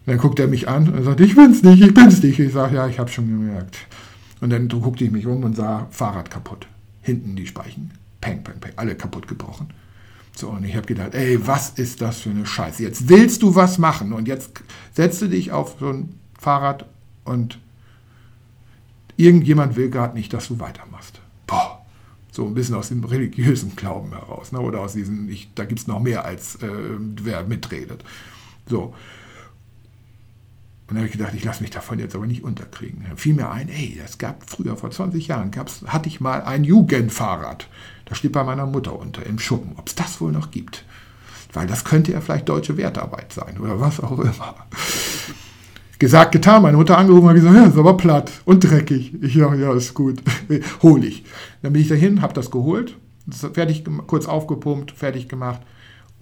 dann 0.06 0.18
guckt 0.18 0.40
er 0.40 0.48
mich 0.48 0.68
an 0.68 0.88
und 0.88 1.04
sagt, 1.04 1.20
ich 1.20 1.34
bin's 1.34 1.62
nicht, 1.62 1.82
ich 1.82 1.94
bin's 1.94 2.22
nicht. 2.22 2.38
Ich 2.38 2.52
sage, 2.52 2.76
ja, 2.76 2.88
ich 2.88 2.98
habe 2.98 3.10
schon 3.10 3.28
gemerkt. 3.28 3.78
Und 4.40 4.50
dann 4.50 4.68
guckte 4.68 5.04
ich 5.04 5.10
mich 5.10 5.26
um 5.26 5.44
und 5.44 5.54
sah 5.54 5.86
Fahrrad 5.90 6.30
kaputt. 6.30 6.66
Hinten 7.02 7.36
die 7.36 7.46
Speichen. 7.46 7.92
Peng, 8.20 8.42
peng, 8.42 8.58
peng. 8.58 8.72
Alle 8.76 8.96
kaputt 8.96 9.28
gebrochen. 9.28 9.68
So, 10.34 10.48
und 10.48 10.64
ich 10.64 10.74
habe 10.74 10.86
gedacht, 10.86 11.14
ey, 11.14 11.46
was 11.46 11.70
ist 11.70 12.00
das 12.00 12.20
für 12.20 12.30
eine 12.30 12.46
Scheiße? 12.46 12.82
Jetzt 12.82 13.08
willst 13.08 13.42
du 13.42 13.54
was 13.54 13.78
machen 13.78 14.12
und 14.12 14.26
jetzt 14.26 14.50
setzt 14.92 15.22
du 15.22 15.28
dich 15.28 15.52
auf 15.52 15.76
so 15.78 15.90
ein 15.90 16.18
Fahrrad 16.38 16.86
und 17.24 17.58
irgendjemand 19.16 19.76
will 19.76 19.90
gerade 19.90 20.16
nicht, 20.16 20.32
dass 20.32 20.48
du 20.48 20.58
weitermachst. 20.58 21.20
Boah. 21.46 21.84
So 22.32 22.46
ein 22.46 22.54
bisschen 22.54 22.74
aus 22.74 22.88
dem 22.88 23.04
religiösen 23.04 23.76
Glauben 23.76 24.10
heraus. 24.10 24.52
Ne? 24.52 24.60
Oder 24.60 24.80
aus 24.80 24.94
diesem, 24.94 25.28
ich, 25.28 25.50
da 25.54 25.66
gibt 25.66 25.80
es 25.80 25.86
noch 25.86 26.00
mehr, 26.00 26.24
als 26.24 26.56
äh, 26.56 26.68
wer 27.22 27.44
mitredet. 27.44 28.02
So. 28.66 28.94
Dann 30.92 30.98
habe 30.98 31.06
ich 31.06 31.12
gedacht, 31.12 31.32
ich 31.34 31.42
lasse 31.42 31.62
mich 31.62 31.70
davon 31.70 31.98
jetzt 31.98 32.14
aber 32.14 32.26
nicht 32.26 32.44
unterkriegen. 32.44 33.06
Dann 33.08 33.16
fiel 33.16 33.32
mir 33.32 33.50
ein, 33.50 33.70
ey, 33.70 33.98
es 34.04 34.18
gab 34.18 34.42
früher, 34.46 34.76
vor 34.76 34.90
20 34.90 35.26
Jahren, 35.26 35.50
gab's, 35.50 35.82
hatte 35.86 36.06
ich 36.06 36.20
mal 36.20 36.42
ein 36.42 36.64
Jugendfahrrad. 36.64 37.66
Das 38.04 38.18
steht 38.18 38.32
bei 38.32 38.44
meiner 38.44 38.66
Mutter 38.66 38.98
unter 38.98 39.24
im 39.24 39.38
Schuppen. 39.38 39.72
Ob 39.78 39.88
es 39.88 39.94
das 39.94 40.20
wohl 40.20 40.32
noch 40.32 40.50
gibt? 40.50 40.84
Weil 41.54 41.66
das 41.66 41.84
könnte 41.84 42.12
ja 42.12 42.20
vielleicht 42.20 42.46
deutsche 42.46 42.76
Wertarbeit 42.76 43.32
sein 43.32 43.58
oder 43.58 43.80
was 43.80 44.00
auch 44.00 44.18
immer. 44.18 44.66
Gesagt, 45.98 46.32
getan, 46.32 46.60
meine 46.60 46.76
Mutter 46.76 46.98
angerufen 46.98 47.28
und 47.28 47.34
gesagt, 47.36 47.56
ja, 47.56 47.64
ist 47.64 47.78
aber 47.78 47.96
platt 47.96 48.30
und 48.44 48.62
dreckig. 48.62 49.14
Ich 49.22 49.34
ja, 49.34 49.54
ja, 49.54 49.72
ist 49.72 49.94
gut, 49.94 50.20
hol 50.82 51.02
ich. 51.04 51.24
Dann 51.62 51.72
bin 51.72 51.80
ich 51.80 51.88
dahin, 51.88 52.20
habe 52.20 52.34
das 52.34 52.50
geholt, 52.50 52.98
fertig, 53.54 53.82
kurz 54.06 54.26
aufgepumpt, 54.26 54.90
fertig 54.90 55.30
gemacht 55.30 55.62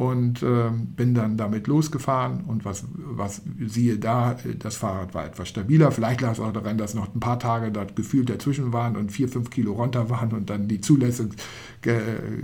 und 0.01 0.43
äh, 0.43 0.71
bin 0.73 1.13
dann 1.13 1.37
damit 1.37 1.67
losgefahren 1.67 2.45
und 2.47 2.65
was, 2.65 2.87
was 2.95 3.43
siehe 3.61 3.99
da, 3.99 4.35
das 4.59 4.77
Fahrrad 4.77 5.13
war 5.13 5.27
etwas 5.27 5.51
stabiler. 5.51 5.93
Vielleicht 5.93 6.23
lag 6.23 6.33
es 6.33 6.41
auch 6.41 6.55
daran, 6.55 6.79
dass 6.79 6.95
noch 6.95 7.15
ein 7.15 7.21
paar 7.21 7.39
Tage 7.39 7.71
dort 7.71 7.97
gefühlt 7.97 8.31
dazwischen 8.31 8.73
waren 8.73 8.97
und 8.97 9.13
vier, 9.13 9.29
fünf 9.29 9.51
Kilo 9.51 9.75
runter 9.75 10.09
waren 10.09 10.33
und 10.33 10.49
dann 10.49 10.69
die 10.69 10.81
Zulässung, 10.81 11.35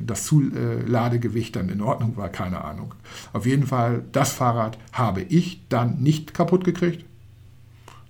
das 0.05 0.25
Zuladegewicht 0.25 1.57
dann 1.57 1.71
in 1.71 1.81
Ordnung 1.81 2.19
war, 2.19 2.29
keine 2.29 2.63
Ahnung. 2.63 2.93
Auf 3.33 3.47
jeden 3.47 3.67
Fall, 3.67 4.05
das 4.13 4.33
Fahrrad 4.33 4.77
habe 4.93 5.23
ich 5.23 5.67
dann 5.71 6.03
nicht 6.03 6.35
kaputt 6.35 6.63
gekriegt. 6.63 7.07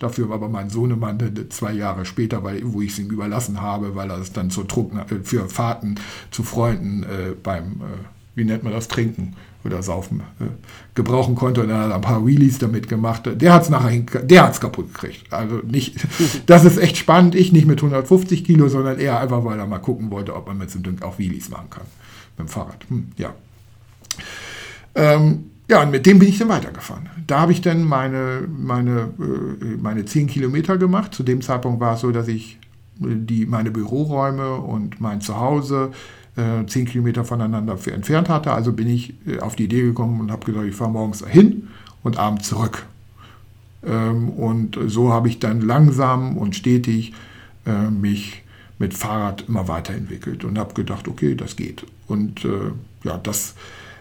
Dafür 0.01 0.28
war 0.28 0.36
aber 0.36 0.49
mein 0.49 0.70
Sohnemann 0.70 1.20
zwei 1.51 1.72
Jahre 1.72 2.05
später, 2.05 2.42
weil, 2.42 2.62
wo 2.64 2.82
ich 2.82 2.90
es 2.90 2.99
ihm 2.99 3.11
überlassen 3.11 3.62
habe, 3.62 3.94
weil 3.94 4.11
er 4.11 4.18
es 4.18 4.32
dann 4.32 4.51
zur 4.51 4.64
Druck, 4.64 4.90
für 5.22 5.49
Fahrten 5.49 5.94
zu 6.32 6.42
Freunden 6.42 7.05
äh, 7.05 7.36
beim 7.40 7.80
äh, 7.80 8.15
wie 8.37 8.45
nennt 8.45 8.62
man 8.62 8.72
das, 8.72 8.87
trinken 8.87 9.34
oder 9.64 9.82
saufen, 9.82 10.20
äh, 10.39 10.45
gebrauchen 10.95 11.34
konnte 11.34 11.62
und 11.62 11.68
dann 11.68 11.80
hat 11.80 11.91
er 11.91 11.97
ein 11.97 12.01
paar 12.03 12.24
Wheelies 12.24 12.59
damit 12.59 12.89
gemacht. 12.89 13.22
Der 13.26 13.53
hat 13.53 13.62
es 13.62 13.70
nachher, 13.70 13.99
der 14.01 14.45
hat 14.45 14.53
es 14.53 14.61
kaputt 14.61 14.95
gekriegt. 14.95 15.32
Also 15.32 15.57
nicht, 15.66 15.97
das 16.47 16.64
ist 16.64 16.76
echt 16.76 16.99
spannend. 16.99 17.34
Ich 17.34 17.53
nicht 17.53 17.66
mit 17.66 17.78
150 17.78 18.45
Kilo, 18.45 18.68
sondern 18.68 19.01
eher 19.01 19.18
einfach, 19.18 19.45
weil 19.45 19.59
er 19.59 19.66
mal 19.66 19.78
gucken 19.78 20.11
wollte, 20.11 20.37
ob 20.37 20.47
man 20.47 20.59
mit 20.59 20.72
dem 20.72 20.82
Ding 20.82 21.03
auch 21.03 21.18
Wheelies 21.18 21.49
machen 21.49 21.70
kann. 21.70 21.84
Mit 22.37 22.47
dem 22.47 22.51
Fahrrad. 22.51 22.84
Hm, 22.89 23.09
ja. 23.16 23.34
Ähm, 24.95 25.51
ja, 25.68 25.82
und 25.82 25.91
mit 25.91 26.07
dem 26.07 26.18
bin 26.18 26.28
ich 26.28 26.39
dann 26.39 26.49
weitergefahren. 26.49 27.09
Da 27.26 27.41
habe 27.41 27.53
ich 27.53 27.61
dann 27.61 27.82
meine, 27.82 28.47
meine, 28.47 29.12
äh, 29.18 29.76
meine 29.80 30.05
10 30.05 30.28
Kilometer 30.28 30.76
gemacht. 30.76 31.14
Zu 31.14 31.22
dem 31.22 31.41
Zeitpunkt 31.41 31.80
war 31.80 31.95
es 31.95 32.01
so, 32.03 32.12
dass 32.12 32.28
ich 32.28 32.59
die, 32.99 33.47
meine 33.47 33.70
Büroräume 33.70 34.57
und 34.57 35.01
mein 35.01 35.20
Zuhause 35.20 35.91
äh, 36.37 36.66
zehn 36.66 36.87
Kilometer 36.87 37.24
voneinander 37.24 37.76
entfernt 37.93 38.28
hatte. 38.28 38.53
Also 38.53 38.72
bin 38.72 38.89
ich 38.89 39.14
äh, 39.26 39.41
auf 39.41 39.57
die 39.57 39.64
Idee 39.64 39.82
gekommen 39.82 40.20
und 40.20 40.30
habe 40.30 40.45
gesagt, 40.47 40.66
ich 40.66 40.74
fahre 40.74 40.91
morgens 40.91 41.24
hin 41.26 41.68
und 42.03 42.18
abends 42.18 42.49
zurück. 42.49 42.87
Ähm, 43.84 44.30
und 44.30 44.78
so 44.87 45.12
habe 45.12 45.28
ich 45.28 45.39
dann 45.39 45.61
langsam 45.61 46.37
und 46.37 46.55
stetig 46.55 47.12
äh, 47.66 47.91
mich 47.91 48.43
mit 48.78 48.95
Fahrrad 48.95 49.45
immer 49.49 49.68
weiterentwickelt 49.68 50.45
und 50.45 50.59
habe 50.59 50.74
gedacht, 50.74 51.09
okay, 51.09 51.34
das 51.34 51.57
geht. 51.57 51.87
Und 52.07 52.45
äh, 52.45 52.72
ja, 53.05 53.18
das 53.22 53.55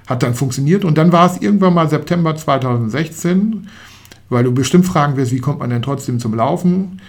hat 0.07 0.23
dann 0.23 0.35
funktioniert. 0.35 0.85
Und 0.85 0.97
dann 0.97 1.11
war 1.11 1.31
es 1.31 1.41
irgendwann 1.41 1.73
mal 1.73 1.89
September 1.89 2.35
2016, 2.35 3.67
weil 4.29 4.43
du 4.43 4.53
bestimmt 4.53 4.85
fragen 4.85 5.15
wirst, 5.17 5.31
wie 5.31 5.39
kommt 5.39 5.59
man 5.59 5.69
denn 5.69 5.81
trotzdem 5.81 6.19
zum 6.19 6.33
Laufen? 6.33 6.99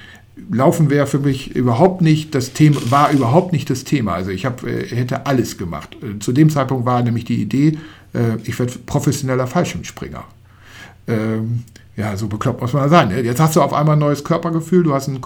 Laufen 0.50 0.90
wäre 0.90 1.06
für 1.06 1.18
mich 1.18 1.56
überhaupt 1.56 2.02
nicht 2.02 2.34
das 2.34 2.52
Thema, 2.52 2.78
war 2.90 3.10
überhaupt 3.10 3.52
nicht 3.52 3.70
das 3.70 3.84
Thema. 3.84 4.14
Also 4.14 4.30
ich 4.30 4.44
hab, 4.44 4.64
äh, 4.64 4.86
hätte 4.86 5.24
alles 5.24 5.56
gemacht. 5.56 5.96
Äh, 6.02 6.18
zu 6.18 6.32
dem 6.32 6.50
Zeitpunkt 6.50 6.84
war 6.84 7.02
nämlich 7.02 7.24
die 7.24 7.40
Idee, 7.40 7.78
äh, 8.12 8.36
ich 8.44 8.58
werde 8.58 8.74
professioneller 8.84 9.46
Fallschirmspringer. 9.46 10.24
Ähm, 11.08 11.64
ja, 11.96 12.14
so 12.18 12.28
bekloppt 12.28 12.60
muss 12.60 12.74
man 12.74 12.90
sein. 12.90 13.08
Ne? 13.08 13.22
Jetzt 13.22 13.40
hast 13.40 13.56
du 13.56 13.62
auf 13.62 13.72
einmal 13.72 13.96
ein 13.96 14.00
neues 14.00 14.24
Körpergefühl, 14.24 14.82
du 14.82 14.92
hast 14.92 15.08
eine 15.08 15.20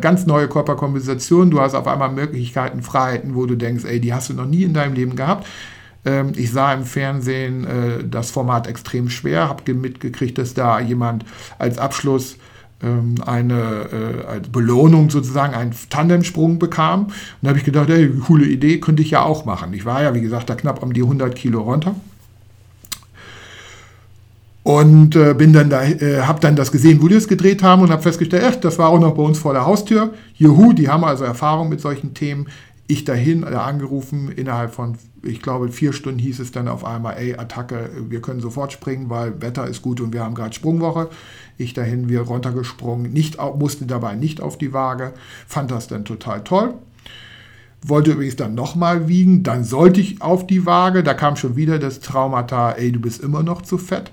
ganz 0.00 0.24
neue 0.24 0.48
Körperkompensation, 0.48 1.50
du 1.50 1.60
hast 1.60 1.74
auf 1.74 1.86
einmal 1.86 2.10
Möglichkeiten, 2.10 2.82
Freiheiten, 2.82 3.34
wo 3.34 3.44
du 3.44 3.56
denkst, 3.56 3.84
ey, 3.84 4.00
die 4.00 4.14
hast 4.14 4.30
du 4.30 4.34
noch 4.34 4.46
nie 4.46 4.62
in 4.62 4.72
deinem 4.72 4.94
Leben 4.94 5.14
gehabt. 5.14 5.46
Ähm, 6.06 6.32
ich 6.36 6.50
sah 6.50 6.72
im 6.72 6.84
Fernsehen 6.84 7.66
das 8.10 8.30
Format 8.30 8.66
extrem 8.66 9.10
schwer, 9.10 9.50
habe 9.50 9.74
mitgekriegt, 9.74 10.38
dass 10.38 10.54
da 10.54 10.80
jemand 10.80 11.26
als 11.58 11.76
Abschluss 11.76 12.38
ähm, 12.84 13.14
eine 13.24 13.54
äh, 14.24 14.26
als 14.26 14.48
Belohnung 14.48 15.10
sozusagen 15.10 15.54
einen 15.54 15.74
Tandemsprung 15.88 16.58
bekam. 16.58 17.06
Und 17.06 17.14
da 17.42 17.48
habe 17.48 17.58
ich 17.58 17.64
gedacht, 17.64 17.88
ey, 17.88 18.10
coole 18.26 18.46
Idee, 18.46 18.78
könnte 18.78 19.02
ich 19.02 19.10
ja 19.10 19.22
auch 19.22 19.44
machen. 19.44 19.72
Ich 19.72 19.84
war 19.84 20.02
ja, 20.02 20.14
wie 20.14 20.20
gesagt, 20.20 20.50
da 20.50 20.54
knapp 20.54 20.82
um 20.82 20.92
die 20.92 21.02
100 21.02 21.34
Kilo 21.34 21.62
runter. 21.62 21.94
Und 24.62 25.14
äh, 25.14 25.34
bin 25.34 25.52
dann 25.52 25.68
da, 25.68 25.84
äh, 25.84 26.22
habe 26.22 26.40
dann 26.40 26.56
das 26.56 26.72
gesehen, 26.72 27.02
wo 27.02 27.08
die 27.08 27.16
es 27.16 27.28
gedreht 27.28 27.62
haben 27.62 27.82
und 27.82 27.90
habe 27.90 28.02
festgestellt, 28.02 28.44
echt, 28.44 28.64
das 28.64 28.78
war 28.78 28.88
auch 28.88 28.98
noch 28.98 29.14
bei 29.14 29.22
uns 29.22 29.38
vor 29.38 29.52
der 29.52 29.66
Haustür. 29.66 30.14
Juhu, 30.36 30.72
die 30.72 30.88
haben 30.88 31.04
also 31.04 31.24
Erfahrung 31.24 31.68
mit 31.68 31.80
solchen 31.80 32.14
Themen. 32.14 32.46
Ich 32.86 33.04
dahin, 33.04 33.44
angerufen, 33.44 34.30
innerhalb 34.30 34.74
von, 34.74 34.96
ich 35.22 35.40
glaube, 35.40 35.70
vier 35.70 35.94
Stunden 35.94 36.18
hieß 36.18 36.38
es 36.40 36.52
dann 36.52 36.68
auf 36.68 36.84
einmal, 36.84 37.16
ey, 37.16 37.34
Attacke, 37.34 37.90
wir 38.10 38.20
können 38.20 38.40
sofort 38.40 38.72
springen, 38.72 39.08
weil 39.08 39.40
Wetter 39.40 39.66
ist 39.66 39.80
gut 39.80 40.02
und 40.02 40.12
wir 40.12 40.22
haben 40.22 40.34
gerade 40.34 40.54
Sprungwoche. 40.54 41.08
Ich 41.56 41.72
dahin, 41.72 42.10
wir 42.10 42.20
runtergesprungen, 42.20 43.10
nicht, 43.10 43.38
musste 43.58 43.86
dabei 43.86 44.16
nicht 44.16 44.42
auf 44.42 44.58
die 44.58 44.74
Waage, 44.74 45.14
fand 45.46 45.70
das 45.70 45.88
dann 45.88 46.04
total 46.04 46.44
toll. 46.44 46.74
Wollte 47.86 48.12
übrigens 48.12 48.36
dann 48.36 48.54
nochmal 48.54 49.08
wiegen, 49.08 49.42
dann 49.42 49.64
sollte 49.64 50.00
ich 50.00 50.20
auf 50.20 50.46
die 50.46 50.66
Waage, 50.66 51.02
da 51.02 51.14
kam 51.14 51.36
schon 51.36 51.56
wieder 51.56 51.78
das 51.78 52.00
Traumata, 52.00 52.72
ey, 52.72 52.92
du 52.92 53.00
bist 53.00 53.22
immer 53.22 53.42
noch 53.42 53.62
zu 53.62 53.78
fett. 53.78 54.10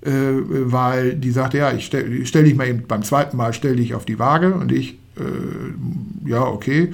Äh, 0.00 0.10
weil 0.12 1.16
die 1.16 1.32
sagte, 1.32 1.58
ja, 1.58 1.72
ich 1.72 1.86
stelle 1.86 2.24
stell 2.24 2.44
dich 2.44 2.54
mal 2.54 2.68
eben, 2.68 2.84
beim 2.86 3.02
zweiten 3.02 3.36
Mal 3.36 3.52
stelle 3.52 3.76
dich 3.76 3.94
auf 3.94 4.04
die 4.04 4.20
Waage 4.20 4.54
und 4.54 4.70
ich, 4.70 4.94
äh, 5.16 6.28
ja, 6.28 6.44
okay, 6.44 6.92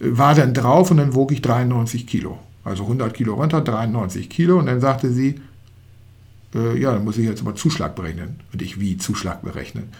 war 0.00 0.34
dann 0.34 0.54
drauf 0.54 0.90
und 0.90 0.96
dann 0.96 1.14
wog 1.14 1.30
ich 1.32 1.42
93 1.42 2.06
Kilo. 2.06 2.38
Also 2.64 2.84
100 2.84 3.14
Kilo 3.14 3.34
runter, 3.34 3.60
93 3.60 4.28
Kilo 4.28 4.58
und 4.58 4.66
dann 4.66 4.80
sagte 4.80 5.10
sie, 5.12 5.40
äh, 6.54 6.78
ja, 6.78 6.92
dann 6.92 7.04
muss 7.04 7.18
ich 7.18 7.26
jetzt 7.26 7.44
mal 7.44 7.54
Zuschlag 7.54 7.94
berechnen. 7.94 8.40
Und 8.52 8.62
ich, 8.62 8.80
wie 8.80 8.96
Zuschlag 8.96 9.42
berechnen? 9.42 9.90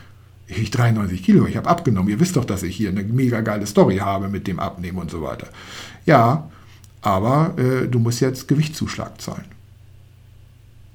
Ich 0.47 0.71
93 0.71 1.23
Kilo, 1.23 1.47
ich 1.47 1.57
habe 1.57 1.69
abgenommen. 1.69 2.11
Ihr 2.11 2.19
wisst 2.19 2.37
doch, 2.37 2.45
dass 2.45 2.63
ich 2.63 2.75
hier 2.77 2.89
eine 2.89 3.05
mega 3.05 3.41
geile 3.41 3.67
Story 3.67 3.99
habe 3.99 4.29
mit 4.29 4.47
dem 4.47 4.59
Abnehmen 4.59 4.99
und 4.99 5.11
so 5.11 5.23
weiter. 5.23 5.49
Ja, 6.07 6.51
aber 7.03 7.55
äh, 7.57 7.87
du 7.87 7.99
musst 7.99 8.21
jetzt 8.21 8.49
Gewichtszuschlag 8.49 9.21
zahlen. 9.21 9.47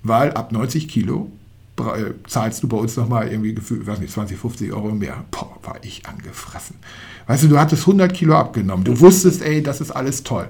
Weil 0.04 0.32
ab 0.34 0.52
90 0.52 0.88
Kilo 0.88 1.32
äh, 1.78 2.12
zahlst 2.28 2.62
du 2.64 2.68
bei 2.68 2.78
uns 2.78 2.96
nochmal 2.98 3.30
irgendwie 3.30 3.54
gefühlt, 3.54 3.88
weiß 3.88 4.00
nicht, 4.00 4.14
20, 4.14 4.38
50 4.38 4.74
Euro 4.74 4.92
mehr. 4.92 5.24
Boah, 5.32 5.58
war 5.64 5.78
ich 5.84 6.06
angefressen. 6.06 6.76
Weißt 7.28 7.44
du, 7.44 7.48
du 7.48 7.60
hattest 7.60 7.84
100 7.84 8.14
Kilo 8.14 8.36
abgenommen. 8.36 8.84
Du 8.84 9.00
wusstest, 9.00 9.42
ey, 9.42 9.64
das 9.64 9.82
ist 9.82 9.92
alles 9.92 10.24
toll. 10.24 10.48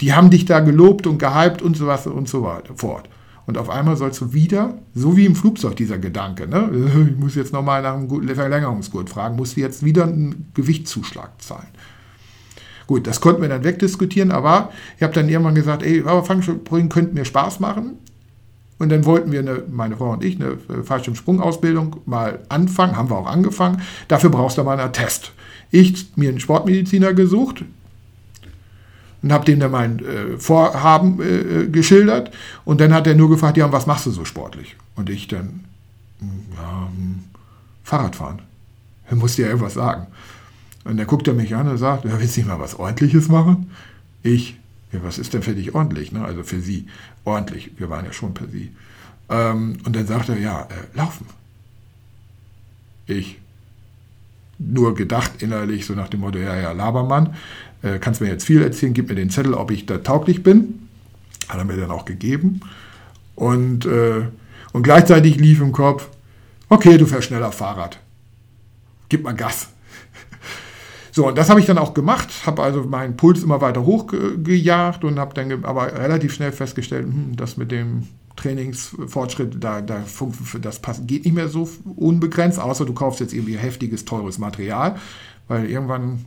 Die 0.00 0.12
haben 0.12 0.30
dich 0.30 0.44
da 0.44 0.60
gelobt 0.60 1.06
und 1.06 1.18
gehypt 1.18 1.62
und 1.62 1.76
so 1.76 1.86
was 1.86 2.06
und 2.06 2.28
so 2.28 2.50
fort. 2.76 3.08
Und 3.46 3.58
auf 3.58 3.70
einmal 3.70 3.96
sollst 3.96 4.20
du 4.20 4.32
wieder, 4.32 4.74
so 4.94 5.16
wie 5.16 5.24
im 5.24 5.36
Flugzeug 5.36 5.76
dieser 5.76 5.98
Gedanke, 5.98 6.48
ne? 6.48 6.70
ich 7.10 7.16
muss 7.16 7.36
jetzt 7.36 7.52
nochmal 7.52 7.82
nach 7.82 7.94
einem 7.94 8.34
Verlängerungsgurt 8.34 9.08
fragen, 9.08 9.36
musst 9.36 9.56
du 9.56 9.60
jetzt 9.60 9.84
wieder 9.84 10.04
einen 10.04 10.50
Gewichtszuschlag 10.54 11.30
zahlen. 11.40 11.68
Gut, 12.88 13.06
das 13.06 13.20
konnten 13.20 13.42
wir 13.42 13.48
dann 13.48 13.64
wegdiskutieren, 13.64 14.30
aber 14.30 14.70
ich 14.96 15.02
habe 15.02 15.12
dann 15.12 15.28
irgendwann 15.28 15.54
gesagt, 15.54 15.82
ey, 15.82 16.02
aber 16.04 16.24
Fallschirmspringen 16.24 16.88
könnte 16.88 17.14
mir 17.14 17.24
Spaß 17.24 17.60
machen. 17.60 17.98
Und 18.78 18.90
dann 18.90 19.04
wollten 19.04 19.32
wir, 19.32 19.40
eine, 19.40 19.62
meine 19.70 19.96
Frau 19.96 20.12
und 20.12 20.22
ich, 20.22 20.40
eine 20.40 20.58
Fallschirmsprungausbildung 20.84 21.96
mal 22.04 22.40
anfangen, 22.48 22.96
haben 22.96 23.10
wir 23.10 23.16
auch 23.16 23.26
angefangen. 23.26 23.80
Dafür 24.06 24.30
brauchst 24.30 24.58
du 24.58 24.64
mal 24.64 24.78
einen 24.78 24.92
Test. 24.92 25.32
Ich 25.70 26.06
mir 26.16 26.28
einen 26.28 26.40
Sportmediziner 26.40 27.12
gesucht, 27.14 27.64
und 29.26 29.32
habe 29.32 29.44
dem 29.44 29.58
dann 29.58 29.72
mein 29.72 29.98
äh, 29.98 30.38
Vorhaben 30.38 31.20
äh, 31.20 31.66
geschildert. 31.66 32.30
Und 32.64 32.80
dann 32.80 32.94
hat 32.94 33.08
er 33.08 33.16
nur 33.16 33.28
gefragt, 33.28 33.56
ja, 33.56 33.72
was 33.72 33.86
machst 33.86 34.06
du 34.06 34.12
so 34.12 34.24
sportlich? 34.24 34.76
Und 34.94 35.10
ich 35.10 35.26
dann, 35.26 35.64
hm, 36.20 36.28
ja, 36.54 36.88
hm, 36.94 37.24
Fahrradfahren. 37.82 38.42
Er 39.08 39.16
musste 39.16 39.42
ja 39.42 39.48
irgendwas 39.48 39.74
sagen. 39.74 40.06
Und 40.84 40.96
dann 40.96 41.08
guckt 41.08 41.26
er 41.26 41.34
mich 41.34 41.56
an 41.56 41.68
und 41.68 41.78
sagt, 41.78 42.04
ja, 42.04 42.20
willst 42.20 42.36
du 42.36 42.40
nicht 42.40 42.48
mal 42.48 42.60
was 42.60 42.78
Ordentliches 42.78 43.28
machen? 43.28 43.70
Ich, 44.22 44.56
ja, 44.92 45.00
was 45.02 45.18
ist 45.18 45.34
denn 45.34 45.42
für 45.42 45.54
dich 45.54 45.74
ordentlich? 45.74 46.12
Ne? 46.12 46.24
Also 46.24 46.44
für 46.44 46.60
sie 46.60 46.86
ordentlich. 47.24 47.72
Wir 47.78 47.90
waren 47.90 48.04
ja 48.04 48.12
schon 48.12 48.32
per 48.32 48.46
sie. 48.46 48.70
Ähm, 49.28 49.78
und 49.84 49.96
dann 49.96 50.06
sagt 50.06 50.28
er, 50.28 50.38
ja, 50.38 50.62
äh, 50.62 50.96
laufen. 50.96 51.26
Ich, 53.06 53.38
nur 54.58 54.94
gedacht 54.94 55.42
innerlich, 55.42 55.86
so 55.86 55.94
nach 55.94 56.08
dem 56.08 56.20
Motto, 56.20 56.38
ja, 56.38 56.56
ja, 56.56 56.72
Labermann 56.72 57.34
äh, 57.82 57.98
kannst 57.98 58.20
mir 58.20 58.28
jetzt 58.28 58.44
viel 58.44 58.62
erzählen, 58.62 58.94
gib 58.94 59.08
mir 59.08 59.14
den 59.14 59.30
Zettel, 59.30 59.54
ob 59.54 59.70
ich 59.70 59.86
da 59.86 59.98
tauglich 59.98 60.42
bin. 60.42 60.88
Hat 61.48 61.58
er 61.58 61.64
mir 61.64 61.76
dann 61.76 61.90
auch 61.90 62.04
gegeben. 62.04 62.60
Und, 63.34 63.86
äh, 63.86 64.22
und 64.72 64.82
gleichzeitig 64.82 65.36
lief 65.36 65.60
im 65.60 65.72
Kopf, 65.72 66.08
okay, 66.68 66.98
du 66.98 67.06
fährst 67.06 67.28
schneller 67.28 67.52
Fahrrad. 67.52 67.98
Gib 69.08 69.22
mal 69.22 69.34
Gas. 69.34 69.68
So, 71.12 71.28
und 71.28 71.38
das 71.38 71.48
habe 71.48 71.60
ich 71.60 71.64
dann 71.64 71.78
auch 71.78 71.94
gemacht, 71.94 72.28
habe 72.44 72.62
also 72.62 72.82
meinen 72.82 73.16
Puls 73.16 73.42
immer 73.42 73.62
weiter 73.62 73.86
hochgejagt 73.86 75.02
und 75.02 75.18
habe 75.18 75.32
dann 75.32 75.64
aber 75.64 75.98
relativ 75.98 76.34
schnell 76.34 76.52
festgestellt, 76.52 77.06
hm, 77.06 77.36
das 77.36 77.56
mit 77.56 77.70
dem 77.70 78.06
Trainingsfortschritt, 78.36 79.62
da, 79.62 79.80
da, 79.80 80.04
das 80.60 80.80
geht 81.06 81.24
nicht 81.24 81.34
mehr 81.34 81.48
so 81.48 81.68
unbegrenzt, 81.96 82.58
außer 82.58 82.84
du 82.84 82.92
kaufst 82.92 83.20
jetzt 83.20 83.32
irgendwie 83.32 83.56
heftiges, 83.56 84.04
teures 84.04 84.38
Material, 84.38 84.96
weil 85.48 85.68
irgendwann 85.68 86.26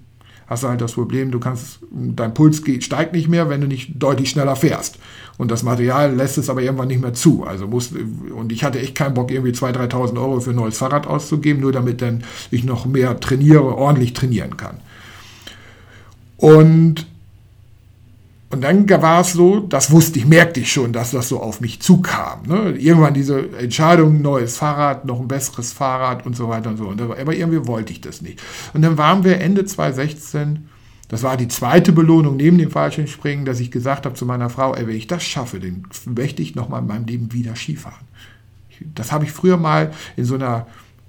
hast 0.50 0.64
du 0.64 0.68
halt 0.68 0.82
das 0.82 0.94
Problem, 0.94 1.30
du 1.30 1.40
kannst, 1.40 1.80
dein 1.92 2.34
Puls 2.34 2.64
geht, 2.64 2.84
steigt 2.84 3.14
nicht 3.14 3.28
mehr, 3.28 3.50
wenn 3.50 3.62
du 3.62 3.68
nicht 3.68 3.92
deutlich 4.02 4.32
schneller 4.32 4.56
fährst. 4.56 4.98
Und 5.38 5.52
das 5.52 5.62
Material 5.62 6.16
lässt 6.16 6.40
es 6.40 6.50
aber 6.50 6.64
irgendwann 6.64 6.88
nicht 6.88 7.02
mehr 7.02 7.14
zu. 7.14 7.44
Also 7.44 7.68
muss, 7.68 7.92
und 8.36 8.52
ich 8.52 8.64
hatte 8.64 8.80
echt 8.80 8.96
keinen 8.96 9.14
Bock, 9.14 9.30
irgendwie 9.30 9.52
2.000, 9.52 9.92
3.000 9.92 10.20
Euro 10.20 10.40
für 10.40 10.50
ein 10.50 10.56
neues 10.56 10.80
Fahrrad 10.80 11.06
auszugeben, 11.06 11.62
nur 11.62 11.72
damit 11.72 12.02
dann 12.02 12.24
ich 12.50 12.64
noch 12.64 12.88
mehr 12.88 13.20
trainiere, 13.20 13.78
ordentlich 13.78 14.14
trainieren 14.14 14.58
kann. 14.58 14.78
Und 16.38 17.06
und 18.52 18.64
dann 18.64 18.90
war 18.90 19.22
es 19.22 19.34
so, 19.34 19.60
das 19.60 19.92
wusste 19.92 20.18
ich, 20.18 20.26
merkte 20.26 20.60
ich 20.60 20.72
schon, 20.72 20.92
dass 20.92 21.12
das 21.12 21.30
so 21.30 21.40
auf 21.40 21.62
mich 21.62 21.82
zukam. 21.82 22.44
Ne? 22.48 22.72
Irgendwann 22.72 23.14
diese 23.14 23.48
Entscheidung, 23.58 24.24
neues 24.24 24.58
Fahrrad, 24.58 25.06
noch 25.06 25.20
ein 25.20 25.28
besseres 25.28 25.72
Fahrrad 25.72 26.26
und 26.26 26.36
so 26.36 26.50
weiter 26.50 26.72
und 26.72 26.78
so. 26.78 26.88
Und 26.88 27.00
aber 27.00 27.36
irgendwie 27.36 27.68
wollte 27.68 27.94
ich 27.94 28.02
das 28.02 28.24
nicht. 28.24 28.42
Und 28.74 28.82
dann 28.82 28.98
waren 28.98 29.24
wir 29.24 29.40
Ende 29.40 29.66
2016, 29.66 30.68
das 31.10 31.22
war 31.22 31.38
die 31.38 31.48
zweite 31.48 31.92
Belohnung 31.92 32.38
neben 32.38 32.58
dem 32.58 32.72
Fallschirmspringen, 32.72 33.46
dass 33.46 33.60
ich 33.60 33.70
gesagt 33.70 34.06
habe 34.06 34.16
zu 34.16 34.26
meiner 34.26 34.50
Frau, 34.50 34.74
ey, 34.74 34.88
wenn 34.88 34.96
ich 34.96 35.08
das 35.08 35.24
schaffe, 35.24 35.60
dann 35.60 35.84
möchte 36.06 36.42
ich 36.42 36.56
nochmal 36.56 36.82
in 36.82 36.88
meinem 36.88 37.06
Leben 37.06 37.32
wieder 37.32 37.56
Skifahren. 37.56 38.08
Das 38.96 39.12
habe 39.12 39.26
ich 39.26 39.32
früher 39.32 39.58
mal 39.58 39.92
in 40.16 40.26
so 40.26 40.36
einer 40.36 40.66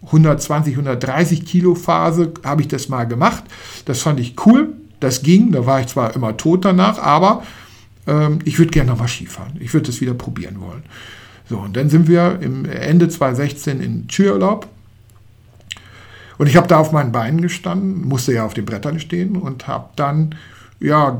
120, 0.07 0.74
130 0.74 1.45
Kilo 1.45 1.74
Phase, 1.74 2.32
habe 2.45 2.62
ich 2.62 2.68
das 2.68 2.88
mal 2.88 3.05
gemacht. 3.05 3.45
Das 3.84 4.01
fand 4.01 4.20
ich 4.20 4.34
cool. 4.47 4.74
Das 5.01 5.22
ging, 5.22 5.53
da 5.53 5.66
war 5.66 5.80
ich 5.80 5.88
zwar 5.88 6.14
immer 6.14 6.36
tot 6.36 6.64
danach, 6.64 6.98
aber 6.98 7.42
ähm, 8.07 8.40
ich 8.44 8.59
würde 8.59 8.70
gerne 8.70 8.90
nochmal 8.90 9.09
Skifahren. 9.09 9.55
Ich 9.61 9.72
würde 9.72 9.86
das 9.86 10.01
wieder 10.01 10.14
probieren 10.14 10.61
wollen. 10.61 10.82
So, 11.48 11.59
und 11.59 11.76
dann 11.76 11.90
sind 11.90 12.07
wir 12.07 12.38
im 12.40 12.64
Ende 12.64 13.09
2016 13.09 13.80
in 13.80 14.09
Skiurlaub. 14.09 14.68
Und 16.38 16.46
ich 16.46 16.57
habe 16.57 16.68
da 16.68 16.78
auf 16.78 16.92
meinen 16.92 17.12
Beinen 17.12 17.40
gestanden, 17.40 18.07
musste 18.07 18.32
ja 18.32 18.46
auf 18.46 18.55
den 18.55 18.64
Brettern 18.64 19.01
stehen 19.01 19.36
und 19.36 19.66
habe 19.66 19.90
dann 19.96 20.34
ja, 20.80 21.18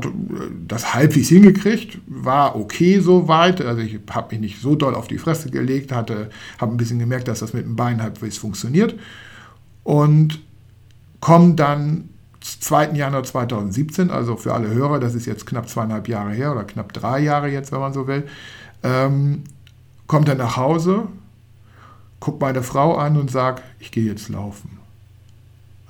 das 0.67 0.95
halbwegs 0.95 1.29
hingekriegt, 1.29 1.99
war 2.07 2.55
okay 2.55 2.99
soweit. 2.99 3.61
Also 3.61 3.81
ich 3.81 3.99
habe 4.09 4.33
mich 4.33 4.41
nicht 4.41 4.61
so 4.61 4.75
doll 4.75 4.95
auf 4.95 5.07
die 5.07 5.19
Fresse 5.19 5.51
gelegt, 5.51 5.91
hatte, 5.91 6.31
habe 6.59 6.73
ein 6.73 6.77
bisschen 6.77 6.97
gemerkt, 6.97 7.27
dass 7.27 7.41
das 7.41 7.53
mit 7.53 7.65
dem 7.65 7.75
Bein 7.75 8.01
halbwegs 8.01 8.39
funktioniert. 8.39 8.95
Und 9.83 10.39
komme 11.19 11.53
dann 11.53 12.09
2. 12.41 12.91
Januar 12.93 13.23
2017, 13.23 14.09
also 14.09 14.35
für 14.35 14.53
alle 14.53 14.69
Hörer, 14.69 14.99
das 14.99 15.15
ist 15.15 15.25
jetzt 15.25 15.45
knapp 15.45 15.69
zweieinhalb 15.69 16.07
Jahre 16.07 16.31
her 16.31 16.51
oder 16.51 16.63
knapp 16.63 16.91
drei 16.93 17.19
Jahre 17.19 17.49
jetzt, 17.49 17.71
wenn 17.71 17.79
man 17.79 17.93
so 17.93 18.07
will, 18.07 18.27
ähm, 18.83 19.43
kommt 20.07 20.27
er 20.27 20.35
nach 20.35 20.57
Hause, 20.57 21.07
guckt 22.19 22.41
meine 22.41 22.63
Frau 22.63 22.95
an 22.95 23.17
und 23.17 23.31
sagt, 23.31 23.63
ich 23.79 23.91
gehe 23.91 24.05
jetzt 24.05 24.29
laufen. 24.29 24.79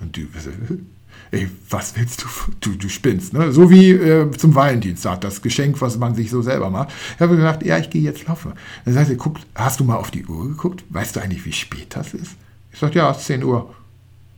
Und 0.00 0.16
du, 0.16 0.22
ey, 1.30 1.48
was 1.70 1.96
willst 1.96 2.22
du? 2.22 2.26
Du, 2.60 2.76
du 2.76 2.88
spinnst, 2.88 3.32
ne? 3.32 3.52
So 3.52 3.70
wie 3.70 3.90
äh, 3.90 4.30
zum 4.32 4.54
Valentinstag, 4.54 5.20
das 5.22 5.40
Geschenk, 5.40 5.80
was 5.80 5.98
man 5.98 6.14
sich 6.14 6.30
so 6.30 6.42
selber 6.42 6.70
macht. 6.70 6.90
Ich 7.14 7.20
habe 7.20 7.36
gesagt, 7.36 7.64
ja, 7.64 7.78
ich 7.78 7.88
gehe 7.88 8.02
jetzt 8.02 8.26
laufen. 8.26 8.52
Dann 8.84 8.94
sagt 8.94 9.10
er, 9.10 9.16
guck, 9.16 9.38
hast 9.54 9.80
du 9.80 9.84
mal 9.84 9.96
auf 9.96 10.10
die 10.10 10.26
Uhr 10.26 10.48
geguckt? 10.48 10.84
Weißt 10.90 11.16
du 11.16 11.20
eigentlich, 11.20 11.44
wie 11.46 11.52
spät 11.52 11.96
das 11.96 12.14
ist? 12.14 12.32
Ich 12.72 12.78
sage, 12.78 12.98
ja, 12.98 13.10
es 13.10 13.18
ist 13.18 13.26
10 13.26 13.44
Uhr. 13.44 13.74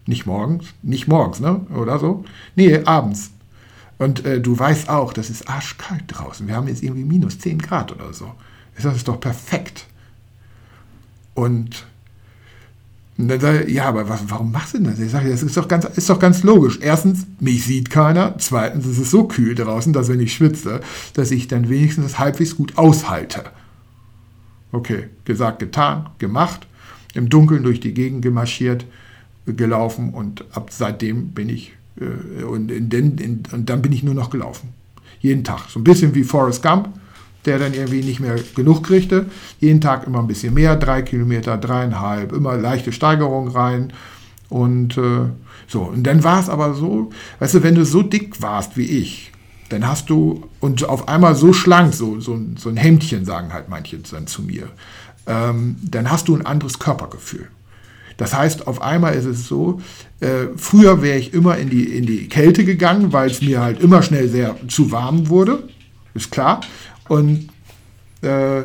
Nicht 0.06 0.26
morgens, 0.26 0.66
nicht 0.82 1.08
morgens, 1.08 1.40
ne? 1.40 1.60
Oder 1.74 1.98
so? 1.98 2.24
Nee, 2.56 2.80
abends. 2.84 3.30
Und 3.98 4.24
äh, 4.24 4.40
du 4.40 4.58
weißt 4.58 4.88
auch, 4.88 5.12
das 5.12 5.30
ist 5.30 5.48
arschkalt 5.48 6.04
draußen. 6.08 6.46
Wir 6.46 6.56
haben 6.56 6.68
jetzt 6.68 6.82
irgendwie 6.82 7.04
minus 7.04 7.38
10 7.38 7.58
Grad 7.58 7.92
oder 7.92 8.12
so. 8.12 8.32
Das 8.76 8.96
ist 8.96 9.08
doch 9.08 9.20
perfekt. 9.20 9.86
Und 11.34 11.86
dann 13.16 13.68
ja, 13.68 13.84
aber 13.84 14.08
was, 14.08 14.22
warum 14.28 14.50
machst 14.50 14.74
du 14.74 14.78
denn 14.78 14.88
das? 14.88 14.98
Ich 14.98 15.12
sage, 15.12 15.30
das 15.30 15.44
ist 15.44 15.56
doch, 15.56 15.68
ganz, 15.68 15.84
ist 15.84 16.10
doch 16.10 16.18
ganz 16.18 16.42
logisch. 16.42 16.80
Erstens, 16.82 17.26
mich 17.38 17.64
sieht 17.64 17.88
keiner. 17.88 18.36
Zweitens, 18.38 18.86
es 18.86 18.98
ist 18.98 19.12
so 19.12 19.28
kühl 19.28 19.54
draußen, 19.54 19.92
dass 19.92 20.08
wenn 20.08 20.18
ich 20.18 20.34
schwitze, 20.34 20.80
dass 21.14 21.30
ich 21.30 21.46
dann 21.46 21.68
wenigstens 21.68 22.18
halbwegs 22.18 22.56
gut 22.56 22.76
aushalte. 22.76 23.44
Okay, 24.72 25.08
gesagt, 25.24 25.60
getan, 25.60 26.10
gemacht. 26.18 26.66
Im 27.14 27.28
Dunkeln 27.28 27.62
durch 27.62 27.78
die 27.78 27.94
Gegend 27.94 28.22
gemarschiert, 28.22 28.84
gelaufen 29.46 30.10
und 30.10 30.44
ab 30.52 30.68
seitdem 30.70 31.28
bin 31.28 31.48
ich, 31.48 31.74
äh, 32.00 32.44
und, 32.44 32.70
in 32.70 32.88
den, 32.88 33.18
in, 33.18 33.42
und 33.52 33.68
dann 33.70 33.82
bin 33.82 33.92
ich 33.92 34.02
nur 34.02 34.14
noch 34.14 34.30
gelaufen. 34.30 34.70
Jeden 35.20 35.44
Tag. 35.44 35.68
So 35.68 35.80
ein 35.80 35.84
bisschen 35.84 36.14
wie 36.14 36.24
Forrest 36.24 36.62
Gump 36.62 36.88
der 37.44 37.58
dann 37.58 37.74
irgendwie 37.74 38.02
nicht 38.02 38.20
mehr 38.20 38.36
genug 38.54 38.84
kriegte. 38.84 39.26
Jeden 39.60 39.80
Tag 39.80 40.06
immer 40.06 40.20
ein 40.20 40.26
bisschen 40.26 40.54
mehr, 40.54 40.76
drei 40.76 41.02
Kilometer, 41.02 41.56
dreieinhalb, 41.56 42.32
immer 42.32 42.56
leichte 42.56 42.92
Steigerung 42.92 43.48
rein. 43.48 43.92
Und 44.48 44.96
äh, 44.96 45.26
so, 45.66 45.82
und 45.82 46.04
dann 46.04 46.24
war 46.24 46.40
es 46.40 46.48
aber 46.48 46.74
so, 46.74 47.10
weißt 47.38 47.54
du, 47.54 47.62
wenn 47.62 47.74
du 47.74 47.84
so 47.84 48.02
dick 48.02 48.40
warst 48.42 48.76
wie 48.76 48.86
ich, 48.86 49.32
dann 49.70 49.86
hast 49.86 50.10
du, 50.10 50.48
und 50.60 50.88
auf 50.88 51.08
einmal 51.08 51.34
so 51.34 51.52
schlank, 51.52 51.94
so, 51.94 52.20
so, 52.20 52.38
so 52.56 52.68
ein 52.68 52.76
Hemdchen, 52.76 53.24
sagen 53.24 53.52
halt 53.52 53.68
manche 53.68 53.98
dann 53.98 54.26
zu 54.26 54.42
mir, 54.42 54.68
ähm, 55.26 55.76
dann 55.82 56.10
hast 56.10 56.28
du 56.28 56.36
ein 56.36 56.46
anderes 56.46 56.78
Körpergefühl. 56.78 57.48
Das 58.16 58.34
heißt, 58.34 58.66
auf 58.66 58.80
einmal 58.82 59.14
ist 59.14 59.24
es 59.24 59.46
so, 59.46 59.80
äh, 60.20 60.46
früher 60.56 61.02
wäre 61.02 61.18
ich 61.18 61.34
immer 61.34 61.56
in 61.58 61.70
die, 61.70 61.84
in 61.96 62.06
die 62.06 62.28
Kälte 62.28 62.64
gegangen, 62.64 63.12
weil 63.12 63.30
es 63.30 63.42
mir 63.42 63.60
halt 63.60 63.80
immer 63.80 64.02
schnell 64.02 64.28
sehr 64.28 64.56
zu 64.68 64.92
warm 64.92 65.28
wurde, 65.28 65.68
ist 66.14 66.30
klar. 66.30 66.60
Und, 67.08 67.48
äh, 68.22 68.62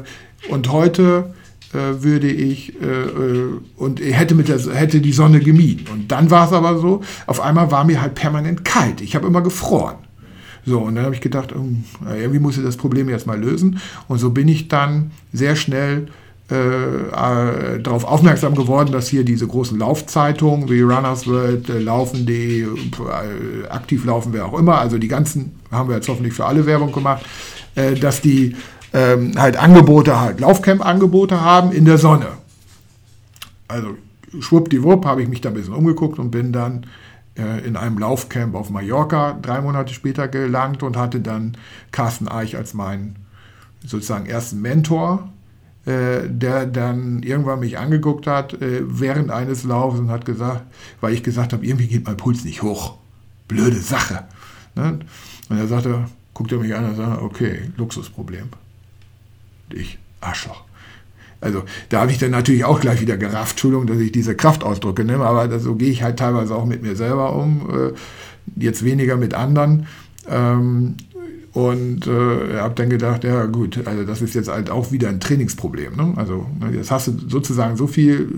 und 0.50 0.72
heute 0.72 1.34
äh, 1.74 2.02
würde 2.02 2.32
ich 2.32 2.82
äh, 2.82 2.86
äh, 2.86 3.60
und 3.76 4.00
hätte, 4.00 4.36
mit 4.36 4.48
der, 4.48 4.60
hätte 4.74 5.02
die 5.02 5.12
Sonne 5.12 5.40
gemieden. 5.40 5.88
Und 5.92 6.12
dann 6.12 6.32
war 6.32 6.48
es 6.48 6.54
aber 6.54 6.80
so, 6.80 7.02
auf 7.28 7.42
einmal 7.42 7.72
war 7.72 7.84
mir 7.84 8.02
halt 8.02 8.16
permanent 8.16 8.66
kalt. 8.66 9.02
Ich 9.02 9.16
habe 9.16 9.28
immer 9.28 9.42
gefroren. 9.42 9.96
So, 10.66 10.80
und 10.80 10.96
dann 10.96 11.06
habe 11.06 11.16
ich 11.16 11.22
gedacht, 11.22 11.52
äh, 11.52 12.22
irgendwie 12.22 12.40
muss 12.40 12.58
ich 12.58 12.64
das 12.64 12.78
Problem 12.78 13.10
jetzt 13.10 13.28
mal 13.28 13.40
lösen. 13.40 13.80
Und 14.08 14.20
so 14.20 14.32
bin 14.32 14.48
ich 14.48 14.68
dann 14.68 15.12
sehr 15.34 15.56
schnell 15.56 16.08
äh, 16.52 16.56
äh, 16.56 17.80
darauf 17.80 18.06
aufmerksam 18.06 18.56
geworden, 18.56 18.92
dass 18.92 19.08
hier 19.08 19.24
diese 19.24 19.46
großen 19.46 19.78
Laufzeitungen 19.78 20.70
wie 20.70 20.82
Runners 20.82 21.28
World, 21.28 21.70
äh, 21.70 21.80
Laufen.de, 21.80 22.64
äh, 22.64 23.68
aktiv 23.70 24.04
laufen, 24.06 24.34
wer 24.34 24.46
auch 24.48 24.58
immer, 24.58 24.80
also 24.80 24.98
die 24.98 25.08
ganzen 25.08 25.60
haben 25.72 25.90
wir 25.90 25.96
jetzt 25.98 26.08
hoffentlich 26.08 26.34
für 26.34 26.46
alle 26.46 26.66
Werbung 26.66 26.92
gemacht, 26.92 27.24
äh, 27.76 27.94
dass 27.94 28.22
die 28.22 28.56
ähm, 28.94 29.34
halt 29.38 29.58
Angebote, 29.58 30.20
halt 30.20 30.40
Laufcamp-Angebote 30.40 31.40
haben 31.42 31.72
in 31.72 31.86
der 31.86 32.00
Sonne. 32.00 32.28
Also 33.68 33.96
schwuppdiwupp 34.40 35.06
habe 35.06 35.22
ich 35.22 35.30
mich 35.30 35.42
da 35.42 35.50
ein 35.50 35.56
bisschen 35.56 35.74
umgeguckt 35.76 36.18
und 36.18 36.32
bin 36.32 36.52
dann 36.52 36.88
äh, 37.38 37.66
in 37.66 37.76
einem 37.76 37.98
Laufcamp 38.00 38.56
auf 38.56 38.70
Mallorca 38.70 39.38
drei 39.42 39.62
Monate 39.62 39.94
später 39.94 40.28
gelangt 40.28 40.84
und 40.84 40.98
hatte 40.98 41.20
dann 41.20 41.56
Carsten 41.92 42.28
Eich 42.28 42.58
als 42.58 42.74
meinen 42.74 43.18
sozusagen 43.86 44.26
ersten 44.26 44.62
Mentor, 44.62 45.30
der 45.90 46.66
dann 46.66 47.24
irgendwann 47.24 47.60
mich 47.60 47.78
angeguckt 47.78 48.28
hat 48.28 48.54
äh, 48.62 48.82
während 48.84 49.32
eines 49.32 49.64
Laufs 49.64 50.00
und 50.00 50.10
hat 50.10 50.26
gesagt, 50.26 50.64
weil 51.02 51.14
ich 51.14 51.24
gesagt 51.24 51.54
habe, 51.54 51.66
irgendwie 51.66 51.88
geht 51.88 52.06
mein 52.06 52.18
Puls 52.18 52.44
nicht 52.44 52.62
hoch. 52.62 52.98
Blöde 53.48 53.78
Sache. 53.78 54.26
Ne? 54.76 55.00
Und 55.50 55.58
er 55.58 55.68
sagte, 55.68 56.06
guckt 56.34 56.52
er 56.52 56.60
mich 56.60 56.76
an 56.76 56.90
und 56.90 56.96
sagt, 56.96 57.22
okay, 57.22 57.72
Luxusproblem. 57.78 58.50
Ich, 59.72 59.98
Arschloch. 60.22 60.64
Also 61.42 61.64
da 61.90 62.02
habe 62.02 62.12
ich 62.12 62.18
dann 62.18 62.32
natürlich 62.32 62.66
auch 62.66 62.82
gleich 62.82 63.02
wieder 63.02 63.18
gerafft, 63.18 63.52
Entschuldigung, 63.52 63.88
dass 63.88 64.00
ich 64.00 64.12
diese 64.12 64.36
Kraftausdrücke 64.36 65.06
nehme, 65.06 65.26
aber 65.26 65.60
so 65.60 65.76
gehe 65.76 65.90
ich 65.90 66.04
halt 66.04 66.20
teilweise 66.20 66.54
auch 66.54 66.66
mit 66.66 66.82
mir 66.82 66.96
selber 66.96 67.34
um, 67.36 67.70
äh, 67.70 68.62
jetzt 68.62 68.84
weniger 68.84 69.16
mit 69.16 69.34
anderen. 69.34 69.88
Ähm, 70.28 70.98
und 71.60 72.08
äh, 72.08 72.58
habe 72.58 72.74
dann 72.76 72.90
gedacht, 72.90 73.26
ja 73.26 73.46
gut, 73.46 73.86
also 73.86 74.06
das 74.06 74.22
ist 74.22 74.34
jetzt 74.34 74.50
halt 74.50 74.70
auch 74.70 74.94
wieder 74.94 75.10
ein 75.10 75.20
Trainingsproblem. 75.20 75.96
Ne? 75.98 76.14
Also 76.16 76.46
ne, 76.58 76.72
jetzt 76.74 76.90
hast 76.90 77.08
du 77.08 77.18
sozusagen 77.28 77.76
so 77.76 77.86
viel 77.86 78.34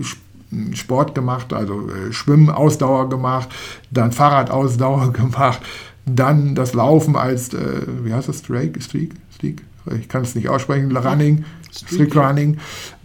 Sport 0.72 1.14
gemacht, 1.14 1.52
also 1.52 1.88
äh, 1.88 2.12
Schwimmen, 2.12 2.50
Ausdauer 2.50 3.08
gemacht, 3.08 3.48
dann 3.92 4.10
Fahrradausdauer 4.10 5.12
gemacht, 5.12 5.60
dann 6.04 6.56
das 6.56 6.74
Laufen 6.74 7.14
als, 7.14 7.54
äh, 7.54 7.82
wie 8.02 8.12
heißt 8.12 8.28
das, 8.28 8.40
Streak? 8.40 8.82
Streak? 8.82 9.14
Streak? 9.36 9.62
Ich 10.00 10.08
kann 10.08 10.22
es 10.22 10.34
nicht 10.34 10.48
aussprechen, 10.48 10.96
Running, 10.96 11.44
Streak, 11.70 12.16
Running. 12.16 12.58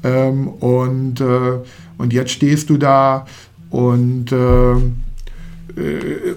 Ähm, 0.03 0.47
und, 0.47 1.22
äh, 1.22 1.59
und 1.99 2.11
jetzt 2.11 2.32
stehst 2.32 2.72
du 2.72 2.78
da 2.78 3.28
und, 3.70 4.32
äh 4.32 4.76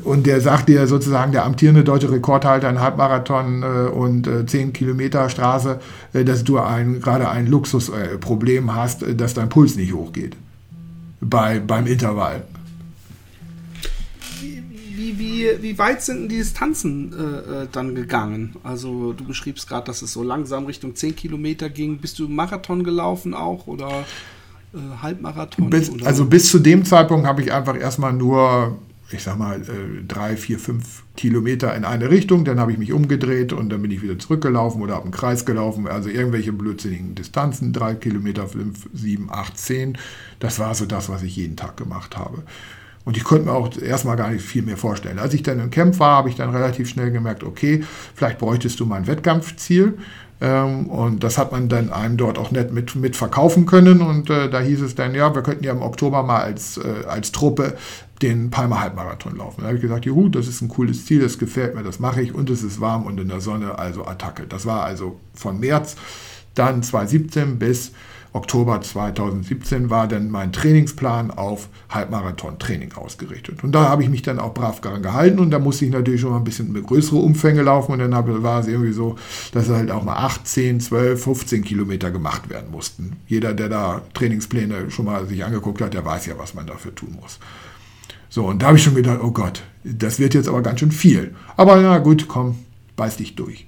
und 0.05 0.27
der 0.27 0.41
sagt 0.41 0.69
dir 0.69 0.87
sozusagen, 0.87 1.33
der 1.33 1.45
amtierende 1.45 1.83
deutsche 1.83 2.11
Rekordhalter 2.11 2.69
in 2.69 2.81
Halbmarathon 2.81 3.63
äh, 3.63 3.89
und 3.89 4.27
äh, 4.27 4.45
10 4.45 4.73
Kilometer 4.73 5.31
Straße, 5.31 5.81
äh, 6.13 6.25
dass 6.25 6.45
du 6.45 6.59
ein, 6.59 7.01
gerade 7.01 7.29
ein 7.29 7.47
Luxusproblem 7.47 8.75
hast, 8.75 9.05
dass 9.17 9.35
dein 9.35 9.49
Puls 9.49 9.77
nicht 9.77 9.95
hochgeht 9.95 10.37
bei, 11.21 11.59
beim 11.59 11.87
Intervall 11.87 12.43
wie, 15.01 15.19
wie, 15.19 15.63
wie 15.63 15.79
weit 15.79 16.03
sind 16.03 16.21
denn 16.21 16.29
die 16.29 16.37
Distanzen 16.37 17.13
äh, 17.13 17.63
äh 17.63 17.69
dann 17.71 17.95
gegangen? 17.95 18.57
Also 18.63 19.13
du 19.13 19.25
beschriebst 19.25 19.69
gerade, 19.69 19.87
dass 19.87 20.03
es 20.03 20.13
so 20.13 20.23
langsam 20.23 20.67
Richtung 20.67 20.95
10 20.95 21.17
Kilometer 21.17 21.71
ging. 21.71 21.99
Bist 21.99 22.19
du 22.19 22.29
Marathon 22.29 22.85
gelaufen 22.85 23.35
auch 23.35 23.67
oder 23.67 24.05
äh, 24.75 25.03
Halbmarathon? 25.03 25.71
Bis? 25.71 25.91
Also 26.05 26.27
bis 26.27 26.51
zu 26.51 26.59
dem 26.59 26.85
Zeitpunkt 26.85 27.27
habe 27.27 27.43
ich 27.43 27.53
einfach 27.53 27.79
erstmal 27.79 28.13
nur, 28.13 28.79
ich 29.13 29.23
sag 29.23 29.39
mal, 29.39 29.61
äh, 29.61 30.05
drei, 30.07 30.37
vier, 30.37 30.59
fünf 30.59 31.03
Kilometer 31.17 31.75
in 31.75 31.85
eine 31.85 32.11
Richtung. 32.11 32.45
Dann 32.45 32.61
habe 32.61 32.73
ich 32.73 32.79
mich 32.79 32.93
umgedreht 32.93 33.53
und 33.53 33.71
dann 33.71 33.83
bin 33.83 33.91
ich 33.91 34.03
wieder 34.03 34.19
zurückgelaufen 34.19 34.81
oder 34.83 34.95
habe 34.95 35.05
einen 35.05 35.13
Kreis 35.13 35.45
gelaufen. 35.45 35.89
Also 35.89 36.09
irgendwelche 36.09 36.53
blödsinnigen 36.53 37.15
Distanzen, 37.15 37.73
drei 37.73 37.95
Kilometer, 37.95 38.47
fünf, 38.47 38.89
sieben, 38.93 39.29
acht, 39.31 39.59
zehn. 39.59 39.99
Das 40.39 40.59
war 40.59 40.75
so 40.75 40.87
das, 40.87 41.09
was 41.09 41.23
ich 41.23 41.37
jeden 41.37 41.57
Tag 41.57 41.77
gemacht 41.77 42.17
habe. 42.17 42.43
Und 43.05 43.17
ich 43.17 43.25
konnte 43.25 43.47
mir 43.47 43.53
auch 43.53 43.77
erstmal 43.77 44.17
gar 44.17 44.31
nicht 44.31 44.45
viel 44.45 44.63
mehr 44.63 44.77
vorstellen. 44.77 45.19
Als 45.19 45.35
ich 45.35 45.43
dann 45.43 45.59
im 45.59 45.71
Camp 45.71 45.99
war, 45.99 46.19
habe 46.19 46.29
ich 46.29 46.37
dann 46.37 46.51
relativ 46.51 46.89
schnell 46.89 47.11
gemerkt, 47.11 47.43
okay, 47.43 47.83
vielleicht 48.15 48.39
bräuchtest 48.39 48.79
du 48.79 48.87
mal 48.87 48.97
ein 48.97 49.07
Wettkampfziel. 49.07 49.99
Ähm, 50.43 50.87
und 50.87 51.25
das 51.25 51.37
hat 51.39 51.53
man 51.53 51.69
dann 51.69 51.91
einem 51.91 52.17
dort 52.17 52.39
auch 52.39 52.51
nett 52.51 52.73
mit, 52.73 52.95
mit 52.95 53.17
verkaufen 53.17 53.67
können. 53.67 54.01
Und 54.01 54.31
äh, 54.31 54.49
da 54.49 54.61
hieß 54.61 54.83
es 54.83 54.95
dann, 54.95 55.15
ja, 55.15 55.35
wir 55.35 55.43
könnten 55.43 55.65
ja 55.65 55.73
im 55.73 55.83
Oktober 55.83 56.23
mal 56.23 56.43
als, 56.43 56.79
äh, 56.79 57.07
als 57.07 57.33
Truppe 57.33 57.77
den 58.23 58.51
Palmer 58.51 58.81
Halbmarathon 58.81 59.37
laufen. 59.37 59.63
Da 59.63 59.69
habe 59.69 59.77
ich 59.77 59.83
gesagt, 59.83 60.05
juhu, 60.05 60.29
das 60.29 60.47
ist 60.47 60.61
ein 60.61 60.69
cooles 60.69 61.07
Ziel, 61.07 61.21
das 61.21 61.39
gefällt 61.39 61.75
mir, 61.75 61.83
das 61.83 61.99
mache 62.01 62.23
ich 62.23 62.35
und 62.35 62.51
es 62.51 62.63
ist 62.63 62.81
warm 62.81 63.05
und 63.05 63.19
in 63.19 63.29
der 63.29 63.41
Sonne, 63.41 63.79
also 63.79 64.07
Attacke. 64.07 64.47
Das 64.47 64.67
war 64.67 64.85
also 64.85 65.19
von 65.35 65.61
März 65.61 65.97
dann 66.55 66.83
2017 66.83 67.59
bis 67.59 67.93
Oktober 68.33 68.81
2017 68.81 69.91
war 69.91 70.07
dann 70.07 70.31
mein 70.31 70.53
Trainingsplan 70.53 71.33
auf 71.33 71.69
Halbmarathon-Training 71.89 72.93
ausgerichtet. 72.93 73.65
Und 73.65 73.73
da 73.73 73.89
habe 73.89 74.05
ich 74.05 74.09
mich 74.09 74.23
dann 74.23 74.39
auch 74.39 74.55
brav 74.55 74.81
daran 74.81 75.03
gehalten 75.03 75.41
und 75.41 75.51
da 75.51 75.59
musste 75.59 75.85
ich 75.85 75.91
natürlich 75.91 76.21
schon 76.21 76.31
mal 76.31 76.37
ein 76.37 76.45
bisschen 76.45 76.71
mit 76.71 76.87
größere 76.87 77.17
Umfänge 77.17 77.63
laufen 77.63 77.93
und 77.93 77.99
dann 77.99 78.13
war 78.13 78.61
es 78.61 78.69
irgendwie 78.69 78.93
so, 78.93 79.17
dass 79.53 79.69
halt 79.69 79.91
auch 79.91 80.05
mal 80.05 80.17
8, 80.17 80.47
10, 80.47 80.81
12, 80.81 81.25
15 81.25 81.65
Kilometer 81.65 82.13
gemacht 82.13 82.49
werden 82.49 82.71
mussten. 82.71 83.17
Jeder, 83.27 83.53
der 83.53 83.69
da 83.69 84.03
Trainingspläne 84.15 84.93
schon 84.93 85.07
mal 85.07 85.27
sich 85.27 85.45
angeguckt 85.45 85.81
hat, 85.81 85.95
der 85.95 86.05
weiß 86.05 86.27
ja, 86.27 86.39
was 86.39 86.55
man 86.55 86.69
dafür 86.69 86.95
tun 86.95 87.19
muss. 87.21 87.41
So, 88.31 88.47
und 88.47 88.63
da 88.63 88.69
habe 88.69 88.79
ich 88.79 88.85
schon 88.85 88.95
gedacht, 88.95 89.19
oh 89.23 89.33
Gott, 89.33 89.63
das 89.85 90.19
wird 90.19 90.35
jetzt 90.35 90.49
aber 90.49 90.63
ganz 90.63 90.81
schön 90.81 90.93
viel. 90.93 91.35
Aber 91.57 91.77
na 91.77 91.99
gut, 91.99 92.29
komm, 92.29 92.57
beiß 92.97 93.17
dich 93.17 93.35
durch. 93.35 93.67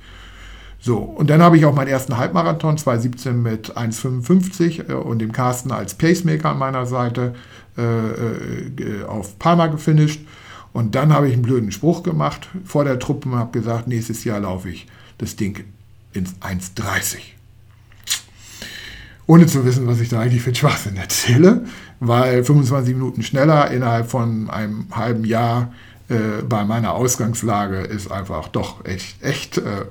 So, 0.79 0.99
und 0.99 1.31
dann 1.31 1.43
habe 1.43 1.57
ich 1.57 1.65
auch 1.65 1.75
meinen 1.75 1.89
ersten 1.89 2.17
Halbmarathon 2.17 2.79
2017 2.79 3.43
mit 3.43 3.77
1,55 3.77 4.89
äh, 4.89 4.95
und 4.95 5.19
dem 5.19 5.33
Carsten 5.33 5.71
als 5.73 5.95
Pacemaker 5.95 6.51
an 6.51 6.59
meiner 6.59 6.87
Seite 6.87 7.35
äh, 7.77 7.83
äh, 7.83 9.05
auf 9.05 9.39
Palma 9.39 9.67
gefinisht. 9.67 10.25
Und 10.73 10.95
dann 10.95 11.13
habe 11.13 11.29
ich 11.29 11.35
einen 11.35 11.43
blöden 11.43 11.71
Spruch 11.71 12.03
gemacht 12.03 12.49
vor 12.65 12.85
der 12.85 12.99
Truppe 12.99 13.29
und 13.29 13.37
habe 13.37 13.59
gesagt, 13.59 13.89
nächstes 13.89 14.25
Jahr 14.25 14.41
laufe 14.41 14.71
ich 14.71 14.87
das 15.19 15.37
Ding 15.37 15.65
ins 16.13 16.35
1,30. 16.41 17.19
Ohne 19.27 19.47
zu 19.47 19.64
wissen, 19.64 19.87
was 19.87 20.01
ich 20.01 20.09
da 20.09 20.20
eigentlich 20.20 20.43
für 20.43 20.49
einen 20.49 20.57
Schwachsinn 20.57 20.97
erzähle, 20.97 21.64
weil 22.01 22.45
25 22.45 22.95
Minuten 22.95 23.23
schneller 23.23 23.70
innerhalb 23.70 24.11
von 24.11 24.51
einem 24.51 24.87
halben 24.91 25.25
Jahr 25.25 25.73
äh, 26.09 26.43
bei 26.43 26.64
meiner 26.64 26.95
Ausgangslage 26.95 27.79
ist 27.79 28.11
einfach 28.11 28.49
doch 28.49 28.85
echt, 28.85 29.23
echt 29.23 29.59
äh, 29.59 29.87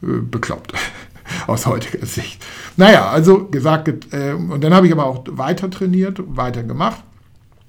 bekloppt 0.00 0.72
aus 1.46 1.66
heutiger 1.66 2.04
Sicht. 2.04 2.44
Naja, 2.76 3.08
also 3.08 3.46
gesagt, 3.46 3.88
äh, 4.12 4.32
und 4.32 4.62
dann 4.62 4.74
habe 4.74 4.86
ich 4.86 4.92
aber 4.92 5.06
auch 5.06 5.24
weiter 5.30 5.70
trainiert, 5.70 6.20
weiter 6.26 6.64
gemacht. 6.64 7.02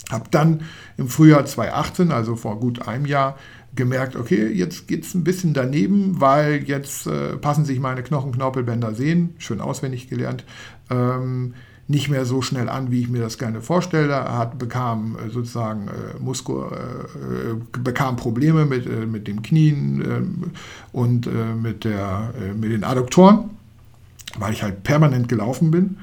Habe 0.09 0.25
dann 0.31 0.61
im 0.97 1.07
Frühjahr 1.07 1.45
2018, 1.45 2.11
also 2.11 2.35
vor 2.35 2.59
gut 2.59 2.87
einem 2.87 3.05
Jahr, 3.05 3.37
gemerkt, 3.75 4.15
okay, 4.15 4.47
jetzt 4.47 4.87
geht 4.87 5.03
es 5.03 5.15
ein 5.15 5.23
bisschen 5.23 5.53
daneben, 5.53 6.21
weil 6.21 6.63
jetzt 6.63 7.07
äh, 7.07 7.37
passen 7.37 7.65
sich 7.65 7.79
meine 7.79 8.03
Knochenknorpelbänder 8.03 8.93
sehen, 8.93 9.33
schön 9.39 9.61
auswendig 9.61 10.09
gelernt, 10.09 10.43
ähm, 10.93 11.53
nicht 11.87 12.09
mehr 12.09 12.25
so 12.25 12.41
schnell 12.41 12.69
an, 12.69 12.91
wie 12.91 13.01
ich 13.01 13.09
mir 13.09 13.21
das 13.21 13.37
gerne 13.37 13.61
vorstelle. 13.61 14.13
Er 14.13 14.37
hat, 14.37 14.57
bekam 14.57 15.17
äh, 15.17 15.29
sozusagen 15.29 15.87
äh, 15.87 16.21
Muskel, 16.21 16.55
äh, 16.55 17.79
bekam 17.79 18.15
Probleme 18.15 18.65
mit, 18.65 18.85
äh, 18.85 19.05
mit 19.05 19.27
dem 19.27 19.41
Knien 19.41 20.01
ähm, 20.01 20.51
und 20.91 21.27
äh, 21.27 21.55
mit, 21.61 21.83
der, 21.83 22.33
mit 22.59 22.71
den 22.71 22.83
Adduktoren, 22.83 23.49
weil 24.37 24.53
ich 24.53 24.63
halt 24.63 24.83
permanent 24.83 25.27
gelaufen 25.27 25.71
bin. 25.71 25.97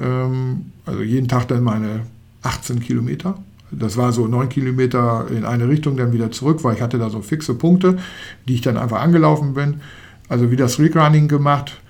Ähm, 0.00 0.72
also 0.84 1.02
jeden 1.02 1.28
Tag 1.28 1.48
dann 1.48 1.62
meine 1.62 2.00
18 2.42 2.80
Kilometer. 2.80 3.36
Das 3.70 3.96
war 3.96 4.12
so 4.12 4.26
neun 4.26 4.48
Kilometer 4.48 5.26
in 5.30 5.44
eine 5.44 5.68
Richtung, 5.68 5.96
dann 5.96 6.12
wieder 6.12 6.30
zurück, 6.30 6.62
weil 6.62 6.74
ich 6.74 6.82
hatte 6.82 6.98
da 6.98 7.10
so 7.10 7.22
fixe 7.22 7.54
Punkte, 7.54 7.98
die 8.46 8.54
ich 8.54 8.60
dann 8.60 8.76
einfach 8.76 9.00
angelaufen 9.00 9.54
bin. 9.54 9.80
Also 10.28 10.50
wieder 10.50 10.68
Streak 10.68 10.96
Running 10.96 11.28
gemacht. 11.28 11.80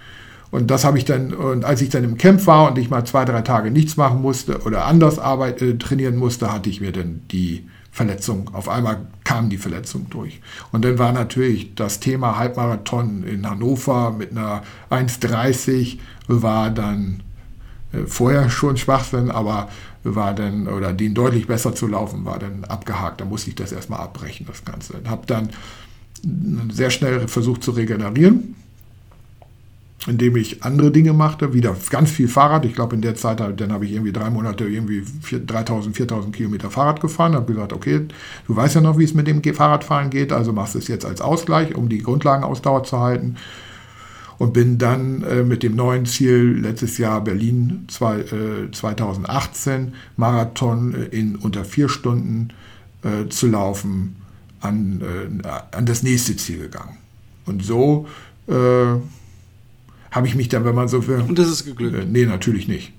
Und 0.55 0.69
das 0.69 0.85
habe 0.85 0.99
ich 0.99 1.05
dann, 1.05 1.35
und 1.35 1.65
als 1.65 1.83
ich 1.83 1.89
dann 1.89 2.05
im 2.05 2.17
Camp 2.17 2.47
war 2.47 2.71
und 2.71 2.79
ich 2.79 2.89
mal 2.89 3.05
zwei, 3.05 3.25
drei 3.25 3.43
Tage 3.43 3.73
nichts 3.73 3.97
machen 3.97 4.23
musste 4.23 4.61
oder 4.61 4.85
anders 4.85 5.19
Arbeit, 5.19 5.61
äh, 5.61 5.77
trainieren 5.79 6.15
musste, 6.15 6.53
hatte 6.53 6.71
ich 6.71 6.81
mir 6.81 6.93
dann 6.93 7.23
die 7.33 7.69
Verletzung, 7.91 8.55
auf 8.55 8.69
einmal 8.69 9.05
kam 9.25 9.51
die 9.51 9.59
Verletzung 9.59 10.07
durch. 10.11 10.41
Und 10.71 10.85
dann 10.85 10.97
war 10.97 11.13
natürlich 11.13 11.75
das 11.75 11.99
Thema 11.99 12.39
Halbmarathon 12.39 13.25
in 13.25 13.51
Hannover 13.51 14.13
mit 14.13 14.31
einer 14.31 14.63
1,30 14.91 15.99
war 16.29 16.71
dann 16.71 17.25
äh, 17.93 18.07
vorher 18.07 18.49
schon 18.49 18.77
Schwachsinn, 18.77 19.33
aber 19.33 19.69
war 20.05 20.35
dann, 20.35 20.69
oder 20.69 20.93
den 20.93 21.15
deutlich 21.15 21.49
besser 21.49 21.75
zu 21.75 21.89
laufen, 21.89 22.25
war 22.25 22.39
dann 22.39 22.63
abgehakt. 22.63 23.21
Da 23.21 23.25
musste 23.25 23.51
ich 23.51 23.57
das 23.57 23.73
erstmal 23.73 23.99
abbrechen, 23.99 24.47
das 24.47 24.65
Ganze. 24.65 25.01
Habe 25.05 25.27
dann 25.27 25.49
sehr 26.71 26.91
schnell 26.91 27.27
versucht 27.27 27.65
zu 27.65 27.73
regenerieren, 27.73 28.55
indem 30.07 30.37
ich 30.37 30.63
andere 30.63 30.91
Dinge 30.91 31.13
machte, 31.13 31.55
wieder 31.55 31.75
ganz 31.91 32.11
viel 32.11 32.29
Fahrrad. 32.29 32.65
Ich 32.65 32.75
glaube, 32.75 32.95
in 32.95 33.03
der 33.03 33.15
Zeit, 33.15 33.41
dann 33.41 33.73
habe 33.73 33.87
ich 33.87 33.93
irgendwie 33.93 34.13
drei 34.13 34.29
Monate 34.29 34.65
irgendwie 34.65 35.03
3000, 35.31 35.97
4000 35.97 36.35
Kilometer 36.35 36.71
Fahrrad 36.71 37.01
gefahren. 37.01 37.35
Habe 37.35 37.53
gesagt, 37.53 37.73
okay, 37.73 38.01
du 38.47 38.57
weißt 38.57 38.75
ja 38.75 38.81
noch, 38.81 38.99
wie 38.99 39.05
es 39.05 39.15
mit 39.15 39.27
dem 39.27 39.43
Fahrradfahren 39.43 40.11
geht, 40.11 40.33
also 40.33 40.53
machst 40.53 40.75
es 40.77 40.89
jetzt 40.89 41.07
als 41.07 41.21
Ausgleich, 41.21 41.75
um 41.75 41.89
die 41.89 42.03
Grundlagenausdauer 42.03 42.85
zu 42.85 43.01
halten 43.01 43.37
und 44.39 44.53
bin 44.53 44.79
dann 44.79 45.23
äh, 45.23 45.43
mit 45.43 45.63
dem 45.63 45.77
neuen 45.77 46.07
Ziel 46.07 46.59
letztes 46.61 46.99
Jahr 46.99 47.23
Berlin 47.23 47.85
zwei, 47.89 48.21
äh, 48.21 48.71
2018 48.71 49.95
Marathon 50.17 50.95
äh, 50.95 51.05
in 51.17 51.37
unter 51.37 51.65
vier 51.65 51.89
Stunden 51.89 52.49
äh, 53.03 53.29
zu 53.29 53.47
laufen 53.47 54.17
an, 54.61 55.03
äh, 55.03 55.49
an 55.77 55.87
das 55.87 56.03
nächste 56.03 56.37
Ziel 56.37 56.59
gegangen. 56.59 56.97
Und 57.47 57.65
so 57.65 58.07
äh, 58.49 58.97
habe 60.15 60.29
ich 60.29 60.35
mich 60.35 60.49
dann, 60.49 60.65
wenn 60.65 60.75
man 60.75 60.89
so 60.89 61.07
will. 61.07 61.25
Und 61.27 61.39
das 61.39 61.49
ist 61.49 61.65
geglückt? 61.65 62.09
nee, 62.11 62.25
natürlich 62.25 62.69
nicht. 62.69 62.93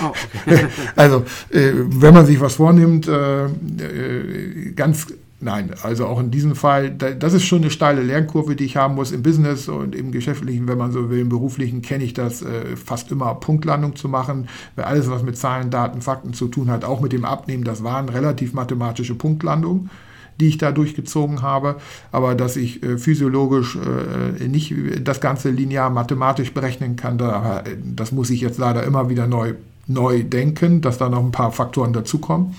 Oh, 0.00 0.12
okay. 0.46 0.66
also, 0.96 1.24
wenn 1.50 2.14
man 2.14 2.26
sich 2.26 2.40
was 2.40 2.54
vornimmt, 2.56 3.08
ganz 4.76 5.06
Nein, 5.40 5.70
also 5.84 6.06
auch 6.06 6.18
in 6.18 6.32
diesem 6.32 6.56
Fall, 6.56 6.90
das 6.90 7.32
ist 7.32 7.44
schon 7.44 7.62
eine 7.62 7.70
steile 7.70 8.02
Lernkurve, 8.02 8.56
die 8.56 8.64
ich 8.64 8.76
haben 8.76 8.96
muss 8.96 9.12
im 9.12 9.22
Business 9.22 9.68
und 9.68 9.94
im 9.94 10.10
Geschäftlichen, 10.10 10.66
wenn 10.66 10.78
man 10.78 10.90
so 10.90 11.10
will, 11.10 11.20
im 11.20 11.28
Beruflichen 11.28 11.80
kenne 11.80 12.02
ich 12.02 12.12
das 12.12 12.42
äh, 12.42 12.74
fast 12.74 13.12
immer 13.12 13.36
Punktlandung 13.36 13.94
zu 13.94 14.08
machen, 14.08 14.48
weil 14.74 14.86
alles, 14.86 15.08
was 15.08 15.22
mit 15.22 15.38
Zahlen, 15.38 15.70
Daten, 15.70 16.02
Fakten 16.02 16.32
zu 16.34 16.48
tun 16.48 16.70
hat, 16.70 16.84
auch 16.84 17.00
mit 17.00 17.12
dem 17.12 17.24
Abnehmen, 17.24 17.62
das 17.62 17.84
waren 17.84 18.08
relativ 18.08 18.52
mathematische 18.52 19.14
Punktlandungen 19.14 19.90
die 20.40 20.48
ich 20.48 20.58
da 20.58 20.72
durchgezogen 20.72 21.42
habe, 21.42 21.76
aber 22.12 22.34
dass 22.34 22.56
ich 22.56 22.82
äh, 22.82 22.98
physiologisch 22.98 23.76
äh, 23.76 24.46
nicht 24.48 24.74
das 25.02 25.20
Ganze 25.20 25.50
linear 25.50 25.90
mathematisch 25.90 26.52
berechnen 26.52 26.96
kann, 26.96 27.18
da, 27.18 27.64
das 27.84 28.12
muss 28.12 28.30
ich 28.30 28.40
jetzt 28.40 28.58
leider 28.58 28.84
immer 28.84 29.08
wieder 29.08 29.26
neu, 29.26 29.54
neu 29.86 30.22
denken, 30.22 30.80
dass 30.80 30.98
da 30.98 31.08
noch 31.08 31.24
ein 31.24 31.32
paar 31.32 31.52
Faktoren 31.52 31.92
dazukommen. 31.92 32.54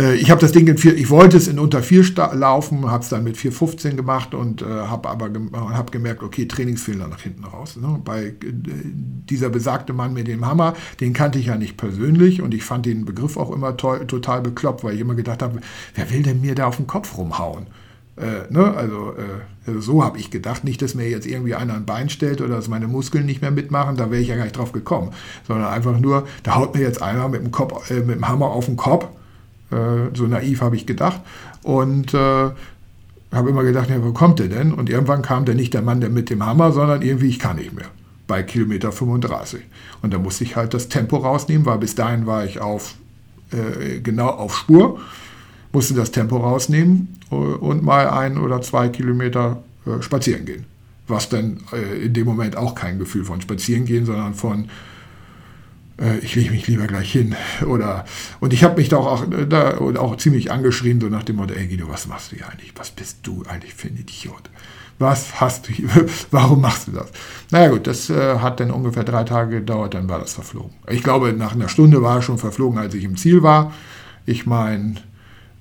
Äh, 0.00 0.14
ich 0.14 0.30
habe 0.30 0.40
das 0.40 0.52
Ding 0.52 0.66
in 0.66 0.78
vier, 0.78 0.96
ich 0.96 1.10
wollte 1.10 1.36
es 1.36 1.46
in 1.48 1.58
unter 1.58 1.82
vier 1.82 2.04
laufen, 2.32 2.90
habe 2.90 3.02
es 3.02 3.10
dann 3.10 3.24
mit 3.24 3.36
4,15 3.36 3.94
gemacht 3.94 4.34
und 4.34 4.62
äh, 4.62 4.64
habe 4.64 5.08
aber 5.08 5.28
gem 5.28 5.50
hab 5.52 5.92
gemerkt, 5.92 6.22
okay, 6.22 6.46
Trainingsfehler 6.46 7.08
nach 7.08 7.20
hinten 7.20 7.44
raus. 7.44 7.76
Ne? 7.76 8.00
Bei 8.04 8.26
äh, 8.26 8.34
dieser 8.42 9.50
besagte 9.50 9.92
Mann 9.92 10.14
mit 10.14 10.28
dem 10.28 10.46
Hammer, 10.46 10.74
den 11.00 11.12
kannte 11.12 11.38
ich 11.38 11.46
ja 11.46 11.56
nicht 11.56 11.76
persönlich 11.76 12.40
und 12.40 12.54
ich 12.54 12.64
fand 12.64 12.86
den 12.86 13.04
Begriff 13.04 13.36
auch 13.36 13.52
immer 13.52 13.76
total 13.76 14.40
bekloppt, 14.40 14.82
weil 14.82 14.94
ich 14.94 15.00
immer 15.00 15.14
gedacht 15.14 15.42
habe, 15.42 15.60
wer 15.94 16.10
will 16.10 16.22
denn 16.22 16.40
mir 16.40 16.54
da 16.54 16.66
auf 16.66 16.76
den 16.76 16.86
Kopf 16.86 17.18
rumhauen? 17.18 17.66
Äh, 18.16 18.52
ne? 18.52 18.74
also, 18.74 19.14
äh, 19.16 19.66
also, 19.66 19.80
so 19.80 20.04
habe 20.04 20.18
ich 20.18 20.30
gedacht, 20.30 20.64
nicht, 20.64 20.82
dass 20.82 20.94
mir 20.94 21.08
jetzt 21.08 21.26
irgendwie 21.26 21.54
einer 21.54 21.74
ein 21.74 21.86
Bein 21.86 22.08
stellt 22.08 22.40
oder 22.40 22.56
dass 22.56 22.68
meine 22.68 22.88
Muskeln 22.88 23.26
nicht 23.26 23.40
mehr 23.40 23.50
mitmachen, 23.50 23.96
da 23.96 24.10
wäre 24.10 24.20
ich 24.20 24.28
ja 24.28 24.36
gar 24.36 24.44
nicht 24.44 24.56
drauf 24.56 24.72
gekommen, 24.72 25.10
sondern 25.46 25.68
einfach 25.68 25.98
nur, 25.98 26.26
da 26.42 26.56
haut 26.56 26.74
mir 26.74 26.80
jetzt 26.80 27.02
einer 27.02 27.28
mit 27.28 27.42
dem, 27.42 27.50
Kopf, 27.50 27.90
äh, 27.90 28.00
mit 28.00 28.16
dem 28.16 28.28
Hammer 28.28 28.46
auf 28.46 28.66
den 28.66 28.76
Kopf 28.76 29.06
so 29.70 30.26
naiv 30.26 30.62
habe 30.62 30.74
ich 30.74 30.84
gedacht. 30.84 31.20
Und 31.62 32.12
äh, 32.14 32.50
habe 33.32 33.50
immer 33.50 33.62
gedacht, 33.62 33.90
ja, 33.90 34.02
wo 34.02 34.12
kommt 34.12 34.38
der 34.38 34.48
denn? 34.48 34.72
Und 34.72 34.90
irgendwann 34.90 35.22
kam 35.22 35.44
der 35.44 35.54
nicht 35.54 35.74
der 35.74 35.82
Mann 35.82 36.00
der 36.00 36.10
mit 36.10 36.30
dem 36.30 36.44
Hammer, 36.44 36.72
sondern 36.72 37.02
irgendwie, 37.02 37.28
ich 37.28 37.38
kann 37.38 37.56
nicht 37.56 37.72
mehr. 37.72 37.86
Bei 38.26 38.42
Kilometer 38.42 38.92
35. 38.92 39.62
Und 40.02 40.12
da 40.12 40.18
musste 40.18 40.44
ich 40.44 40.56
halt 40.56 40.74
das 40.74 40.88
Tempo 40.88 41.16
rausnehmen, 41.16 41.66
weil 41.66 41.78
bis 41.78 41.94
dahin 41.94 42.26
war 42.26 42.44
ich 42.44 42.60
auf, 42.60 42.94
äh, 43.52 44.00
genau 44.00 44.28
auf 44.28 44.56
Spur, 44.56 45.00
musste 45.72 45.94
das 45.94 46.10
Tempo 46.10 46.38
rausnehmen 46.38 47.18
äh, 47.30 47.34
und 47.34 47.82
mal 47.82 48.08
ein 48.08 48.38
oder 48.38 48.62
zwei 48.62 48.88
Kilometer 48.88 49.62
äh, 49.86 50.02
spazieren 50.02 50.44
gehen. 50.44 50.64
Was 51.06 51.28
dann 51.28 51.60
äh, 51.72 52.06
in 52.06 52.12
dem 52.12 52.26
Moment 52.26 52.56
auch 52.56 52.74
kein 52.74 52.98
Gefühl 52.98 53.24
von 53.24 53.40
spazieren 53.40 53.84
gehen, 53.84 54.06
sondern 54.06 54.34
von 54.34 54.68
äh, 56.00 56.18
ich 56.18 56.34
lege 56.34 56.50
mich 56.50 56.66
lieber 56.66 56.86
gleich 56.86 57.12
hin. 57.12 57.34
Oder, 57.66 58.04
und 58.40 58.52
ich 58.52 58.64
habe 58.64 58.76
mich 58.76 58.88
da 58.88 58.96
auch, 58.96 59.24
da 59.48 59.78
auch 59.78 60.16
ziemlich 60.16 60.50
angeschrien, 60.50 61.00
so 61.00 61.08
nach 61.08 61.22
dem 61.22 61.36
Motto, 61.36 61.54
ey 61.54 61.66
Guido, 61.66 61.88
was 61.88 62.06
machst 62.06 62.32
du 62.32 62.36
hier 62.36 62.48
eigentlich? 62.48 62.72
Was 62.76 62.90
bist 62.90 63.18
du 63.22 63.44
eigentlich 63.48 63.74
für 63.74 63.88
ein 63.88 63.96
Idiot? 63.96 64.50
Was 64.98 65.40
hast 65.40 65.68
du 65.68 65.72
hier? 65.72 65.88
Warum 66.30 66.60
machst 66.60 66.88
du 66.88 66.92
das? 66.92 67.08
Naja 67.50 67.68
gut, 67.68 67.86
das 67.86 68.10
äh, 68.10 68.38
hat 68.38 68.60
dann 68.60 68.70
ungefähr 68.70 69.04
drei 69.04 69.24
Tage 69.24 69.60
gedauert, 69.60 69.94
dann 69.94 70.08
war 70.08 70.18
das 70.18 70.34
verflogen. 70.34 70.72
Ich 70.88 71.02
glaube, 71.02 71.32
nach 71.32 71.54
einer 71.54 71.68
Stunde 71.68 72.02
war 72.02 72.18
es 72.18 72.24
schon 72.24 72.38
verflogen, 72.38 72.78
als 72.78 72.94
ich 72.94 73.04
im 73.04 73.16
Ziel 73.16 73.42
war. 73.42 73.72
Ich 74.26 74.46
mein 74.46 75.00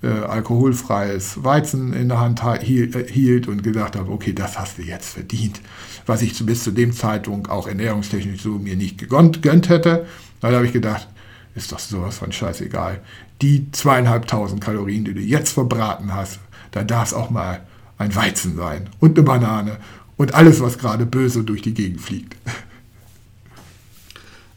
äh, 0.01 0.07
alkoholfreies 0.07 1.43
Weizen 1.43 1.93
in 1.93 2.09
der 2.09 2.19
Hand 2.19 2.43
hielt, 2.61 2.95
äh, 2.95 3.07
hielt 3.11 3.47
und 3.47 3.63
gesagt 3.63 3.95
habe, 3.95 4.11
okay, 4.11 4.33
das 4.33 4.59
hast 4.59 4.77
du 4.77 4.81
jetzt 4.81 5.13
verdient. 5.13 5.61
Was 6.05 6.21
ich 6.21 6.37
bis 6.45 6.63
zu 6.63 6.71
dem 6.71 6.91
Zeitpunkt 6.91 7.49
auch 7.49 7.67
ernährungstechnisch 7.67 8.41
so 8.41 8.51
mir 8.51 8.75
nicht 8.75 8.97
gegönnt 8.97 9.69
hätte. 9.69 10.05
Da 10.39 10.51
habe 10.51 10.65
ich 10.65 10.73
gedacht, 10.73 11.07
ist 11.55 11.71
doch 11.71 11.79
sowas 11.79 12.17
von 12.17 12.31
scheißegal. 12.31 13.01
Die 13.41 13.71
zweieinhalbtausend 13.71 14.61
Kalorien, 14.61 15.05
die 15.05 15.13
du 15.13 15.21
jetzt 15.21 15.51
verbraten 15.51 16.13
hast, 16.13 16.39
da 16.71 16.83
darf 16.83 17.09
es 17.09 17.13
auch 17.13 17.29
mal 17.29 17.61
ein 17.97 18.15
Weizen 18.15 18.55
sein 18.55 18.89
und 18.99 19.17
eine 19.17 19.25
Banane 19.25 19.77
und 20.17 20.33
alles, 20.33 20.61
was 20.61 20.77
gerade 20.77 21.05
böse 21.05 21.43
durch 21.43 21.61
die 21.61 21.73
Gegend 21.73 22.01
fliegt. 22.01 22.35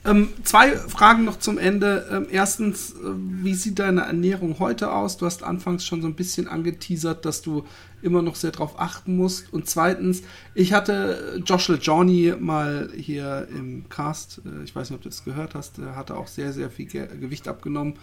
Ähm, 0.04 0.30
zwei 0.42 0.76
Fragen 0.76 1.24
noch 1.24 1.38
zum 1.38 1.58
Ende. 1.58 2.08
Ähm, 2.10 2.26
erstens, 2.30 2.90
äh, 2.90 2.96
wie 3.14 3.54
sieht 3.54 3.78
deine 3.78 4.02
Ernährung 4.02 4.58
heute 4.58 4.92
aus? 4.92 5.16
Du 5.16 5.26
hast 5.26 5.44
anfangs 5.44 5.84
schon 5.86 6.02
so 6.02 6.08
ein 6.08 6.14
bisschen 6.14 6.48
angeteasert, 6.48 7.24
dass 7.24 7.40
du 7.40 7.64
immer 8.02 8.20
noch 8.20 8.34
sehr 8.34 8.50
darauf 8.50 8.80
achten 8.80 9.16
musst. 9.16 9.52
Und 9.52 9.68
zweitens, 9.68 10.22
ich 10.54 10.72
hatte 10.72 11.40
Josh 11.46 11.68
LeJohnny 11.68 12.34
mal 12.40 12.90
hier 12.96 13.46
im 13.50 13.88
Cast, 13.88 14.40
äh, 14.44 14.64
ich 14.64 14.74
weiß 14.74 14.90
nicht, 14.90 14.96
ob 14.96 15.02
du 15.02 15.08
das 15.08 15.24
gehört 15.24 15.54
hast, 15.54 15.78
er 15.78 15.94
hatte 15.94 16.16
auch 16.16 16.26
sehr, 16.26 16.52
sehr 16.52 16.70
viel 16.70 16.86
Ge 16.86 17.06
Gewicht 17.20 17.46
abgenommen 17.46 17.94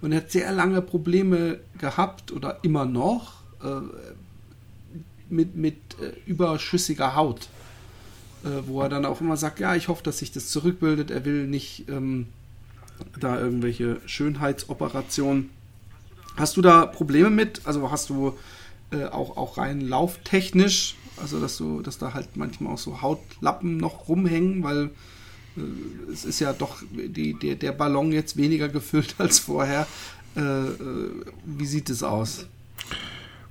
und 0.00 0.12
er 0.12 0.18
hat 0.18 0.30
sehr 0.30 0.52
lange 0.52 0.80
Probleme 0.80 1.58
gehabt 1.78 2.30
oder 2.30 2.60
immer 2.62 2.84
noch 2.84 3.42
äh, 3.64 3.80
mit, 5.28 5.56
mit 5.56 5.76
äh, 6.00 6.12
überschüssiger 6.30 7.16
Haut 7.16 7.48
wo 8.66 8.82
er 8.82 8.88
dann 8.88 9.04
auch 9.04 9.20
immer 9.20 9.36
sagt, 9.36 9.60
ja, 9.60 9.74
ich 9.74 9.88
hoffe, 9.88 10.02
dass 10.02 10.18
sich 10.18 10.32
das 10.32 10.48
zurückbildet. 10.48 11.10
Er 11.10 11.24
will 11.24 11.46
nicht 11.46 11.88
ähm, 11.88 12.26
da 13.18 13.38
irgendwelche 13.38 14.00
Schönheitsoperationen. 14.06 15.50
Hast 16.36 16.56
du 16.56 16.62
da 16.62 16.86
Probleme 16.86 17.30
mit? 17.30 17.62
Also 17.64 17.90
hast 17.90 18.10
du 18.10 18.34
äh, 18.92 19.04
auch, 19.04 19.36
auch 19.36 19.58
rein 19.58 19.80
lauftechnisch, 19.80 20.96
also 21.20 21.40
dass 21.40 21.56
du, 21.56 21.82
dass 21.82 21.98
da 21.98 22.14
halt 22.14 22.36
manchmal 22.36 22.74
auch 22.74 22.78
so 22.78 23.02
Hautlappen 23.02 23.76
noch 23.76 24.08
rumhängen, 24.08 24.62
weil 24.62 24.90
äh, 25.56 26.12
es 26.12 26.24
ist 26.24 26.40
ja 26.40 26.52
doch 26.52 26.82
die, 26.92 27.34
der, 27.34 27.56
der 27.56 27.72
Ballon 27.72 28.12
jetzt 28.12 28.36
weniger 28.36 28.68
gefüllt 28.68 29.16
als 29.18 29.38
vorher. 29.38 29.86
Äh, 30.36 30.40
äh, 30.40 30.74
wie 31.44 31.66
sieht 31.66 31.90
es 31.90 32.02
aus? 32.02 32.46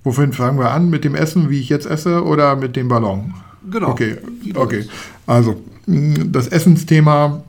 Wofür 0.04 0.32
fangen 0.32 0.58
wir 0.58 0.72
an? 0.72 0.90
Mit 0.90 1.04
dem 1.04 1.16
Essen, 1.16 1.50
wie 1.50 1.60
ich 1.60 1.70
jetzt 1.70 1.86
esse, 1.86 2.24
oder 2.24 2.56
mit 2.56 2.76
dem 2.76 2.88
Ballon? 2.88 3.34
Genau. 3.70 3.90
Okay, 3.90 4.18
okay. 4.56 4.86
Also, 5.26 5.62
das 5.86 6.48
Essensthema, 6.48 7.44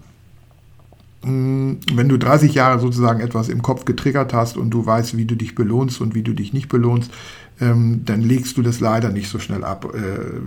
wenn 1.23 2.09
du 2.09 2.17
30 2.17 2.55
Jahre 2.55 2.79
sozusagen 2.79 3.21
etwas 3.21 3.49
im 3.49 3.63
Kopf 3.63 3.85
getriggert 3.85 4.33
hast 4.33 4.57
und 4.57 4.71
du 4.71 4.87
weißt, 4.87 5.17
wie 5.17 5.25
du 5.25 5.35
dich 5.35 5.55
belohnst 5.55 6.01
und 6.01 6.15
wie 6.15 6.23
du 6.23 6.33
dich 6.33 6.53
nicht 6.53 6.69
belohnst, 6.69 7.11
ähm, 7.61 8.03
dann 8.05 8.23
legst 8.23 8.57
du 8.57 8.63
das 8.63 8.79
leider 8.81 9.11
nicht 9.11 9.29
so 9.29 9.39
schnell 9.39 9.65
ab, 9.65 9.93
äh, 9.95 9.99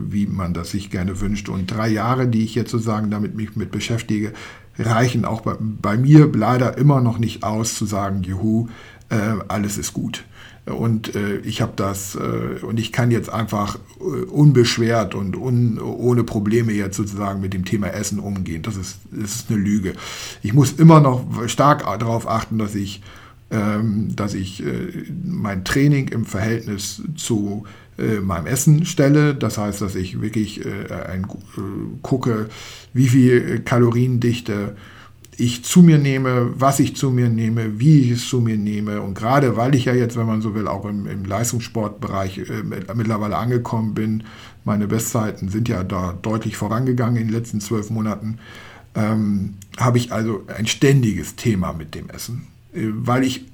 wie 0.09 0.27
man 0.27 0.53
das 0.53 0.71
sich 0.71 0.89
gerne 0.89 1.19
wünscht. 1.19 1.49
Und 1.49 1.67
drei 1.67 1.89
Jahre, 1.89 2.27
die 2.27 2.43
ich 2.43 2.55
jetzt 2.55 2.71
sozusagen 2.71 3.11
damit 3.11 3.35
mich 3.35 3.55
mit 3.55 3.71
beschäftige, 3.71 4.31
reichen 4.79 5.25
auch 5.25 5.41
bei, 5.41 5.55
bei 5.59 5.97
mir 5.97 6.31
leider 6.33 6.77
immer 6.77 7.01
noch 7.01 7.17
nicht 7.17 7.43
aus, 7.43 7.75
zu 7.75 7.85
sagen, 7.85 8.23
juhu, 8.23 8.67
äh, 9.09 9.15
alles 9.49 9.77
ist 9.77 9.93
gut. 9.93 10.23
Und 10.73 11.15
äh, 11.15 11.37
ich 11.37 11.61
habe 11.61 11.73
das, 11.75 12.15
äh, 12.15 12.63
und 12.63 12.79
ich 12.79 12.91
kann 12.91 13.11
jetzt 13.11 13.29
einfach 13.29 13.77
äh, 13.99 14.23
unbeschwert 14.25 15.15
und 15.15 15.35
un, 15.35 15.79
ohne 15.79 16.23
Probleme 16.23 16.71
jetzt 16.73 16.97
sozusagen 16.97 17.41
mit 17.41 17.53
dem 17.53 17.65
Thema 17.65 17.87
Essen 17.87 18.19
umgehen. 18.19 18.61
Das 18.61 18.75
ist, 18.75 18.99
das 19.11 19.35
ist 19.35 19.49
eine 19.49 19.59
Lüge. 19.59 19.93
Ich 20.41 20.53
muss 20.53 20.73
immer 20.73 20.99
noch 20.99 21.25
stark 21.47 21.83
darauf 21.99 22.27
achten, 22.27 22.57
dass 22.57 22.75
ich 22.75 23.01
ähm, 23.51 24.15
dass 24.15 24.33
ich 24.33 24.65
äh, 24.65 24.93
mein 25.25 25.65
Training 25.65 26.07
im 26.07 26.25
Verhältnis 26.25 27.01
zu 27.17 27.65
äh, 27.97 28.21
meinem 28.21 28.47
Essen 28.47 28.85
stelle. 28.85 29.35
Das 29.35 29.57
heißt, 29.57 29.81
dass 29.81 29.95
ich 29.95 30.21
wirklich 30.21 30.65
äh, 30.65 30.93
ein, 31.05 31.27
gucke, 32.01 32.47
wie 32.93 33.09
viel 33.09 33.59
Kaloriendichte 33.59 34.77
ich 35.41 35.63
zu 35.63 35.81
mir 35.81 35.97
nehme, 35.97 36.53
was 36.55 36.79
ich 36.79 36.95
zu 36.95 37.09
mir 37.09 37.27
nehme, 37.27 37.79
wie 37.79 38.01
ich 38.01 38.11
es 38.11 38.29
zu 38.29 38.41
mir 38.41 38.57
nehme. 38.57 39.01
Und 39.01 39.15
gerade 39.15 39.57
weil 39.57 39.73
ich 39.73 39.85
ja 39.85 39.93
jetzt, 39.93 40.15
wenn 40.15 40.27
man 40.27 40.41
so 40.41 40.53
will, 40.53 40.67
auch 40.67 40.85
im, 40.85 41.07
im 41.07 41.25
Leistungssportbereich 41.25 42.37
äh, 42.37 42.63
mittlerweile 42.93 43.37
angekommen 43.37 43.95
bin, 43.95 44.23
meine 44.65 44.87
Bestzeiten 44.87 45.49
sind 45.49 45.67
ja 45.67 45.83
da 45.83 46.13
deutlich 46.21 46.57
vorangegangen 46.57 47.19
in 47.19 47.27
den 47.27 47.33
letzten 47.33 47.59
zwölf 47.59 47.89
Monaten, 47.89 48.37
ähm, 48.93 49.55
habe 49.77 49.97
ich 49.97 50.11
also 50.11 50.43
ein 50.55 50.67
ständiges 50.67 51.35
Thema 51.35 51.73
mit 51.73 51.95
dem 51.95 52.09
Essen. 52.09 52.47
Äh, 52.73 52.89
weil 52.93 53.23
ich 53.23 53.45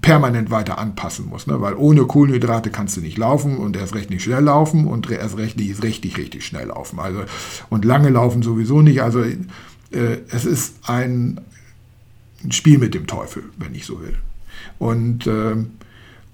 permanent 0.00 0.50
weiter 0.50 0.78
anpassen 0.78 1.26
muss. 1.26 1.46
Ne? 1.46 1.60
Weil 1.60 1.74
ohne 1.74 2.04
Kohlenhydrate 2.04 2.70
kannst 2.70 2.96
du 2.96 3.02
nicht 3.02 3.18
laufen 3.18 3.58
und 3.58 3.76
erst 3.76 3.94
recht 3.94 4.10
nicht 4.10 4.22
schnell 4.22 4.42
laufen 4.42 4.86
und 4.86 5.08
erst 5.10 5.36
recht 5.36 5.58
nicht 5.58 5.82
richtig, 5.82 6.16
richtig 6.16 6.46
schnell 6.46 6.68
laufen. 6.68 6.98
Also, 6.98 7.24
und 7.68 7.84
lange 7.84 8.08
laufen 8.08 8.42
sowieso 8.42 8.80
nicht. 8.80 9.02
Also 9.02 9.22
äh, 9.90 10.18
es 10.30 10.44
ist 10.44 10.76
ein, 10.84 11.40
Spiel 12.48 12.78
mit 12.78 12.94
dem 12.94 13.06
Teufel, 13.06 13.42
wenn 13.58 13.74
ich 13.74 13.84
so 13.84 14.00
will. 14.00 14.16
Und 14.78 15.26
äh, 15.26 15.56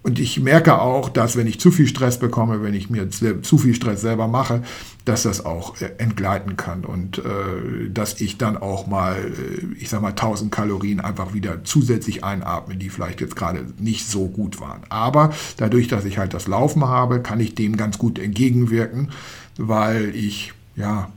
und 0.07 0.21
ich 0.21 0.39
merke 0.39 0.81
auch, 0.81 1.09
dass 1.09 1.35
wenn 1.35 1.49
ich 1.49 1.59
zu 1.59 1.73
viel 1.73 1.89
Stress 1.89 2.21
bekomme, 2.21 2.63
wenn 2.63 2.75
ich 2.75 2.91
mir 2.91 3.11
zu 3.11 3.59
viel 3.59 3.75
Stress 3.75 4.03
selber 4.03 4.29
mache, 4.29 4.63
dass 5.05 5.25
das 5.25 5.45
auch 5.45 5.81
äh, 5.81 5.91
entgleiten 5.99 6.57
kann 6.57 6.85
und 6.85 7.19
äh, 7.19 7.91
dass 7.91 8.21
ich 8.21 8.39
dann 8.39 8.57
auch 8.57 8.87
mal, 8.87 9.17
äh, 9.17 9.81
ich 9.81 9.89
sag 9.89 10.03
mal, 10.03 10.11
1000 10.11 10.53
Kalorien 10.53 11.01
einfach 11.01 11.35
wieder 11.35 11.65
zusätzlich 11.65 12.23
einatme, 12.23 12.77
die 12.77 12.89
vielleicht 12.89 13.21
jetzt 13.21 13.35
gerade 13.35 13.67
nicht 13.81 14.07
so 14.07 14.29
gut 14.29 14.61
waren. 14.61 14.83
Aber 14.91 15.33
dadurch, 15.57 15.89
dass 15.89 16.05
ich 16.05 16.19
halt 16.19 16.35
das 16.35 16.47
Laufen 16.47 16.85
habe, 16.85 17.21
kann 17.21 17.41
ich 17.41 17.57
dem 17.57 17.77
ganz 17.77 17.99
gut 17.99 18.21
entgegenwirken, 18.21 19.11
weil 19.59 20.15
ich, 20.15 20.53
ja, 20.77 21.11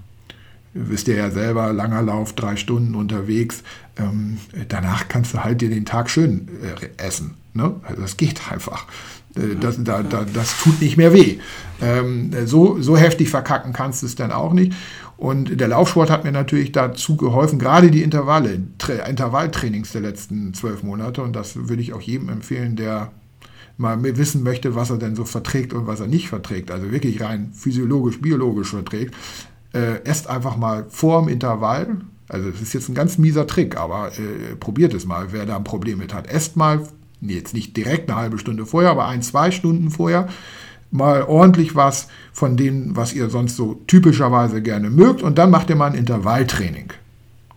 wisst 0.87 1.07
ihr 1.07 1.15
ja 1.15 1.31
selber, 1.31 1.73
langer 1.73 2.01
Lauf, 2.01 2.33
drei 2.33 2.55
Stunden 2.55 2.95
unterwegs, 2.95 3.63
ähm, 3.97 4.37
danach 4.67 5.07
kannst 5.07 5.33
du 5.33 5.43
halt 5.43 5.61
dir 5.61 5.69
den 5.69 5.85
Tag 5.85 6.09
schön 6.09 6.47
äh, 6.63 7.03
essen. 7.03 7.35
Ne? 7.53 7.75
Also 7.83 8.01
das 8.01 8.17
geht 8.17 8.51
einfach. 8.51 8.87
Äh, 9.35 9.55
das, 9.59 9.83
da, 9.83 10.03
da, 10.03 10.25
das 10.31 10.59
tut 10.59 10.81
nicht 10.81 10.97
mehr 10.97 11.13
weh. 11.13 11.39
Ähm, 11.81 12.31
so, 12.45 12.81
so 12.81 12.97
heftig 12.97 13.29
verkacken 13.29 13.73
kannst 13.73 14.01
du 14.01 14.05
es 14.05 14.15
dann 14.15 14.31
auch 14.31 14.53
nicht. 14.53 14.73
Und 15.17 15.59
der 15.59 15.67
Laufsport 15.67 16.09
hat 16.09 16.23
mir 16.23 16.31
natürlich 16.31 16.71
dazu 16.71 17.17
geholfen, 17.17 17.59
gerade 17.59 17.91
die 17.91 18.03
Intervalle, 18.03 18.61
Intervalltrainings 19.07 19.91
der 19.91 20.01
letzten 20.01 20.53
zwölf 20.53 20.81
Monate. 20.81 21.21
Und 21.21 21.35
das 21.35 21.67
würde 21.67 21.81
ich 21.81 21.91
auch 21.93 22.01
jedem 22.01 22.29
empfehlen, 22.29 22.77
der 22.77 23.11
mal 23.79 24.01
wissen 24.03 24.43
möchte, 24.43 24.75
was 24.75 24.89
er 24.89 24.97
denn 24.97 25.15
so 25.15 25.23
verträgt 25.25 25.73
und 25.73 25.87
was 25.87 25.99
er 26.01 26.07
nicht 26.07 26.29
verträgt. 26.29 26.69
Also 26.69 26.91
wirklich 26.91 27.21
rein 27.21 27.51
physiologisch, 27.53 28.21
biologisch 28.21 28.69
verträgt. 28.69 29.15
Äh, 29.73 30.03
esst 30.03 30.27
einfach 30.27 30.57
mal 30.57 30.85
vor 30.89 31.21
dem 31.21 31.29
Intervall. 31.29 31.97
Also 32.27 32.49
das 32.49 32.61
ist 32.61 32.73
jetzt 32.73 32.89
ein 32.89 32.95
ganz 32.95 33.17
mieser 33.17 33.47
Trick, 33.47 33.77
aber 33.77 34.11
äh, 34.17 34.55
probiert 34.55 34.93
es 34.93 35.05
mal, 35.05 35.31
wer 35.31 35.45
da 35.45 35.55
ein 35.55 35.63
Problem 35.63 35.99
mit 35.99 36.13
hat. 36.13 36.27
Esst 36.27 36.57
mal 36.57 36.87
jetzt 37.21 37.53
nicht 37.53 37.75
direkt 37.75 38.09
eine 38.09 38.19
halbe 38.19 38.37
Stunde 38.37 38.65
vorher, 38.65 38.91
aber 38.91 39.07
ein, 39.07 39.21
zwei 39.21 39.51
Stunden 39.51 39.91
vorher, 39.91 40.27
mal 40.91 41.23
ordentlich 41.23 41.75
was 41.75 42.07
von 42.33 42.57
dem, 42.57 42.95
was 42.95 43.13
ihr 43.13 43.29
sonst 43.29 43.55
so 43.55 43.81
typischerweise 43.87 44.61
gerne 44.61 44.89
mögt 44.89 45.21
und 45.21 45.37
dann 45.37 45.51
macht 45.51 45.69
ihr 45.69 45.75
mal 45.75 45.91
ein 45.91 45.97
Intervalltraining 45.97 46.93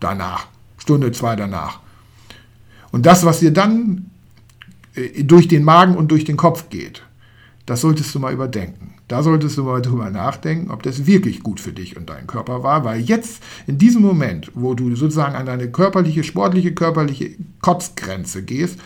danach, 0.01 0.49
Stunde, 0.79 1.13
zwei 1.13 1.37
danach. 1.37 1.81
Und 2.91 3.07
das, 3.07 3.25
was 3.25 3.41
dir 3.41 3.53
dann 3.53 4.11
äh, 4.95 5.25
durch 5.25 5.49
den 5.49 5.65
Magen 5.65 5.97
und 5.97 6.11
durch 6.11 6.25
den 6.25 6.37
Kopf 6.37 6.69
geht, 6.69 7.03
das 7.65 7.81
solltest 7.81 8.15
du 8.15 8.19
mal 8.19 8.33
überdenken. 8.33 8.92
Da 9.13 9.23
solltest 9.23 9.59
du 9.59 9.65
mal 9.65 9.83
drüber 9.83 10.09
nachdenken, 10.09 10.71
ob 10.71 10.83
das 10.83 11.05
wirklich 11.05 11.43
gut 11.43 11.61
für 11.61 11.73
dich 11.73 11.99
und 11.99 12.09
deinen 12.09 12.27
Körper 12.27 12.63
war, 12.63 12.83
weil 12.83 12.99
jetzt 12.99 13.43
in 13.67 13.77
diesem 13.77 14.01
Moment, 14.01 14.51
wo 14.55 14.73
du 14.73 14.97
sozusagen 14.97 15.35
an 15.35 15.45
deine 15.45 15.71
körperliche, 15.71 16.25
sportliche, 16.25 16.73
körperliche 16.73 17.33
Kotzgrenze 17.61 18.43
gehst, 18.43 18.81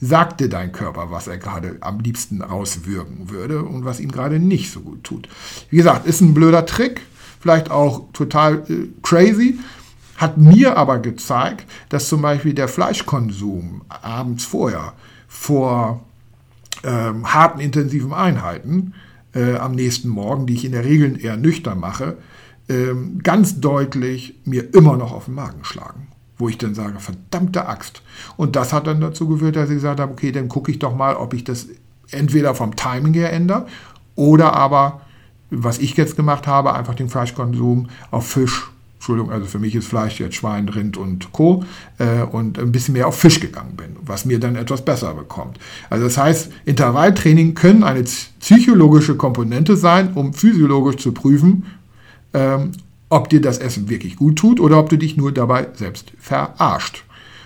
sagt 0.00 0.40
dir 0.40 0.48
dein 0.48 0.72
Körper, 0.72 1.12
was 1.12 1.28
er 1.28 1.38
gerade 1.38 1.76
am 1.78 2.00
liebsten 2.00 2.42
rauswürgen 2.42 3.30
würde 3.30 3.62
und 3.62 3.84
was 3.84 4.00
ihm 4.00 4.10
gerade 4.10 4.40
nicht 4.40 4.72
so 4.72 4.80
gut 4.80 5.04
tut. 5.04 5.28
Wie 5.70 5.76
gesagt, 5.76 6.08
ist 6.08 6.22
ein 6.22 6.34
blöder 6.34 6.66
Trick, 6.66 7.02
vielleicht 7.38 7.70
auch 7.70 8.12
total 8.12 8.64
äh, 8.68 8.88
crazy, 9.04 9.60
hat 10.16 10.38
mir 10.38 10.76
aber 10.76 10.98
gezeigt, 10.98 11.70
dass 11.88 12.08
zum 12.08 12.20
Beispiel 12.20 12.52
der 12.52 12.66
Fleischkonsum 12.66 13.82
abends 13.88 14.44
vorher 14.44 14.94
vor 15.28 16.04
ähm, 16.82 17.32
harten, 17.32 17.60
intensiven 17.60 18.12
Einheiten 18.12 18.92
äh, 19.38 19.56
am 19.56 19.72
nächsten 19.72 20.08
Morgen, 20.08 20.46
die 20.46 20.54
ich 20.54 20.64
in 20.64 20.72
der 20.72 20.84
Regel 20.84 21.22
eher 21.22 21.36
nüchtern 21.36 21.78
mache, 21.78 22.18
ähm, 22.68 23.20
ganz 23.22 23.60
deutlich 23.60 24.34
mir 24.44 24.74
immer 24.74 24.96
noch 24.96 25.12
auf 25.12 25.26
den 25.26 25.34
Magen 25.34 25.64
schlagen 25.64 26.08
wo 26.38 26.48
ich 26.48 26.56
dann 26.56 26.74
sage, 26.74 27.00
verdammte 27.00 27.66
Axt. 27.66 28.02
Und 28.36 28.54
das 28.56 28.72
hat 28.72 28.86
dann 28.86 29.00
dazu 29.00 29.28
geführt, 29.28 29.56
dass 29.56 29.68
ich 29.68 29.76
gesagt 29.76 30.00
habe, 30.00 30.12
okay, 30.12 30.30
dann 30.32 30.48
gucke 30.48 30.70
ich 30.70 30.78
doch 30.78 30.94
mal, 30.94 31.16
ob 31.16 31.34
ich 31.34 31.44
das 31.44 31.66
entweder 32.10 32.54
vom 32.54 32.76
Timing 32.76 33.12
her 33.14 33.32
ändere 33.32 33.66
oder 34.14 34.54
aber, 34.54 35.00
was 35.50 35.78
ich 35.78 35.96
jetzt 35.96 36.16
gemacht 36.16 36.46
habe, 36.46 36.74
einfach 36.74 36.94
den 36.94 37.08
Fleischkonsum 37.08 37.88
auf 38.10 38.28
Fisch, 38.28 38.70
Entschuldigung, 38.98 39.30
also 39.30 39.46
für 39.46 39.60
mich 39.60 39.76
ist 39.76 39.86
Fleisch 39.86 40.18
jetzt 40.18 40.34
Schwein, 40.34 40.68
Rind 40.68 40.96
und 40.96 41.32
Co. 41.32 41.64
Äh, 41.98 42.22
und 42.22 42.58
ein 42.58 42.72
bisschen 42.72 42.94
mehr 42.94 43.06
auf 43.06 43.16
Fisch 43.16 43.38
gegangen 43.38 43.76
bin, 43.76 43.96
was 44.02 44.24
mir 44.24 44.40
dann 44.40 44.56
etwas 44.56 44.84
besser 44.84 45.14
bekommt. 45.14 45.58
Also 45.88 46.04
das 46.04 46.18
heißt, 46.18 46.50
Intervalltraining 46.64 47.54
können 47.54 47.84
eine 47.84 48.02
psychologische 48.40 49.16
Komponente 49.16 49.76
sein, 49.76 50.12
um 50.14 50.34
physiologisch 50.34 50.96
zu 50.96 51.12
prüfen, 51.12 51.66
ähm, 52.34 52.72
ob 53.08 53.28
dir 53.28 53.40
das 53.40 53.58
Essen 53.58 53.88
wirklich 53.88 54.16
gut 54.16 54.36
tut 54.36 54.58
oder 54.60 54.78
ob 54.78 54.88
du 54.90 54.98
dich 54.98 55.16
nur 55.16 55.32
dabei 55.32 55.68
selbst 55.74 56.12
verarscht. 56.18 57.04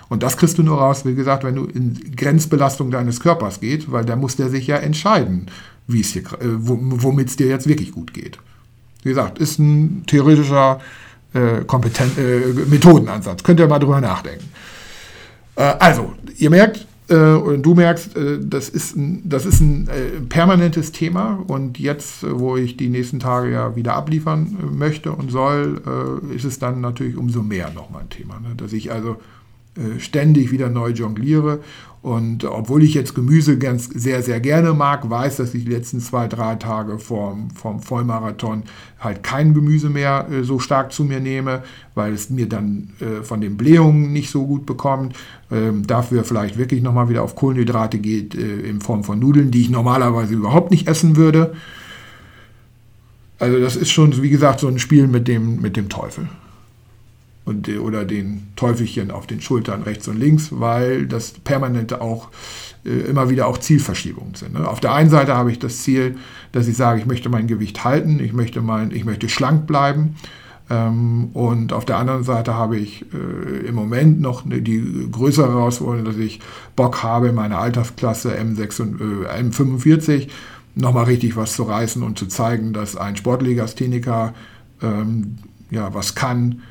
Und 0.09 0.23
das 0.23 0.37
kriegst 0.37 0.59
du 0.59 0.63
nur 0.63 0.79
raus, 0.79 1.05
wie 1.05 1.15
gesagt, 1.15 1.45
wenn 1.45 1.55
du 1.55 1.65
in 1.65 2.15
Grenzbelastung 2.17 2.91
deines 2.91 3.21
Körpers 3.21 3.61
geht, 3.61 3.93
weil 3.93 4.05
da 4.05 4.17
muss 4.17 4.37
der 4.37 4.49
sich 4.49 4.67
ja 4.67 4.77
entscheiden, 4.77 5.47
äh, 5.89 6.23
womit 6.43 7.29
es 7.29 7.37
dir 7.37 7.47
jetzt 7.47 7.66
wirklich 7.66 7.93
gut 7.93 8.15
geht. 8.15 8.39
Wie 9.03 9.11
gesagt, 9.11 9.39
ist 9.39 9.59
ein 9.59 10.05
theoretischer 10.07 10.81
äh, 11.35 11.59
äh, 11.61 12.53
Methodenansatz. 12.69 13.43
Könnt 13.43 13.61
ihr 13.61 13.67
mal 13.67 13.79
drüber 13.79 14.01
nachdenken. 14.01 14.49
Äh, 15.57 15.63
also, 15.79 16.13
ihr 16.37 16.51
merkt, 16.51 16.87
äh, 17.09 17.35
und 17.35 17.63
du 17.63 17.75
merkst, 17.75 18.17
äh, 18.17 18.39
das 18.41 18.69
ist 18.69 18.97
ein, 18.97 19.29
das 19.29 19.45
ist 19.45 19.61
ein 19.61 19.89
äh, 19.89 20.21
permanentes 20.29 20.93
Thema 20.93 21.43
und 21.47 21.79
jetzt, 21.79 22.25
wo 22.29 22.57
ich 22.57 22.77
die 22.77 22.89
nächsten 22.89 23.21
Tage 23.21 23.51
ja 23.51 23.77
wieder 23.77 23.95
abliefern 23.95 24.57
möchte 24.73 25.13
und 25.13 25.31
soll, 25.31 25.83
ist 26.35 26.45
es 26.45 26.59
dann 26.59 26.81
natürlich 26.81 27.17
umso 27.17 27.43
mehr 27.43 27.71
nochmal 27.71 28.03
ein 28.03 28.09
Thema. 28.09 28.41
Ne? 28.41 28.55
Dass 28.57 28.73
ich 28.73 28.93
also 28.93 29.11
äh, 29.11 29.17
ständig 29.99 30.53
wieder 30.53 30.69
neu 30.69 30.90
jongliere. 30.90 31.61
Und 32.03 32.44
obwohl 32.44 32.82
ich 32.82 32.94
jetzt 32.94 33.15
Gemüse 33.15 33.59
ganz 33.59 33.85
sehr, 33.85 34.24
sehr 34.24 34.40
gerne 34.40 34.73
mag, 34.73 35.09
weiß, 35.09 35.36
dass 35.36 35.55
ich 35.55 35.65
die 35.65 35.70
letzten 35.70 36.01
zwei, 36.01 36.27
drei 36.27 36.57
Tage 36.57 36.99
vorm, 36.99 37.51
vorm 37.51 37.81
Vollmarathon 37.81 38.65
halt 38.99 39.23
kein 39.23 39.55
Gemüse 39.55 39.89
mehr 39.89 40.27
äh, 40.28 40.43
so 40.43 40.59
stark 40.59 40.93
zu 40.93 41.05
mir 41.05 41.20
nehme, 41.20 41.62
weil 41.94 42.12
es 42.12 42.28
mir 42.28 42.49
dann 42.49 42.90
äh, 42.99 43.23
von 43.23 43.40
den 43.40 43.57
Blähungen 43.57 44.12
nicht 44.12 44.31
so 44.31 44.44
gut 44.44 44.66
bekommt. 44.66 45.15
Ähm, 45.53 45.86
dafür 45.86 46.24
vielleicht 46.24 46.59
wirklich 46.59 46.82
nochmal 46.82 47.09
wieder 47.09 47.23
auf 47.23 47.36
Kohlenhydrate 47.36 47.99
geht 47.99 48.35
äh, 48.35 48.62
in 48.62 48.81
Form 48.81 49.05
von 49.05 49.20
Nudeln, 49.20 49.53
die 49.53 49.61
ich 49.61 49.70
normalerweise 49.70 50.35
überhaupt 50.35 50.73
nicht 50.73 50.89
essen 50.89 51.15
würde. 51.15 51.55
Also 53.39 53.61
das 53.61 53.77
ist 53.77 53.90
schon, 53.90 54.20
wie 54.20 54.31
gesagt, 54.31 54.59
so 54.59 54.66
ein 54.66 54.81
Spiel 54.81 55.07
mit 55.07 55.28
dem, 55.28 55.61
mit 55.61 55.77
dem 55.77 55.89
Teufel 55.89 56.28
und, 57.44 57.69
oder 57.69 58.05
den 58.05 58.48
Teufelchen 58.56 59.10
auf 59.10 59.27
den 59.27 59.40
Schultern 59.40 59.82
rechts 59.82 60.06
und 60.09 60.19
links, 60.19 60.48
weil 60.52 61.06
das 61.06 61.32
permanente 61.32 62.01
auch 62.01 62.28
äh, 62.85 62.90
immer 62.90 63.31
wieder 63.31 63.47
auch 63.47 63.59
Zielverschiebungen 63.59 64.35
sind. 64.35 64.55
Ne? 64.55 64.69
Auf 64.69 64.81
der 64.81 64.93
einen 64.94 65.10
Seite 65.10 65.35
habe 65.35 65.51
ich 65.51 65.59
das 65.59 65.82
Ziel, 65.82 66.16
dass 66.52 66.69
ich 66.69 66.77
sage, 66.77 67.01
ich 67.01 67.06
möchte 67.06 67.28
mein 67.28 67.47
Gewicht 67.47 67.85
halten, 67.85 68.20
ich 68.20 68.32
möchte, 68.32 68.60
mein, 68.60 68.90
ich 68.93 69.05
möchte 69.05 69.28
schlank 69.28 69.66
bleiben. 69.66 70.16
Ähm, 70.70 71.31
und 71.32 71.73
auf 71.73 71.85
der 71.85 71.97
anderen 71.98 72.23
Seite 72.23 72.55
habe 72.55 72.77
ich 72.78 73.05
äh, 73.12 73.66
im 73.66 73.74
Moment 73.74 74.20
noch 74.20 74.44
die 74.47 75.09
größere 75.10 75.48
Herausforderung, 75.48 76.05
dass 76.05 76.16
ich 76.16 76.40
Bock 76.77 77.02
habe, 77.02 77.28
in 77.28 77.35
meiner 77.35 77.59
Altersklasse 77.59 78.39
M6 78.39 78.82
und, 78.82 79.01
äh, 79.01 79.43
M45 79.43 80.28
nochmal 80.74 81.05
richtig 81.05 81.36
was 81.36 81.55
zu 81.55 81.64
reißen 81.64 82.02
und 82.02 82.19
zu 82.19 82.27
zeigen, 82.27 82.73
dass 82.73 82.97
ein 82.97 83.16
Sportlegastheniker 83.16 84.32
ähm, 84.81 85.36
ja, 85.70 85.93
was 85.94 86.14
kann, 86.14 86.62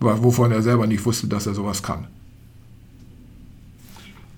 wovon 0.00 0.52
er 0.52 0.62
selber 0.62 0.86
nicht 0.86 1.04
wusste, 1.04 1.26
dass 1.26 1.46
er 1.46 1.54
sowas 1.54 1.82
kann. 1.82 2.06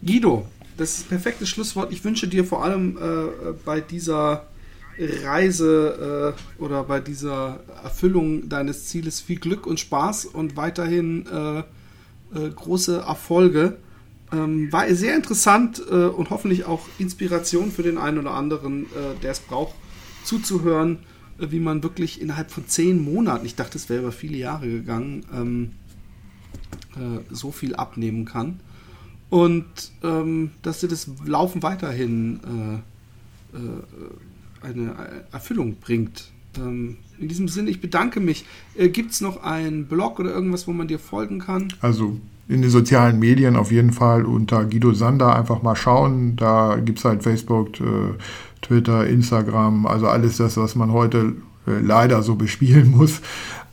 Guido, 0.04 0.46
das 0.76 0.90
ist 0.90 1.00
das 1.00 1.08
perfekte 1.08 1.46
Schlusswort. 1.46 1.92
Ich 1.92 2.04
wünsche 2.04 2.28
dir 2.28 2.44
vor 2.44 2.64
allem 2.64 2.96
äh, 2.96 3.52
bei 3.64 3.80
dieser 3.80 4.46
Reise 4.98 6.34
äh, 6.58 6.62
oder 6.62 6.84
bei 6.84 7.00
dieser 7.00 7.60
Erfüllung 7.82 8.48
deines 8.48 8.86
Zieles 8.86 9.20
viel 9.20 9.38
Glück 9.38 9.66
und 9.66 9.80
Spaß 9.80 10.26
und 10.26 10.56
weiterhin 10.56 11.26
äh, 11.26 11.58
äh 11.58 12.50
große 12.50 12.98
Erfolge. 12.98 13.76
Ähm, 14.30 14.70
war 14.72 14.92
sehr 14.94 15.16
interessant 15.16 15.82
äh, 15.90 15.94
und 15.94 16.30
hoffentlich 16.30 16.66
auch 16.66 16.82
Inspiration 16.98 17.72
für 17.72 17.82
den 17.82 17.96
einen 17.96 18.18
oder 18.18 18.32
anderen, 18.32 18.84
äh, 18.84 19.18
der 19.22 19.32
es 19.32 19.40
braucht, 19.40 19.74
zuzuhören 20.24 20.98
wie 21.38 21.60
man 21.60 21.82
wirklich 21.82 22.20
innerhalb 22.20 22.50
von 22.50 22.66
zehn 22.66 23.02
Monaten, 23.02 23.46
ich 23.46 23.54
dachte, 23.54 23.78
es 23.78 23.88
wäre 23.88 24.00
über 24.00 24.12
viele 24.12 24.36
Jahre 24.36 24.68
gegangen, 24.68 25.24
ähm, 25.32 25.70
äh, 26.96 27.20
so 27.30 27.52
viel 27.52 27.74
abnehmen 27.76 28.24
kann. 28.24 28.60
Und 29.30 29.66
ähm, 30.02 30.50
dass 30.62 30.80
dir 30.80 30.88
das 30.88 31.08
Laufen 31.24 31.62
weiterhin 31.62 32.40
äh, 33.52 33.56
äh, 33.56 34.66
eine 34.66 34.94
Erfüllung 35.30 35.76
bringt. 35.76 36.30
Ähm, 36.56 36.96
in 37.18 37.28
diesem 37.28 37.48
Sinne, 37.48 37.70
ich 37.70 37.80
bedanke 37.80 38.20
mich. 38.20 38.44
Äh, 38.74 38.88
Gibt 38.88 39.12
es 39.12 39.20
noch 39.20 39.42
einen 39.42 39.86
Blog 39.86 40.18
oder 40.18 40.30
irgendwas, 40.30 40.66
wo 40.66 40.72
man 40.72 40.88
dir 40.88 40.98
folgen 40.98 41.40
kann? 41.40 41.72
Also 41.80 42.18
in 42.48 42.62
den 42.62 42.70
sozialen 42.70 43.18
Medien 43.18 43.56
auf 43.56 43.70
jeden 43.70 43.92
Fall 43.92 44.24
unter 44.24 44.64
Guido 44.64 44.94
Sander 44.94 45.36
einfach 45.36 45.62
mal 45.62 45.76
schauen. 45.76 46.36
Da 46.36 46.76
gibt 46.76 46.98
es 46.98 47.04
halt 47.04 47.22
Facebook, 47.22 47.78
äh, 47.80 48.14
Twitter, 48.62 49.06
Instagram, 49.06 49.86
also 49.86 50.08
alles 50.08 50.36
das, 50.36 50.56
was 50.56 50.74
man 50.74 50.92
heute 50.92 51.34
äh, 51.66 51.80
leider 51.80 52.22
so 52.22 52.34
bespielen 52.34 52.90
muss 52.96 53.20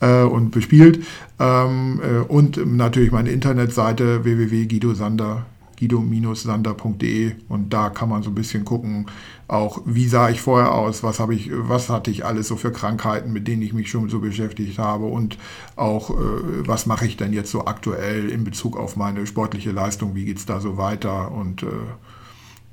äh, 0.00 0.22
und 0.22 0.50
bespielt. 0.50 1.04
Ähm, 1.38 2.00
äh, 2.02 2.18
und 2.20 2.64
natürlich 2.76 3.12
meine 3.12 3.30
Internetseite 3.30 4.24
www.guido-sander 4.24 5.46
guido-sander.de 5.78 7.32
und 7.48 7.72
da 7.72 7.90
kann 7.90 8.08
man 8.08 8.22
so 8.22 8.30
ein 8.30 8.34
bisschen 8.34 8.64
gucken, 8.64 9.06
auch 9.48 9.82
wie 9.84 10.08
sah 10.08 10.30
ich 10.30 10.40
vorher 10.40 10.72
aus, 10.72 11.02
was 11.02 11.20
ich, 11.30 11.50
was 11.52 11.90
hatte 11.90 12.10
ich 12.10 12.24
alles 12.24 12.48
so 12.48 12.56
für 12.56 12.72
Krankheiten, 12.72 13.32
mit 13.32 13.46
denen 13.46 13.62
ich 13.62 13.72
mich 13.72 13.90
schon 13.90 14.08
so 14.08 14.20
beschäftigt 14.20 14.78
habe 14.78 15.04
und 15.06 15.38
auch 15.76 16.10
äh, 16.10 16.66
was 16.66 16.86
mache 16.86 17.06
ich 17.06 17.16
denn 17.16 17.32
jetzt 17.32 17.50
so 17.50 17.66
aktuell 17.66 18.30
in 18.30 18.44
Bezug 18.44 18.76
auf 18.76 18.96
meine 18.96 19.26
sportliche 19.26 19.70
Leistung, 19.70 20.14
wie 20.14 20.24
geht 20.24 20.38
es 20.38 20.46
da 20.46 20.60
so 20.60 20.78
weiter 20.78 21.30
und 21.30 21.62
äh, 21.62 21.66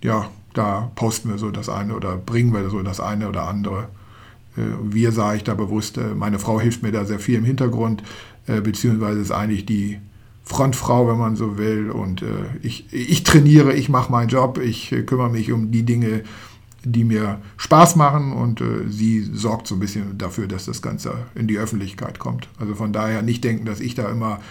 ja, 0.02 0.30
da 0.54 0.92
posten 0.96 1.30
wir 1.30 1.38
so 1.38 1.52
das 1.52 1.70
eine 1.70 1.96
oder 1.96 2.18
bringen 2.18 2.54
wir 2.54 2.70
so 2.70 2.82
das 2.82 3.00
eine 3.00 3.28
oder 3.28 3.48
andere. 3.48 3.88
Äh, 4.58 4.62
wir 4.84 5.12
sage 5.12 5.38
ich 5.38 5.44
da 5.44 5.54
bewusst, 5.54 5.98
äh, 5.98 6.14
meine 6.16 6.40
Frau 6.40 6.60
hilft 6.60 6.84
mir 6.84 6.92
da 6.92 7.06
sehr 7.06 7.20
viel 7.20 7.38
im 7.38 7.46
Hintergrund, 7.46 8.04
äh, 8.48 8.62
beziehungsweise 8.62 9.20
ist 9.20 9.32
eigentlich 9.32 9.66
die 9.66 10.00
Frontfrau, 10.44 11.08
wenn 11.08 11.18
man 11.18 11.36
so 11.36 11.58
will. 11.58 11.90
Und 11.90 12.22
ich, 12.62 12.92
ich 12.92 13.24
trainiere, 13.24 13.72
ich 13.72 13.88
mache 13.88 14.12
meinen 14.12 14.28
Job, 14.28 14.58
ich 14.58 14.94
kümmere 15.06 15.30
mich 15.30 15.54
um 15.54 15.72
die 15.72 15.84
Dinge, 15.84 16.24
die 16.84 17.06
mir 17.06 17.40
Spaß 17.56 17.96
machen 17.96 18.34
und 18.34 18.62
sie 18.90 19.22
sorgt 19.22 19.68
so 19.68 19.76
ein 19.76 19.80
bisschen 19.80 20.18
dafür, 20.18 20.48
dass 20.48 20.66
das 20.66 20.82
Ganze 20.82 21.14
in 21.34 21.48
die 21.48 21.58
Öffentlichkeit 21.58 22.20
kommt. 22.20 22.50
Also 22.60 22.76
von 22.76 22.92
daher 22.92 23.22
nicht 23.22 23.46
denken, 23.46 23.64
dass 23.64 23.80
ich 23.80 23.96
da 23.96 24.10
immer 24.10 24.42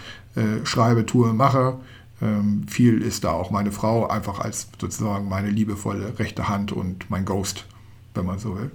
schreibe, 0.64 1.04
tue, 1.04 1.34
mache. 1.34 1.76
Ähm, 2.22 2.66
viel 2.68 3.02
ist 3.02 3.24
da 3.24 3.32
auch 3.32 3.50
meine 3.50 3.72
Frau 3.72 4.06
einfach 4.06 4.38
als 4.38 4.68
sozusagen 4.80 5.28
meine 5.28 5.50
liebevolle 5.50 6.20
rechte 6.20 6.48
Hand 6.48 6.70
und 6.70 7.10
mein 7.10 7.24
Ghost, 7.24 7.66
wenn 8.14 8.24
man 8.24 8.38
so 8.38 8.56
will. 8.56 8.70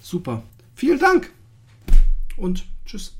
Super. 0.00 0.44
Vielen 0.76 1.00
Dank 1.00 1.32
und 2.36 2.64
tschüss. 2.84 3.16